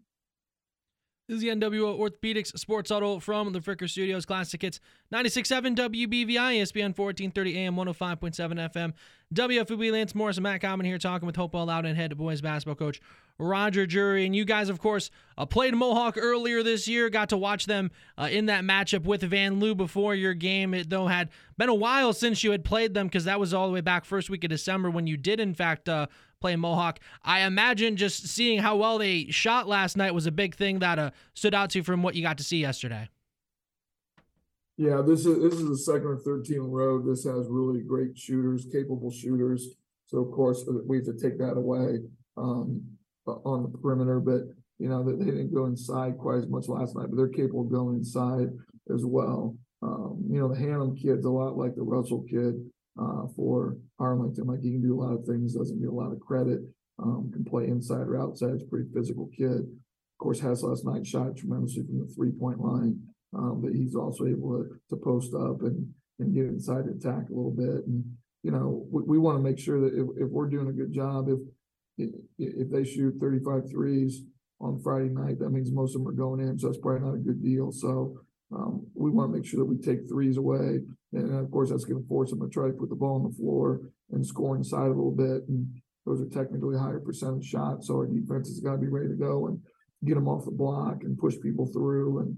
This 1.26 1.36
is 1.36 1.42
the 1.42 1.48
NWO 1.48 1.98
Orthopedics 1.98 2.58
Sports 2.58 2.90
Huddle 2.90 3.18
from 3.18 3.54
the 3.54 3.60
Fricker 3.60 3.88
Studios. 3.88 4.26
Classic 4.26 4.60
Hits 4.60 4.78
96.7 5.10 5.74
WBVI, 5.74 6.60
ESPN 6.60 6.94
1430 6.94 7.58
AM, 7.60 7.76
105.7 7.76 8.70
FM. 8.70 8.92
WFOB 9.32 9.90
Lance 9.90 10.14
Morris 10.14 10.36
and 10.36 10.42
Matt 10.42 10.60
Common 10.60 10.84
here 10.84 10.98
talking 10.98 11.24
with 11.24 11.36
Hopewell 11.36 11.64
Loudon 11.64 11.96
head 11.96 12.14
boys 12.18 12.42
basketball 12.42 12.74
coach 12.74 13.00
Roger 13.38 13.86
Jury. 13.86 14.26
And 14.26 14.36
you 14.36 14.44
guys, 14.44 14.68
of 14.68 14.80
course, 14.80 15.10
uh, 15.38 15.46
played 15.46 15.74
Mohawk 15.74 16.18
earlier 16.18 16.62
this 16.62 16.86
year. 16.86 17.08
Got 17.08 17.30
to 17.30 17.38
watch 17.38 17.64
them 17.64 17.90
uh, 18.18 18.28
in 18.30 18.46
that 18.46 18.62
matchup 18.62 19.04
with 19.04 19.22
Vanlue 19.22 19.78
before 19.78 20.14
your 20.14 20.34
game. 20.34 20.74
It, 20.74 20.90
though, 20.90 21.06
had 21.06 21.30
been 21.56 21.70
a 21.70 21.74
while 21.74 22.12
since 22.12 22.44
you 22.44 22.50
had 22.50 22.66
played 22.66 22.92
them 22.92 23.06
because 23.06 23.24
that 23.24 23.40
was 23.40 23.54
all 23.54 23.66
the 23.66 23.72
way 23.72 23.80
back 23.80 24.04
first 24.04 24.28
week 24.28 24.44
of 24.44 24.50
December 24.50 24.90
when 24.90 25.06
you 25.06 25.16
did, 25.16 25.40
in 25.40 25.54
fact, 25.54 25.88
uh, 25.88 26.06
play 26.44 26.56
Mohawk. 26.56 27.00
I 27.22 27.40
imagine 27.40 27.96
just 27.96 28.28
seeing 28.28 28.58
how 28.58 28.76
well 28.76 28.98
they 28.98 29.30
shot 29.30 29.66
last 29.66 29.96
night 29.96 30.12
was 30.12 30.26
a 30.26 30.30
big 30.30 30.54
thing 30.54 30.80
that 30.80 30.98
uh, 30.98 31.10
stood 31.32 31.54
out 31.54 31.70
to 31.70 31.78
you 31.78 31.82
from 31.82 32.02
what 32.02 32.14
you 32.14 32.22
got 32.22 32.36
to 32.36 32.44
see 32.44 32.58
yesterday. 32.58 33.08
Yeah, 34.76 35.00
this 35.00 35.24
is 35.24 35.40
this 35.40 35.58
is 35.58 35.66
the 35.66 35.78
second 35.78 36.06
or 36.06 36.18
third 36.18 36.44
team 36.44 36.60
a 36.60 36.68
row. 36.68 37.00
This 37.00 37.24
has 37.24 37.46
really 37.48 37.80
great 37.80 38.18
shooters, 38.18 38.66
capable 38.70 39.10
shooters. 39.10 39.68
So 40.04 40.18
of 40.18 40.32
course 40.32 40.62
uh, 40.68 40.82
we 40.86 40.98
have 40.98 41.06
to 41.06 41.14
take 41.14 41.38
that 41.38 41.54
away 41.56 42.00
um, 42.36 42.82
on 43.26 43.62
the 43.72 43.78
perimeter. 43.78 44.20
But 44.20 44.42
you 44.78 44.90
know 44.90 45.02
they, 45.02 45.12
they 45.12 45.30
didn't 45.30 45.54
go 45.54 45.64
inside 45.64 46.18
quite 46.18 46.38
as 46.38 46.48
much 46.48 46.68
last 46.68 46.94
night, 46.94 47.06
but 47.08 47.16
they're 47.16 47.28
capable 47.28 47.62
of 47.62 47.72
going 47.72 47.96
inside 47.96 48.48
as 48.92 49.06
well. 49.06 49.56
Um, 49.80 50.22
you 50.28 50.40
know 50.40 50.48
the 50.48 50.60
Hannum 50.60 51.00
kid's 51.00 51.24
a 51.24 51.30
lot 51.30 51.56
like 51.56 51.74
the 51.74 51.82
Russell 51.82 52.22
kid 52.28 52.56
uh, 53.00 53.26
for 53.36 53.76
Arlington. 53.98 54.46
Like 54.46 54.60
he 54.60 54.72
can 54.72 54.82
do 54.82 54.94
a 54.94 55.02
lot 55.02 55.14
of 55.14 55.24
things, 55.24 55.54
doesn't 55.54 55.80
get 55.80 55.88
a 55.88 55.92
lot 55.92 56.12
of 56.12 56.20
credit. 56.20 56.60
Um, 57.02 57.30
can 57.32 57.44
play 57.44 57.66
inside 57.66 58.06
or 58.06 58.20
outside. 58.20 58.52
He's 58.52 58.62
a 58.62 58.66
pretty 58.66 58.88
physical 58.94 59.28
kid. 59.36 59.62
Of 59.62 60.18
course, 60.18 60.38
has 60.40 60.62
last 60.62 60.84
night 60.84 61.04
shot 61.04 61.36
tremendously 61.36 61.82
from 61.84 61.98
the 61.98 62.14
three 62.14 62.30
point 62.30 62.60
line. 62.60 63.00
Um, 63.36 63.60
but 63.60 63.72
he's 63.72 63.96
also 63.96 64.26
able 64.26 64.58
to, 64.58 64.80
to 64.90 64.96
post 64.96 65.34
up 65.34 65.62
and, 65.62 65.92
and 66.20 66.32
get 66.32 66.44
inside 66.44 66.84
the 66.86 66.92
attack 66.92 67.28
a 67.28 67.34
little 67.34 67.50
bit. 67.50 67.84
And, 67.86 68.04
you 68.44 68.52
know, 68.52 68.86
we, 68.92 69.02
we 69.02 69.18
want 69.18 69.38
to 69.38 69.42
make 69.42 69.58
sure 69.58 69.80
that 69.80 69.92
if, 69.92 70.06
if 70.16 70.30
we're 70.30 70.48
doing 70.48 70.68
a 70.68 70.72
good 70.72 70.92
job, 70.92 71.28
if, 71.28 71.40
if, 71.98 72.10
if 72.38 72.70
they 72.70 72.84
shoot 72.84 73.16
35 73.20 73.70
threes 73.70 74.22
on 74.60 74.80
Friday 74.84 75.08
night, 75.08 75.40
that 75.40 75.50
means 75.50 75.72
most 75.72 75.96
of 75.96 76.02
them 76.02 76.08
are 76.08 76.12
going 76.16 76.38
in. 76.38 76.60
So 76.60 76.68
that's 76.68 76.78
probably 76.78 77.08
not 77.08 77.16
a 77.16 77.18
good 77.18 77.42
deal. 77.42 77.72
So, 77.72 78.20
um, 78.54 78.86
we 78.94 79.10
want 79.10 79.32
to 79.32 79.36
make 79.36 79.46
sure 79.46 79.58
that 79.58 79.64
we 79.64 79.78
take 79.78 80.08
threes 80.08 80.36
away. 80.36 80.80
And 81.14 81.34
of 81.38 81.50
course, 81.50 81.70
that's 81.70 81.84
going 81.84 82.02
to 82.02 82.08
force 82.08 82.30
them 82.30 82.40
to 82.40 82.48
try 82.48 82.66
to 82.66 82.72
put 82.72 82.88
the 82.88 82.96
ball 82.96 83.16
on 83.16 83.30
the 83.30 83.36
floor 83.36 83.80
and 84.10 84.26
score 84.26 84.56
inside 84.56 84.86
a 84.86 84.88
little 84.88 85.10
bit. 85.10 85.48
And 85.48 85.80
those 86.04 86.20
are 86.20 86.28
technically 86.28 86.76
higher 86.76 87.00
percentage 87.00 87.46
shots. 87.46 87.86
So 87.86 87.96
our 87.96 88.06
defense 88.06 88.48
has 88.48 88.60
got 88.60 88.72
to 88.72 88.78
be 88.78 88.88
ready 88.88 89.08
to 89.08 89.14
go 89.14 89.46
and 89.46 89.60
get 90.04 90.14
them 90.14 90.28
off 90.28 90.44
the 90.44 90.50
block 90.50 91.02
and 91.02 91.18
push 91.18 91.34
people 91.40 91.66
through 91.66 92.36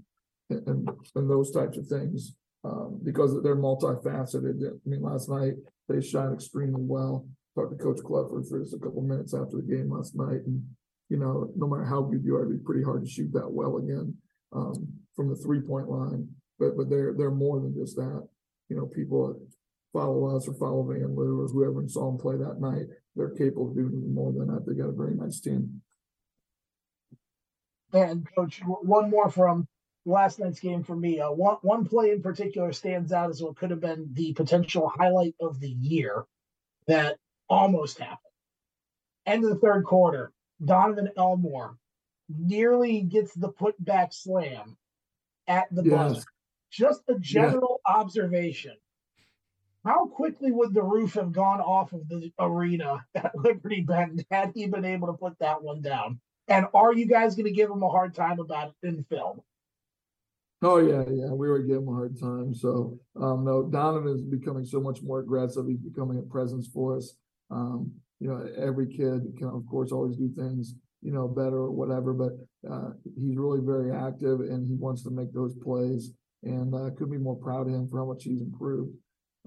and, 0.49 0.67
and, 0.67 0.89
and 1.15 1.29
those 1.29 1.51
types 1.51 1.77
of 1.77 1.87
things. 1.87 2.33
Um, 2.63 2.99
because 3.03 3.41
they're 3.43 3.55
multifaceted. 3.55 4.61
I 4.65 4.89
mean, 4.89 5.01
last 5.01 5.29
night 5.29 5.53
they 5.87 6.01
shot 6.01 6.33
extremely 6.33 6.81
well. 6.81 7.25
Talked 7.55 7.77
to 7.77 7.83
Coach 7.83 7.99
Clufford 7.99 8.47
for 8.49 8.59
just 8.59 8.73
a 8.73 8.79
couple 8.79 9.01
minutes 9.01 9.33
after 9.33 9.57
the 9.57 9.63
game 9.63 9.91
last 9.91 10.15
night, 10.15 10.41
and 10.45 10.63
you 11.09 11.17
know, 11.17 11.49
no 11.55 11.67
matter 11.67 11.85
how 11.85 12.01
good 12.01 12.23
you 12.23 12.35
are, 12.35 12.41
it'd 12.41 12.59
be 12.59 12.65
pretty 12.65 12.83
hard 12.83 13.05
to 13.05 13.09
shoot 13.09 13.31
that 13.33 13.49
well 13.49 13.77
again 13.77 14.13
um, 14.53 14.87
from 15.15 15.29
the 15.29 15.35
three 15.35 15.61
point 15.61 15.87
line. 15.87 16.27
But 16.59 16.75
but 16.75 16.89
they're 16.89 17.13
they're 17.13 17.31
more 17.31 17.59
than 17.59 17.73
just 17.73 17.95
that. 17.95 18.27
You 18.69 18.75
know, 18.75 18.85
people 18.85 19.27
that 19.27 19.47
follow 19.93 20.35
us 20.35 20.47
or 20.47 20.53
follow 20.53 20.83
Vanlue 20.83 21.45
or 21.45 21.47
whoever 21.47 21.79
and 21.79 21.89
saw 21.89 22.09
them 22.11 22.19
play 22.19 22.35
that 22.37 22.59
night, 22.59 22.87
they're 23.15 23.29
capable 23.29 23.69
of 23.69 23.75
doing 23.75 24.13
more 24.13 24.31
than 24.31 24.47
that. 24.47 24.65
They 24.65 24.73
got 24.73 24.89
a 24.89 24.91
very 24.91 25.15
nice 25.15 25.39
team. 25.39 25.81
And 27.93 28.27
coach, 28.35 28.61
one 28.65 29.09
more 29.09 29.29
from 29.29 29.67
last 30.05 30.39
night's 30.39 30.59
game 30.59 30.83
for 30.83 30.95
me. 30.95 31.19
Uh, 31.21 31.31
one 31.31 31.57
one 31.61 31.85
play 31.85 32.11
in 32.11 32.21
particular 32.21 32.73
stands 32.73 33.13
out 33.13 33.29
as 33.29 33.41
what 33.41 33.55
could 33.55 33.71
have 33.71 33.79
been 33.79 34.09
the 34.13 34.33
potential 34.33 34.91
highlight 34.93 35.35
of 35.39 35.59
the 35.59 35.69
year 35.69 36.25
that 36.87 37.17
almost 37.49 37.99
happened. 37.99 38.19
End 39.25 39.43
of 39.45 39.51
the 39.51 39.59
third 39.59 39.85
quarter, 39.85 40.31
Donovan 40.63 41.09
Elmore 41.17 41.77
nearly 42.29 43.01
gets 43.01 43.33
the 43.33 43.51
putback 43.51 44.13
slam 44.13 44.77
at 45.47 45.73
the 45.73 45.83
Yes. 45.83 45.93
buzzer. 45.93 46.25
Just 46.71 47.01
a 47.07 47.17
general 47.19 47.81
observation. 47.85 48.73
How 49.85 50.07
quickly 50.07 50.51
would 50.51 50.73
the 50.73 50.83
roof 50.83 51.13
have 51.13 51.31
gone 51.31 51.61
off 51.61 51.93
of 51.93 52.07
the 52.09 52.31
arena 52.39 53.05
at 53.15 53.31
Liberty 53.35 53.81
Benton 53.81 54.19
had 54.29 54.51
he 54.53 54.67
been 54.67 54.85
able 54.85 55.07
to 55.07 55.13
put 55.13 55.39
that 55.39 55.61
one 55.63 55.81
down? 55.81 56.19
And 56.49 56.65
are 56.73 56.93
you 56.93 57.07
guys 57.07 57.35
going 57.35 57.45
to 57.45 57.51
give 57.51 57.69
him 57.69 57.83
a 57.83 57.89
hard 57.89 58.13
time 58.13 58.39
about 58.39 58.73
it 58.81 58.87
in 58.87 59.03
film? 59.05 59.41
Oh 60.61 60.79
yeah, 60.79 61.03
yeah, 61.09 61.31
we 61.31 61.49
were 61.49 61.59
giving 61.59 61.83
him 61.83 61.89
a 61.89 61.93
hard 61.93 62.19
time. 62.19 62.53
So 62.53 62.99
um, 63.15 63.45
no, 63.45 63.63
Donovan 63.63 64.15
is 64.15 64.23
becoming 64.23 64.65
so 64.65 64.79
much 64.79 65.03
more 65.03 65.19
aggressive. 65.19 65.67
He's 65.67 65.77
becoming 65.77 66.17
a 66.17 66.23
presence 66.23 66.67
for 66.67 66.97
us. 66.97 67.13
Um, 67.51 67.91
you 68.19 68.27
know, 68.27 68.49
every 68.57 68.87
kid 68.87 69.35
can 69.37 69.49
of 69.49 69.65
course 69.69 69.91
always 69.91 70.17
do 70.17 70.31
things 70.35 70.73
you 71.01 71.11
know 71.11 71.27
better 71.27 71.57
or 71.57 71.71
whatever, 71.71 72.13
but 72.13 72.33
uh, 72.69 72.89
he's 73.15 73.37
really 73.37 73.61
very 73.63 73.91
active 73.91 74.39
and 74.39 74.67
he 74.67 74.75
wants 74.75 75.03
to 75.03 75.11
make 75.11 75.31
those 75.33 75.55
plays. 75.63 76.11
And 76.43 76.73
uh, 76.73 76.91
could 76.97 77.11
be 77.11 77.17
more 77.17 77.35
proud 77.35 77.67
of 77.67 77.73
him 77.73 77.87
for 77.87 77.99
how 77.99 78.05
much 78.05 78.23
he's 78.23 78.41
improved. 78.41 78.95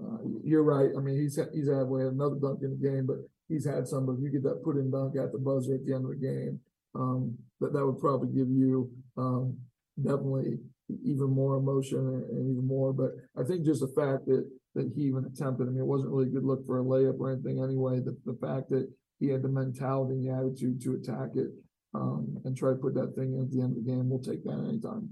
Uh, 0.01 0.17
you're 0.43 0.63
right. 0.63 0.89
I 0.97 0.99
mean, 0.99 1.19
he's 1.19 1.39
he's 1.53 1.69
had 1.69 1.87
we 1.87 2.01
had 2.01 2.13
another 2.13 2.35
dunk 2.35 2.61
in 2.63 2.71
the 2.71 2.89
game, 2.89 3.05
but 3.05 3.17
he's 3.47 3.65
had 3.65 3.87
some. 3.87 4.05
But 4.05 4.13
if 4.13 4.21
you 4.21 4.31
get 4.31 4.43
that 4.43 4.63
put 4.63 4.77
in 4.77 4.91
dunk 4.91 5.15
at 5.15 5.31
the 5.31 5.37
buzzer 5.37 5.75
at 5.75 5.85
the 5.85 5.93
end 5.93 6.05
of 6.05 6.11
the 6.11 6.17
game, 6.17 6.59
um, 6.95 7.37
that 7.59 7.73
that 7.73 7.85
would 7.85 7.99
probably 7.99 8.29
give 8.29 8.49
you 8.49 8.91
um, 9.17 9.57
definitely 10.01 10.57
even 11.03 11.29
more 11.29 11.55
emotion 11.55 11.99
and, 11.99 12.23
and 12.29 12.51
even 12.51 12.67
more. 12.67 12.93
But 12.93 13.11
I 13.39 13.45
think 13.45 13.63
just 13.65 13.81
the 13.81 13.93
fact 13.95 14.25
that 14.25 14.49
that 14.75 14.91
he 14.95 15.03
even 15.03 15.25
attempted. 15.25 15.67
I 15.67 15.71
mean, 15.71 15.81
it 15.81 15.85
wasn't 15.85 16.11
really 16.11 16.29
a 16.29 16.33
good 16.33 16.45
look 16.45 16.65
for 16.65 16.79
a 16.79 16.83
layup 16.83 17.19
or 17.19 17.31
anything 17.31 17.63
anyway. 17.63 17.99
The 17.99 18.17
the 18.25 18.37
fact 18.41 18.69
that 18.69 18.89
he 19.19 19.27
had 19.27 19.43
the 19.43 19.49
mentality 19.49 20.15
and 20.15 20.25
the 20.25 20.33
attitude 20.33 20.81
to 20.81 20.95
attack 20.95 21.35
it 21.35 21.51
um, 21.93 22.41
and 22.43 22.57
try 22.57 22.71
to 22.71 22.75
put 22.75 22.95
that 22.95 23.13
thing 23.15 23.33
in 23.33 23.41
at 23.41 23.51
the 23.51 23.61
end 23.61 23.77
of 23.77 23.83
the 23.83 23.91
game, 23.91 24.09
we'll 24.09 24.19
take 24.19 24.43
that 24.43 24.65
anytime. 24.67 25.09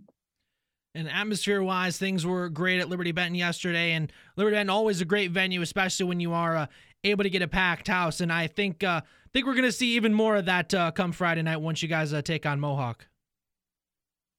And 0.96 1.08
atmosphere 1.08 1.62
wise, 1.62 1.98
things 1.98 2.26
were 2.26 2.50
great 2.50 2.80
at 2.80 2.90
Liberty 2.90 3.12
Benton 3.12 3.36
yesterday. 3.36 3.92
And 3.92 4.12
Liberty 4.36 4.56
Benton 4.56 4.72
always 4.72 5.02
a 5.02 5.06
great 5.06 5.32
venue, 5.32 5.62
especially 5.62 6.08
when 6.08 6.20
you 6.20 6.34
are 6.34 6.58
uh, 6.58 6.66
able 7.04 7.24
to 7.24 7.30
get 7.30 7.44
a 7.44 7.48
packed 7.48 7.88
house. 7.88 8.22
And 8.22 8.34
I 8.34 8.48
think 8.48 8.84
uh, 8.84 9.02
think 9.32 9.46
we're 9.46 9.54
going 9.54 9.66
to 9.66 9.72
see 9.72 9.96
even 9.96 10.14
more 10.14 10.38
of 10.38 10.46
that 10.46 10.74
uh, 10.74 10.92
come 10.92 11.12
Friday 11.12 11.44
night 11.44 11.58
once 11.58 11.84
you 11.84 11.88
guys 11.88 12.12
uh, 12.12 12.22
take 12.22 12.46
on 12.46 12.60
Mohawk. 12.60 13.08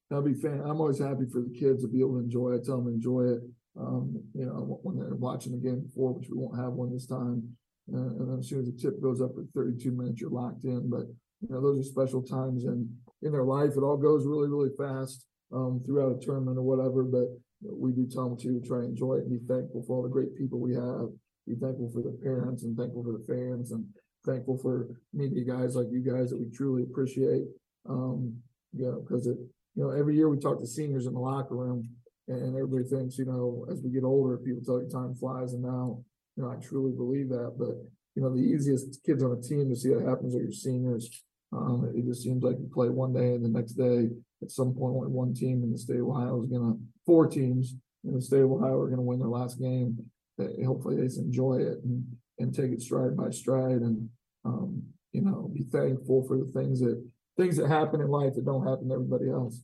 That'll 0.09 0.25
be 0.25 0.35
fan. 0.35 0.61
I'm 0.65 0.81
always 0.81 0.99
happy 0.99 1.27
for 1.33 1.41
the 1.41 1.55
kids 1.57 1.83
to 1.83 1.89
be 1.89 2.01
able 2.01 2.15
to 2.15 2.25
enjoy 2.25 2.55
it. 2.55 2.65
Tell 2.65 2.79
them 2.79 2.89
enjoy 2.89 3.29
it. 3.29 3.43
Um, 3.79 4.21
you 4.35 4.45
know, 4.45 4.81
when 4.83 4.99
they're 4.99 5.15
watching 5.15 5.53
the 5.53 5.59
game 5.59 5.83
before, 5.83 6.13
which 6.13 6.29
we 6.29 6.37
won't 6.37 6.59
have 6.59 6.73
one 6.73 6.93
this 6.93 7.07
time. 7.07 7.49
Uh, 7.95 7.99
and 7.99 8.29
then 8.29 8.39
as 8.41 8.49
soon 8.49 8.61
as 8.61 8.67
the 8.67 8.73
tip 8.73 9.01
goes 9.01 9.21
up 9.21 9.31
at 9.39 9.45
32 9.55 9.93
minutes, 9.93 10.21
you're 10.21 10.31
locked 10.31 10.65
in. 10.65 10.91
But 10.91 11.07
you 11.41 11.49
know, 11.49 11.61
those 11.61 11.79
are 11.79 11.89
special 11.89 12.23
times, 12.23 12.65
and 12.65 12.89
in 13.23 13.31
their 13.31 13.45
life, 13.45 13.71
it 13.77 13.83
all 13.83 13.97
goes 13.97 14.27
really, 14.27 14.49
really 14.49 14.71
fast 14.77 15.27
um, 15.53 15.83
throughout 15.85 16.17
a 16.17 16.25
tournament 16.25 16.59
or 16.59 16.63
whatever. 16.63 17.03
But 17.03 17.29
we 17.63 17.93
do 17.93 18.07
tell 18.07 18.29
them 18.29 18.39
to 18.39 18.61
try 18.67 18.79
and 18.79 18.91
enjoy 18.91 19.15
it 19.17 19.25
and 19.25 19.31
be 19.31 19.47
thankful 19.47 19.85
for 19.87 19.97
all 19.97 20.03
the 20.03 20.09
great 20.09 20.37
people 20.37 20.61
we 20.61 20.75
have. 20.75 21.09
Be 21.47 21.55
thankful 21.55 21.91
for 21.93 22.03
the 22.03 22.17
parents 22.23 22.65
and 22.65 22.77
thankful 22.77 23.05
for 23.05 23.13
the 23.13 23.25
fans 23.27 23.73
and 23.73 23.85
thankful 24.25 24.59
for 24.59 24.89
media 25.13 25.45
guys 25.45 25.75
like 25.75 25.87
you 25.91 26.01
guys 26.01 26.31
that 26.31 26.39
we 26.39 26.51
truly 26.51 26.83
appreciate. 26.83 27.45
Um, 27.89 28.37
you 28.73 28.87
know, 28.87 29.01
because 29.01 29.27
it, 29.27 29.39
you 29.75 29.83
know, 29.83 29.91
every 29.91 30.17
year 30.17 30.29
we 30.29 30.39
talk 30.39 30.59
to 30.61 30.67
seniors 30.67 31.07
in 31.07 31.15
the 31.15 31.21
locker 31.21 31.57
room 31.57 31.89
and 32.29 32.55
everybody 32.55 32.85
thinks, 32.85 33.19
you 33.19 33.25
know, 33.25 33.67
as 33.71 33.81
we 33.83 33.91
get 33.91 34.05
older, 34.05 34.37
people 34.37 34.63
tell 34.65 34.81
you 34.81 34.89
time 34.89 35.15
flies 35.15 35.55
and 35.55 35.63
now, 35.63 35.99
you 36.37 36.43
know, 36.43 36.51
I 36.51 36.57
truly 36.57 36.93
believe 36.93 37.29
that, 37.31 37.55
but 37.59 37.75
you 38.15 38.23
know, 38.23 38.35
the 38.35 38.43
easiest 38.43 39.03
kids 39.05 39.23
on 39.23 39.33
a 39.33 39.41
team 39.41 39.69
to 39.69 39.77
see 39.77 39.89
that 39.91 40.07
happens 40.07 40.35
are 40.35 40.43
your 40.43 40.53
seniors. 40.53 41.09
Um, 41.53 41.93
it 41.95 42.05
just 42.05 42.23
seems 42.23 42.43
like 42.43 42.57
you 42.59 42.71
play 42.73 42.89
one 42.89 43.13
day 43.13 43.35
and 43.35 43.45
the 43.45 43.49
next 43.49 43.73
day, 43.73 44.09
at 44.43 44.51
some 44.51 44.69
one 44.69 45.35
team 45.35 45.63
in 45.63 45.73
the 45.73 45.79
state 45.79 46.01
of 46.01 46.09
Ohio 46.09 46.43
is 46.43 46.49
gonna, 46.49 46.75
four 47.05 47.27
teams 47.27 47.75
in 48.05 48.15
the 48.15 48.23
state 48.23 48.41
of 48.41 48.51
Ohio 48.51 48.79
are 48.81 48.89
gonna 48.89 49.03
win 49.03 49.19
their 49.19 49.29
last 49.29 49.61
game. 49.61 49.99
That 50.39 50.57
hopefully 50.65 50.97
they 50.97 51.03
just 51.03 51.19
enjoy 51.19 51.57
it 51.57 51.79
and, 51.85 52.07
and 52.39 52.55
take 52.55 52.71
it 52.71 52.81
stride 52.81 53.17
by 53.17 53.31
stride 53.31 53.83
and, 53.83 54.09
um, 54.45 54.83
you 55.13 55.21
know, 55.21 55.51
be 55.53 55.65
thankful 55.65 56.27
for 56.27 56.39
the 56.39 56.51
things 56.53 56.81
that, 56.81 57.05
things 57.37 57.57
that 57.57 57.69
happen 57.69 58.01
in 58.01 58.09
life 58.09 58.35
that 58.35 58.47
don't 58.47 58.67
happen 58.67 58.89
to 58.89 58.95
everybody 58.95 59.29
else. 59.29 59.63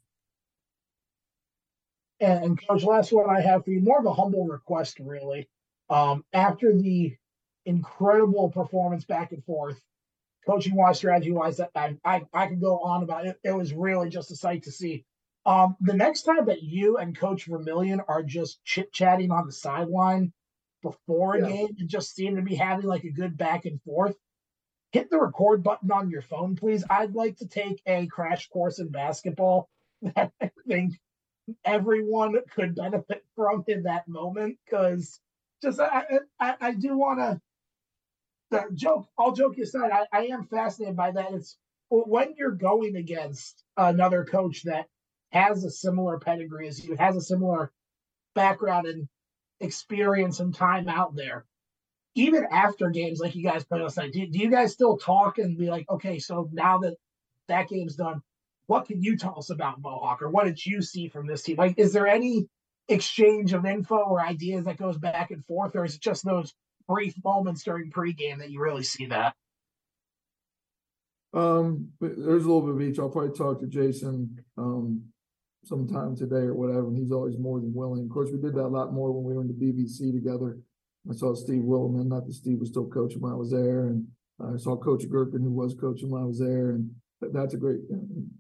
And 2.21 2.61
coach, 2.67 2.83
last 2.83 3.13
one 3.13 3.29
I 3.29 3.41
have 3.41 3.65
for 3.65 3.71
you, 3.71 3.81
more 3.81 3.99
of 3.99 4.07
a 4.07 4.13
humble 4.13 4.47
request, 4.47 4.99
really. 5.01 5.49
Um, 5.89 6.25
after 6.33 6.75
the 6.75 7.15
incredible 7.65 8.51
performance 8.51 9.05
back 9.05 9.33
and 9.33 9.45
forth, 9.45 9.81
coaching 10.47 10.75
wise, 10.77 10.99
strategy 10.99 11.33
wise, 11.33 11.57
that 11.59 11.71
I, 11.75 11.97
I 12.05 12.23
I 12.33 12.47
could 12.47 12.61
go 12.61 12.79
on 12.79 13.03
about 13.03 13.27
it. 13.27 13.39
It 13.45 13.53
was 13.57 13.73
really 13.73 14.09
just 14.09 14.31
a 14.31 14.37
sight 14.37 14.63
to 14.65 14.73
see. 14.73 15.05
Um, 15.45 15.77
the 15.81 15.95
next 15.95 16.23
time 16.23 16.47
that 16.47 16.63
you 16.63 16.97
and 16.97 17.17
Coach 17.17 17.45
Vermillion 17.47 18.01
are 18.09 18.23
just 18.23 18.65
chit 18.65 18.93
chatting 18.93 19.31
on 19.31 19.47
the 19.47 19.53
sideline 19.53 20.33
before 20.83 21.35
a 21.37 21.41
Yeah. 21.41 21.49
game 21.49 21.77
and 21.79 21.89
just 21.89 22.15
seem 22.15 22.37
to 22.37 22.43
be 22.43 22.55
having 22.57 22.87
like 22.87 23.05
a 23.05 23.11
good 23.13 23.37
back 23.37 23.65
and 23.65 23.81
forth, 23.83 24.17
hit 24.93 25.09
the 25.11 25.19
record 25.21 25.63
button 25.63 25.91
on 25.93 26.11
your 26.11 26.23
phone, 26.23 26.57
please. 26.57 26.85
I'd 26.91 27.15
like 27.15 27.37
to 27.39 27.47
take 27.47 27.81
a 27.87 28.07
crash 28.09 28.49
course 28.49 28.79
in 28.81 28.89
basketball 28.89 29.69
that 30.03 30.33
I 30.41 30.51
think 30.67 30.95
everyone 31.65 32.37
could 32.51 32.75
benefit 32.75 33.25
from 33.37 33.65
in 33.69 33.85
that 33.85 34.09
moment 34.09 34.59
because 34.65 35.21
just 35.63 35.81
I 35.81 36.05
I, 36.41 36.49
I- 36.51 36.57
I 36.61 36.73
do 36.75 36.97
want 36.99 37.19
to 37.21 37.41
the 38.51 38.65
joke 38.75 39.07
all 39.19 39.33
joke 39.33 39.59
aside 39.59 39.91
I, 39.93 40.07
I 40.13 40.27
am 40.27 40.45
fascinated 40.45 40.97
by 40.97 41.13
that 41.13 41.33
it's 41.33 41.57
when 41.89 42.35
you're 42.37 42.53
going 42.53 42.97
against 42.97 43.63
another 43.77 44.25
coach 44.25 44.63
that 44.65 44.87
has 45.33 45.65
a 45.65 45.71
similar 45.71 46.19
pedigree 46.19 46.69
as 46.69 46.85
you 46.85 46.97
has 46.97 47.17
a 47.17 47.21
similar 47.21 47.73
background 48.35 48.87
and 48.87 49.09
experience 49.61 50.41
and 50.41 50.55
time 50.55 50.89
out 50.89 51.15
there 51.15 51.45
even 52.15 52.47
after 52.51 52.91
games 52.91 53.21
like 53.21 53.35
you 53.35 53.43
guys 53.43 53.65
played 53.65 53.83
last 53.83 53.97
night 53.97 54.13
do, 54.13 54.27
do 54.27 54.39
you 54.39 54.51
guys 54.51 54.73
still 54.73 54.97
talk 54.97 55.39
and 55.39 55.59
be 55.59 55.69
like 55.69 55.89
okay 55.91 56.19
so 56.19 56.49
now 56.53 56.79
that 56.79 56.95
that 57.49 57.69
game's 57.69 57.97
done 57.97 58.23
what 58.67 58.87
can 58.87 59.03
you 59.03 59.17
tell 59.17 59.39
us 59.39 59.51
about 59.51 59.81
Mohawk 59.81 60.23
or 60.23 60.29
what 60.29 60.45
did 60.45 60.65
you 60.65 60.83
see 60.83 61.09
from 61.09 61.27
this 61.27 61.43
team? 61.43 61.57
Like, 61.57 61.79
is 61.79 61.93
there 61.93 62.07
any 62.07 62.49
exchange 62.89 63.53
of 63.53 63.65
info 63.65 63.97
or 63.97 64.21
ideas 64.21 64.65
that 64.65 64.77
goes 64.77 64.99
back 64.99 65.31
and 65.31 65.45
forth, 65.47 65.75
or 65.75 65.85
is 65.85 65.97
it 65.97 66.01
just 66.01 66.25
those 66.25 66.55
brief 66.89 67.15
moments 67.25 67.63
during 67.63 67.91
pregame 67.91 68.39
that 68.39 68.51
you 68.51 68.61
really 68.61 68.83
see 68.83 69.07
that? 69.07 69.35
Um, 71.35 71.89
there's 72.01 72.45
a 72.45 72.49
little 72.49 72.63
bit 72.63 72.75
of 72.75 72.81
each. 72.81 72.99
I'll 72.99 73.11
probably 73.11 73.37
talk 73.37 73.61
to 73.61 73.67
Jason, 73.67 74.43
um, 74.57 75.03
sometime 75.65 76.17
today 76.17 76.47
or 76.47 76.55
whatever, 76.55 76.87
and 76.89 76.97
he's 76.97 77.13
always 77.13 77.39
more 77.39 77.61
than 77.61 77.75
willing. 77.75 78.05
Of 78.05 78.11
course, 78.11 78.31
we 78.33 78.41
did 78.41 78.55
that 78.55 78.65
a 78.65 78.69
lot 78.69 78.95
more 78.95 79.13
when 79.13 79.25
we 79.25 79.35
were 79.35 79.43
in 79.43 79.49
the 79.49 79.55
BBC 79.55 80.13
together. 80.13 80.59
I 81.11 81.15
saw 81.15 81.35
Steve 81.35 81.63
Williman, 81.63 82.07
not 82.07 82.27
that 82.27 82.35
Steve 82.35 82.61
was 82.61 82.71
still 82.71 82.87
coaching 82.87 83.21
when 83.21 83.33
I 83.33 83.37
was 83.37 83.51
there, 83.51 83.87
and 83.89 84.07
I 84.41 84.57
saw 84.57 84.77
Coach 84.77 85.09
Gherkin, 85.09 85.43
who 85.43 85.53
was 85.53 85.75
coaching 85.75 86.11
when 86.11 86.23
I 86.23 86.27
was 86.27 86.39
there, 86.39 86.71
and 86.71 86.91
that's 87.21 87.55
a 87.55 87.59
great, 87.59 87.81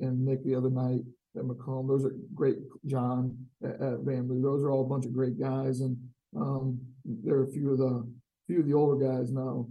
and 0.01 0.25
Nick 0.25 0.45
the 0.45 0.55
other 0.55 0.71
night 0.71 1.01
at 1.37 1.43
McComb, 1.43 1.89
those 1.89 2.05
are 2.05 2.15
great, 2.35 2.57
John 2.87 3.37
at, 3.63 3.75
at 3.75 3.99
Vanlue, 4.05 4.43
those 4.43 4.63
are 4.63 4.71
all 4.71 4.85
a 4.85 4.89
bunch 4.89 5.05
of 5.05 5.13
great 5.13 5.39
guys, 5.39 5.81
and, 5.81 5.97
um, 6.37 6.79
there 7.05 7.37
are 7.37 7.45
a 7.45 7.53
few 7.53 7.73
of 7.73 7.79
the, 7.79 8.07
few 8.47 8.61
of 8.61 8.67
the 8.67 8.75
older 8.75 9.05
guys 9.05 9.31
now. 9.33 9.67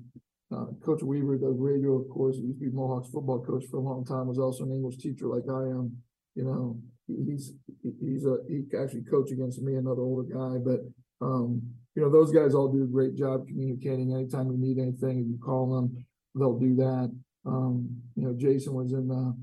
Uh, 0.54 0.66
Coach 0.86 1.02
Weaver 1.02 1.38
does 1.38 1.56
radio, 1.58 2.00
of 2.00 2.08
course, 2.10 2.36
he 2.38 2.44
used 2.44 2.60
to 2.60 2.70
be 2.70 2.72
Mohawks 2.76 3.10
football 3.10 3.44
coach 3.44 3.66
for 3.70 3.78
a 3.78 3.82
long 3.82 4.06
time, 4.06 4.28
was 4.28 4.38
also 4.38 4.64
an 4.64 4.72
English 4.72 4.98
teacher 4.98 5.28
like 5.28 5.44
I 5.50 5.64
am, 5.70 5.98
you 6.36 6.44
know, 6.44 6.80
he- 7.08 7.24
he's, 7.32 7.54
he- 7.82 7.96
he's 8.00 8.26
a, 8.26 8.38
he 8.48 8.64
actually 8.78 9.04
coached 9.04 9.32
against 9.32 9.62
me, 9.62 9.76
another 9.76 10.02
older 10.02 10.24
guy, 10.32 10.58
but, 10.60 10.82
um, 11.26 11.62
you 11.96 12.02
know, 12.02 12.12
those 12.12 12.32
guys 12.32 12.54
all 12.54 12.72
do 12.72 12.84
a 12.84 12.88
great 12.88 13.16
job 13.16 13.48
communicating. 13.48 14.14
Anytime 14.14 14.52
you 14.52 14.58
need 14.58 14.78
anything, 14.78 15.20
if 15.20 15.28
you 15.28 15.40
call 15.44 15.74
them, 15.74 16.06
they'll 16.36 16.60
do 16.60 16.76
that. 16.76 17.12
Um, 17.46 17.90
you 18.16 18.24
know, 18.24 18.34
Jason 18.38 18.74
was 18.74 18.94
in 18.94 19.08
the, 19.08 19.36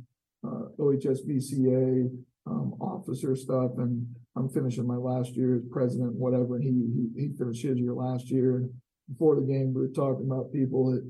uh, 0.45 0.68
OHSBCA, 0.78 2.11
um, 2.47 2.74
officer 2.80 3.35
stuff, 3.37 3.72
and 3.78 4.07
I'm 4.37 4.49
finishing 4.49 4.87
my 4.87 4.97
last 4.97 5.37
year 5.37 5.57
as 5.57 5.62
president, 5.70 6.14
whatever, 6.14 6.57
and 6.57 6.64
he, 6.64 6.70
he, 6.70 7.28
he 7.28 7.37
finished 7.37 7.62
his 7.62 7.78
year 7.78 7.93
last 7.93 8.30
year. 8.30 8.57
And 8.57 8.70
Before 9.11 9.36
the 9.36 9.42
game, 9.42 9.74
we 9.74 9.82
were 9.82 9.88
talking 9.88 10.26
about 10.26 10.53
people 10.53 10.92
that 10.92 11.05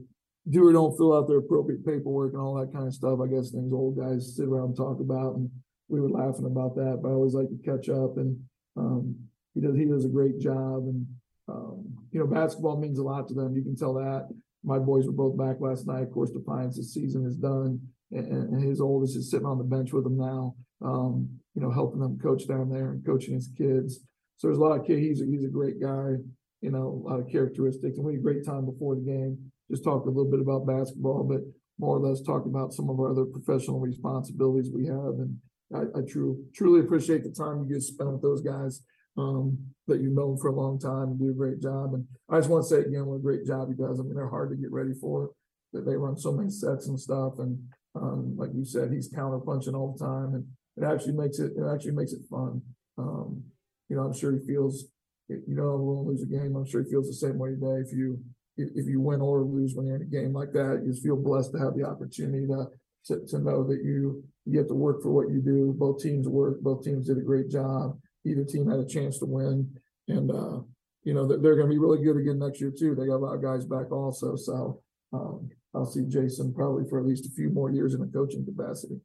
do 0.50 0.66
or 0.66 0.72
don't 0.72 0.96
fill 0.96 1.14
out 1.14 1.28
their 1.28 1.38
appropriate 1.38 1.86
paperwork 1.86 2.32
and 2.32 2.42
all 2.42 2.54
that 2.54 2.72
kind 2.72 2.86
of 2.86 2.94
stuff. 2.94 3.20
I 3.22 3.28
guess 3.28 3.50
things 3.50 3.72
old 3.72 3.98
guys 3.98 4.34
sit 4.36 4.48
around 4.48 4.70
and 4.70 4.76
talk 4.76 4.98
about, 5.00 5.36
and 5.36 5.50
we 5.88 6.00
were 6.00 6.10
laughing 6.10 6.46
about 6.46 6.74
that, 6.76 7.00
but 7.02 7.10
I 7.10 7.12
always 7.12 7.34
like 7.34 7.48
to 7.48 7.64
catch 7.64 7.88
up 7.88 8.16
and, 8.16 8.38
um, 8.76 9.14
he 9.54 9.60
does, 9.60 9.76
he 9.76 9.84
does 9.84 10.04
a 10.04 10.08
great 10.08 10.40
job 10.40 10.84
and, 10.84 11.06
um, 11.48 11.84
you 12.10 12.18
know, 12.18 12.26
basketball 12.26 12.80
means 12.80 12.98
a 12.98 13.02
lot 13.02 13.28
to 13.28 13.34
them. 13.34 13.54
You 13.54 13.62
can 13.62 13.76
tell 13.76 13.94
that. 13.94 14.28
My 14.64 14.78
boys 14.78 15.06
were 15.06 15.12
both 15.12 15.36
back 15.36 15.56
last 15.60 15.86
night. 15.86 16.04
Of 16.04 16.12
course, 16.12 16.30
Defiance's 16.30 16.94
season 16.94 17.26
is 17.26 17.36
done 17.36 17.80
and, 18.10 18.26
and 18.54 18.62
his 18.62 18.80
oldest 18.80 19.16
is 19.16 19.30
sitting 19.30 19.46
on 19.46 19.58
the 19.58 19.64
bench 19.64 19.92
with 19.92 20.06
him 20.06 20.16
now. 20.16 20.54
Um, 20.80 21.28
you 21.54 21.62
know, 21.62 21.70
helping 21.70 22.00
them 22.00 22.18
coach 22.18 22.48
down 22.48 22.70
there 22.70 22.90
and 22.92 23.04
coaching 23.04 23.34
his 23.34 23.50
kids. 23.56 24.00
So 24.38 24.48
there's 24.48 24.58
a 24.58 24.60
lot 24.60 24.78
of 24.78 24.86
kid. 24.86 24.98
He's 24.98 25.20
a, 25.20 25.26
he's 25.26 25.44
a 25.44 25.48
great 25.48 25.80
guy. 25.80 26.14
You 26.62 26.70
know, 26.70 27.02
a 27.04 27.08
lot 27.10 27.20
of 27.20 27.28
characteristics, 27.28 27.98
and 27.98 28.06
we 28.06 28.12
had 28.12 28.20
a 28.20 28.22
great 28.22 28.46
time 28.46 28.64
before 28.64 28.94
the 28.94 29.02
game. 29.02 29.36
Just 29.70 29.84
talked 29.84 30.06
a 30.06 30.10
little 30.10 30.30
bit 30.30 30.40
about 30.40 30.66
basketball, 30.66 31.24
but 31.24 31.40
more 31.78 31.96
or 31.96 32.00
less 32.00 32.22
talk 32.22 32.46
about 32.46 32.72
some 32.72 32.88
of 32.88 32.98
our 33.00 33.10
other 33.10 33.24
professional 33.24 33.80
responsibilities 33.80 34.70
we 34.72 34.86
have. 34.86 35.18
And 35.18 35.36
I, 35.74 35.98
I 35.98 36.02
truly 36.08 36.36
truly 36.54 36.80
appreciate 36.80 37.24
the 37.24 37.30
time 37.30 37.64
you 37.64 37.74
guys 37.74 37.88
spent 37.88 38.12
with 38.12 38.22
those 38.22 38.42
guys 38.42 38.82
um, 39.18 39.58
that 39.88 40.00
you've 40.00 40.14
known 40.14 40.38
for 40.38 40.48
a 40.48 40.54
long 40.54 40.78
time 40.78 41.10
and 41.10 41.18
do 41.18 41.30
a 41.30 41.34
great 41.34 41.60
job. 41.60 41.94
And 41.94 42.06
I 42.30 42.38
just 42.38 42.48
want 42.48 42.64
to 42.64 42.68
say 42.68 42.80
again, 42.80 43.06
what 43.06 43.16
a 43.16 43.22
great 43.22 43.46
job 43.46 43.68
he 43.68 43.74
does. 43.74 43.98
I 43.98 44.02
mean, 44.02 44.14
they're 44.14 44.28
hard 44.28 44.50
to 44.50 44.56
get 44.56 44.72
ready 44.72 44.94
for. 45.00 45.30
That 45.72 45.86
they 45.86 45.96
run 45.96 46.18
so 46.18 46.32
many 46.32 46.50
sets 46.50 46.88
and 46.88 47.00
stuff, 47.00 47.38
and 47.38 47.58
um, 47.94 48.36
like 48.36 48.50
you 48.54 48.62
said, 48.62 48.92
he's 48.92 49.08
counter 49.08 49.38
punching 49.38 49.74
all 49.74 49.96
the 49.96 50.04
time, 50.04 50.34
and 50.34 50.44
it 50.76 50.84
actually 50.84 51.14
makes 51.14 51.38
it 51.38 51.52
it 51.56 51.64
actually 51.72 51.92
makes 51.92 52.12
it 52.12 52.20
fun. 52.30 52.60
Um, 52.98 53.42
you 53.88 53.96
know, 53.96 54.02
I'm 54.02 54.12
sure 54.12 54.32
he 54.32 54.46
feels. 54.46 54.86
You 55.28 55.54
know, 55.54 55.76
we'll 55.76 56.06
lose 56.06 56.22
a 56.22 56.26
game. 56.26 56.56
I'm 56.56 56.66
sure 56.66 56.82
he 56.82 56.90
feels 56.90 57.06
the 57.06 57.14
same 57.14 57.38
way 57.38 57.50
today. 57.50 57.80
If 57.86 57.92
you 57.92 58.18
if, 58.56 58.68
if 58.74 58.86
you 58.86 59.00
win 59.00 59.20
or 59.20 59.42
lose 59.42 59.74
when 59.74 59.86
you're 59.86 59.96
in 59.96 60.02
a 60.02 60.04
game 60.04 60.32
like 60.32 60.52
that, 60.52 60.82
you 60.84 60.90
just 60.90 61.02
feel 61.02 61.16
blessed 61.16 61.52
to 61.52 61.58
have 61.58 61.74
the 61.76 61.84
opportunity 61.84 62.46
to 62.46 62.66
to, 63.06 63.26
to 63.26 63.38
know 63.38 63.64
that 63.64 63.82
you 63.82 64.22
you 64.44 64.58
have 64.58 64.68
to 64.68 64.74
work 64.74 65.02
for 65.02 65.10
what 65.10 65.30
you 65.30 65.40
do. 65.40 65.74
Both 65.76 66.02
teams 66.02 66.28
work. 66.28 66.60
Both 66.60 66.84
teams 66.84 67.06
did 67.06 67.18
a 67.18 67.22
great 67.22 67.50
job. 67.50 67.98
Either 68.24 68.44
team 68.44 68.68
had 68.68 68.80
a 68.80 68.86
chance 68.86 69.18
to 69.18 69.26
win, 69.26 69.70
and 70.08 70.30
uh, 70.30 70.60
you 71.04 71.14
know 71.14 71.26
they're, 71.26 71.38
they're 71.38 71.56
going 71.56 71.68
to 71.68 71.74
be 71.74 71.78
really 71.78 72.02
good 72.02 72.16
again 72.16 72.38
next 72.38 72.60
year 72.60 72.72
too. 72.76 72.94
They 72.94 73.06
got 73.06 73.16
a 73.16 73.24
lot 73.24 73.34
of 73.34 73.42
guys 73.42 73.64
back 73.64 73.90
also, 73.90 74.36
so 74.36 74.82
um, 75.12 75.50
I'll 75.74 75.86
see 75.86 76.04
Jason 76.06 76.52
probably 76.52 76.88
for 76.88 77.00
at 77.00 77.06
least 77.06 77.26
a 77.26 77.30
few 77.30 77.50
more 77.50 77.70
years 77.70 77.94
in 77.94 78.02
a 78.02 78.06
coaching 78.06 78.44
capacity. 78.44 79.00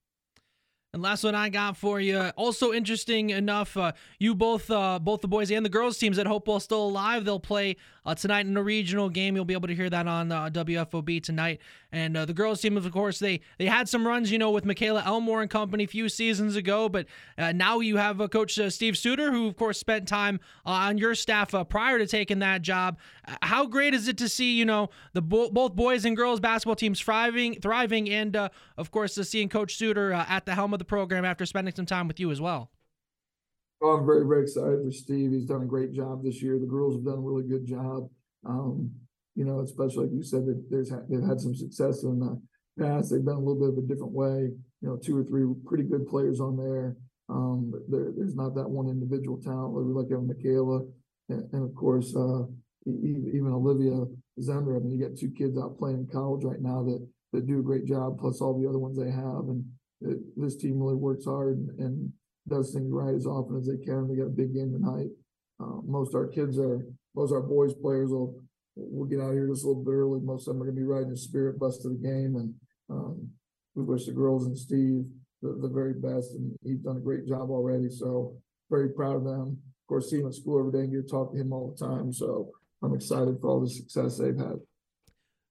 And 0.98 1.04
last 1.04 1.24
one 1.24 1.36
I 1.36 1.50
got 1.50 1.78
for 1.78 2.02
you. 2.02 2.32
Also 2.38 2.74
interesting 2.74 3.30
enough, 3.30 3.78
uh, 3.78 3.92
you 4.18 4.34
both, 4.34 4.72
uh, 4.72 4.98
both 4.98 5.22
the 5.22 5.28
boys 5.28 5.52
and 5.52 5.64
the 5.64 5.70
girls 5.70 6.00
teams 6.00 6.18
at 6.18 6.26
Hopewell 6.26 6.60
still 6.60 6.84
alive. 6.84 7.24
They'll 7.24 7.40
play 7.40 7.76
uh, 8.08 8.16
tonight 8.16 8.48
in 8.48 8.56
a 8.56 8.64
regional 8.64 9.10
game. 9.10 9.36
You'll 9.36 9.46
be 9.46 9.54
able 9.54 9.68
to 9.68 9.76
hear 9.76 9.90
that 9.90 10.08
on 10.08 10.32
uh, 10.32 10.50
WFOB 10.50 11.22
tonight. 11.22 11.60
And 11.92 12.16
uh, 12.18 12.26
the 12.26 12.34
girls 12.34 12.62
team, 12.62 12.78
of 12.78 12.90
course, 12.92 13.20
they 13.20 13.42
they 13.58 13.66
had 13.66 13.88
some 13.88 14.08
runs, 14.08 14.32
you 14.32 14.38
know, 14.38 14.52
with 14.52 14.66
Michaela 14.66 15.04
Elmore 15.06 15.42
and 15.42 15.50
company 15.50 15.84
a 15.84 15.88
few 15.88 16.10
seasons 16.10 16.56
ago. 16.56 16.90
But 16.90 17.06
uh, 17.38 17.52
now 17.52 17.80
you 17.80 17.98
have 17.98 18.20
uh, 18.20 18.28
Coach 18.28 18.60
Steve 18.70 18.98
Suter, 18.98 19.32
who 19.32 19.48
of 19.48 19.58
course 19.58 19.78
spent 19.78 20.08
time 20.08 20.40
on 20.66 20.98
your 20.98 21.16
staff 21.16 21.54
prior 21.70 22.00
to 22.00 22.08
taking 22.08 22.40
that 22.40 22.62
job. 22.62 22.98
How 23.42 23.66
great 23.66 23.94
is 23.94 24.08
it 24.08 24.18
to 24.20 24.30
see, 24.30 24.54
you 24.54 24.66
know, 24.66 24.90
the 25.14 25.22
bo- 25.22 25.50
both 25.50 25.76
boys 25.76 26.06
and 26.06 26.16
girls 26.16 26.40
basketball 26.40 26.76
teams 26.76 27.00
thriving, 27.00 27.60
thriving, 27.60 28.10
and 28.10 28.36
of 28.36 28.92
course, 28.92 29.16
seeing 29.16 29.50
Coach 29.50 29.76
Suter 29.76 30.14
at 30.14 30.46
the 30.46 30.56
helm 30.56 30.74
of 30.74 30.80
the 30.80 30.86
program 30.88 31.26
after 31.26 31.46
spending 31.46 31.74
some 31.76 31.86
time 31.86 32.08
with 32.08 32.20
you 32.20 32.32
as 32.32 32.42
well. 32.42 32.72
Oh, 33.82 33.92
I'm 33.92 34.06
very, 34.06 34.26
very 34.26 34.44
excited 34.44 34.80
for 34.84 34.92
Steve. 34.92 35.32
He's 35.32 35.46
done 35.46 35.62
a 35.62 35.66
great 35.66 35.94
job 35.94 36.24
this 36.24 36.42
year. 36.42 36.58
The 36.58 36.66
girls 36.66 36.96
have 36.96 37.06
done 37.06 37.20
a 37.20 37.22
really 37.22 37.48
good 37.48 37.66
job. 37.66 38.10
Um, 38.46 38.92
you 39.36 39.46
know, 39.46 39.60
especially 39.60 40.06
like 40.06 40.16
you 40.16 40.24
said, 40.24 40.46
that 40.48 40.66
there's 40.70 40.90
they've 41.10 41.28
had 41.28 41.40
some 41.40 41.54
success 41.54 42.04
in 42.04 42.20
the 42.20 42.42
past. 42.80 43.12
They've 43.12 43.24
been 43.24 43.36
a 43.36 43.40
little 43.40 43.60
bit 43.60 43.70
of 43.70 43.78
a 43.78 43.88
different 43.88 44.14
way. 44.14 44.50
You 44.82 44.88
know, 44.90 44.98
two 44.98 45.16
or 45.16 45.24
three 45.24 45.46
pretty 45.66 45.84
good 45.84 46.08
players 46.08 46.40
on 46.40 46.58
there. 46.58 46.96
Um, 47.30 47.72
there, 47.88 48.12
there's 48.16 48.36
not 48.36 48.56
that 48.56 48.70
one 48.70 48.88
individual 48.88 49.40
talent. 49.40 49.74
like 49.74 49.86
We 49.86 49.94
look 49.94 50.12
at 50.12 50.26
Michaela, 50.26 50.82
and, 51.30 51.54
and 51.54 51.64
of 51.64 51.76
course, 51.76 52.16
uh, 52.16 52.44
even 52.88 53.52
Olivia 53.54 54.06
Zender. 54.40 54.76
I 54.76 54.80
mean, 54.80 54.98
you 54.98 55.08
got 55.08 55.18
two 55.18 55.32
kids 55.32 55.58
out 55.58 55.78
playing 55.78 56.00
in 56.00 56.08
college 56.08 56.44
right 56.44 56.62
now 56.62 56.84
that 56.84 57.06
that 57.34 57.46
do 57.46 57.60
a 57.60 57.64
great 57.64 57.86
job, 57.86 58.18
plus 58.20 58.42
all 58.42 58.60
the 58.60 58.68
other 58.68 58.80
ones 58.80 58.98
they 58.98 59.12
have. 59.12 59.50
And 59.50 59.66
it, 60.02 60.18
this 60.36 60.56
team 60.58 60.80
really 60.80 60.96
works 60.96 61.26
hard 61.26 61.58
and, 61.58 61.80
and, 61.80 62.14
does 62.50 62.74
things 62.74 62.90
right 62.90 63.14
as 63.14 63.26
often 63.26 63.58
as 63.58 63.68
they 63.68 63.76
can. 63.84 64.08
They 64.08 64.16
got 64.16 64.28
a 64.28 64.30
big 64.30 64.54
game 64.54 64.72
tonight. 64.72 65.10
Uh, 65.60 65.82
most 65.86 66.16
our 66.16 66.28
kids 66.28 66.58
are, 66.58 66.88
most 67.14 67.34
our 67.34 67.42
boys 67.42 67.74
players 67.74 68.10
will 68.10 68.40
will 68.78 69.06
get 69.06 69.20
out 69.20 69.34
here 69.34 69.50
just 69.50 69.66
a 69.66 69.68
little 69.68 69.84
bit 69.84 69.92
early. 69.92 70.22
Most 70.22 70.48
of 70.48 70.54
them 70.54 70.62
are 70.62 70.66
going 70.66 70.78
to 70.78 70.82
be 70.82 70.88
riding 70.88 71.10
the 71.10 71.18
spirit 71.18 71.60
bus 71.60 71.80
to 71.80 71.90
the 71.90 71.96
game, 71.96 72.38
and 72.38 72.54
um, 72.90 73.28
we 73.76 73.84
wish 73.84 74.06
the 74.06 74.14
girls 74.14 74.46
and 74.46 74.58
Steve 74.58 75.04
the, 75.42 75.58
the 75.62 75.68
very 75.68 75.94
best, 75.94 76.32
and 76.34 76.56
he's 76.64 76.80
done 76.80 76.98
a 76.98 77.02
great 77.02 77.28
job 77.28 77.50
already. 77.50 77.90
So 77.90 78.36
very 78.70 78.90
proud 78.90 79.18
of 79.18 79.24
them. 79.24 79.58
Of 79.84 79.88
course, 79.88 80.10
see 80.10 80.20
him 80.20 80.28
at 80.28 80.34
school 80.34 80.60
every 80.60 80.72
day 80.72 80.86
and 80.86 80.92
get 80.92 81.08
to 81.08 81.12
talk 81.12 81.32
to 81.32 81.40
him 81.40 81.54
all 81.54 81.74
the 81.76 81.86
time. 81.86 82.12
So 82.12 82.52
I'm 82.84 82.96
excited 82.96 83.38
for 83.40 83.50
all 83.50 83.62
the 83.62 83.70
success 83.70 84.18
they've 84.18 84.38
had. 84.38 84.56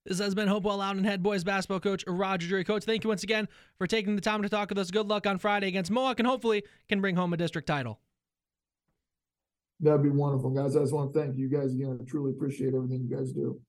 This 0.06 0.20
has 0.20 0.36
been 0.36 0.46
Hopewell 0.46 0.76
Loudon 0.76 1.02
head 1.02 1.20
boys 1.20 1.42
basketball 1.42 1.80
coach 1.80 2.04
Roger 2.06 2.46
Drury. 2.46 2.62
Coach, 2.62 2.84
thank 2.84 3.02
you 3.02 3.08
once 3.08 3.24
again 3.24 3.48
for 3.76 3.88
taking 3.88 4.14
the 4.14 4.22
time 4.22 4.40
to 4.42 4.48
talk 4.48 4.68
with 4.68 4.78
us. 4.78 4.92
Good 4.92 5.08
luck 5.08 5.26
on 5.26 5.38
Friday 5.38 5.66
against 5.66 5.90
Mohawk, 5.90 6.20
and 6.20 6.28
hopefully 6.28 6.62
can 6.88 7.00
bring 7.00 7.16
home 7.16 7.32
a 7.32 7.36
district 7.36 7.66
title. 7.66 7.98
That'd 9.80 10.04
be 10.04 10.10
wonderful, 10.10 10.50
guys. 10.50 10.76
I 10.76 10.80
just 10.80 10.92
want 10.92 11.12
to 11.12 11.20
thank 11.20 11.36
you 11.36 11.48
guys 11.48 11.74
again. 11.74 11.98
I 12.00 12.04
truly 12.08 12.30
appreciate 12.30 12.72
everything 12.72 13.08
you 13.10 13.16
guys 13.16 13.32
do. 13.32 13.60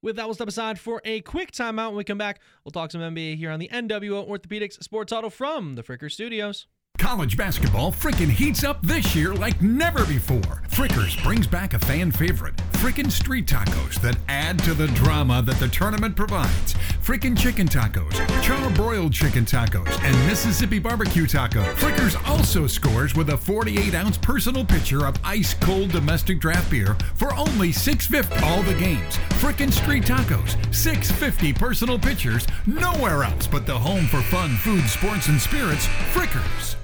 With 0.00 0.16
that, 0.16 0.24
we'll 0.24 0.34
step 0.34 0.48
aside 0.48 0.80
for 0.80 1.02
a 1.04 1.20
quick 1.20 1.52
timeout. 1.52 1.88
When 1.88 1.96
we 1.96 2.04
come 2.04 2.18
back, 2.18 2.40
we'll 2.64 2.72
talk 2.72 2.90
some 2.90 3.02
NBA 3.02 3.36
here 3.36 3.50
on 3.50 3.60
the 3.60 3.68
NWO 3.68 4.26
Orthopedics 4.26 4.82
Sports 4.82 5.12
Huddle 5.12 5.30
from 5.30 5.74
the 5.74 5.82
Fricker 5.82 6.10
Studios. 6.10 6.66
College 7.02 7.36
basketball 7.36 7.90
frickin' 7.90 8.30
heats 8.30 8.62
up 8.62 8.80
this 8.80 9.16
year 9.16 9.34
like 9.34 9.60
never 9.60 10.06
before. 10.06 10.62
Frickers 10.70 11.20
brings 11.24 11.48
back 11.48 11.74
a 11.74 11.78
fan 11.80 12.12
favorite, 12.12 12.56
frickin' 12.74 13.10
street 13.10 13.44
tacos 13.44 14.00
that 14.02 14.16
add 14.28 14.56
to 14.60 14.72
the 14.72 14.86
drama 14.86 15.42
that 15.42 15.56
the 15.56 15.66
tournament 15.66 16.14
provides. 16.14 16.74
Frickin' 17.02 17.36
chicken 17.36 17.66
tacos, 17.66 18.12
charbroiled 18.44 19.12
chicken 19.12 19.44
tacos, 19.44 19.90
and 20.04 20.16
Mississippi 20.28 20.78
barbecue 20.78 21.26
taco. 21.26 21.64
Frickers 21.74 22.16
also 22.28 22.68
scores 22.68 23.16
with 23.16 23.30
a 23.30 23.36
48 23.36 23.94
ounce 23.94 24.16
personal 24.16 24.64
pitcher 24.64 25.04
of 25.04 25.16
ice 25.24 25.54
cold 25.54 25.90
domestic 25.90 26.38
draft 26.38 26.70
beer 26.70 26.96
for 27.16 27.34
only 27.34 27.70
$6.50 27.70 28.42
all 28.42 28.62
the 28.62 28.74
games. 28.74 29.16
Frickin' 29.42 29.72
street 29.72 30.04
tacos, 30.04 30.54
$6.50 30.70 31.58
personal 31.58 31.98
pitchers, 31.98 32.46
nowhere 32.64 33.24
else 33.24 33.48
but 33.48 33.66
the 33.66 33.76
home 33.76 34.06
for 34.06 34.22
fun, 34.22 34.56
food, 34.58 34.84
sports, 34.88 35.26
and 35.26 35.40
spirits, 35.40 35.88
Frickers. 36.14 36.76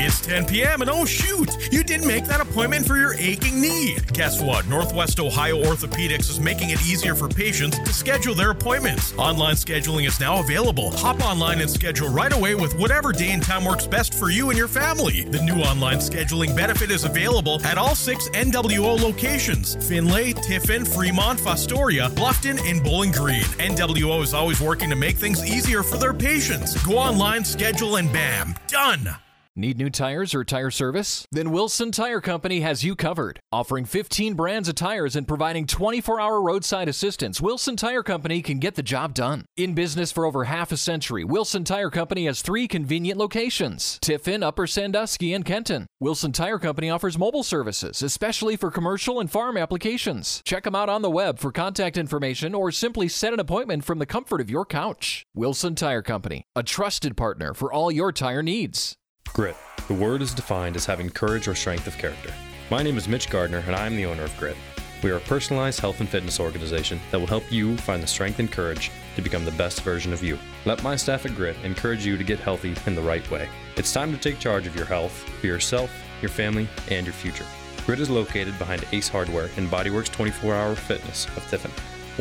It's 0.00 0.20
10 0.20 0.46
p.m. 0.46 0.80
and 0.80 0.90
oh 0.90 1.04
shoot, 1.04 1.50
you 1.72 1.82
didn't 1.82 2.06
make 2.06 2.24
that 2.26 2.40
appointment 2.40 2.86
for 2.86 2.96
your 2.96 3.14
aching 3.14 3.60
knee. 3.60 3.96
Guess 4.12 4.40
what? 4.40 4.66
Northwest 4.66 5.18
Ohio 5.20 5.62
Orthopedics 5.62 6.30
is 6.30 6.40
making 6.40 6.70
it 6.70 6.80
easier 6.86 7.14
for 7.14 7.28
patients 7.28 7.78
to 7.80 7.92
schedule 7.92 8.34
their 8.34 8.50
appointments. 8.50 9.12
Online 9.18 9.54
scheduling 9.54 10.06
is 10.06 10.20
now 10.20 10.40
available. 10.40 10.92
Hop 10.98 11.20
online 11.22 11.60
and 11.60 11.70
schedule 11.70 12.08
right 12.08 12.32
away 12.32 12.54
with 12.54 12.78
whatever 12.78 13.12
day 13.12 13.32
and 13.32 13.42
time 13.42 13.64
works 13.64 13.86
best 13.86 14.14
for 14.14 14.30
you 14.30 14.50
and 14.50 14.58
your 14.58 14.68
family. 14.68 15.24
The 15.24 15.42
new 15.42 15.60
online 15.62 15.98
scheduling 15.98 16.56
benefit 16.56 16.90
is 16.90 17.04
available 17.04 17.60
at 17.64 17.76
all 17.76 17.94
six 17.94 18.28
NWO 18.30 19.00
locations 19.02 19.74
Findlay, 19.88 20.32
Tiffin, 20.32 20.84
Fremont, 20.84 21.38
Fostoria, 21.38 22.08
Bluffton, 22.10 22.60
and 22.70 22.82
Bowling 22.82 23.12
Green. 23.12 23.44
NWO 23.58 24.22
is 24.22 24.32
always 24.32 24.60
working 24.60 24.90
to 24.90 24.96
make 24.96 25.16
things 25.16 25.44
easier 25.44 25.82
for 25.82 25.96
their 25.96 26.14
patients. 26.14 26.80
Go 26.86 26.96
online, 26.96 27.44
schedule, 27.44 27.96
and 27.96 28.12
bam, 28.12 28.54
done. 28.68 29.16
Need 29.58 29.76
new 29.76 29.90
tires 29.90 30.36
or 30.36 30.44
tire 30.44 30.70
service? 30.70 31.26
Then 31.32 31.50
Wilson 31.50 31.90
Tire 31.90 32.20
Company 32.20 32.60
has 32.60 32.84
you 32.84 32.94
covered. 32.94 33.40
Offering 33.50 33.84
15 33.86 34.34
brands 34.34 34.68
of 34.68 34.76
tires 34.76 35.16
and 35.16 35.26
providing 35.26 35.66
24 35.66 36.20
hour 36.20 36.40
roadside 36.40 36.88
assistance, 36.88 37.40
Wilson 37.40 37.74
Tire 37.74 38.04
Company 38.04 38.40
can 38.40 38.60
get 38.60 38.76
the 38.76 38.84
job 38.84 39.14
done. 39.14 39.46
In 39.56 39.74
business 39.74 40.12
for 40.12 40.24
over 40.24 40.44
half 40.44 40.70
a 40.70 40.76
century, 40.76 41.24
Wilson 41.24 41.64
Tire 41.64 41.90
Company 41.90 42.26
has 42.26 42.40
three 42.40 42.68
convenient 42.68 43.18
locations 43.18 43.98
Tiffin, 44.00 44.44
Upper 44.44 44.68
Sandusky, 44.68 45.34
and 45.34 45.44
Kenton. 45.44 45.88
Wilson 45.98 46.30
Tire 46.30 46.60
Company 46.60 46.88
offers 46.88 47.18
mobile 47.18 47.42
services, 47.42 48.00
especially 48.00 48.54
for 48.54 48.70
commercial 48.70 49.18
and 49.18 49.28
farm 49.28 49.56
applications. 49.56 50.40
Check 50.44 50.62
them 50.62 50.76
out 50.76 50.88
on 50.88 51.02
the 51.02 51.10
web 51.10 51.40
for 51.40 51.50
contact 51.50 51.96
information 51.96 52.54
or 52.54 52.70
simply 52.70 53.08
set 53.08 53.32
an 53.32 53.40
appointment 53.40 53.82
from 53.84 53.98
the 53.98 54.06
comfort 54.06 54.40
of 54.40 54.50
your 54.50 54.64
couch. 54.64 55.24
Wilson 55.34 55.74
Tire 55.74 56.02
Company, 56.02 56.44
a 56.54 56.62
trusted 56.62 57.16
partner 57.16 57.54
for 57.54 57.72
all 57.72 57.90
your 57.90 58.12
tire 58.12 58.44
needs. 58.44 58.94
Grit. 59.32 59.56
The 59.86 59.94
word 59.94 60.22
is 60.22 60.34
defined 60.34 60.76
as 60.76 60.86
having 60.86 61.10
courage 61.10 61.48
or 61.48 61.54
strength 61.54 61.86
of 61.86 61.96
character. 61.98 62.32
My 62.70 62.82
name 62.82 62.96
is 62.98 63.08
Mitch 63.08 63.30
Gardner, 63.30 63.64
and 63.66 63.74
I 63.74 63.86
am 63.86 63.96
the 63.96 64.06
owner 64.06 64.24
of 64.24 64.36
Grit. 64.36 64.56
We 65.02 65.10
are 65.10 65.16
a 65.16 65.20
personalized 65.20 65.80
health 65.80 66.00
and 66.00 66.08
fitness 66.08 66.40
organization 66.40 67.00
that 67.10 67.18
will 67.18 67.26
help 67.26 67.50
you 67.50 67.76
find 67.78 68.02
the 68.02 68.06
strength 68.06 68.40
and 68.40 68.50
courage 68.50 68.90
to 69.14 69.22
become 69.22 69.44
the 69.44 69.52
best 69.52 69.82
version 69.82 70.12
of 70.12 70.24
you. 70.24 70.38
Let 70.64 70.82
my 70.82 70.96
staff 70.96 71.24
at 71.24 71.36
Grit 71.36 71.56
encourage 71.62 72.04
you 72.04 72.16
to 72.16 72.24
get 72.24 72.40
healthy 72.40 72.74
in 72.86 72.94
the 72.94 73.00
right 73.00 73.28
way. 73.30 73.48
It's 73.76 73.92
time 73.92 74.12
to 74.12 74.18
take 74.18 74.38
charge 74.38 74.66
of 74.66 74.74
your 74.74 74.86
health 74.86 75.12
for 75.12 75.46
yourself, 75.46 75.90
your 76.20 76.30
family, 76.30 76.68
and 76.90 77.06
your 77.06 77.14
future. 77.14 77.46
Grit 77.86 78.00
is 78.00 78.10
located 78.10 78.58
behind 78.58 78.84
Ace 78.92 79.08
Hardware 79.08 79.50
and 79.56 79.68
Bodyworks 79.68 80.10
24 80.10 80.54
Hour 80.54 80.74
Fitness 80.74 81.26
of 81.36 81.48
Tiffin. 81.48 81.70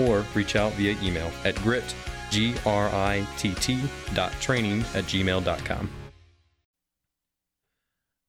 Or 0.05 0.23
reach 0.35 0.55
out 0.55 0.71
via 0.73 0.95
email 1.01 1.31
at 1.43 1.55
grit, 1.55 1.95
G 2.29 2.55
R 2.65 2.89
I 2.89 3.25
T 3.37 3.53
T, 3.55 3.81
dot 4.13 4.31
training 4.39 4.81
at 4.93 5.05
gmail.com. 5.05 5.89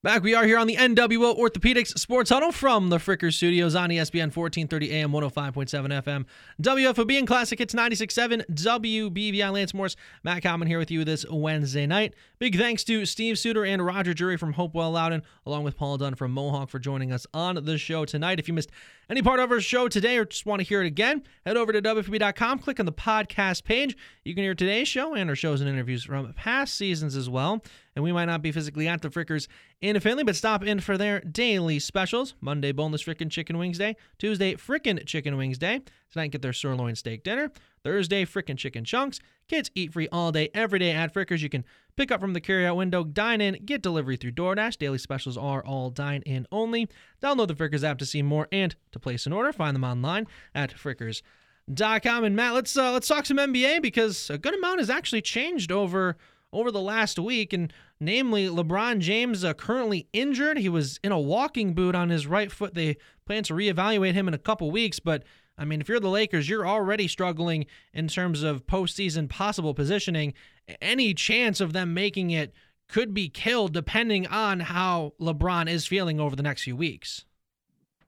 Back 0.08 0.22
we 0.22 0.34
are 0.34 0.46
here 0.46 0.56
on 0.56 0.66
the 0.66 0.76
NWO 0.76 1.38
Orthopedics 1.38 1.98
Sports 1.98 2.30
Huddle 2.30 2.50
from 2.50 2.88
the 2.88 2.96
Fricker 2.96 3.30
Studios 3.30 3.74
on 3.74 3.90
ESPN 3.90 4.34
1430 4.34 4.90
AM 4.90 5.12
105.7 5.12 6.02
FM 6.02 6.24
WFOB 6.62 7.18
and 7.18 7.26
Classic 7.26 7.58
Hits 7.58 7.74
96.7 7.74 8.42
WBVI 8.50 9.52
Lance 9.52 9.74
Morris. 9.74 9.96
Matt 10.22 10.42
Common 10.42 10.66
here 10.66 10.78
with 10.78 10.90
you 10.90 11.04
this 11.04 11.26
Wednesday 11.30 11.84
night. 11.84 12.14
Big 12.38 12.56
thanks 12.56 12.84
to 12.84 13.04
Steve 13.04 13.38
Suter 13.38 13.66
and 13.66 13.84
Roger 13.84 14.14
Drury 14.14 14.38
from 14.38 14.54
Hopewell 14.54 14.92
Loudon, 14.92 15.22
along 15.44 15.64
with 15.64 15.76
Paul 15.76 15.98
Dunn 15.98 16.14
from 16.14 16.32
Mohawk 16.32 16.70
for 16.70 16.78
joining 16.78 17.12
us 17.12 17.26
on 17.34 17.62
the 17.62 17.76
show 17.76 18.06
tonight. 18.06 18.38
If 18.38 18.48
you 18.48 18.54
missed 18.54 18.70
any 19.10 19.22
part 19.22 19.40
of 19.40 19.50
our 19.50 19.60
show 19.60 19.88
today 19.88 20.18
or 20.18 20.26
just 20.26 20.44
want 20.44 20.60
to 20.60 20.66
hear 20.66 20.82
it 20.82 20.86
again, 20.86 21.22
head 21.46 21.56
over 21.56 21.72
to 21.72 21.80
WFOB.com, 21.80 22.58
click 22.58 22.78
on 22.78 22.84
the 22.84 22.92
podcast 22.92 23.64
page. 23.64 23.96
You 24.22 24.34
can 24.34 24.44
hear 24.44 24.54
today's 24.54 24.86
show 24.86 25.14
and 25.14 25.30
our 25.30 25.36
shows 25.36 25.62
and 25.62 25.70
interviews 25.70 26.04
from 26.04 26.30
past 26.34 26.74
seasons 26.74 27.16
as 27.16 27.30
well. 27.30 27.64
And 27.96 28.04
we 28.04 28.12
might 28.12 28.26
not 28.26 28.42
be 28.42 28.52
physically 28.52 28.86
at 28.86 29.00
the 29.00 29.08
Frickers 29.08 29.48
in 29.80 29.98
Findlay, 29.98 30.24
but 30.24 30.36
stop 30.36 30.62
in 30.62 30.80
for 30.80 30.98
their 30.98 31.20
daily 31.20 31.78
specials. 31.78 32.34
Monday, 32.42 32.70
boneless 32.70 33.02
frickin' 33.02 33.30
chicken 33.30 33.56
wings 33.56 33.78
day. 33.78 33.96
Tuesday, 34.18 34.54
frickin' 34.56 35.04
chicken 35.06 35.38
wings 35.38 35.56
day. 35.56 35.80
Tonight, 36.12 36.32
get 36.32 36.42
their 36.42 36.52
sirloin 36.52 36.94
steak 36.94 37.24
dinner. 37.24 37.50
Thursday, 37.82 38.26
frickin' 38.26 38.58
chicken 38.58 38.84
chunks. 38.84 39.20
Kids 39.48 39.70
eat 39.74 39.94
free 39.94 40.08
all 40.12 40.32
day, 40.32 40.50
every 40.52 40.78
day 40.78 40.90
at 40.92 41.14
Frickers. 41.14 41.40
You 41.40 41.48
can 41.48 41.64
pick 41.98 42.12
up 42.12 42.20
from 42.20 42.32
the 42.32 42.40
carryout 42.40 42.76
window, 42.76 43.02
dine 43.02 43.40
in, 43.40 43.58
get 43.64 43.82
delivery 43.82 44.16
through 44.16 44.30
DoorDash. 44.30 44.78
Daily 44.78 44.98
specials 44.98 45.36
are 45.36 45.64
all 45.64 45.90
dine 45.90 46.22
in 46.22 46.46
only. 46.52 46.88
Download 47.20 47.48
the 47.48 47.54
Frickers 47.54 47.82
app 47.82 47.98
to 47.98 48.06
see 48.06 48.22
more 48.22 48.46
and 48.52 48.76
to 48.92 49.00
place 49.00 49.26
an 49.26 49.32
order. 49.32 49.52
Find 49.52 49.74
them 49.74 49.82
online 49.82 50.28
at 50.54 50.72
frickers.com. 50.72 52.24
And 52.24 52.36
Matt, 52.36 52.54
let's 52.54 52.76
uh, 52.76 52.92
let's 52.92 53.08
talk 53.08 53.26
some 53.26 53.38
NBA 53.38 53.82
because 53.82 54.30
a 54.30 54.38
good 54.38 54.54
amount 54.54 54.78
has 54.78 54.88
actually 54.88 55.22
changed 55.22 55.72
over 55.72 56.16
over 56.52 56.70
the 56.70 56.80
last 56.80 57.18
week, 57.18 57.52
and 57.52 57.72
namely 58.00 58.46
LeBron 58.46 59.00
James 59.00 59.44
uh, 59.44 59.52
currently 59.52 60.06
injured. 60.12 60.56
He 60.56 60.68
was 60.68 61.00
in 61.02 61.10
a 61.10 61.18
walking 61.18 61.74
boot 61.74 61.96
on 61.96 62.10
his 62.10 62.28
right 62.28 62.50
foot. 62.50 62.74
They 62.74 62.96
plan 63.26 63.42
to 63.42 63.54
reevaluate 63.54 64.14
him 64.14 64.28
in 64.28 64.34
a 64.34 64.38
couple 64.38 64.70
weeks, 64.70 65.00
but 65.00 65.24
I 65.58 65.64
mean, 65.64 65.80
if 65.80 65.88
you're 65.88 65.98
the 65.98 66.08
Lakers, 66.08 66.48
you're 66.48 66.66
already 66.66 67.08
struggling 67.08 67.66
in 67.92 68.06
terms 68.06 68.44
of 68.44 68.66
postseason 68.66 69.28
possible 69.28 69.74
positioning. 69.74 70.34
Any 70.80 71.14
chance 71.14 71.60
of 71.60 71.72
them 71.72 71.94
making 71.94 72.30
it 72.30 72.52
could 72.88 73.12
be 73.12 73.28
killed 73.28 73.72
depending 73.72 74.26
on 74.26 74.60
how 74.60 75.12
LeBron 75.20 75.68
is 75.68 75.86
feeling 75.86 76.20
over 76.20 76.34
the 76.34 76.42
next 76.42 76.62
few 76.62 76.76
weeks. 76.76 77.24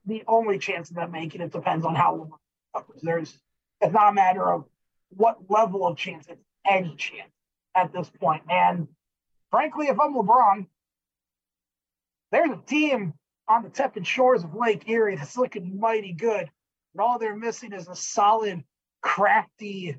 The 0.05 0.23
only 0.27 0.57
chance 0.57 0.89
of 0.89 0.95
them 0.95 1.11
making 1.11 1.41
it 1.41 1.51
depends 1.51 1.85
on 1.85 1.95
how 1.95 2.29
LeBron 2.75 2.83
There's 3.01 3.37
it's 3.81 3.93
not 3.93 4.09
a 4.09 4.13
matter 4.13 4.51
of 4.51 4.65
what 5.09 5.37
level 5.49 5.87
of 5.87 5.97
chance, 5.97 6.27
it's 6.29 6.41
any 6.69 6.95
chance 6.95 7.31
at 7.75 7.91
this 7.91 8.09
point. 8.09 8.43
And 8.49 8.87
frankly, 9.49 9.87
if 9.87 9.99
I'm 9.99 10.13
LeBron, 10.13 10.67
there's 12.31 12.51
a 12.51 12.61
team 12.65 13.13
on 13.47 13.63
the 13.63 13.69
tepid 13.69 14.05
shores 14.07 14.43
of 14.43 14.55
Lake 14.55 14.87
Erie 14.87 15.15
that's 15.15 15.37
looking 15.37 15.79
mighty 15.79 16.13
good. 16.13 16.49
And 16.93 17.01
all 17.01 17.19
they're 17.19 17.35
missing 17.35 17.73
is 17.73 17.87
a 17.87 17.95
solid, 17.95 18.63
crafty, 19.01 19.97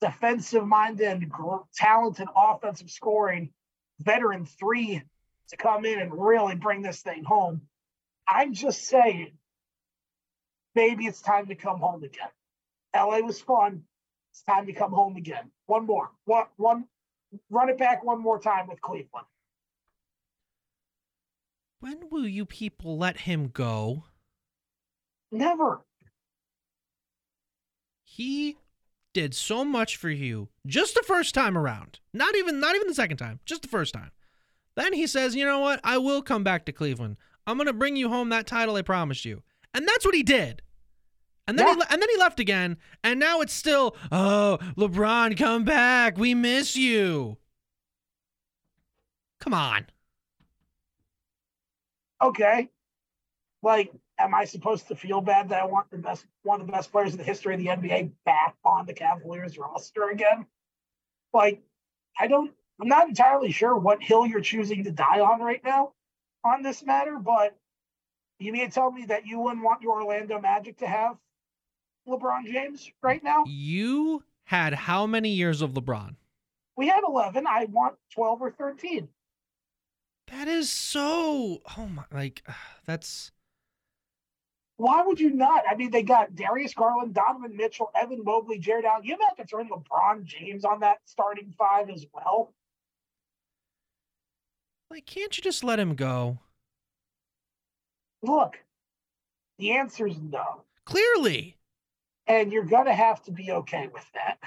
defensive 0.00 0.66
minded, 0.66 1.08
and 1.08 1.32
talented 1.74 2.28
offensive 2.36 2.90
scoring 2.90 3.50
veteran 4.00 4.44
three 4.44 5.02
to 5.48 5.56
come 5.56 5.84
in 5.84 6.00
and 6.00 6.12
really 6.12 6.54
bring 6.54 6.82
this 6.82 7.00
thing 7.02 7.24
home. 7.24 7.62
I'm 8.28 8.52
just 8.52 8.84
saying, 8.84 9.32
maybe 10.74 11.06
it's 11.06 11.22
time 11.22 11.46
to 11.46 11.54
come 11.54 11.78
home 11.78 12.02
again. 12.02 12.28
LA 12.94 13.20
was 13.20 13.40
fun. 13.40 13.82
It's 14.32 14.42
time 14.42 14.66
to 14.66 14.72
come 14.72 14.92
home 14.92 15.16
again. 15.16 15.50
One 15.66 15.86
more. 15.86 16.10
One, 16.24 16.46
one, 16.56 16.84
run 17.50 17.68
it 17.68 17.78
back 17.78 18.04
one 18.04 18.20
more 18.20 18.38
time 18.38 18.66
with 18.66 18.80
Cleveland. 18.80 19.26
When 21.80 22.08
will 22.10 22.26
you 22.26 22.44
people 22.46 22.98
let 22.98 23.18
him 23.18 23.48
go? 23.48 24.04
Never. 25.30 25.84
He 28.02 28.56
did 29.16 29.34
so 29.34 29.64
much 29.64 29.96
for 29.96 30.10
you 30.10 30.50
just 30.66 30.94
the 30.94 31.02
first 31.02 31.34
time 31.34 31.56
around. 31.56 32.00
Not 32.12 32.36
even 32.36 32.60
not 32.60 32.76
even 32.76 32.86
the 32.86 32.92
second 32.94 33.16
time, 33.16 33.40
just 33.46 33.62
the 33.62 33.68
first 33.68 33.94
time. 33.94 34.10
Then 34.74 34.92
he 34.92 35.06
says, 35.06 35.34
"You 35.34 35.46
know 35.46 35.58
what? 35.58 35.80
I 35.82 35.96
will 35.96 36.20
come 36.20 36.44
back 36.44 36.66
to 36.66 36.72
Cleveland. 36.72 37.16
I'm 37.46 37.56
going 37.56 37.66
to 37.66 37.72
bring 37.72 37.96
you 37.96 38.10
home 38.10 38.28
that 38.28 38.46
title 38.46 38.76
I 38.76 38.82
promised 38.82 39.24
you." 39.24 39.42
And 39.72 39.88
that's 39.88 40.04
what 40.04 40.14
he 40.14 40.22
did. 40.22 40.60
And 41.48 41.58
then 41.58 41.66
Yeah. 41.66 41.74
he 41.76 41.80
and 41.88 42.02
then 42.02 42.10
he 42.10 42.18
left 42.18 42.38
again, 42.40 42.76
and 43.02 43.18
now 43.18 43.40
it's 43.40 43.54
still, 43.54 43.96
"Oh, 44.12 44.58
LeBron, 44.76 45.34
come 45.38 45.64
back. 45.64 46.18
We 46.18 46.34
miss 46.34 46.76
you." 46.76 47.38
Come 49.40 49.54
on. 49.54 49.86
Okay. 52.20 52.68
Like, 53.62 53.92
am 54.18 54.34
I 54.34 54.44
supposed 54.44 54.88
to 54.88 54.96
feel 54.96 55.20
bad 55.20 55.48
that 55.50 55.62
I 55.62 55.66
want 55.66 55.90
the 55.90 55.98
best 55.98 56.26
one 56.42 56.60
of 56.60 56.66
the 56.66 56.72
best 56.72 56.92
players 56.92 57.12
in 57.12 57.18
the 57.18 57.24
history 57.24 57.54
of 57.54 57.60
the 57.60 57.66
NBA 57.66 58.12
back 58.24 58.56
on 58.64 58.86
the 58.86 58.94
Cavaliers 58.94 59.58
roster 59.58 60.10
again? 60.10 60.46
Like, 61.32 61.62
I 62.18 62.26
don't 62.26 62.52
I'm 62.80 62.88
not 62.88 63.08
entirely 63.08 63.52
sure 63.52 63.76
what 63.76 64.02
hill 64.02 64.26
you're 64.26 64.40
choosing 64.40 64.84
to 64.84 64.90
die 64.90 65.20
on 65.20 65.40
right 65.40 65.62
now 65.64 65.92
on 66.44 66.62
this 66.62 66.84
matter, 66.84 67.18
but 67.18 67.56
you 68.38 68.52
mean 68.52 68.68
to 68.68 68.72
tell 68.72 68.90
me 68.90 69.06
that 69.06 69.26
you 69.26 69.38
wouldn't 69.40 69.64
want 69.64 69.82
your 69.82 70.02
Orlando 70.02 70.40
Magic 70.40 70.78
to 70.78 70.86
have 70.86 71.16
LeBron 72.06 72.44
James 72.44 72.90
right 73.02 73.22
now? 73.22 73.44
You 73.46 74.22
had 74.44 74.74
how 74.74 75.06
many 75.06 75.30
years 75.30 75.62
of 75.62 75.72
LeBron? 75.72 76.16
We 76.76 76.88
had 76.88 77.00
11. 77.06 77.46
I 77.46 77.64
want 77.64 77.96
12 78.14 78.42
or 78.42 78.50
13. 78.50 79.08
That 80.28 80.48
is 80.48 80.68
so 80.68 81.62
oh 81.78 81.86
my 81.86 82.04
like 82.12 82.42
that's 82.86 83.30
Why 84.78 85.02
would 85.02 85.18
you 85.18 85.30
not? 85.30 85.64
I 85.68 85.74
mean, 85.74 85.90
they 85.90 86.02
got 86.02 86.34
Darius 86.34 86.74
Garland, 86.74 87.14
Donovan 87.14 87.56
Mitchell, 87.56 87.90
Evan 87.94 88.22
Mobley, 88.22 88.58
Jarrett 88.58 88.84
Allen. 88.84 89.04
You 89.04 89.16
have 89.26 89.36
to 89.36 89.44
throw 89.44 89.64
LeBron 89.64 90.24
James 90.24 90.64
on 90.64 90.80
that 90.80 90.98
starting 91.06 91.54
five 91.56 91.88
as 91.88 92.06
well. 92.12 92.52
like 94.90 95.06
can't 95.06 95.36
you 95.36 95.42
just 95.42 95.64
let 95.64 95.78
him 95.78 95.94
go? 95.94 96.38
Look, 98.22 98.58
the 99.58 99.72
answer 99.72 100.06
is 100.06 100.18
no. 100.20 100.62
Clearly. 100.84 101.56
And 102.26 102.52
you're 102.52 102.64
going 102.64 102.86
to 102.86 102.94
have 102.94 103.22
to 103.24 103.32
be 103.32 103.52
okay 103.52 103.88
with 103.92 104.04
that. 104.14 104.38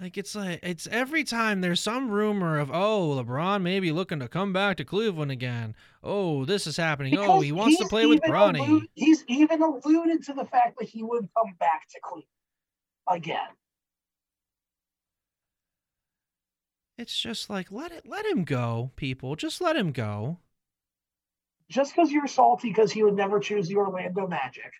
Like 0.00 0.16
it's 0.16 0.36
like 0.36 0.60
it's 0.62 0.86
every 0.86 1.24
time 1.24 1.60
there's 1.60 1.80
some 1.80 2.08
rumor 2.08 2.58
of 2.58 2.70
oh 2.70 3.20
LeBron 3.20 3.62
maybe 3.62 3.90
looking 3.90 4.20
to 4.20 4.28
come 4.28 4.52
back 4.52 4.76
to 4.76 4.84
Cleveland 4.84 5.32
again. 5.32 5.74
Oh, 6.04 6.44
this 6.44 6.68
is 6.68 6.76
happening. 6.76 7.18
oh, 7.18 7.40
he 7.40 7.50
wants 7.50 7.78
to 7.78 7.86
play 7.86 8.06
with 8.06 8.22
Bronny. 8.22 8.60
allude- 8.60 8.88
he's 8.94 9.24
even 9.26 9.60
alluded 9.60 10.22
to 10.24 10.34
the 10.34 10.44
fact 10.44 10.78
that 10.78 10.88
he 10.88 11.02
would 11.02 11.28
come 11.36 11.54
back 11.58 11.88
to 11.90 12.00
Cleveland 12.00 12.28
again. 13.08 13.48
It's 16.96 17.18
just 17.18 17.50
like 17.50 17.72
let 17.72 17.90
it 17.90 18.06
let 18.06 18.24
him 18.24 18.44
go, 18.44 18.92
people. 18.94 19.34
Just 19.34 19.60
let 19.60 19.76
him 19.76 19.90
go. 19.90 20.38
Just 21.68 21.94
because 21.94 22.12
you're 22.12 22.28
salty 22.28 22.68
because 22.68 22.92
he 22.92 23.02
would 23.02 23.14
never 23.16 23.40
choose 23.40 23.66
the 23.66 23.76
Orlando 23.76 24.28
Magic. 24.28 24.72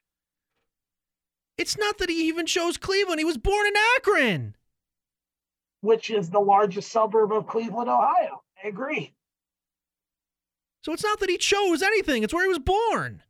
It's 1.56 1.76
not 1.76 1.98
that 1.98 2.08
he 2.08 2.28
even 2.28 2.46
chose 2.46 2.76
Cleveland. 2.76 3.18
He 3.18 3.24
was 3.24 3.36
born 3.36 3.66
in 3.66 3.74
Akron. 3.96 4.54
Which 5.80 6.10
is 6.10 6.30
the 6.30 6.40
largest 6.40 6.90
suburb 6.90 7.32
of 7.32 7.46
Cleveland, 7.46 7.88
Ohio. 7.88 8.42
I 8.62 8.68
agree. 8.68 9.14
So 10.82 10.92
it's 10.92 11.04
not 11.04 11.20
that 11.20 11.28
he 11.28 11.38
chose 11.38 11.82
anything. 11.82 12.22
It's 12.22 12.32
where 12.32 12.44
he 12.44 12.48
was 12.48 12.58
born. 12.58 13.22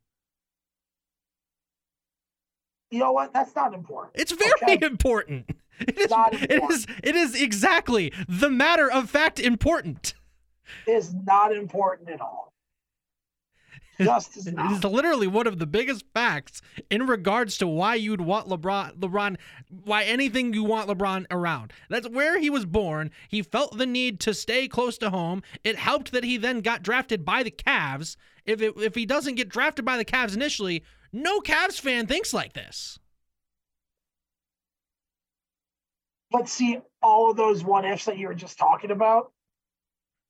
You 2.90 3.00
know 3.00 3.12
what? 3.12 3.32
That's 3.32 3.54
not 3.54 3.74
important. 3.74 4.14
It's 4.14 4.32
very 4.32 4.78
important. 4.82 5.50
It 5.80 5.96
is, 5.96 6.10
Not 6.10 6.34
it 6.34 6.62
is 6.70 6.86
it 7.04 7.14
is 7.14 7.40
exactly 7.40 8.12
the 8.28 8.50
matter 8.50 8.90
of 8.90 9.08
fact 9.08 9.38
important. 9.38 10.14
Is 10.86 11.14
not 11.14 11.54
important 11.54 12.10
at 12.10 12.20
all. 12.20 12.47
Just 13.98 14.36
It 14.46 14.58
is 14.58 14.84
literally 14.84 15.26
one 15.26 15.46
of 15.46 15.58
the 15.58 15.66
biggest 15.66 16.04
facts 16.14 16.62
in 16.90 17.06
regards 17.06 17.58
to 17.58 17.66
why 17.66 17.96
you'd 17.96 18.20
want 18.20 18.48
LeBron 18.48 18.96
LeBron 18.98 19.36
why 19.84 20.04
anything 20.04 20.54
you 20.54 20.62
want 20.62 20.88
LeBron 20.88 21.26
around. 21.30 21.72
That's 21.88 22.08
where 22.08 22.38
he 22.38 22.48
was 22.48 22.64
born. 22.64 23.10
He 23.28 23.42
felt 23.42 23.76
the 23.76 23.86
need 23.86 24.20
to 24.20 24.34
stay 24.34 24.68
close 24.68 24.98
to 24.98 25.10
home. 25.10 25.42
It 25.64 25.76
helped 25.76 26.12
that 26.12 26.24
he 26.24 26.36
then 26.36 26.60
got 26.60 26.82
drafted 26.82 27.24
by 27.24 27.42
the 27.42 27.50
Cavs. 27.50 28.16
If 28.44 28.62
it, 28.62 28.74
if 28.76 28.94
he 28.94 29.04
doesn't 29.04 29.34
get 29.34 29.48
drafted 29.48 29.84
by 29.84 29.96
the 29.96 30.04
Cavs 30.04 30.34
initially, 30.34 30.84
no 31.12 31.40
Cavs 31.40 31.80
fan 31.80 32.06
thinks 32.06 32.32
like 32.32 32.52
this. 32.52 32.98
But 36.30 36.48
see, 36.48 36.78
all 37.02 37.30
of 37.30 37.36
those 37.36 37.64
what 37.64 37.84
ifs 37.84 38.04
that 38.04 38.18
you 38.18 38.28
were 38.28 38.34
just 38.34 38.58
talking 38.58 38.90
about 38.90 39.32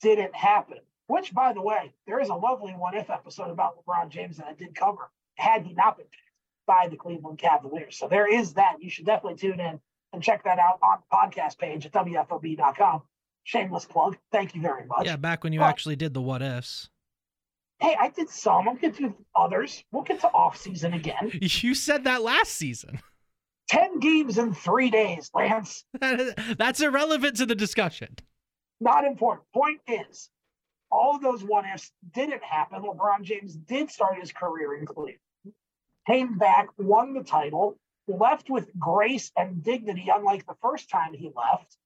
didn't 0.01 0.35
happen. 0.35 0.79
Which, 1.09 1.35
by 1.35 1.53
the 1.53 1.63
way, 1.63 1.93
there 2.07 2.21
is 2.21 2.29
a 2.29 2.35
lovely 2.35 2.73
what 2.73 2.95
if 2.95 3.11
episode 3.11 3.51
about 3.51 3.75
LeBron 3.85 4.09
James 4.11 4.37
that 4.37 4.47
I 4.47 4.53
did 4.55 4.75
cover 4.75 5.11
had 5.37 5.65
he 5.65 5.73
not 5.75 5.97
been 5.97 6.07
picked 6.07 6.23
by 6.67 6.87
the 6.89 6.97
Cleveland 6.97 7.39
Cavaliers. 7.39 7.97
So 7.99 8.09
there 8.09 8.33
is 8.33 8.55
that. 8.55 8.77
You 8.81 8.91
should 8.91 9.07
definitely 9.07 9.39
tune 9.39 9.59
in 9.59 9.81
and 10.13 10.23
check 10.23 10.45
that 10.45 10.59
out 10.59 10.79
on 10.83 10.99
the 11.01 11.17
podcast 11.17 11.59
page 11.59 11.87
at 11.87 11.93
WFOB.com. 11.93 13.03
Shameless 13.45 13.87
plug. 13.87 14.19
Thank 14.33 14.55
you 14.55 14.61
very 14.61 14.85
much. 14.87 15.07
Yeah, 15.07 15.17
back 15.17 15.43
when 15.45 15.53
you 15.55 15.61
Well, 15.61 15.69
actually 15.69 15.97
did 15.97 16.13
the 16.13 16.21
what 16.21 16.43
ifs. 16.43 16.91
Hey, 17.81 17.97
I 17.99 18.11
did 18.11 18.29
some. 18.29 18.67
We'll 18.67 18.75
get 18.75 18.97
to 18.97 19.15
others. 19.35 19.83
We'll 19.93 20.03
get 20.03 20.21
to 20.21 20.29
off 20.29 20.57
season 20.57 20.93
again. 20.93 21.31
You 21.41 21.75
said 21.75 22.05
that 22.05 22.23
last 22.23 22.53
season. 22.53 23.01
10 23.71 24.01
games 24.01 24.37
in 24.39 24.53
three 24.53 24.91
days, 24.91 25.31
Lance. 25.35 25.85
That's 26.01 26.81
irrelevant 26.81 27.37
to 27.37 27.47
the 27.47 27.55
discussion. 27.55 28.17
Not 28.81 29.05
important. 29.05 29.47
Point 29.55 29.81
is, 29.87 30.31
all 30.91 31.19
those 31.19 31.43
what 31.43 31.65
ifs 31.73 31.91
didn't 32.13 32.43
happen. 32.43 32.83
LeBron 32.83 33.23
James 33.23 33.55
did 33.55 33.91
start 33.91 34.19
his 34.21 34.33
career 34.33 34.75
in 34.75 34.87
Cleveland, 34.87 35.19
came 36.07 36.39
back, 36.39 36.69
won 36.79 37.15
the 37.15 37.23
title, 37.23 37.79
left 38.07 38.49
with 38.49 38.71
grace 38.79 39.31
and 39.37 39.63
dignity, 39.63 40.09
unlike 40.13 40.47
the 40.47 40.57
first 40.63 40.89
time 40.91 41.13
he 41.13 41.31
left. 41.35 41.77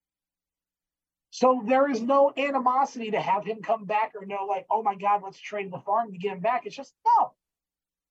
So 1.30 1.62
there 1.66 1.90
is 1.90 2.02
no 2.02 2.32
animosity 2.36 3.12
to 3.12 3.20
have 3.20 3.44
him 3.44 3.62
come 3.62 3.86
back 3.86 4.12
or 4.14 4.26
no, 4.26 4.44
like, 4.44 4.66
oh 4.70 4.82
my 4.82 4.94
God, 4.94 5.22
let's 5.24 5.40
trade 5.40 5.72
the 5.72 5.78
farm 5.78 6.12
to 6.12 6.18
get 6.18 6.32
him 6.32 6.40
back. 6.40 6.66
It's 6.66 6.76
just 6.76 6.92
no. 7.06 7.32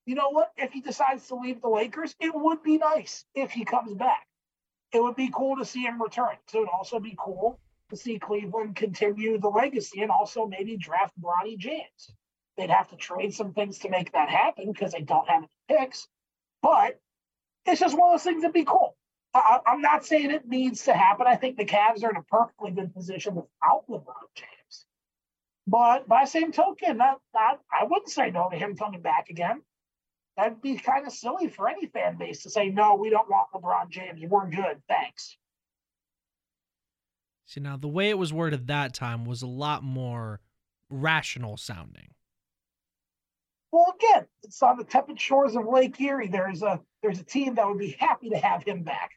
You 0.07 0.15
know 0.15 0.29
what? 0.31 0.51
If 0.57 0.71
he 0.71 0.81
decides 0.81 1.27
to 1.27 1.35
leave 1.35 1.61
the 1.61 1.69
Lakers, 1.69 2.15
it 2.19 2.33
would 2.33 2.63
be 2.63 2.77
nice 2.77 3.23
if 3.35 3.51
he 3.51 3.63
comes 3.63 3.93
back. 3.93 4.25
It 4.91 5.01
would 5.01 5.15
be 5.15 5.29
cool 5.31 5.57
to 5.57 5.65
see 5.65 5.83
him 5.83 6.01
return. 6.01 6.35
So 6.47 6.57
it 6.57 6.61
would 6.61 6.69
also 6.69 6.99
be 6.99 7.15
cool 7.17 7.59
to 7.91 7.97
see 7.97 8.19
Cleveland 8.19 8.75
continue 8.75 9.37
the 9.39 9.47
legacy 9.47 10.01
and 10.01 10.11
also 10.11 10.47
maybe 10.47 10.75
draft 10.75 11.13
Bronny 11.21 11.57
James. 11.57 12.11
They'd 12.57 12.69
have 12.69 12.89
to 12.89 12.95
trade 12.95 13.33
some 13.33 13.53
things 13.53 13.79
to 13.79 13.89
make 13.89 14.11
that 14.13 14.29
happen 14.29 14.71
because 14.71 14.91
they 14.91 15.01
don't 15.01 15.29
have 15.29 15.43
any 15.43 15.79
picks. 15.79 16.07
But 16.61 16.99
it's 17.65 17.79
just 17.79 17.97
one 17.97 18.09
of 18.09 18.19
those 18.19 18.23
things 18.23 18.41
that'd 18.41 18.53
be 18.53 18.65
cool. 18.65 18.97
I, 19.33 19.59
I'm 19.65 19.81
not 19.81 20.05
saying 20.05 20.31
it 20.31 20.47
needs 20.47 20.83
to 20.85 20.93
happen. 20.93 21.27
I 21.27 21.35
think 21.35 21.57
the 21.57 21.65
Cavs 21.65 22.03
are 22.03 22.09
in 22.09 22.17
a 22.17 22.23
perfectly 22.23 22.71
good 22.71 22.93
position 22.93 23.35
without 23.35 23.87
LeBron 23.89 24.27
James. 24.35 24.85
But 25.67 26.07
by 26.07 26.23
the 26.23 26.29
same 26.29 26.51
token, 26.51 26.99
I 27.01 27.83
wouldn't 27.83 28.09
say 28.09 28.31
no 28.31 28.49
to 28.49 28.57
him 28.57 28.75
coming 28.75 29.01
back 29.01 29.29
again. 29.29 29.61
That'd 30.37 30.61
be 30.61 30.77
kind 30.77 31.05
of 31.07 31.13
silly 31.13 31.47
for 31.47 31.69
any 31.69 31.87
fan 31.87 32.17
base 32.17 32.43
to 32.43 32.49
say, 32.49 32.69
no, 32.69 32.95
we 32.95 33.09
don't 33.09 33.29
want 33.29 33.51
LeBron 33.53 33.89
James. 33.89 34.21
We're 34.27 34.49
good. 34.49 34.81
Thanks. 34.87 35.37
See, 37.51 37.59
now 37.59 37.75
the 37.75 37.89
way 37.89 38.09
it 38.09 38.17
was 38.17 38.31
worded 38.31 38.67
that 38.67 38.93
time 38.93 39.25
was 39.25 39.41
a 39.41 39.47
lot 39.47 39.83
more 39.83 40.39
rational 40.89 41.57
sounding. 41.57 42.13
Well, 43.73 43.93
again, 43.99 44.25
it's 44.41 44.63
on 44.63 44.77
the 44.77 44.85
tepid 44.85 45.19
shores 45.19 45.57
of 45.57 45.67
Lake 45.67 45.99
Erie. 45.99 46.29
There's 46.29 46.63
a 46.63 46.79
there's 47.03 47.19
a 47.19 47.25
team 47.25 47.55
that 47.55 47.67
would 47.67 47.77
be 47.77 47.97
happy 47.99 48.29
to 48.29 48.37
have 48.37 48.63
him 48.63 48.83
back. 48.83 49.11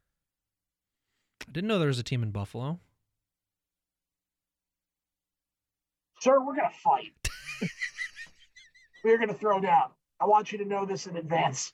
I 1.47 1.53
didn't 1.53 1.69
know 1.69 1.79
there 1.79 1.87
was 1.87 2.01
a 2.01 2.03
team 2.03 2.25
in 2.25 2.33
Buffalo. 2.33 2.81
Sir, 6.19 6.45
we're 6.45 6.57
gonna 6.57 6.71
fight. 6.83 7.13
we're 9.05 9.19
gonna 9.19 9.33
throw 9.33 9.61
down. 9.61 9.91
I 10.19 10.27
want 10.27 10.51
you 10.51 10.59
to 10.59 10.65
know 10.65 10.85
this 10.85 11.07
in 11.07 11.17
advance. 11.17 11.73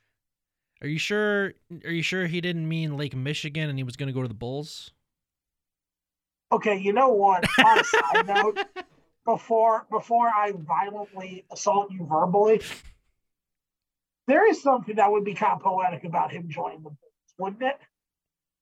Are 0.83 0.89
you 0.89 0.99
sure? 0.99 1.55
Are 1.87 1.91
you 1.91 2.03
sure 2.03 2.27
he 2.27 2.43
didn't 2.43 2.69
mean 2.69 2.99
Lake 2.99 3.17
Michigan 3.17 3.71
and 3.71 3.79
he 3.79 3.83
was 3.83 3.97
going 3.97 4.09
to 4.09 4.13
go 4.13 4.21
to 4.21 4.29
the 4.29 4.35
Bulls? 4.35 4.93
Okay, 6.53 6.79
you 6.79 6.93
know 6.93 7.11
what? 7.11 7.45
On 7.65 7.79
a 7.79 7.85
side 7.85 8.27
note, 8.27 8.59
before 9.25 9.87
before 9.91 10.29
I 10.29 10.53
violently 10.57 11.45
assault 11.53 11.91
you 11.93 12.07
verbally, 12.07 12.61
there 14.27 14.49
is 14.49 14.63
something 14.63 14.97
that 14.97 15.11
would 15.11 15.25
be 15.25 15.35
kind 15.35 15.53
of 15.53 15.61
poetic 15.61 16.05
about 16.05 16.33
him 16.33 16.49
joining 16.49 16.83
the 16.83 16.91
Bulls, 16.91 17.35
wouldn't 17.39 17.63
it? 17.63 17.79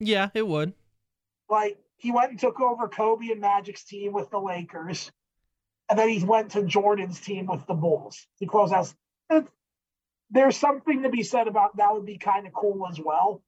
Yeah, 0.01 0.29
it 0.35 0.47
would. 0.47 0.75
Like 1.49 1.79
he 1.97 2.13
went 2.13 2.31
and 2.31 2.39
took 2.39 2.61
over 2.61 2.89
Kobe 2.89 3.31
and 3.31 3.41
Magic's 3.41 3.85
team 3.85 4.13
with 4.13 4.31
the 4.31 4.39
Lakers, 4.39 5.11
and 5.89 5.99
then 5.99 6.09
he 6.09 6.23
went 6.23 6.51
to 6.53 6.63
Jordan's 6.65 7.21
team 7.21 7.47
with 7.47 7.67
the 7.67 7.75
Bulls. 7.75 8.27
He 8.39 8.47
closed 8.47 8.73
out. 8.73 8.93
There's 10.31 10.59
something 10.59 11.05
to 11.05 11.09
be 11.09 11.23
said 11.23 11.49
about 11.49 11.79
that 11.79 11.95
would 11.95 12.05
be 12.05 12.19
kind 12.19 12.47
of 12.47 12.53
cool 12.53 12.87
as 12.91 13.01
well. 13.01 13.43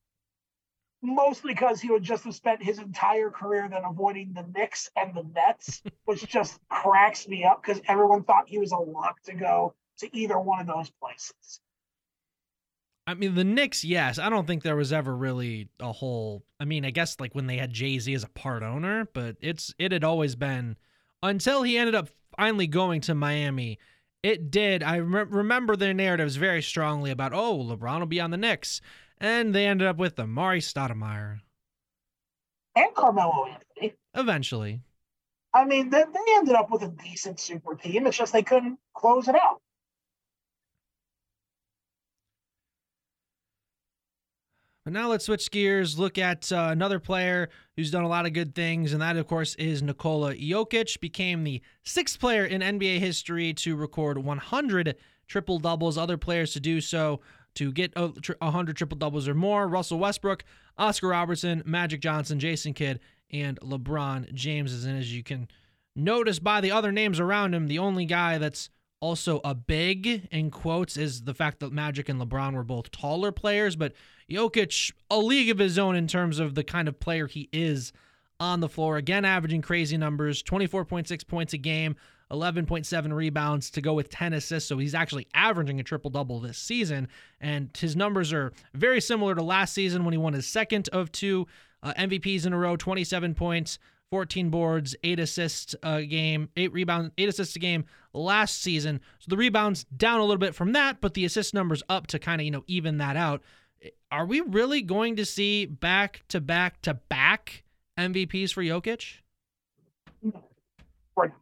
Mostly 1.03 1.55
because 1.55 1.81
he 1.81 1.91
would 1.91 2.03
just 2.03 2.25
have 2.25 2.35
spent 2.35 2.63
his 2.63 2.79
entire 2.79 3.31
career 3.31 3.67
then 3.71 3.85
avoiding 3.85 4.35
the 4.35 4.45
Knicks 4.55 4.91
and 4.97 5.15
the 5.15 5.23
Nets, 5.35 5.83
which 6.05 6.27
just 6.27 6.59
cracks 6.69 7.27
me 7.27 7.45
up 7.45 7.63
because 7.63 7.81
everyone 7.89 8.23
thought 8.25 8.49
he 8.49 8.59
was 8.59 8.73
a 8.73 8.77
lock 8.77 9.23
to 9.23 9.35
go 9.35 9.75
to 9.99 10.17
either 10.17 10.39
one 10.39 10.61
of 10.61 10.67
those 10.67 10.91
places. 10.91 11.61
I 13.07 13.15
mean, 13.15 13.35
the 13.35 13.45
Knicks, 13.45 13.83
yes. 13.83 14.19
I 14.19 14.29
don't 14.29 14.47
think 14.47 14.63
there 14.63 14.77
was 14.77 14.93
ever 14.93 15.17
really 15.17 15.69
a 15.81 15.91
whole. 15.91 16.45
I 16.61 16.65
mean, 16.65 16.85
I 16.85 16.91
guess 16.91 17.19
like 17.19 17.35
when 17.35 17.47
they 17.47 17.57
had 17.57 17.73
Jay 17.73 17.99
Z 17.99 18.13
as 18.15 18.23
a 18.23 18.29
part 18.29 18.63
owner, 18.63 19.09
but 19.13 19.37
it's 19.41 19.75
it 19.79 19.91
had 19.93 20.05
always 20.05 20.37
been 20.37 20.77
until 21.23 21.63
he 21.63 21.77
ended 21.77 21.95
up 21.95 22.09
finally 22.37 22.67
going 22.67 23.01
to 23.03 23.15
Miami. 23.15 23.79
It 24.23 24.51
did. 24.51 24.83
I 24.83 24.99
rem- 24.99 25.31
remember 25.31 25.77
the 25.77 25.93
narratives 25.95 26.37
very 26.37 26.63
strongly 26.63 27.11
about 27.11 27.33
oh 27.33 27.59
LeBron 27.59 28.01
will 28.01 28.07
be 28.07 28.21
on 28.21 28.31
the 28.31 28.37
Knicks, 28.37 28.81
and 29.21 29.55
they 29.55 29.67
ended 29.67 29.87
up 29.87 29.99
with 29.99 30.17
Amar'e 30.17 30.59
Stoudemire 30.59 31.41
and 32.75 32.95
Carmelo 32.95 33.47
Anthony. 33.47 33.95
Eventually, 34.15 34.81
I 35.55 35.65
mean, 35.65 35.91
they, 35.91 36.03
they 36.03 36.35
ended 36.37 36.55
up 36.55 36.71
with 36.71 36.83
a 36.83 36.89
decent 36.89 37.41
super 37.41 37.75
team. 37.75 38.07
It's 38.07 38.17
just 38.17 38.33
they 38.33 38.43
couldn't 38.43 38.79
close 38.95 39.29
it 39.29 39.35
out. 39.35 39.61
But 44.85 44.95
now 44.95 45.09
let's 45.09 45.27
switch 45.27 45.51
gears, 45.51 45.99
look 45.99 46.17
at 46.17 46.51
uh, 46.51 46.69
another 46.73 46.99
player 46.99 47.51
who's 47.77 47.91
done 47.91 48.05
a 48.05 48.09
lot 48.09 48.25
of 48.25 48.33
good 48.33 48.55
things, 48.55 48.93
and 48.93 49.03
that, 49.03 49.17
of 49.17 49.27
course, 49.27 49.55
is 49.57 49.83
Nikola 49.83 50.35
Jokic. 50.35 50.99
Became 51.01 51.45
the 51.45 51.61
sixth 51.85 52.19
player 52.19 52.47
in 52.47 52.63
NBA 52.63 52.99
history 52.99 53.53
to 53.55 53.77
record 53.77 54.19
100 54.19 54.97
triple 55.29 55.59
doubles. 55.59 55.99
Other 55.99 56.17
players 56.17 56.55
to 56.55 56.61
do 56.61 56.81
so 56.81 57.21
to 57.55 57.73
get 57.73 57.93
a 57.97 58.09
100 58.39 58.77
triple 58.77 58.99
doubles 58.99 59.29
or 59.29 59.35
more 59.35 59.69
Russell 59.69 59.99
Westbrook, 59.99 60.45
Oscar 60.79 61.09
Robertson, 61.09 61.63
Magic 61.67 62.01
Johnson, 62.01 62.39
Jason 62.39 62.75
Kidd, 62.75 63.01
and 63.33 63.59
LeBron 63.61 64.33
James. 64.35 64.85
And 64.85 64.99
as 64.99 65.15
you 65.15 65.23
can 65.23 65.49
notice 65.95 66.39
by 66.39 66.61
the 66.61 66.71
other 66.71 66.93
names 66.93 67.21
around 67.21 67.55
him, 67.55 67.67
the 67.67 67.79
only 67.79 68.05
guy 68.05 68.39
that's 68.39 68.71
also 69.01 69.41
a 69.45 69.55
big 69.55 70.29
in 70.31 70.51
quotes 70.51 70.97
is 70.97 71.23
the 71.23 71.35
fact 71.35 71.61
that 71.61 71.73
Magic 71.73 72.09
and 72.09 72.21
LeBron 72.21 72.55
were 72.55 72.63
both 72.63 72.91
taller 72.91 73.33
players, 73.33 73.75
but 73.75 73.95
Jokic, 74.31 74.93
a 75.11 75.19
league 75.19 75.51
of 75.51 75.59
his 75.59 75.79
own 75.79 75.97
in 75.97 76.07
terms 76.07 76.39
of 76.39 76.55
the 76.55 76.63
kind 76.63 76.87
of 76.87 77.01
player 77.01 77.27
he 77.27 77.49
is 77.53 77.93
on 78.39 78.61
the 78.61 78.69
floor. 78.69 78.97
Again, 78.97 79.25
averaging 79.25 79.63
crazy 79.63 79.97
numbers 79.97 80.43
24.6 80.43 81.27
points 81.27 81.53
a 81.53 81.59
game, 81.59 81.97
11.7 82.31 83.13
rebounds 83.13 83.71
to 83.71 83.81
go 83.81 83.95
with 83.95 84.09
10 84.09 84.33
assists. 84.33 84.69
So 84.69 84.79
he's 84.79 84.95
actually 84.95 85.27
averaging 85.35 85.81
a 85.81 85.83
triple 85.83 86.11
double 86.11 86.41
this 86.41 86.59
season. 86.59 87.09
And 87.41 87.71
his 87.77 87.97
numbers 87.97 88.33
are 88.33 88.53
very 88.75 89.01
similar 89.01 89.35
to 89.35 89.43
last 89.43 89.75
season 89.75 90.05
when 90.05 90.13
he 90.13 90.19
won 90.19 90.33
his 90.33 90.47
second 90.47 90.89
of 90.93 91.11
two 91.13 91.47
uh, 91.83 91.93
MVPs 91.99 92.47
in 92.47 92.53
a 92.53 92.59
row 92.59 92.77
27 92.77 93.35
points. 93.35 93.79
14 94.11 94.51
boards, 94.51 94.97
eight 95.05 95.21
assists 95.21 95.77
a 95.85 96.05
game, 96.05 96.49
eight 96.57 96.73
rebounds, 96.73 97.13
eight 97.17 97.29
assists 97.29 97.55
a 97.55 97.61
game 97.61 97.85
last 98.13 98.61
season. 98.61 99.01
So 99.21 99.27
the 99.29 99.37
rebounds 99.37 99.85
down 99.85 100.19
a 100.19 100.25
little 100.25 100.37
bit 100.37 100.53
from 100.53 100.73
that, 100.73 101.01
but 101.01 101.15
the 101.15 101.25
assist 101.25 101.55
numbers 101.55 101.81
up 101.89 102.09
to 102.09 102.19
kind 102.19 102.41
of, 102.41 102.45
you 102.45 102.51
know, 102.51 102.65
even 102.67 102.99
that 102.99 103.17
out 103.17 103.41
are 104.11 104.27
we 104.27 104.41
really 104.41 104.83
going 104.83 105.17
to 105.17 105.25
see 105.25 105.67
back 105.67 106.23
to 106.29 106.41
back 106.41 106.81
to 106.83 106.95
back 106.95 107.65
MVPs 107.99 108.53
for 108.53 108.63
Jokic? 108.63 109.19
We're, 111.17 111.33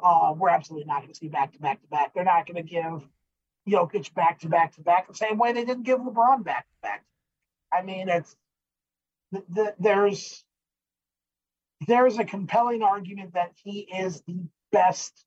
uh, 0.00 0.34
we're 0.36 0.48
absolutely 0.48 0.86
not 0.86 1.02
going 1.02 1.12
to 1.12 1.18
see 1.18 1.28
back 1.28 1.52
to 1.52 1.58
back 1.58 1.80
to 1.80 1.88
back. 1.88 2.14
They're 2.14 2.24
not 2.24 2.46
going 2.46 2.56
to 2.56 2.68
give 2.68 3.06
Jokic 3.68 4.14
back 4.14 4.40
to 4.40 4.48
back 4.48 4.74
to 4.76 4.80
back 4.80 5.08
the 5.08 5.14
same 5.14 5.38
way 5.38 5.52
they 5.52 5.64
didn't 5.64 5.84
give 5.84 5.98
LeBron 5.98 6.44
back 6.44 6.66
to 6.68 6.76
back. 6.82 7.04
I 7.72 7.82
mean, 7.82 8.08
it's 8.08 8.36
the, 9.32 9.44
the, 9.48 9.74
there's 9.78 10.44
there's 11.86 12.18
a 12.18 12.24
compelling 12.24 12.82
argument 12.82 13.34
that 13.34 13.52
he 13.62 13.80
is 13.80 14.22
the 14.22 14.40
best 14.72 15.24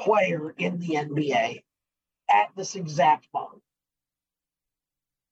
player 0.00 0.54
in 0.56 0.78
the 0.78 0.94
NBA 0.94 1.62
at 2.30 2.50
this 2.56 2.74
exact 2.74 3.26
moment. 3.34 3.62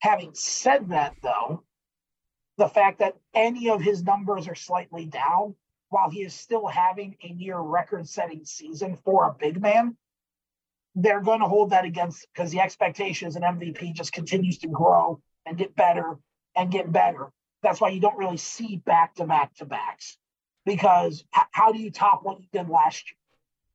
Having 0.01 0.35
said 0.35 0.90
that, 0.90 1.15
though, 1.23 1.62
the 2.59 2.69
fact 2.69 2.99
that 2.99 3.16
any 3.35 3.70
of 3.70 3.81
his 3.81 4.03
numbers 4.03 4.49
are 4.49 4.55
slightly 4.55 5.07
down 5.07 5.55
while 5.93 6.09
he 6.09 6.23
is 6.23 6.32
still 6.32 6.66
having 6.66 7.16
a 7.23 7.32
near 7.35 7.59
record 7.59 8.09
setting 8.09 8.47
season 8.47 8.97
for 9.05 9.27
a 9.27 9.35
big 9.39 9.60
man, 9.60 9.94
they're 10.94 11.20
going 11.20 11.40
to 11.40 11.47
hold 11.47 11.70
that 11.70 11.85
against 11.85 12.27
because 12.32 12.51
the 12.51 12.60
expectation 12.60 13.28
as 13.28 13.36
an 13.36 13.43
MVP 13.43 13.93
just 13.93 14.10
continues 14.10 14.59
to 14.59 14.69
grow 14.69 15.20
and 15.44 15.59
get 15.59 15.77
better 15.77 16.16
and 16.56 16.73
get 16.73 16.90
better. 16.90 17.31
That's 17.62 17.78
why 17.78 17.90
you 17.90 18.01
don't 18.01 18.16
really 18.16 18.39
see 18.39 18.78
back 18.78 19.16
to 19.16 19.27
back 19.27 19.55
to 19.56 19.66
backs 19.66 20.16
because 20.64 21.24
h- 21.36 21.44
how 21.51 21.73
do 21.73 21.78
you 21.78 21.90
top 21.90 22.20
what 22.23 22.40
you 22.40 22.47
did 22.52 22.70
last 22.70 23.10
year? 23.10 23.19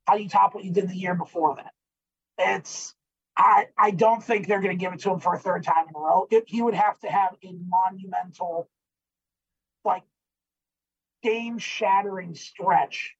How 0.08 0.16
do 0.16 0.22
you 0.22 0.28
top 0.28 0.56
what 0.56 0.64
you 0.64 0.72
did 0.72 0.88
the 0.88 0.96
year 0.96 1.14
before 1.14 1.54
that? 1.54 1.72
It's 2.36 2.94
I, 3.36 3.66
I 3.78 3.92
don't 3.92 4.22
think 4.22 4.48
they're 4.48 4.60
going 4.60 4.76
to 4.76 4.84
give 4.84 4.92
it 4.92 5.00
to 5.00 5.12
him 5.12 5.20
for 5.20 5.34
a 5.34 5.38
third 5.38 5.62
time 5.62 5.86
in 5.88 5.94
a 5.94 5.98
row. 5.98 6.26
It, 6.32 6.44
he 6.48 6.60
would 6.60 6.74
have 6.74 6.98
to 7.00 7.06
have 7.06 7.36
a 7.44 7.54
monumental, 7.68 8.68
like, 9.84 10.02
game 11.22 11.58
shattering 11.58 12.34
stretch 12.34 13.14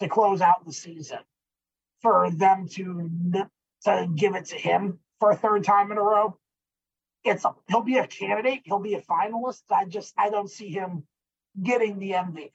to 0.00 0.08
close 0.08 0.40
out 0.40 0.64
the 0.66 0.72
season 0.72 1.18
for 2.00 2.30
them 2.30 2.68
to 2.68 3.10
to 3.84 4.08
give 4.14 4.34
it 4.34 4.46
to 4.46 4.56
him 4.56 4.98
for 5.20 5.30
a 5.30 5.36
third 5.36 5.64
time 5.64 5.90
in 5.92 5.98
a 5.98 6.02
row. 6.02 6.36
It's 7.24 7.44
a, 7.44 7.54
he'll 7.68 7.82
be 7.82 7.98
a 7.98 8.06
candidate. 8.06 8.62
He'll 8.64 8.80
be 8.80 8.94
a 8.94 9.00
finalist. 9.00 9.62
I 9.70 9.84
just 9.84 10.12
I 10.18 10.30
don't 10.30 10.50
see 10.50 10.68
him 10.68 11.04
getting 11.60 11.98
the 11.98 12.12
MVP. 12.12 12.50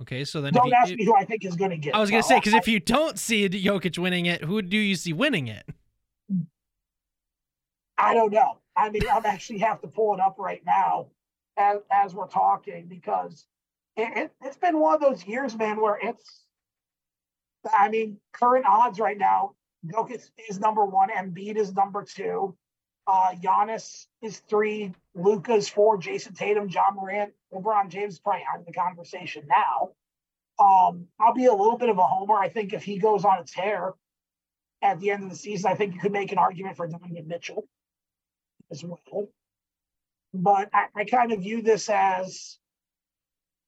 Okay, 0.00 0.24
so 0.24 0.40
then 0.40 0.52
don't 0.52 0.66
you, 0.66 0.72
ask 0.74 0.92
me 0.92 1.04
who 1.04 1.14
I 1.14 1.24
think 1.24 1.44
is 1.44 1.54
going 1.54 1.70
to 1.70 1.76
get. 1.76 1.94
I 1.94 2.00
was 2.00 2.10
going 2.10 2.22
to 2.22 2.28
say 2.28 2.38
because 2.38 2.54
if 2.54 2.66
you 2.66 2.80
don't 2.80 3.16
see 3.16 3.48
Jokic 3.48 3.96
winning 3.96 4.26
it, 4.26 4.42
who 4.42 4.60
do 4.60 4.76
you 4.76 4.96
see 4.96 5.12
winning 5.12 5.46
it? 5.46 5.64
I 7.96 8.12
don't 8.12 8.32
know. 8.32 8.58
I 8.76 8.90
mean, 8.90 9.02
I'll 9.08 9.24
actually 9.24 9.60
have 9.60 9.80
to 9.82 9.86
pull 9.86 10.14
it 10.14 10.20
up 10.20 10.34
right 10.36 10.60
now 10.66 11.06
as 11.56 11.78
as 11.90 12.14
we're 12.14 12.28
talking 12.28 12.86
because 12.88 13.46
it, 13.96 14.16
it 14.16 14.32
it's 14.42 14.56
been 14.56 14.78
one 14.78 14.94
of 14.94 15.00
those 15.00 15.26
years, 15.26 15.56
man, 15.56 15.80
where 15.80 15.98
it's. 16.02 16.42
I 17.72 17.88
mean, 17.88 18.18
current 18.34 18.66
odds 18.66 19.00
right 19.00 19.16
now, 19.16 19.52
Jokic 19.86 20.28
is 20.50 20.60
number 20.60 20.84
one, 20.84 21.08
Embiid 21.08 21.56
is 21.56 21.72
number 21.72 22.04
two, 22.04 22.54
uh, 23.06 23.32
Giannis 23.42 24.06
is 24.22 24.40
three, 24.48 24.92
Luka's 25.14 25.68
four, 25.68 25.98
Jayson 25.98 26.34
Tatum, 26.34 26.68
Ja 26.68 26.90
Morant, 26.92 27.32
LeBron 27.52 27.88
James 27.88 28.14
is 28.14 28.20
probably 28.20 28.44
out 28.52 28.60
of 28.60 28.66
the 28.66 28.72
conversation 28.72 29.46
now. 29.48 29.92
Um, 30.58 31.06
I'll 31.18 31.34
be 31.34 31.46
a 31.46 31.52
little 31.52 31.78
bit 31.78 31.88
of 31.88 31.98
a 31.98 32.06
homer. 32.06 32.36
I 32.36 32.48
think 32.48 32.72
if 32.72 32.84
he 32.84 32.98
goes 32.98 33.24
on 33.24 33.38
a 33.38 33.44
tear 33.44 33.92
at 34.82 35.00
the 35.00 35.10
end 35.10 35.24
of 35.24 35.30
the 35.30 35.36
season, 35.36 35.70
I 35.70 35.74
think 35.74 35.94
you 35.94 36.00
could 36.00 36.12
make 36.12 36.32
an 36.32 36.38
argument 36.38 36.76
for 36.76 36.86
Donovan 36.86 37.26
Mitchell 37.26 37.66
as 38.70 38.84
well. 38.84 39.28
But 40.34 40.68
I, 40.74 40.86
I 40.96 41.04
kind 41.04 41.30
of 41.32 41.40
view 41.40 41.62
this 41.62 41.88
as 41.88 42.58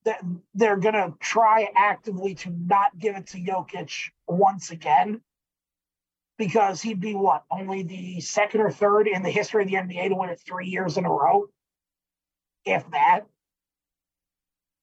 that 0.04 0.20
they're 0.54 0.76
going 0.76 0.94
to 0.94 1.14
try 1.20 1.68
actively 1.76 2.34
to 2.34 2.50
not 2.50 2.98
give 2.98 3.16
it 3.16 3.28
to 3.28 3.38
Jokic 3.38 4.10
once 4.26 4.72
again 4.72 5.20
because 6.38 6.82
he'd 6.82 7.00
be 7.00 7.14
what 7.14 7.44
only 7.50 7.84
the 7.84 8.20
second 8.20 8.60
or 8.60 8.70
third 8.70 9.06
in 9.06 9.22
the 9.22 9.30
history 9.30 9.62
of 9.62 9.68
the 9.68 9.76
NBA 9.76 10.08
to 10.08 10.16
win 10.16 10.30
it 10.30 10.40
three 10.40 10.66
years 10.66 10.96
in 10.96 11.04
a 11.04 11.10
row, 11.10 11.46
if 12.64 12.88
that. 12.90 13.22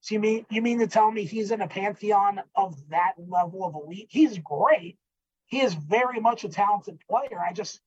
So 0.00 0.14
you 0.14 0.20
mean 0.20 0.46
you 0.50 0.62
mean 0.62 0.78
to 0.80 0.86
tell 0.86 1.10
me 1.10 1.24
he's 1.24 1.50
in 1.50 1.60
a 1.60 1.68
pantheon 1.68 2.40
of 2.56 2.76
that 2.88 3.12
level 3.18 3.64
of 3.64 3.74
elite? 3.74 4.08
He's 4.10 4.38
great. 4.38 4.98
He 5.46 5.60
is 5.60 5.74
very 5.74 6.20
much 6.20 6.44
a 6.44 6.48
talented 6.48 6.98
player. 7.08 7.40
I 7.40 7.52
just 7.52 7.80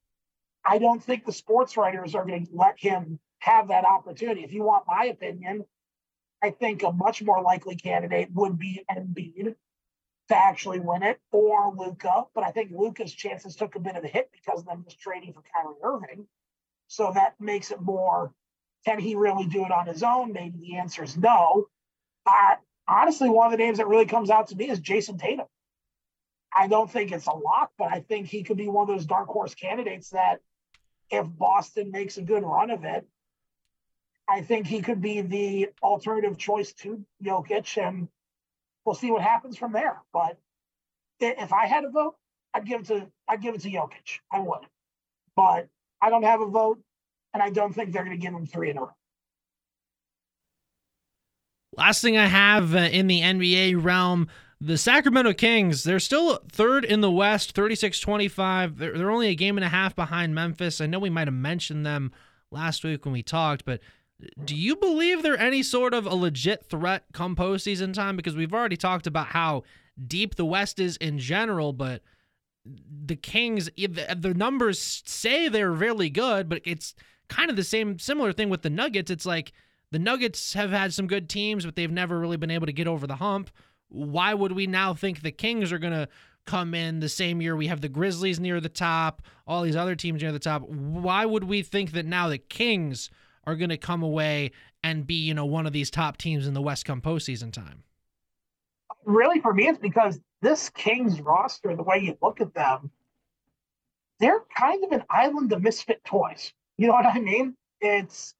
I 0.63 0.77
don't 0.77 1.03
think 1.03 1.25
the 1.25 1.33
sports 1.33 1.77
writers 1.77 2.15
are 2.15 2.25
going 2.25 2.45
to 2.45 2.51
let 2.53 2.79
him 2.79 3.19
have 3.39 3.69
that 3.69 3.85
opportunity. 3.85 4.43
If 4.43 4.53
you 4.53 4.63
want 4.63 4.85
my 4.87 5.05
opinion, 5.05 5.65
I 6.41 6.51
think 6.51 6.83
a 6.83 6.91
much 6.91 7.21
more 7.21 7.41
likely 7.41 7.75
candidate 7.75 8.29
would 8.33 8.57
be 8.57 8.83
Embiid 8.89 9.55
to 10.29 10.35
actually 10.35 10.79
win 10.79 11.03
it 11.03 11.19
or 11.31 11.73
Luka. 11.75 12.25
But 12.35 12.43
I 12.43 12.51
think 12.51 12.71
Luka's 12.71 13.13
chances 13.13 13.55
took 13.55 13.75
a 13.75 13.79
bit 13.79 13.95
of 13.95 14.03
a 14.03 14.07
hit 14.07 14.29
because 14.31 14.59
of 14.59 14.65
them 14.65 14.83
just 14.83 14.99
trading 14.99 15.33
for 15.33 15.43
Kyrie 15.53 15.75
Irving. 15.83 16.27
So 16.87 17.11
that 17.13 17.39
makes 17.39 17.71
it 17.71 17.81
more 17.81 18.33
can 18.85 18.99
he 18.99 19.15
really 19.15 19.45
do 19.45 19.65
it 19.65 19.71
on 19.71 19.87
his 19.87 20.01
own? 20.01 20.31
Maybe 20.31 20.59
the 20.59 20.77
answer 20.77 21.03
is 21.03 21.17
no. 21.17 21.65
I, 22.25 22.55
honestly, 22.87 23.29
one 23.29 23.47
of 23.47 23.51
the 23.51 23.57
names 23.57 23.79
that 23.79 23.87
really 23.87 24.05
comes 24.05 24.29
out 24.29 24.47
to 24.47 24.55
me 24.55 24.69
is 24.69 24.79
Jayson 24.79 25.17
Tatum. 25.17 25.47
I 26.55 26.67
don't 26.67 26.89
think 26.89 27.11
it's 27.11 27.27
a 27.27 27.33
lock, 27.33 27.71
but 27.77 27.91
I 27.91 27.99
think 27.99 28.27
he 28.27 28.43
could 28.43 28.55
be 28.55 28.69
one 28.69 28.83
of 28.83 28.95
those 28.95 29.05
dark 29.05 29.27
horse 29.27 29.53
candidates 29.55 30.11
that 30.11 30.39
if 31.09 31.25
Boston 31.27 31.91
makes 31.91 32.17
a 32.17 32.21
good 32.21 32.43
run 32.43 32.69
of 32.69 32.85
it, 32.85 33.05
I 34.29 34.41
think 34.41 34.67
he 34.67 34.81
could 34.81 35.01
be 35.01 35.21
the 35.21 35.69
alternative 35.81 36.37
choice 36.37 36.73
to 36.73 37.03
Jokic, 37.23 37.81
and 37.81 38.09
we'll 38.85 38.95
see 38.95 39.11
what 39.11 39.21
happens 39.21 39.57
from 39.57 39.71
there. 39.71 40.01
But 40.11 40.37
if 41.19 41.53
I 41.53 41.65
had 41.65 41.85
a 41.85 41.89
vote, 41.89 42.15
I'd 42.53 42.65
give 42.65 42.81
it 42.81 42.87
to 42.87 43.07
I'd 43.27 43.41
give 43.41 43.55
it 43.55 43.61
to 43.61 43.69
Jokic. 43.69 44.19
I 44.31 44.39
would, 44.39 44.65
but 45.35 45.67
I 46.01 46.09
don't 46.09 46.23
have 46.23 46.41
a 46.41 46.47
vote, 46.47 46.79
and 47.33 47.41
I 47.41 47.49
don't 47.49 47.73
think 47.73 47.91
they're 47.91 48.03
going 48.03 48.17
to 48.17 48.21
give 48.21 48.33
him 48.33 48.45
three 48.45 48.69
in 48.69 48.77
a 48.77 48.81
row. 48.81 48.91
Last 51.75 52.01
thing 52.01 52.17
I 52.17 52.25
have 52.25 52.75
uh, 52.75 52.79
in 52.79 53.07
the 53.07 53.21
NBA 53.21 53.81
realm, 53.81 54.27
the 54.59 54.77
Sacramento 54.77 55.33
Kings, 55.33 55.83
they're 55.83 55.99
still 55.99 56.39
third 56.51 56.83
in 56.83 57.01
the 57.01 57.11
West, 57.11 57.51
36 57.53 57.99
25. 57.99 58.77
They're, 58.77 58.97
they're 58.97 59.11
only 59.11 59.29
a 59.29 59.35
game 59.35 59.57
and 59.57 59.63
a 59.63 59.69
half 59.69 59.95
behind 59.95 60.33
Memphis. 60.33 60.81
I 60.81 60.87
know 60.87 60.99
we 60.99 61.11
might 61.11 61.27
have 61.27 61.35
mentioned 61.35 61.85
them 61.85 62.11
last 62.51 62.83
week 62.83 63.05
when 63.05 63.13
we 63.13 63.21
talked, 63.21 63.63
but 63.63 63.79
do 64.43 64.55
you 64.55 64.75
believe 64.75 65.21
they're 65.21 65.39
any 65.39 65.61
sort 65.61 65.93
of 65.93 66.05
a 66.05 66.15
legit 66.15 66.65
threat 66.65 67.05
come 67.13 67.35
postseason 67.35 67.93
time? 67.93 68.15
Because 68.15 68.35
we've 68.35 68.53
already 68.53 68.77
talked 68.77 69.07
about 69.07 69.27
how 69.27 69.63
deep 70.05 70.35
the 70.35 70.45
West 70.45 70.79
is 70.79 70.97
in 70.97 71.19
general, 71.19 71.73
but 71.73 72.01
the 72.65 73.15
Kings, 73.15 73.69
the 73.77 74.33
numbers 74.35 75.03
say 75.05 75.47
they're 75.47 75.71
really 75.71 76.09
good, 76.09 76.49
but 76.49 76.61
it's 76.65 76.95
kind 77.29 77.49
of 77.49 77.55
the 77.55 77.63
same, 77.63 77.99
similar 77.99 78.33
thing 78.33 78.49
with 78.49 78.61
the 78.61 78.69
Nuggets. 78.69 79.11
It's 79.11 79.25
like 79.25 79.51
the 79.91 79.99
Nuggets 79.99 80.53
have 80.53 80.71
had 80.71 80.93
some 80.93 81.07
good 81.07 81.29
teams, 81.29 81.65
but 81.65 81.75
they've 81.75 81.91
never 81.91 82.19
really 82.19 82.37
been 82.37 82.51
able 82.51 82.65
to 82.65 82.73
get 82.73 82.87
over 82.87 83.07
the 83.07 83.15
hump. 83.15 83.51
Why 83.89 84.33
would 84.33 84.51
we 84.51 84.67
now 84.67 84.93
think 84.93 85.21
the 85.21 85.31
Kings 85.31 85.71
are 85.71 85.79
going 85.79 85.93
to 85.93 86.09
come 86.45 86.73
in 86.73 86.99
the 86.99 87.09
same 87.09 87.41
year 87.41 87.55
we 87.55 87.67
have 87.67 87.81
the 87.81 87.89
Grizzlies 87.89 88.39
near 88.39 88.59
the 88.59 88.69
top, 88.69 89.21
all 89.45 89.61
these 89.61 89.75
other 89.75 89.95
teams 89.95 90.21
near 90.21 90.31
the 90.31 90.39
top? 90.39 90.63
Why 90.63 91.25
would 91.25 91.45
we 91.45 91.61
think 91.61 91.91
that 91.91 92.05
now 92.05 92.27
the 92.27 92.37
Kings 92.37 93.09
are 93.47 93.55
going 93.55 93.69
to 93.69 93.77
come 93.77 94.03
away 94.03 94.51
and 94.83 95.07
be, 95.07 95.15
you 95.15 95.33
know, 95.33 95.45
one 95.45 95.65
of 95.65 95.73
these 95.73 95.89
top 95.89 96.17
teams 96.17 96.45
in 96.45 96.53
the 96.53 96.61
West 96.61 96.85
come 96.85 97.01
postseason 97.01 97.51
time? 97.51 97.83
Really, 99.05 99.39
for 99.39 99.53
me, 99.53 99.67
it's 99.67 99.79
because 99.79 100.19
this 100.41 100.69
Kings 100.69 101.21
roster, 101.21 101.75
the 101.75 101.81
way 101.81 101.97
you 101.99 102.17
look 102.21 102.41
at 102.41 102.53
them, 102.53 102.91
they're 104.19 104.43
kind 104.55 104.83
of 104.83 104.91
an 104.91 105.03
island 105.09 105.51
of 105.53 105.63
misfit 105.63 106.03
toys. 106.03 106.53
You 106.77 106.87
know 106.87 106.93
what 106.93 107.05
I 107.05 107.19
mean? 107.19 107.55
It's 107.81 108.35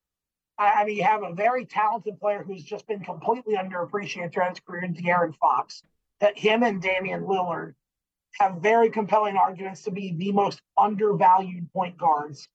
I 0.60 0.86
mean, 0.86 0.98
you 0.98 1.04
have 1.04 1.22
a 1.24 1.34
very 1.34 1.66
talented 1.66 2.20
player 2.20 2.44
who's 2.44 2.64
just 2.64 2.88
been 2.88 3.04
completely 3.04 3.56
underappreciated 3.56 4.34
throughout 4.34 4.50
his 4.50 4.60
career 4.60 4.88
De'Aaron 4.88 5.36
Fox. 5.36 5.84
That 6.20 6.38
him 6.38 6.64
and 6.64 6.82
Damian 6.82 7.26
Lillard 7.26 7.76
have 8.40 8.56
very 8.56 8.90
compelling 8.90 9.38
arguments 9.38 9.84
to 9.84 9.92
be 9.92 10.16
the 10.18 10.32
most 10.32 10.62
undervalued 10.76 11.72
point 11.72 11.98
guards 11.98 12.48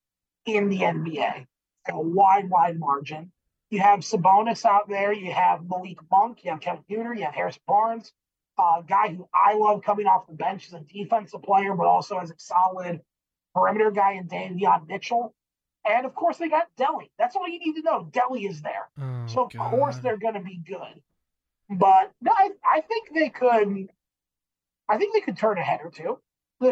in 0.47 0.69
the 0.69 0.81
NBA. 0.81 1.47
A 1.89 2.01
wide, 2.01 2.49
wide 2.49 2.79
margin. 2.79 3.33
You 3.71 3.81
have 3.81 4.01
Sabonis 4.01 4.65
out 4.65 4.89
there. 4.89 5.13
You 5.13 5.33
have 5.33 5.69
Malik 5.69 5.99
Monk. 6.11 6.45
You 6.45 6.51
have 6.51 6.61
Kevin 6.61 6.85
Huerter. 6.89 7.17
You 7.17 7.25
have 7.25 7.35
Harris 7.35 7.59
Barnes, 7.67 8.13
a 8.59 8.83
guy 8.87 9.15
who 9.15 9.29
I 9.33 9.55
love 9.55 9.83
coming 9.83 10.07
off 10.07 10.27
the 10.27 10.35
bench 10.35 10.69
as 10.69 10.75
a 10.75 10.81
defensive 10.81 11.43
player, 11.43 11.75
but 11.75 11.87
also 11.87 12.19
as 12.19 12.31
a 12.31 12.35
solid 12.37 13.01
perimeter 13.55 13.91
guy 13.91 14.13
in 14.13 14.29
Davion 14.29 14.87
Mitchell. 14.87 15.35
And 15.89 16.07
of 16.07 16.15
course, 16.15 16.37
they 16.37 16.49
got 16.49 16.69
Delly. 16.79 17.11
That's 17.19 17.35
all 17.35 17.49
you 17.49 17.59
need 17.59 17.75
to 17.75 17.83
know. 17.83 18.09
Delly 18.11 18.49
is 18.49 18.63
there. 18.63 18.89
Oh, 19.01 19.27
so, 19.27 19.45
of 19.45 19.53
God. 19.53 19.71
course, 19.71 19.99
they're 19.99 20.17
going 20.17 20.35
to 20.35 20.41
be 20.41 20.61
good. 20.65 21.03
But 21.69 22.13
no, 22.21 22.31
I, 22.33 22.51
I 22.65 22.81
think 22.83 23.09
they 23.15 23.31
could. 23.31 23.89
I 24.89 24.99
think 24.99 25.15
they 25.15 25.21
could 25.21 25.37
turn 25.37 25.59
a 25.59 25.63
head 25.63 25.81
or 25.83 25.91
two. 25.91 26.19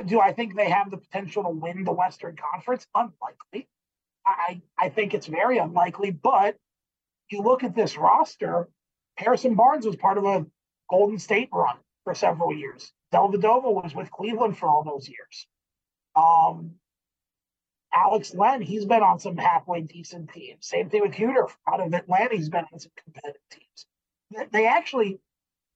Do 0.07 0.21
I 0.21 0.33
think 0.33 0.55
they 0.55 0.71
have 0.71 0.91
the 0.91 0.99
potential 0.99 1.43
to 1.45 1.49
win 1.49 1.83
the 1.83 1.93
Western 1.93 2.37
Conference? 2.37 2.87
Unlikely. 2.95 3.69
I, 4.27 4.63
I 4.79 4.89
think 4.89 5.15
it's 5.15 5.27
very 5.27 5.59
unlikely. 5.59 6.11
But 6.11 6.57
you 7.31 7.43
look 7.43 7.65
at 7.65 7.75
this 7.75 7.97
roster, 7.97 8.69
Harrison 9.17 9.55
Barnes 9.55 9.87
was 9.87 9.97
part 9.97 10.19
of 10.19 10.25
a 10.25 10.47
Golden 10.89 11.19
State 11.19 11.49
run 11.53 11.77
for 12.05 12.15
several 12.15 12.55
years. 12.55 12.93
Dellavedova 13.13 13.73
was 13.73 13.95
with 13.95 14.11
Cleveland 14.11 14.59
for 14.59 14.69
all 14.69 14.85
those 14.85 15.09
years. 15.09 15.47
Um, 16.17 16.73
Alex 17.95 18.35
Len, 18.35 18.63
he's 18.63 18.85
been 18.85 19.03
on 19.03 19.19
some 19.19 19.37
halfway 19.37 19.81
decent 19.83 20.33
teams. 20.33 20.67
Same 20.67 20.91
thing 20.91 21.03
with 21.03 21.13
Huerter 21.13 21.49
out 21.69 21.81
of 21.81 21.93
Atlanta. 21.93 22.37
He's 22.37 22.49
been 22.49 22.65
on 22.73 22.79
some 22.79 22.93
competitive 23.03 23.43
teams. 23.51 24.51
They 24.53 24.67
actually 24.67 25.21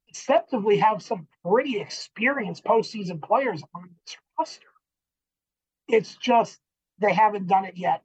acceptably 0.09 0.79
have 0.79 1.03
some 1.03 1.27
pretty 1.45 1.81
experienced 1.81 2.65
postseason 2.65 3.21
players 3.21 3.63
on 3.75 3.91
this 4.07 4.17
roster. 4.39 4.67
It's 5.89 6.17
just 6.17 6.61
they 7.01 7.13
haven't 7.13 7.49
done 7.49 7.65
it 7.65 7.77
yet 7.77 8.03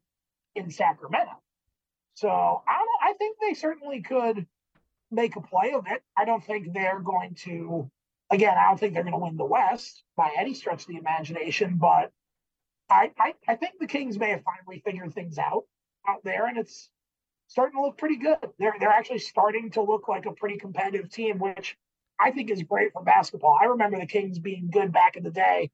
in 0.55 0.71
Sacramento. 0.71 1.31
So 2.15 2.29
I, 2.29 2.85
I 3.01 3.13
think 3.13 3.37
they 3.39 3.53
certainly 3.53 4.01
could 4.01 4.45
make 5.11 5.35
a 5.35 5.41
play 5.41 5.73
of 5.73 5.85
it. 5.87 6.03
I 6.17 6.25
don't 6.25 6.43
think 6.43 6.73
they're 6.73 6.99
going 6.99 7.35
to, 7.45 7.89
again, 8.29 8.55
I 8.57 8.67
don't 8.67 8.79
think 8.79 8.93
they're 8.93 9.03
going 9.03 9.13
to 9.13 9.19
win 9.19 9.37
the 9.37 9.45
West 9.45 10.03
by 10.15 10.31
any 10.37 10.53
stretch 10.53 10.81
of 10.81 10.87
the 10.87 10.97
imagination, 10.97 11.77
but 11.77 12.11
I, 12.89 13.11
I, 13.17 13.33
I 13.47 13.55
think 13.55 13.75
the 13.79 13.87
Kings 13.87 14.17
may 14.17 14.31
have 14.31 14.43
finally 14.43 14.81
figured 14.83 15.13
things 15.13 15.37
out 15.37 15.63
out 16.07 16.23
there, 16.23 16.47
and 16.47 16.57
it's 16.57 16.89
starting 17.47 17.77
to 17.77 17.81
look 17.81 17.97
pretty 17.97 18.17
good. 18.17 18.37
They're 18.57 18.75
they're 18.79 18.89
actually 18.89 19.19
starting 19.19 19.71
to 19.71 19.81
look 19.81 20.07
like 20.07 20.25
a 20.25 20.31
pretty 20.31 20.57
competitive 20.57 21.09
team, 21.09 21.37
which 21.37 21.77
I 22.19 22.31
think 22.31 22.49
is 22.49 22.63
great 22.63 22.93
for 22.93 23.03
basketball. 23.03 23.57
I 23.61 23.65
remember 23.65 23.99
the 23.99 24.05
Kings 24.07 24.39
being 24.39 24.69
good 24.71 24.91
back 24.91 25.17
in 25.17 25.23
the 25.23 25.31
day 25.31 25.69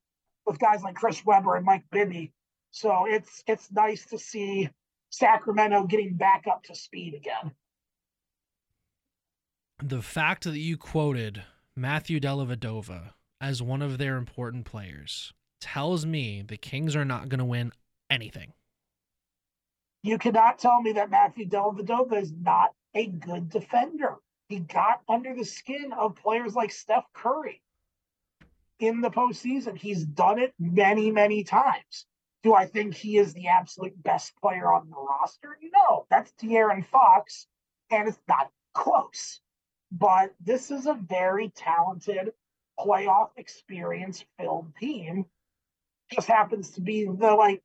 with 0.45 0.59
guys 0.59 0.83
like 0.83 0.95
Chris 0.95 1.25
Webber 1.25 1.55
and 1.55 1.65
Mike 1.65 1.85
Bibby. 1.91 2.33
So 2.75 3.05
it's 3.07 3.41
it's 3.47 3.71
nice 3.71 4.05
to 4.07 4.19
see 4.19 4.69
Sacramento 5.09 5.85
getting 5.85 6.15
back 6.15 6.43
up 6.45 6.61
to 6.63 6.75
speed 6.75 7.13
again. 7.13 7.53
The 9.81 10.01
fact 10.01 10.43
that 10.43 10.59
you 10.59 10.75
quoted 10.75 11.43
Matthew 11.73 12.19
Dellavedova 12.19 13.13
as 13.39 13.61
one 13.61 13.81
of 13.81 13.97
their 13.97 14.17
important 14.17 14.65
players 14.65 15.31
tells 15.61 16.05
me 16.05 16.41
the 16.41 16.57
Kings 16.57 16.97
are 16.97 17.05
not 17.05 17.29
going 17.29 17.39
to 17.39 17.45
win 17.45 17.71
anything. 18.09 18.51
You 20.03 20.17
cannot 20.17 20.59
tell 20.59 20.81
me 20.81 20.91
that 20.91 21.09
Matthew 21.09 21.47
Dellavedova 21.47 22.21
is 22.21 22.33
not 22.33 22.73
a 22.93 23.07
good 23.07 23.49
defender. 23.49 24.17
He 24.49 24.59
got 24.59 24.99
under 25.07 25.33
the 25.33 25.45
skin 25.45 25.93
of 25.97 26.17
players 26.17 26.55
like 26.55 26.73
Steph 26.73 27.05
Curry 27.13 27.61
in 28.79 28.99
the 28.99 29.09
postseason. 29.09 29.77
He's 29.77 30.03
done 30.03 30.39
it 30.39 30.53
many, 30.59 31.09
many 31.09 31.45
times. 31.45 32.05
Do 32.45 32.53
I 32.53 32.67
think 32.67 32.93
he 32.93 33.17
is 33.17 33.33
the 33.33 33.47
absolute 33.47 34.01
best 34.03 34.33
player 34.39 34.71
on 34.71 34.87
the 34.87 34.95
roster? 34.95 35.57
No, 35.63 36.05
that's 36.11 36.31
De'Aaron 36.33 36.85
Fox, 36.85 37.47
and 37.89 38.07
it's 38.07 38.19
not 38.27 38.51
close. 38.71 39.41
But 39.91 40.35
this 40.39 40.69
is 40.69 40.85
a 40.85 40.93
very 40.93 41.49
talented 41.49 42.33
playoff 42.79 43.29
experience 43.35 44.23
filled 44.37 44.75
team 44.79 45.25
just 46.13 46.27
happens 46.27 46.69
to 46.73 46.81
be 46.81 47.05
the 47.05 47.33
like 47.33 47.63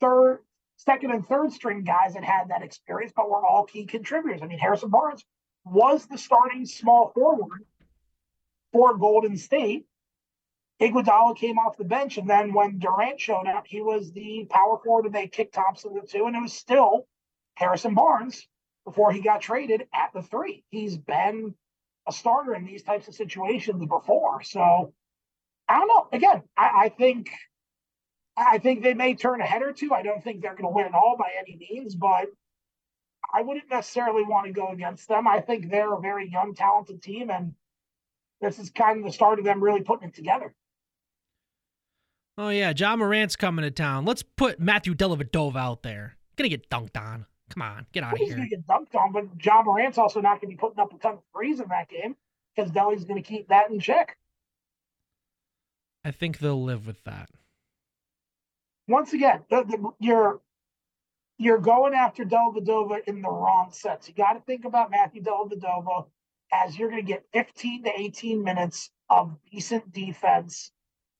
third, 0.00 0.38
second, 0.78 1.10
and 1.10 1.26
third 1.26 1.52
string 1.52 1.84
guys 1.84 2.14
that 2.14 2.24
had 2.24 2.48
that 2.48 2.62
experience, 2.62 3.12
but 3.14 3.28
were 3.28 3.44
all 3.44 3.64
key 3.64 3.84
contributors. 3.84 4.40
I 4.40 4.46
mean, 4.46 4.58
Harrison 4.58 4.88
Barnes 4.88 5.22
was 5.66 6.06
the 6.06 6.16
starting 6.16 6.64
small 6.64 7.12
forward 7.14 7.66
for 8.72 8.96
Golden 8.96 9.36
State. 9.36 9.84
Iguodala 10.82 11.36
came 11.36 11.58
off 11.58 11.76
the 11.76 11.84
bench, 11.84 12.18
and 12.18 12.28
then 12.28 12.52
when 12.52 12.80
Durant 12.80 13.20
showed 13.20 13.46
up, 13.46 13.66
he 13.68 13.80
was 13.80 14.12
the 14.12 14.46
power 14.50 14.78
forward, 14.82 15.06
and 15.06 15.14
they 15.14 15.28
kicked 15.28 15.54
Thompson 15.54 15.94
to 15.94 16.04
two, 16.04 16.26
and 16.26 16.34
it 16.34 16.42
was 16.42 16.52
still 16.52 17.06
Harrison 17.54 17.94
Barnes 17.94 18.48
before 18.84 19.12
he 19.12 19.20
got 19.20 19.40
traded 19.40 19.82
at 19.94 20.12
the 20.12 20.22
three. 20.22 20.64
He's 20.70 20.98
been 20.98 21.54
a 22.08 22.12
starter 22.12 22.52
in 22.54 22.64
these 22.64 22.82
types 22.82 23.06
of 23.06 23.14
situations 23.14 23.86
before, 23.86 24.42
so 24.42 24.92
I 25.68 25.78
don't 25.78 25.86
know. 25.86 26.08
Again, 26.12 26.42
I, 26.56 26.70
I 26.84 26.88
think 26.88 27.30
I 28.36 28.58
think 28.58 28.82
they 28.82 28.94
may 28.94 29.14
turn 29.14 29.40
a 29.40 29.46
head 29.46 29.62
or 29.62 29.72
two. 29.72 29.94
I 29.94 30.02
don't 30.02 30.24
think 30.24 30.42
they're 30.42 30.56
going 30.56 30.64
to 30.64 30.74
win 30.74 30.86
it 30.86 30.94
all 30.94 31.16
by 31.16 31.30
any 31.38 31.56
means, 31.56 31.94
but 31.94 32.26
I 33.32 33.42
wouldn't 33.42 33.70
necessarily 33.70 34.24
want 34.24 34.46
to 34.46 34.52
go 34.52 34.68
against 34.68 35.06
them. 35.06 35.28
I 35.28 35.40
think 35.40 35.70
they're 35.70 35.94
a 35.94 36.00
very 36.00 36.28
young, 36.28 36.54
talented 36.54 37.02
team, 37.02 37.30
and 37.30 37.54
this 38.40 38.58
is 38.58 38.70
kind 38.70 38.98
of 38.98 39.04
the 39.04 39.12
start 39.12 39.38
of 39.38 39.44
them 39.44 39.62
really 39.62 39.82
putting 39.82 40.08
it 40.08 40.14
together. 40.14 40.52
Oh 42.38 42.48
yeah, 42.48 42.72
Ja 42.76 42.96
Morant's 42.96 43.36
coming 43.36 43.64
to 43.64 43.70
town. 43.70 44.04
Let's 44.04 44.22
put 44.22 44.58
Matthew 44.58 44.94
Dellavedova 44.94 45.56
out 45.56 45.82
there. 45.82 46.16
Gonna 46.36 46.48
get 46.48 46.68
dunked 46.70 46.96
on. 46.96 47.26
Come 47.50 47.62
on, 47.62 47.86
get 47.92 48.04
out 48.04 48.14
of 48.14 48.18
here. 48.18 48.28
He's 48.28 48.34
gonna 48.34 48.48
get 48.48 48.66
dunked 48.66 48.94
on, 48.94 49.12
but 49.12 49.24
Ja 49.44 49.62
Morant's 49.62 49.98
also 49.98 50.20
not 50.20 50.40
gonna 50.40 50.50
be 50.50 50.56
putting 50.56 50.80
up 50.80 50.92
a 50.94 50.98
ton 50.98 51.14
of 51.14 51.22
threes 51.34 51.60
in 51.60 51.68
that 51.68 51.88
game 51.88 52.16
because 52.54 52.70
Delly's 52.70 53.04
gonna 53.04 53.22
keep 53.22 53.48
that 53.48 53.70
in 53.70 53.78
check. 53.78 54.16
I 56.04 56.10
think 56.10 56.38
they'll 56.38 56.62
live 56.62 56.86
with 56.86 57.04
that. 57.04 57.28
Once 58.88 59.12
again, 59.12 59.44
the, 59.50 59.62
the, 59.64 59.90
you're 60.00 60.40
you're 61.38 61.58
going 61.58 61.94
after 61.94 62.24
Dellavedova 62.24 63.04
in 63.06 63.20
the 63.20 63.30
wrong 63.30 63.70
sense. 63.72 64.08
You 64.08 64.14
got 64.14 64.34
to 64.34 64.40
think 64.40 64.64
about 64.64 64.90
Matthew 64.90 65.22
Dellavedova 65.22 66.06
as 66.52 66.78
you're 66.78 66.90
going 66.90 67.04
to 67.04 67.06
get 67.06 67.24
15 67.32 67.84
to 67.84 68.00
18 68.00 68.44
minutes 68.44 68.90
of 69.08 69.36
decent 69.50 69.92
defense 69.92 70.70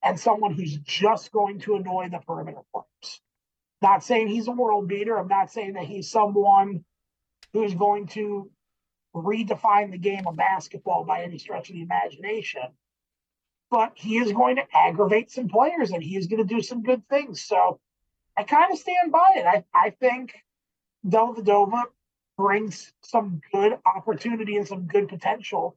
and 0.03 0.19
someone 0.19 0.55
who's 0.55 0.77
just 0.79 1.33
going 1.33 1.61
to 1.61 1.77
annoy 1.77 2.09
the 2.11 2.19
perimeter 2.19 2.61
players. 2.73 3.21
Not 3.81 4.05
saying 4.05 4.29
he's 4.29 4.49
a 4.49 4.53
world 4.53 4.89
beater. 4.89 5.19
I'm 5.19 5.29
not 5.29 5.51
saying 5.51 5.75
that 5.75 5.85
he's 5.85 6.11
someone 6.11 6.85
who's 7.53 7.75
going 7.75 8.07
to 8.09 8.51
redefine 9.15 9.91
the 9.91 9.99
game 9.99 10.27
of 10.27 10.37
basketball 10.37 11.05
by 11.05 11.23
any 11.23 11.39
stretch 11.39 11.69
of 11.69 11.75
the 11.75 11.83
imagination 11.83 12.63
but 13.73 13.93
he 13.95 14.19
is 14.19 14.31
going 14.33 14.57
to 14.57 14.63
aggravate 14.75 15.31
some 15.31 15.49
players 15.49 15.93
and 15.93 16.03
he 16.03 16.15
is 16.15 16.27
going 16.27 16.47
to 16.47 16.55
do 16.55 16.61
some 16.61 16.83
good 16.83 17.03
things. 17.09 17.43
So 17.43 17.81
I 18.37 18.43
kind 18.43 18.71
of 18.71 18.79
stand 18.79 19.11
by 19.11 19.31
it. 19.37 19.47
I, 19.47 19.65
I 19.75 19.91
think 19.91 20.35
Dellavedova 21.07 21.85
brings 22.37 22.93
some 23.01 23.41
good 23.51 23.79
opportunity 23.87 24.57
and 24.59 24.69
some 24.69 24.87
good 24.87 25.09
potential 25.09 25.75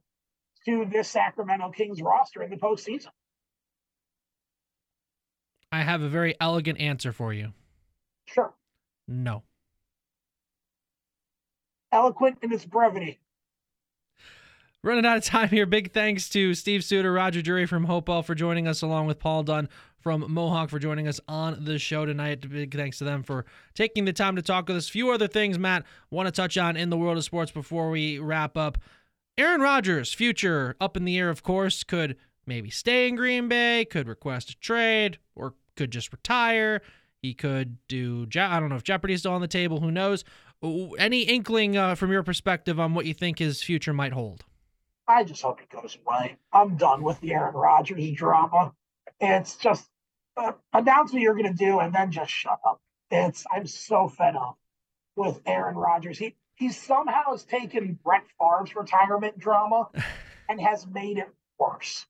to 0.66 0.84
this 0.84 1.08
Sacramento 1.08 1.70
Kings 1.70 2.02
roster 2.02 2.42
in 2.42 2.50
the 2.50 2.56
postseason. 2.56 3.08
I 5.72 5.82
have 5.82 6.02
a 6.02 6.08
very 6.08 6.34
elegant 6.40 6.80
answer 6.80 7.12
for 7.12 7.32
you. 7.32 7.52
Sure. 8.26 8.54
No. 9.08 9.42
Eloquent 11.92 12.38
in 12.42 12.52
its 12.52 12.64
brevity. 12.64 13.18
Running 14.82 15.06
out 15.06 15.16
of 15.16 15.24
time 15.24 15.48
here. 15.48 15.66
Big 15.66 15.92
thanks 15.92 16.28
to 16.30 16.54
Steve 16.54 16.84
Suter, 16.84 17.12
Roger 17.12 17.42
Jury 17.42 17.66
from 17.66 17.84
Hopewell 17.84 18.22
for 18.22 18.34
joining 18.34 18.68
us, 18.68 18.82
along 18.82 19.06
with 19.06 19.18
Paul 19.18 19.42
Dunn 19.42 19.68
from 19.98 20.24
Mohawk 20.32 20.70
for 20.70 20.78
joining 20.78 21.08
us 21.08 21.20
on 21.26 21.64
the 21.64 21.80
show 21.80 22.06
tonight. 22.06 22.48
Big 22.48 22.72
thanks 22.72 22.98
to 22.98 23.04
them 23.04 23.24
for 23.24 23.44
taking 23.74 24.04
the 24.04 24.12
time 24.12 24.36
to 24.36 24.42
talk 24.42 24.68
with 24.68 24.76
us. 24.76 24.88
A 24.88 24.92
few 24.92 25.10
other 25.10 25.26
things, 25.26 25.58
Matt, 25.58 25.84
want 26.10 26.28
to 26.28 26.32
touch 26.32 26.56
on 26.56 26.76
in 26.76 26.90
the 26.90 26.96
world 26.96 27.16
of 27.16 27.24
sports 27.24 27.50
before 27.50 27.90
we 27.90 28.20
wrap 28.20 28.56
up. 28.56 28.78
Aaron 29.36 29.60
Rodgers, 29.60 30.12
future 30.12 30.76
up 30.80 30.96
in 30.96 31.04
the 31.04 31.18
air, 31.18 31.28
of 31.28 31.42
course, 31.42 31.82
could 31.82 32.16
maybe 32.46 32.70
stay 32.70 33.08
in 33.08 33.16
Green 33.16 33.48
Bay, 33.48 33.84
could 33.84 34.08
request 34.08 34.50
a 34.50 34.56
trade, 34.56 35.18
or 35.34 35.54
could 35.76 35.90
just 35.90 36.12
retire. 36.12 36.82
He 37.22 37.34
could 37.34 37.78
do, 37.88 38.26
I 38.36 38.60
don't 38.60 38.68
know 38.68 38.76
if 38.76 38.84
Jeopardy's 38.84 39.20
still 39.20 39.32
on 39.32 39.40
the 39.40 39.48
table, 39.48 39.80
who 39.80 39.90
knows. 39.90 40.24
Any 40.98 41.22
inkling 41.22 41.76
uh, 41.76 41.94
from 41.94 42.12
your 42.12 42.22
perspective 42.22 42.78
on 42.78 42.94
what 42.94 43.06
you 43.06 43.14
think 43.14 43.38
his 43.38 43.62
future 43.62 43.92
might 43.92 44.12
hold? 44.12 44.44
I 45.08 45.24
just 45.24 45.42
hope 45.42 45.60
he 45.60 45.66
goes 45.66 45.96
away. 46.04 46.36
I'm 46.52 46.76
done 46.76 47.02
with 47.02 47.20
the 47.20 47.32
Aaron 47.32 47.54
Rodgers 47.54 48.10
drama. 48.12 48.72
It's 49.20 49.56
just 49.56 49.88
uh, 50.36 50.52
announce 50.72 51.12
what 51.12 51.22
you're 51.22 51.34
going 51.34 51.52
to 51.52 51.64
do 51.64 51.78
and 51.78 51.94
then 51.94 52.10
just 52.10 52.30
shut 52.30 52.58
up. 52.66 52.80
It's 53.10 53.44
I'm 53.52 53.66
so 53.66 54.08
fed 54.08 54.34
up 54.34 54.58
with 55.14 55.40
Aaron 55.46 55.76
Rodgers. 55.76 56.18
He 56.18 56.34
he 56.56 56.70
somehow 56.70 57.30
has 57.30 57.44
taken 57.44 57.98
Brett 58.02 58.24
Favre's 58.38 58.74
retirement 58.74 59.38
drama 59.38 59.88
and 60.48 60.60
has 60.60 60.86
made 60.86 61.18
it 61.18 61.28
worse. 61.58 62.06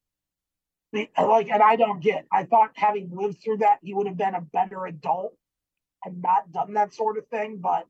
Like, 0.93 1.49
and 1.51 1.63
I 1.63 1.77
don't 1.77 2.01
get. 2.01 2.27
I 2.33 2.45
thought 2.45 2.71
having 2.75 3.11
lived 3.13 3.43
through 3.43 3.59
that, 3.59 3.79
he 3.83 3.93
would 3.93 4.07
have 4.07 4.17
been 4.17 4.35
a 4.35 4.41
better 4.41 4.87
adult 4.87 5.37
and 6.05 6.23
not 6.23 6.53
done 6.53 6.75
that 6.75 6.95
sort 6.95 7.19
of 7.19 7.27
thing. 7.29 7.59
But 7.59 7.87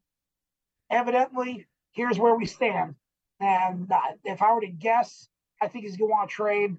evidently, 0.90 1.66
here's 1.92 2.18
where 2.18 2.34
we 2.34 2.46
stand. 2.46 2.94
And 3.38 3.90
uh, 3.92 4.00
if 4.24 4.42
I 4.42 4.52
were 4.54 4.62
to 4.62 4.66
guess, 4.66 5.28
I 5.60 5.68
think 5.68 5.84
he's 5.84 5.96
going 5.96 6.10
to 6.10 6.12
want 6.12 6.30
to 6.30 6.34
trade. 6.34 6.76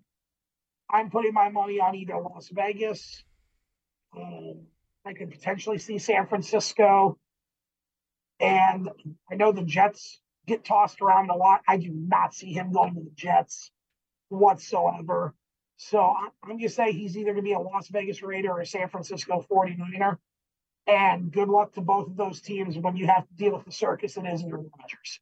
I'm 0.89 1.09
putting 1.09 1.33
my 1.33 1.49
money 1.49 1.79
on 1.79 1.95
either 1.95 2.17
Las 2.17 2.49
Vegas. 2.51 3.23
Um, 4.15 4.61
I 5.05 5.13
could 5.13 5.31
potentially 5.31 5.77
see 5.77 5.99
San 5.99 6.27
Francisco. 6.27 7.17
And 8.39 8.89
I 9.31 9.35
know 9.35 9.51
the 9.51 9.63
Jets 9.63 10.19
get 10.45 10.63
tossed 10.63 11.01
around 11.01 11.29
a 11.29 11.35
lot. 11.35 11.61
I 11.67 11.77
do 11.77 11.89
not 11.91 12.33
see 12.33 12.53
him 12.53 12.71
going 12.71 12.95
to 12.95 13.01
the 13.01 13.11
Jets 13.15 13.71
whatsoever. 14.29 15.33
So 15.77 15.99
I'm 16.01 16.31
going 16.45 16.59
to 16.59 16.69
say 16.69 16.91
he's 16.91 17.15
either 17.15 17.33
going 17.33 17.37
to 17.37 17.41
be 17.43 17.53
a 17.53 17.59
Las 17.59 17.87
Vegas 17.89 18.21
Raider 18.23 18.51
or 18.51 18.61
a 18.61 18.65
San 18.65 18.89
Francisco 18.89 19.45
49er. 19.49 20.17
And 20.87 21.31
good 21.31 21.49
luck 21.49 21.73
to 21.73 21.81
both 21.81 22.07
of 22.07 22.17
those 22.17 22.41
teams 22.41 22.77
when 22.77 22.95
you 22.95 23.07
have 23.07 23.27
to 23.27 23.33
deal 23.35 23.55
with 23.55 23.65
the 23.65 23.71
circus 23.71 24.17
it 24.17 24.25
is 24.25 24.41
Aaron 24.43 24.69
Rodgers. 24.79 25.19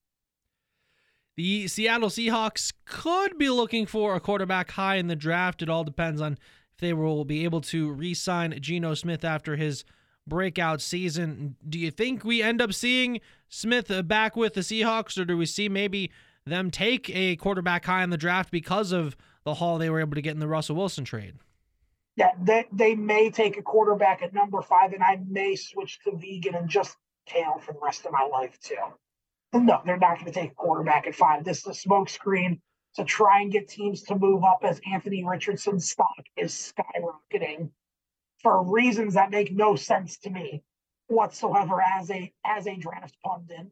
The 1.36 1.68
Seattle 1.68 2.10
Seahawks 2.10 2.72
could 2.86 3.38
be 3.38 3.50
looking 3.50 3.86
for 3.86 4.16
a 4.16 4.22
quarterback 4.22 4.72
high 4.72 4.96
in 4.96 5.08
the 5.08 5.16
draft. 5.16 5.62
It 5.62 5.70
all 5.70 5.84
depends 5.84 6.22
on 6.22 6.34
if 6.34 6.80
they 6.80 6.94
will 6.94 7.26
be 7.26 7.44
able 7.44 7.62
to 7.62 7.92
re 7.92 8.14
sign 8.14 8.58
Geno 8.62 8.94
Smith 8.94 9.26
after 9.26 9.58
his 9.58 9.84
breakout 10.26 10.82
season. 10.82 11.58
Do 11.68 11.78
you 11.78 11.92
think 11.92 12.24
we 12.24 12.42
end 12.42 12.62
up 12.62 12.74
seeing 12.74 13.20
Smith 13.50 13.92
back 14.08 14.38
with 14.38 14.54
the 14.54 14.62
Seahawks, 14.62 15.20
or 15.20 15.26
do 15.26 15.36
we 15.36 15.46
see 15.46 15.68
maybe 15.68 16.12
them 16.46 16.72
take 16.72 17.10
a 17.10 17.36
quarterback 17.36 17.86
high 17.86 18.04
in 18.04 18.12
the 18.12 18.18
draft 18.18 18.52
because 18.52 18.94
of 18.94 19.18
the 19.46 19.54
haul 19.54 19.78
they 19.78 19.90
were 19.90 20.02
able 20.02 20.16
to 20.16 20.22
get 20.22 20.34
in 20.34 20.40
the 20.40 20.48
Russell 20.48 20.76
Wilson 20.76 21.06
trade? 21.06 21.36
Yeah, 22.18 22.32
they, 22.42 22.66
they 22.72 22.96
may 22.96 23.30
take 23.30 23.58
a 23.58 23.62
quarterback 23.62 24.22
at 24.22 24.34
number 24.34 24.62
five, 24.62 24.94
and 24.94 25.04
I 25.04 25.20
may 25.28 25.56
switch 25.56 26.00
to 26.04 26.16
vegan 26.16 26.56
and 26.56 26.70
just 26.70 26.98
tail 27.28 27.60
for 27.60 27.74
the 27.74 27.80
rest 27.82 28.06
of 28.06 28.12
my 28.12 28.28
life, 28.32 28.60
too. 28.60 28.76
No, 29.54 29.82
they're 29.86 29.98
not 29.98 30.16
going 30.16 30.26
to 30.26 30.32
take 30.32 30.52
a 30.52 30.56
quarterback 30.56 31.08
at 31.08 31.16
five. 31.16 31.44
This 31.44 31.60
is 31.60 31.68
a 31.68 31.88
smokescreen 31.88 32.60
to 32.96 33.04
try 33.04 33.42
and 33.42 33.52
get 33.52 33.68
teams 33.68 34.04
to 34.04 34.16
move 34.16 34.44
up 34.44 34.60
as 34.64 34.82
Anthony 34.92 35.24
Richardson's 35.24 35.90
stock 35.90 36.24
is 36.38 36.74
skyrocketing 36.74 37.70
for 38.42 38.64
reasons 38.64 39.14
that 39.16 39.32
make 39.32 39.52
no 39.52 39.76
sense 39.76 40.18
to 40.20 40.30
me 40.30 40.64
whatsoever 41.08 41.82
as 41.82 42.10
a 42.10 42.32
as 42.46 42.68
a 42.68 42.76
draft 42.76 43.16
pundit. 43.24 43.68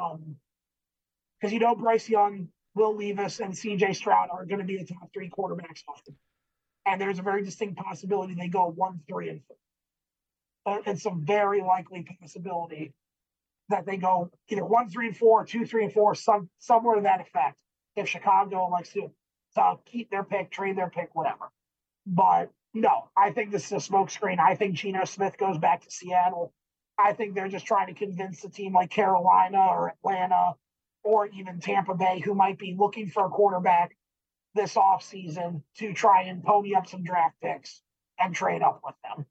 Um, 0.00 0.36
because 1.40 1.52
you 1.52 1.60
know 1.60 1.74
Bryce 1.74 2.08
Young, 2.08 2.48
Will 2.78 2.96
Levis, 2.96 3.40
and 3.40 3.56
C.J. 3.56 3.92
Stroud 3.94 4.28
are 4.32 4.46
going 4.46 4.60
to 4.60 4.64
be 4.64 4.76
the 4.76 4.84
top 4.84 5.12
three 5.12 5.28
quarterbacks 5.28 5.82
often, 5.88 6.16
and 6.86 7.00
there's 7.00 7.18
a 7.18 7.22
very 7.22 7.42
distinct 7.42 7.76
possibility 7.76 8.34
they 8.34 8.48
go 8.48 8.66
one, 8.70 9.00
three, 9.08 9.28
and 9.28 9.40
four. 10.64 10.82
It's 10.86 11.04
a 11.04 11.10
very 11.10 11.60
likely 11.60 12.06
possibility 12.20 12.92
that 13.68 13.84
they 13.84 13.96
go 13.96 14.30
either 14.48 14.64
one, 14.64 14.88
three, 14.88 15.08
and 15.08 15.16
four, 15.16 15.44
two, 15.44 15.66
three, 15.66 15.84
and 15.84 15.92
four, 15.92 16.14
some 16.14 16.48
somewhere 16.60 16.96
to 16.96 17.02
that 17.02 17.20
effect. 17.20 17.58
If 17.96 18.08
Chicago 18.08 18.68
likes 18.68 18.92
to, 18.92 19.10
to 19.56 19.78
keep 19.84 20.10
their 20.10 20.22
pick, 20.22 20.50
trade 20.50 20.76
their 20.76 20.90
pick, 20.90 21.14
whatever. 21.14 21.50
But 22.06 22.50
no, 22.74 23.10
I 23.16 23.32
think 23.32 23.50
this 23.50 23.66
is 23.66 23.72
a 23.72 23.90
smokescreen. 23.90 24.38
I 24.38 24.54
think 24.54 24.76
Geno 24.76 25.04
Smith 25.04 25.36
goes 25.36 25.58
back 25.58 25.82
to 25.82 25.90
Seattle. 25.90 26.52
I 26.96 27.12
think 27.12 27.34
they're 27.34 27.48
just 27.48 27.66
trying 27.66 27.88
to 27.88 27.94
convince 27.94 28.44
a 28.44 28.48
team 28.48 28.72
like 28.72 28.90
Carolina 28.90 29.66
or 29.68 29.88
Atlanta 29.88 30.54
or 31.04 31.26
even 31.28 31.60
Tampa 31.60 31.94
Bay, 31.94 32.20
who 32.24 32.34
might 32.34 32.58
be 32.58 32.74
looking 32.78 33.08
for 33.08 33.26
a 33.26 33.30
quarterback 33.30 33.96
this 34.54 34.74
offseason 34.74 35.62
to 35.76 35.92
try 35.92 36.22
and 36.22 36.42
pony 36.42 36.74
up 36.74 36.86
some 36.86 37.04
draft 37.04 37.36
picks 37.42 37.82
and 38.18 38.34
trade 38.34 38.62
up 38.62 38.80
with 38.84 38.94
them. 39.04 39.26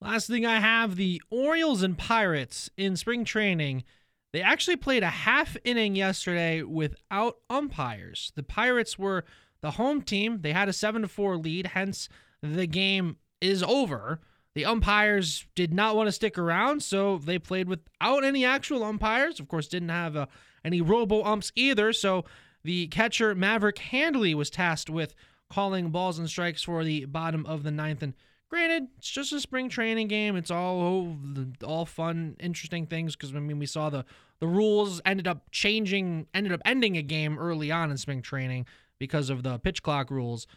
Last 0.00 0.28
thing 0.28 0.46
I 0.46 0.60
have 0.60 0.96
the 0.96 1.20
Orioles 1.30 1.82
and 1.82 1.98
Pirates 1.98 2.70
in 2.76 2.96
spring 2.96 3.24
training. 3.24 3.84
They 4.32 4.42
actually 4.42 4.76
played 4.76 5.02
a 5.02 5.10
half 5.10 5.56
inning 5.64 5.96
yesterday 5.96 6.62
without 6.62 7.38
umpires. 7.50 8.32
The 8.36 8.42
Pirates 8.42 8.98
were 8.98 9.24
the 9.60 9.72
home 9.72 10.02
team. 10.02 10.42
They 10.42 10.52
had 10.52 10.68
a 10.68 10.72
7 10.72 11.02
to 11.02 11.08
4 11.08 11.36
lead, 11.36 11.68
hence 11.68 12.08
the 12.42 12.66
game 12.66 13.16
is 13.40 13.62
over. 13.62 14.20
The 14.58 14.64
umpires 14.64 15.46
did 15.54 15.72
not 15.72 15.94
want 15.94 16.08
to 16.08 16.12
stick 16.12 16.36
around, 16.36 16.82
so 16.82 17.18
they 17.18 17.38
played 17.38 17.68
without 17.68 18.24
any 18.24 18.44
actual 18.44 18.82
umpires. 18.82 19.38
Of 19.38 19.46
course, 19.46 19.68
didn't 19.68 19.90
have 19.90 20.16
uh, 20.16 20.26
any 20.64 20.80
robo 20.80 21.22
umps 21.22 21.52
either, 21.54 21.92
so 21.92 22.24
the 22.64 22.88
catcher 22.88 23.36
Maverick 23.36 23.78
Handley 23.78 24.34
was 24.34 24.50
tasked 24.50 24.90
with 24.90 25.14
calling 25.48 25.90
balls 25.90 26.18
and 26.18 26.28
strikes 26.28 26.64
for 26.64 26.82
the 26.82 27.04
bottom 27.04 27.46
of 27.46 27.62
the 27.62 27.70
ninth 27.70 28.02
and 28.02 28.14
Granted, 28.48 28.88
it's 28.96 29.08
just 29.08 29.32
a 29.32 29.38
spring 29.38 29.68
training 29.68 30.08
game. 30.08 30.34
It's 30.34 30.50
all 30.50 31.16
all 31.62 31.86
fun, 31.86 32.34
interesting 32.40 32.86
things 32.86 33.14
because 33.14 33.32
I 33.32 33.38
mean 33.38 33.60
we 33.60 33.66
saw 33.66 33.90
the 33.90 34.04
the 34.40 34.48
rules 34.48 35.00
ended 35.04 35.28
up 35.28 35.52
changing, 35.52 36.26
ended 36.34 36.52
up 36.52 36.62
ending 36.64 36.96
a 36.96 37.02
game 37.02 37.38
early 37.38 37.70
on 37.70 37.92
in 37.92 37.96
spring 37.96 38.22
training 38.22 38.66
because 38.98 39.30
of 39.30 39.44
the 39.44 39.60
pitch 39.60 39.84
clock 39.84 40.10
rules. 40.10 40.48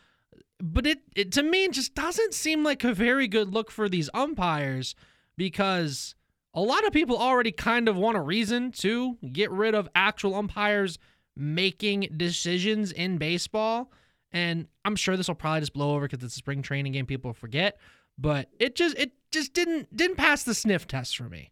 But 0.60 0.86
it, 0.86 1.00
it 1.16 1.32
to 1.34 1.44
me 1.44 1.66
it 1.66 1.74
just 1.74 1.96
doesn't 1.96 2.34
seem 2.34 2.64
like 2.64 2.84
a 2.84 2.94
very 2.94 3.28
good 3.28 3.54
look 3.54 3.72
for 3.72 3.90
these 3.90 4.10
umpires 4.14 4.96
because 5.38 6.16
a 6.54 6.62
lot 6.62 6.86
of 6.86 6.94
people 6.94 7.18
already 7.18 7.52
kind 7.52 7.88
of 7.88 7.96
want 7.96 8.18
a 8.18 8.22
reason 8.22 8.72
to 8.74 9.18
get 9.32 9.52
rid 9.52 9.74
of 9.74 9.90
actual 9.96 10.36
umpires 10.36 11.00
making 11.36 12.10
decisions 12.18 12.92
in 12.92 13.18
baseball. 13.18 13.92
And 14.32 14.68
I'm 14.86 14.96
sure 14.96 15.18
this 15.18 15.28
will 15.28 15.36
probably 15.36 15.62
just 15.62 15.74
blow 15.74 15.96
over 15.96 16.08
because 16.08 16.24
it's 16.24 16.36
a 16.36 16.38
spring 16.38 16.62
training 16.62 16.94
game. 16.94 17.06
People 17.06 17.34
forget, 17.34 17.78
but 18.18 18.50
it 18.60 18.76
just 18.76 18.98
it 18.98 19.12
just 19.32 19.54
didn't 19.54 19.96
didn't 19.96 20.18
pass 20.18 20.44
the 20.44 20.54
sniff 20.54 20.88
test 20.88 21.18
for 21.18 21.30
me. 21.30 21.52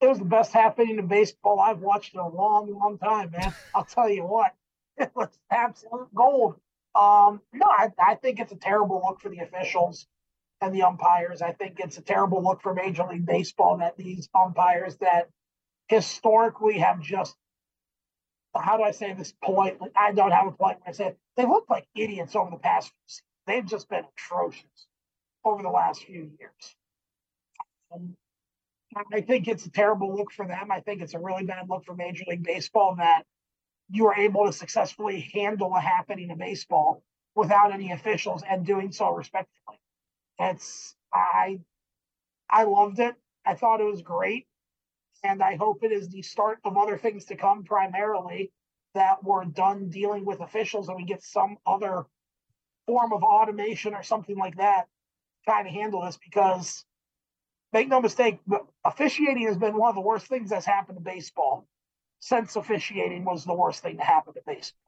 It 0.00 0.08
was 0.08 0.18
the 0.18 0.24
best 0.24 0.52
happening 0.52 0.98
in 0.98 1.06
baseball 1.06 1.58
I've 1.58 1.80
watched 1.80 2.14
in 2.14 2.20
a 2.20 2.28
long, 2.28 2.72
long 2.72 2.98
time, 2.98 3.32
man. 3.32 3.52
I'll 3.74 3.84
tell 3.84 4.08
you 4.08 4.22
what, 4.22 4.54
it 4.96 5.10
was 5.14 5.28
absolute 5.50 6.14
gold. 6.14 6.54
Um, 6.98 7.40
no, 7.52 7.66
I, 7.66 7.90
I 7.98 8.14
think 8.16 8.40
it's 8.40 8.52
a 8.52 8.56
terrible 8.56 9.00
look 9.06 9.20
for 9.20 9.28
the 9.28 9.38
officials 9.38 10.06
and 10.60 10.74
the 10.74 10.82
umpires. 10.82 11.42
I 11.42 11.52
think 11.52 11.78
it's 11.78 11.96
a 11.96 12.02
terrible 12.02 12.42
look 12.42 12.60
for 12.60 12.74
Major 12.74 13.04
League 13.04 13.24
Baseball 13.24 13.78
that 13.78 13.96
these 13.96 14.28
umpires 14.34 14.96
that 14.96 15.28
historically 15.88 16.78
have 16.78 17.00
just 17.00 17.36
how 18.56 18.76
do 18.76 18.82
I 18.82 18.90
say 18.90 19.12
this 19.12 19.32
politely? 19.44 19.90
I 19.94 20.12
don't 20.12 20.32
have 20.32 20.46
a 20.46 20.50
polite 20.50 20.78
way 20.78 20.86
to 20.88 20.94
say 20.94 21.06
it. 21.08 21.18
They 21.36 21.46
look 21.46 21.66
like 21.70 21.86
idiots 21.94 22.34
over 22.34 22.50
the 22.50 22.56
past 22.56 22.88
few 22.88 22.94
seasons. 23.06 23.22
They've 23.46 23.66
just 23.66 23.88
been 23.88 24.04
atrocious 24.16 24.86
over 25.44 25.62
the 25.62 25.68
last 25.68 26.02
few 26.02 26.30
years. 26.38 26.76
Um, 27.94 28.16
I 29.12 29.20
think 29.20 29.48
it's 29.48 29.66
a 29.66 29.70
terrible 29.70 30.16
look 30.16 30.32
for 30.32 30.46
them. 30.46 30.70
I 30.72 30.80
think 30.80 31.02
it's 31.02 31.14
a 31.14 31.18
really 31.18 31.44
bad 31.44 31.68
look 31.68 31.84
for 31.84 31.94
Major 31.94 32.24
League 32.26 32.42
Baseball 32.42 32.96
that 32.96 33.24
you 33.90 34.06
are 34.06 34.16
able 34.16 34.46
to 34.46 34.52
successfully 34.52 35.30
handle 35.32 35.74
a 35.74 35.80
happening 35.80 36.30
in 36.30 36.38
baseball 36.38 37.02
without 37.34 37.72
any 37.72 37.92
officials 37.92 38.42
and 38.48 38.66
doing 38.66 38.92
so 38.92 39.10
respectfully. 39.10 39.78
It's 40.38 40.94
I 41.12 41.60
I 42.50 42.64
loved 42.64 42.98
it. 42.98 43.14
I 43.44 43.54
thought 43.54 43.80
it 43.80 43.84
was 43.84 44.02
great. 44.02 44.46
And 45.24 45.42
I 45.42 45.56
hope 45.56 45.82
it 45.82 45.92
is 45.92 46.08
the 46.08 46.22
start 46.22 46.58
of 46.64 46.76
other 46.76 46.96
things 46.96 47.24
to 47.26 47.36
come, 47.36 47.64
primarily 47.64 48.52
that 48.94 49.22
we're 49.24 49.44
done 49.44 49.90
dealing 49.90 50.24
with 50.24 50.40
officials 50.40 50.88
and 50.88 50.96
we 50.96 51.04
get 51.04 51.22
some 51.22 51.56
other 51.66 52.04
form 52.86 53.12
of 53.12 53.22
automation 53.22 53.94
or 53.94 54.02
something 54.02 54.36
like 54.36 54.56
that 54.56 54.86
trying 55.44 55.64
to 55.64 55.70
handle 55.70 56.02
this 56.02 56.18
because 56.22 56.84
make 57.72 57.88
no 57.88 58.00
mistake, 58.00 58.38
officiating 58.84 59.46
has 59.46 59.56
been 59.56 59.76
one 59.76 59.88
of 59.88 59.94
the 59.94 60.00
worst 60.00 60.26
things 60.26 60.50
that's 60.50 60.66
happened 60.66 60.98
to 60.98 61.04
baseball 61.04 61.66
since 62.20 62.56
officiating 62.56 63.24
was 63.24 63.44
the 63.44 63.54
worst 63.54 63.82
thing 63.82 63.96
to 63.96 64.02
happen 64.02 64.34
to 64.34 64.40
baseball. 64.46 64.78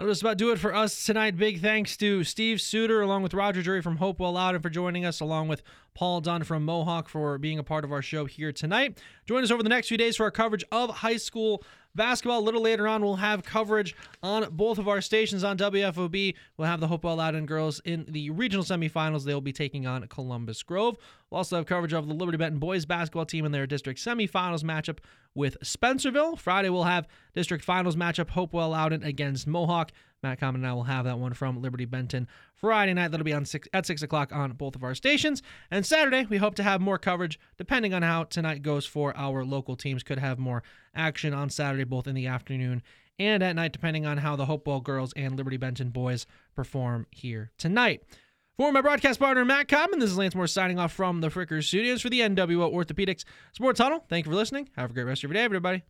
That'll 0.00 0.12
just 0.12 0.22
about 0.22 0.38
do 0.38 0.50
it 0.50 0.58
for 0.58 0.74
us 0.74 1.04
tonight. 1.04 1.36
Big 1.36 1.60
thanks 1.60 1.94
to 1.98 2.24
Steve 2.24 2.58
Suter, 2.62 3.02
along 3.02 3.22
with 3.22 3.34
Roger 3.34 3.60
Drury 3.60 3.82
from 3.82 3.98
Hopewell 3.98 4.32
Loudon 4.32 4.62
for 4.62 4.70
joining 4.70 5.04
us, 5.04 5.20
along 5.20 5.48
with 5.48 5.62
Paul 5.92 6.22
Dunn 6.22 6.42
from 6.42 6.64
Mohawk 6.64 7.06
for 7.06 7.36
being 7.36 7.58
a 7.58 7.62
part 7.62 7.84
of 7.84 7.92
our 7.92 8.00
show 8.00 8.24
here 8.24 8.50
tonight. 8.50 8.98
Join 9.26 9.44
us 9.44 9.50
over 9.50 9.62
the 9.62 9.68
next 9.68 9.88
few 9.88 9.98
days 9.98 10.16
for 10.16 10.24
our 10.24 10.30
coverage 10.30 10.64
of 10.72 10.88
high 10.88 11.18
school 11.18 11.62
basketball. 11.94 12.38
A 12.38 12.40
little 12.40 12.62
later 12.62 12.86
on, 12.86 13.02
we'll 13.02 13.16
have 13.16 13.42
coverage 13.42 13.94
on 14.22 14.46
both 14.50 14.78
of 14.78 14.88
our 14.88 15.00
stations 15.00 15.44
on 15.44 15.56
WFOB. 15.58 16.34
We'll 16.56 16.68
have 16.68 16.80
the 16.80 16.88
Hopewell 16.88 17.16
Loudon 17.16 17.46
girls 17.46 17.80
in 17.84 18.06
the 18.08 18.30
regional 18.30 18.64
semifinals. 18.64 19.24
They 19.24 19.34
will 19.34 19.40
be 19.40 19.52
taking 19.52 19.86
on 19.86 20.06
Columbus 20.08 20.62
Grove. 20.62 20.96
We'll 21.30 21.38
also 21.38 21.56
have 21.56 21.66
coverage 21.66 21.92
of 21.92 22.08
the 22.08 22.14
Liberty 22.14 22.38
Benton 22.38 22.58
boys 22.58 22.86
basketball 22.86 23.26
team 23.26 23.44
in 23.44 23.52
their 23.52 23.66
district 23.66 24.00
semifinals 24.00 24.62
matchup 24.62 24.98
with 25.34 25.56
Spencerville. 25.60 26.38
Friday, 26.38 26.68
we'll 26.68 26.84
have 26.84 27.06
district 27.34 27.64
finals 27.64 27.96
matchup 27.96 28.30
Hopewell 28.30 28.70
Loudon 28.70 29.02
against 29.02 29.46
Mohawk. 29.46 29.92
Matt 30.22 30.40
Common 30.40 30.62
and 30.62 30.70
I 30.70 30.74
will 30.74 30.84
have 30.84 31.04
that 31.06 31.18
one 31.18 31.32
from 31.32 31.62
Liberty 31.62 31.84
Benton 31.84 32.28
Friday 32.54 32.94
night. 32.94 33.10
That'll 33.10 33.24
be 33.24 33.32
on 33.32 33.44
six 33.44 33.68
at 33.72 33.86
six 33.86 34.02
o'clock 34.02 34.32
on 34.32 34.52
both 34.52 34.76
of 34.76 34.84
our 34.84 34.94
stations. 34.94 35.42
And 35.70 35.84
Saturday, 35.84 36.26
we 36.28 36.36
hope 36.36 36.54
to 36.56 36.62
have 36.62 36.80
more 36.80 36.98
coverage 36.98 37.38
depending 37.56 37.94
on 37.94 38.02
how 38.02 38.24
tonight 38.24 38.62
goes 38.62 38.86
for 38.86 39.16
our 39.16 39.44
local 39.44 39.76
teams. 39.76 40.02
Could 40.02 40.18
have 40.18 40.38
more 40.38 40.62
action 40.94 41.32
on 41.32 41.50
Saturday, 41.50 41.84
both 41.84 42.06
in 42.06 42.14
the 42.14 42.26
afternoon 42.26 42.82
and 43.18 43.42
at 43.42 43.54
night, 43.54 43.72
depending 43.72 44.06
on 44.06 44.18
how 44.18 44.34
the 44.34 44.46
Hopewell 44.46 44.80
girls 44.80 45.12
and 45.14 45.36
Liberty 45.36 45.58
Benton 45.58 45.90
boys 45.90 46.26
perform 46.54 47.06
here 47.10 47.50
tonight. 47.58 48.02
For 48.56 48.72
my 48.72 48.82
broadcast 48.82 49.18
partner, 49.18 49.44
Matt 49.44 49.68
Common, 49.68 50.00
this 50.00 50.10
is 50.10 50.18
Lance 50.18 50.34
Moore 50.34 50.46
signing 50.46 50.78
off 50.78 50.92
from 50.92 51.20
the 51.20 51.28
Frickers 51.28 51.64
Studios 51.64 52.02
for 52.02 52.10
the 52.10 52.20
NWO 52.20 52.72
Orthopedics 52.72 53.24
Sports 53.52 53.80
Huddle. 53.80 54.04
Thank 54.08 54.26
you 54.26 54.32
for 54.32 54.36
listening. 54.36 54.68
Have 54.76 54.90
a 54.90 54.92
great 54.92 55.04
rest 55.04 55.24
of 55.24 55.30
your 55.30 55.34
day, 55.34 55.44
everybody. 55.44 55.82